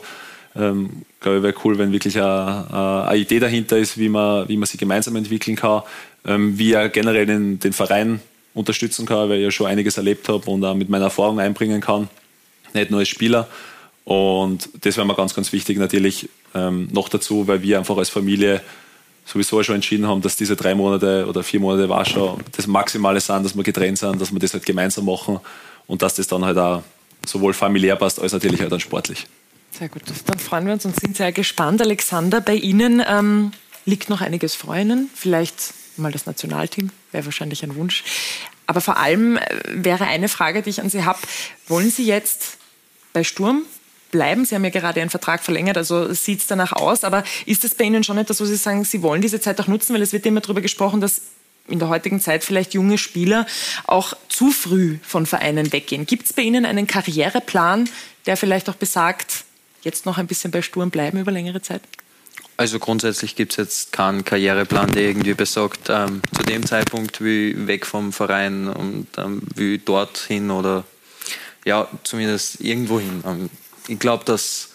ähm, 0.55 1.03
glaube 1.19 1.37
ich, 1.37 1.43
wäre 1.43 1.55
cool, 1.63 1.77
wenn 1.77 1.91
wirklich 1.91 2.17
eine, 2.17 3.05
eine, 3.07 3.17
Idee 3.17 3.39
dahinter 3.39 3.77
ist, 3.77 3.97
wie 3.97 4.09
man, 4.09 4.47
wie 4.49 4.57
man 4.57 4.67
sie 4.67 4.77
gemeinsam 4.77 5.15
entwickeln 5.15 5.55
kann, 5.55 5.83
ähm, 6.25 6.57
wie 6.57 6.73
er 6.73 6.89
generell 6.89 7.25
den, 7.25 7.59
den 7.59 7.73
Verein 7.73 8.21
unterstützen 8.53 9.05
kann, 9.05 9.29
weil 9.29 9.37
ich 9.37 9.43
ja 9.43 9.51
schon 9.51 9.67
einiges 9.67 9.97
erlebt 9.97 10.27
habe 10.27 10.49
und 10.49 10.63
auch 10.65 10.75
mit 10.75 10.89
meiner 10.89 11.05
Erfahrung 11.05 11.39
einbringen 11.39 11.81
kann, 11.81 12.09
nicht 12.73 12.91
nur 12.91 12.99
als 12.99 13.09
Spieler. 13.09 13.47
Und 14.03 14.69
das 14.81 14.97
wäre 14.97 15.07
mir 15.07 15.15
ganz, 15.15 15.33
ganz 15.33 15.53
wichtig 15.53 15.77
natürlich 15.77 16.27
ähm, 16.53 16.89
noch 16.91 17.07
dazu, 17.07 17.47
weil 17.47 17.61
wir 17.61 17.77
einfach 17.77 17.97
als 17.97 18.09
Familie 18.09 18.61
sowieso 19.25 19.61
schon 19.63 19.75
entschieden 19.75 20.07
haben, 20.07 20.21
dass 20.21 20.35
diese 20.35 20.55
drei 20.55 20.75
Monate 20.75 21.25
oder 21.27 21.43
vier 21.43 21.59
Monate 21.59 21.87
Warschau 21.87 22.39
das 22.55 22.67
Maximale 22.67 23.19
sind, 23.21 23.45
dass 23.45 23.55
wir 23.55 23.63
getrennt 23.63 23.99
sind, 23.99 24.19
dass 24.19 24.33
wir 24.33 24.39
das 24.39 24.53
halt 24.53 24.65
gemeinsam 24.65 25.05
machen 25.05 25.39
und 25.87 26.01
dass 26.01 26.15
das 26.15 26.27
dann 26.27 26.43
halt 26.43 26.57
auch 26.57 26.83
sowohl 27.25 27.53
familiär 27.53 27.95
passt 27.95 28.19
als 28.19 28.33
natürlich 28.33 28.63
auch 28.63 28.69
dann 28.69 28.79
sportlich. 28.79 29.27
Sehr 29.71 29.89
gut, 29.89 30.03
dann 30.25 30.39
freuen 30.39 30.65
wir 30.65 30.73
uns 30.73 30.85
und 30.85 30.99
sind 30.99 31.15
sehr 31.15 31.31
gespannt. 31.31 31.81
Alexander, 31.81 32.41
bei 32.41 32.55
Ihnen 32.55 33.01
ähm, 33.07 33.51
liegt 33.85 34.09
noch 34.09 34.21
einiges 34.21 34.53
vor 34.53 34.75
Ihnen. 34.75 35.09
Vielleicht 35.15 35.73
mal 35.97 36.11
das 36.11 36.25
Nationalteam, 36.25 36.91
wäre 37.11 37.25
wahrscheinlich 37.25 37.63
ein 37.63 37.75
Wunsch. 37.75 38.03
Aber 38.67 38.81
vor 38.81 38.97
allem 38.97 39.37
äh, 39.37 39.41
wäre 39.67 40.05
eine 40.05 40.27
Frage, 40.27 40.61
die 40.61 40.69
ich 40.69 40.81
an 40.81 40.89
Sie 40.89 41.03
habe. 41.03 41.19
Wollen 41.67 41.89
Sie 41.89 42.05
jetzt 42.05 42.57
bei 43.13 43.23
Sturm 43.23 43.63
bleiben? 44.11 44.45
Sie 44.45 44.55
haben 44.55 44.63
ja 44.63 44.69
gerade 44.69 44.99
Ihren 44.99 45.09
Vertrag 45.09 45.41
verlängert, 45.41 45.77
also 45.77 46.13
sieht 46.13 46.41
es 46.41 46.47
danach 46.47 46.73
aus. 46.73 47.03
Aber 47.03 47.23
ist 47.45 47.63
es 47.63 47.73
bei 47.73 47.85
Ihnen 47.85 48.03
schon 48.03 48.17
etwas, 48.17 48.41
wo 48.41 48.45
Sie 48.45 48.57
sagen, 48.57 48.83
Sie 48.83 49.01
wollen 49.01 49.21
diese 49.21 49.39
Zeit 49.39 49.59
auch 49.61 49.67
nutzen? 49.67 49.93
Weil 49.93 50.01
es 50.01 50.13
wird 50.13 50.25
immer 50.25 50.41
darüber 50.41 50.61
gesprochen, 50.61 51.01
dass 51.01 51.21
in 51.67 51.79
der 51.79 51.87
heutigen 51.87 52.19
Zeit 52.19 52.43
vielleicht 52.43 52.73
junge 52.73 52.97
Spieler 52.97 53.45
auch 53.87 54.13
zu 54.27 54.51
früh 54.51 54.97
von 55.01 55.25
Vereinen 55.25 55.71
weggehen. 55.71 56.05
Gibt 56.05 56.25
es 56.25 56.33
bei 56.33 56.41
Ihnen 56.41 56.65
einen 56.65 56.87
Karriereplan, 56.87 57.89
der 58.25 58.35
vielleicht 58.35 58.69
auch 58.69 58.75
besagt, 58.75 59.45
jetzt 59.81 60.05
noch 60.05 60.17
ein 60.17 60.27
bisschen 60.27 60.51
bei 60.51 60.61
Sturm 60.61 60.89
bleiben 60.89 61.19
über 61.19 61.31
längere 61.31 61.61
Zeit? 61.61 61.81
Also 62.57 62.77
grundsätzlich 62.79 63.35
gibt 63.35 63.53
es 63.53 63.57
jetzt 63.57 63.91
keinen 63.91 64.23
Karriereplan, 64.23 64.91
der 64.91 65.03
irgendwie 65.03 65.33
besagt, 65.33 65.89
ähm, 65.89 66.21
zu 66.35 66.43
dem 66.43 66.65
Zeitpunkt 66.65 67.23
wie 67.23 67.67
weg 67.67 67.85
vom 67.85 68.13
Verein 68.13 68.67
und 68.67 69.07
ähm, 69.17 69.41
wie 69.55 69.79
dorthin 69.79 70.51
oder 70.51 70.83
ja, 71.65 71.87
zumindest 72.03 72.61
irgendwo 72.61 72.99
hin. 72.99 73.23
Ähm, 73.25 73.49
ich 73.87 73.99
glaube, 73.99 74.25
dass, 74.25 74.69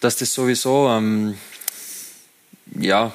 dass 0.00 0.16
das 0.16 0.34
sowieso, 0.34 0.88
ähm, 0.90 1.38
ja, 2.78 3.12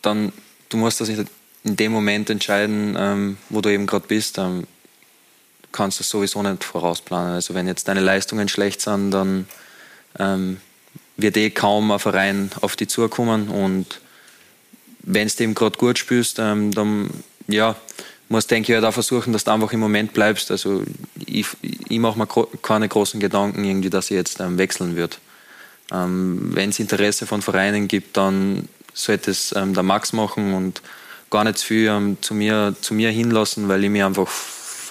dann, 0.00 0.32
du 0.68 0.76
musst 0.78 1.00
das 1.00 1.08
in 1.08 1.26
dem 1.64 1.92
Moment 1.92 2.30
entscheiden, 2.30 2.96
ähm, 2.98 3.36
wo 3.48 3.60
du 3.60 3.70
eben 3.70 3.86
gerade 3.86 4.06
bist. 4.06 4.38
Kannst 5.72 6.00
du 6.00 6.04
sowieso 6.04 6.42
nicht 6.42 6.64
vorausplanen. 6.64 7.34
Also 7.34 7.54
wenn 7.54 7.66
jetzt 7.66 7.88
deine 7.88 8.00
Leistungen 8.00 8.48
schlecht 8.48 8.80
sind, 8.80 9.10
dann 9.10 9.46
ähm, 10.18 10.58
wird 11.16 11.36
eh 11.36 11.50
kaum 11.50 11.90
ein 11.90 11.98
Verein 11.98 12.50
auf 12.60 12.76
die 12.76 12.86
zukommen 12.86 13.48
und 13.48 14.00
wenn 15.02 15.28
du 15.28 15.42
eben 15.42 15.54
gerade 15.54 15.78
gut 15.78 15.98
spielst, 15.98 16.38
ähm, 16.38 16.72
dann 16.72 17.10
ja, 17.48 17.76
musst 18.28 18.50
denke 18.50 18.72
ich 18.72 18.76
halt 18.76 18.84
auch 18.84 18.94
versuchen, 18.94 19.32
dass 19.32 19.44
du 19.44 19.50
einfach 19.50 19.72
im 19.72 19.80
Moment 19.80 20.12
bleibst. 20.12 20.50
Also 20.50 20.82
ich, 21.26 21.46
ich 21.60 21.98
mache 21.98 22.18
mir 22.18 22.26
keine 22.62 22.88
großen 22.88 23.20
Gedanken 23.20 23.64
irgendwie, 23.64 23.90
dass 23.90 24.10
ich 24.10 24.16
jetzt 24.16 24.40
ähm, 24.40 24.58
wechseln 24.58 24.96
wird. 24.96 25.18
Ähm, 25.90 26.50
wenn 26.54 26.70
es 26.70 26.78
Interesse 26.78 27.26
von 27.26 27.42
Vereinen 27.42 27.88
gibt, 27.88 28.16
dann 28.16 28.68
sollte 28.94 29.30
es 29.30 29.54
ähm, 29.56 29.74
der 29.74 29.82
Max 29.82 30.12
machen 30.12 30.54
und 30.54 30.82
gar 31.30 31.44
nicht 31.44 31.58
zu 31.58 31.66
viel 31.66 31.86
ähm, 31.88 32.16
zu, 32.20 32.34
mir, 32.34 32.74
zu 32.80 32.94
mir 32.94 33.10
hinlassen, 33.10 33.68
weil 33.68 33.84
ich 33.84 33.90
mich 33.90 34.04
einfach 34.04 34.28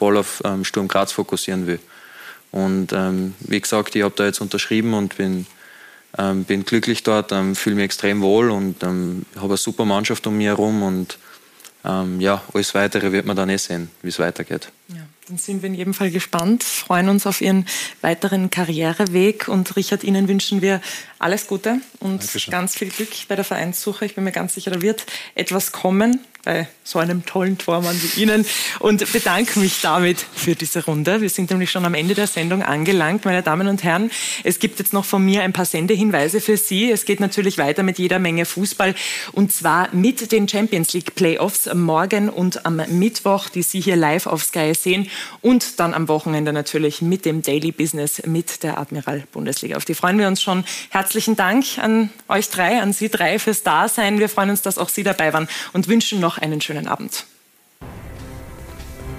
voll 0.02 0.18
auf 0.18 0.42
ähm, 0.44 0.66
Sturm 0.66 0.88
Graz 0.88 1.12
fokussieren 1.12 1.68
will. 1.68 1.80
Und 2.50 2.92
ähm, 2.92 3.36
wie 3.42 3.62
gesagt, 3.62 3.96
ich 3.96 4.02
habe 4.02 4.16
da 4.18 4.26
jetzt 4.26 4.42
unterschrieben 4.42 4.96
und 4.96 5.16
bin, 5.16 5.46
ähm, 6.18 6.44
bin 6.44 6.66
glücklich 6.66 7.04
dort, 7.04 7.32
ähm, 7.32 7.56
fühle 7.56 7.76
mich 7.76 7.86
extrem 7.86 8.22
wohl 8.22 8.50
und 8.50 8.82
ähm, 8.82 9.28
habe 9.36 9.50
eine 9.50 9.58
super 9.58 9.86
Mannschaft 9.86 10.26
um 10.26 10.38
mich 10.38 10.48
herum 10.48 10.82
und 10.82 11.20
ähm, 11.86 12.20
ja, 12.20 12.42
alles 12.52 12.74
Weitere 12.74 13.12
wird 13.12 13.28
man 13.28 13.36
dann 13.36 13.50
eh 13.50 13.58
sehen, 13.58 13.92
wie 14.02 14.10
es 14.10 14.18
weitergeht. 14.18 14.72
Ja. 14.88 15.06
Dann 15.28 15.38
sind 15.38 15.62
wir 15.62 15.68
in 15.68 15.76
jedem 15.76 15.94
Fall 15.94 16.10
gespannt, 16.10 16.64
freuen 16.64 17.08
uns 17.08 17.28
auf 17.28 17.40
Ihren 17.42 17.68
weiteren 18.02 18.50
Karriereweg 18.50 19.48
und 19.48 19.76
Richard, 19.76 20.04
Ihnen 20.04 20.28
wünschen 20.28 20.64
wir 20.64 20.82
alles 21.20 21.46
Gute 21.46 21.80
und 22.00 22.24
Dankeschön. 22.24 22.52
ganz 22.52 22.76
viel 22.76 22.90
Glück 22.90 23.10
bei 23.28 23.36
der 23.36 23.46
Vereinssuche. 23.46 24.04
Ich 24.06 24.16
bin 24.16 24.24
mir 24.24 24.32
ganz 24.32 24.56
sicher, 24.56 24.72
da 24.72 24.82
wird 24.82 25.06
etwas 25.36 25.72
kommen 25.72 26.20
bei 26.44 26.68
so 26.84 27.00
einem 27.00 27.26
tollen 27.26 27.58
Tormann 27.58 28.00
wie 28.02 28.22
Ihnen 28.22 28.46
und 28.80 29.12
bedanke 29.14 29.60
mich 29.60 29.82
damit 29.82 30.26
für 30.36 30.56
diese 30.56 30.86
Runde. 30.86 31.22
Wir 31.22 31.30
sind 31.30 31.52
nämlich 31.52 31.72
schon 31.72 31.86
am 31.86 31.94
Ende 31.94 32.16
der 32.16 32.28
Sendung 32.28 32.64
angelangt, 32.64 33.26
meine 33.26 33.44
Damen 33.44 33.68
und 33.68 33.84
Herren. 33.84 34.12
Es 34.44 34.60
gibt 34.60 34.80
jetzt 34.80 34.94
noch 34.94 35.06
von 35.06 35.24
mir 35.24 35.44
ein 35.44 35.54
paar 35.54 35.66
Sendehinweise 35.66 36.42
für 36.42 36.58
Sie. 36.58 36.92
Es 36.92 37.06
geht 37.06 37.20
natürlich 37.20 37.58
weiter 37.58 37.84
mit 37.84 38.00
jeder 38.00 38.20
Menge 38.20 38.46
Fußball 38.46 38.96
und 39.32 39.54
zwar 39.54 39.94
mit 39.94 40.32
den 40.32 40.48
Champions 40.48 40.94
League 40.94 41.16
Playoffs 41.16 41.70
morgen 41.74 42.30
und 42.30 42.66
am 42.66 42.82
Mittwoch, 42.90 43.50
die 43.50 43.64
Sie 43.64 43.80
hier 43.80 43.96
live 43.96 44.26
auf 44.26 44.44
Sky 44.44 44.74
sehen 44.74 45.10
und 45.42 45.80
dann 45.80 45.94
am 45.94 46.08
Wochenende 46.08 46.54
natürlich 46.54 47.02
mit 47.02 47.26
dem 47.26 47.42
Daily 47.42 47.72
Business 47.72 48.24
mit 48.26 48.64
der 48.64 48.78
Admiral 48.78 49.24
Bundesliga. 49.32 49.78
Auf 49.78 49.86
die 49.86 49.94
freuen 49.94 50.18
wir 50.18 50.28
uns 50.28 50.42
schon. 50.42 50.64
Herzlichen 50.90 51.36
Dank 51.36 51.66
an 51.78 52.10
euch 52.28 52.50
drei, 52.50 52.82
an 52.82 52.94
Sie 52.94 53.10
drei 53.10 53.40
fürs 53.40 53.64
Dasein. 53.64 54.20
Wir 54.20 54.30
freuen 54.30 54.50
uns, 54.50 54.62
dass 54.62 54.78
auch 54.78 54.90
Sie 54.90 55.04
dabei 55.04 55.34
waren 55.34 55.48
und 55.74 55.88
wünschen 55.88 56.20
noch 56.32 56.38
einen 56.38 56.62
schönen 56.62 56.88
Abend. 56.88 57.26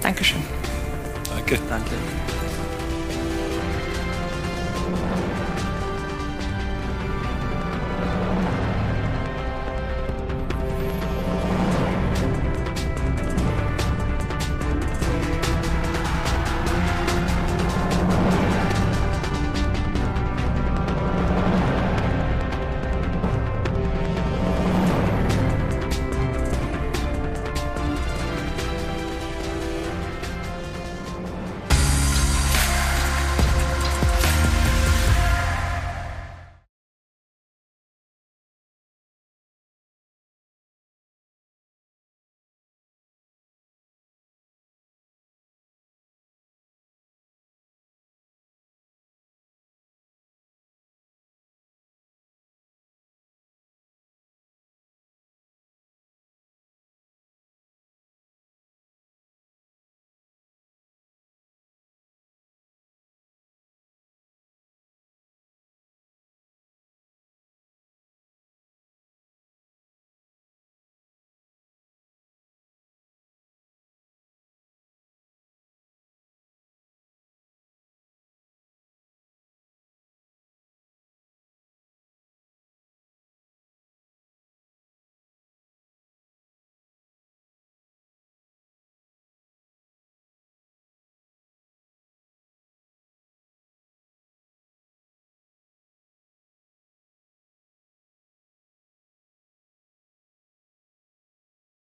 Dankeschön. 0.01 0.41
Danke. 1.29 1.59
Danke. 1.69 1.91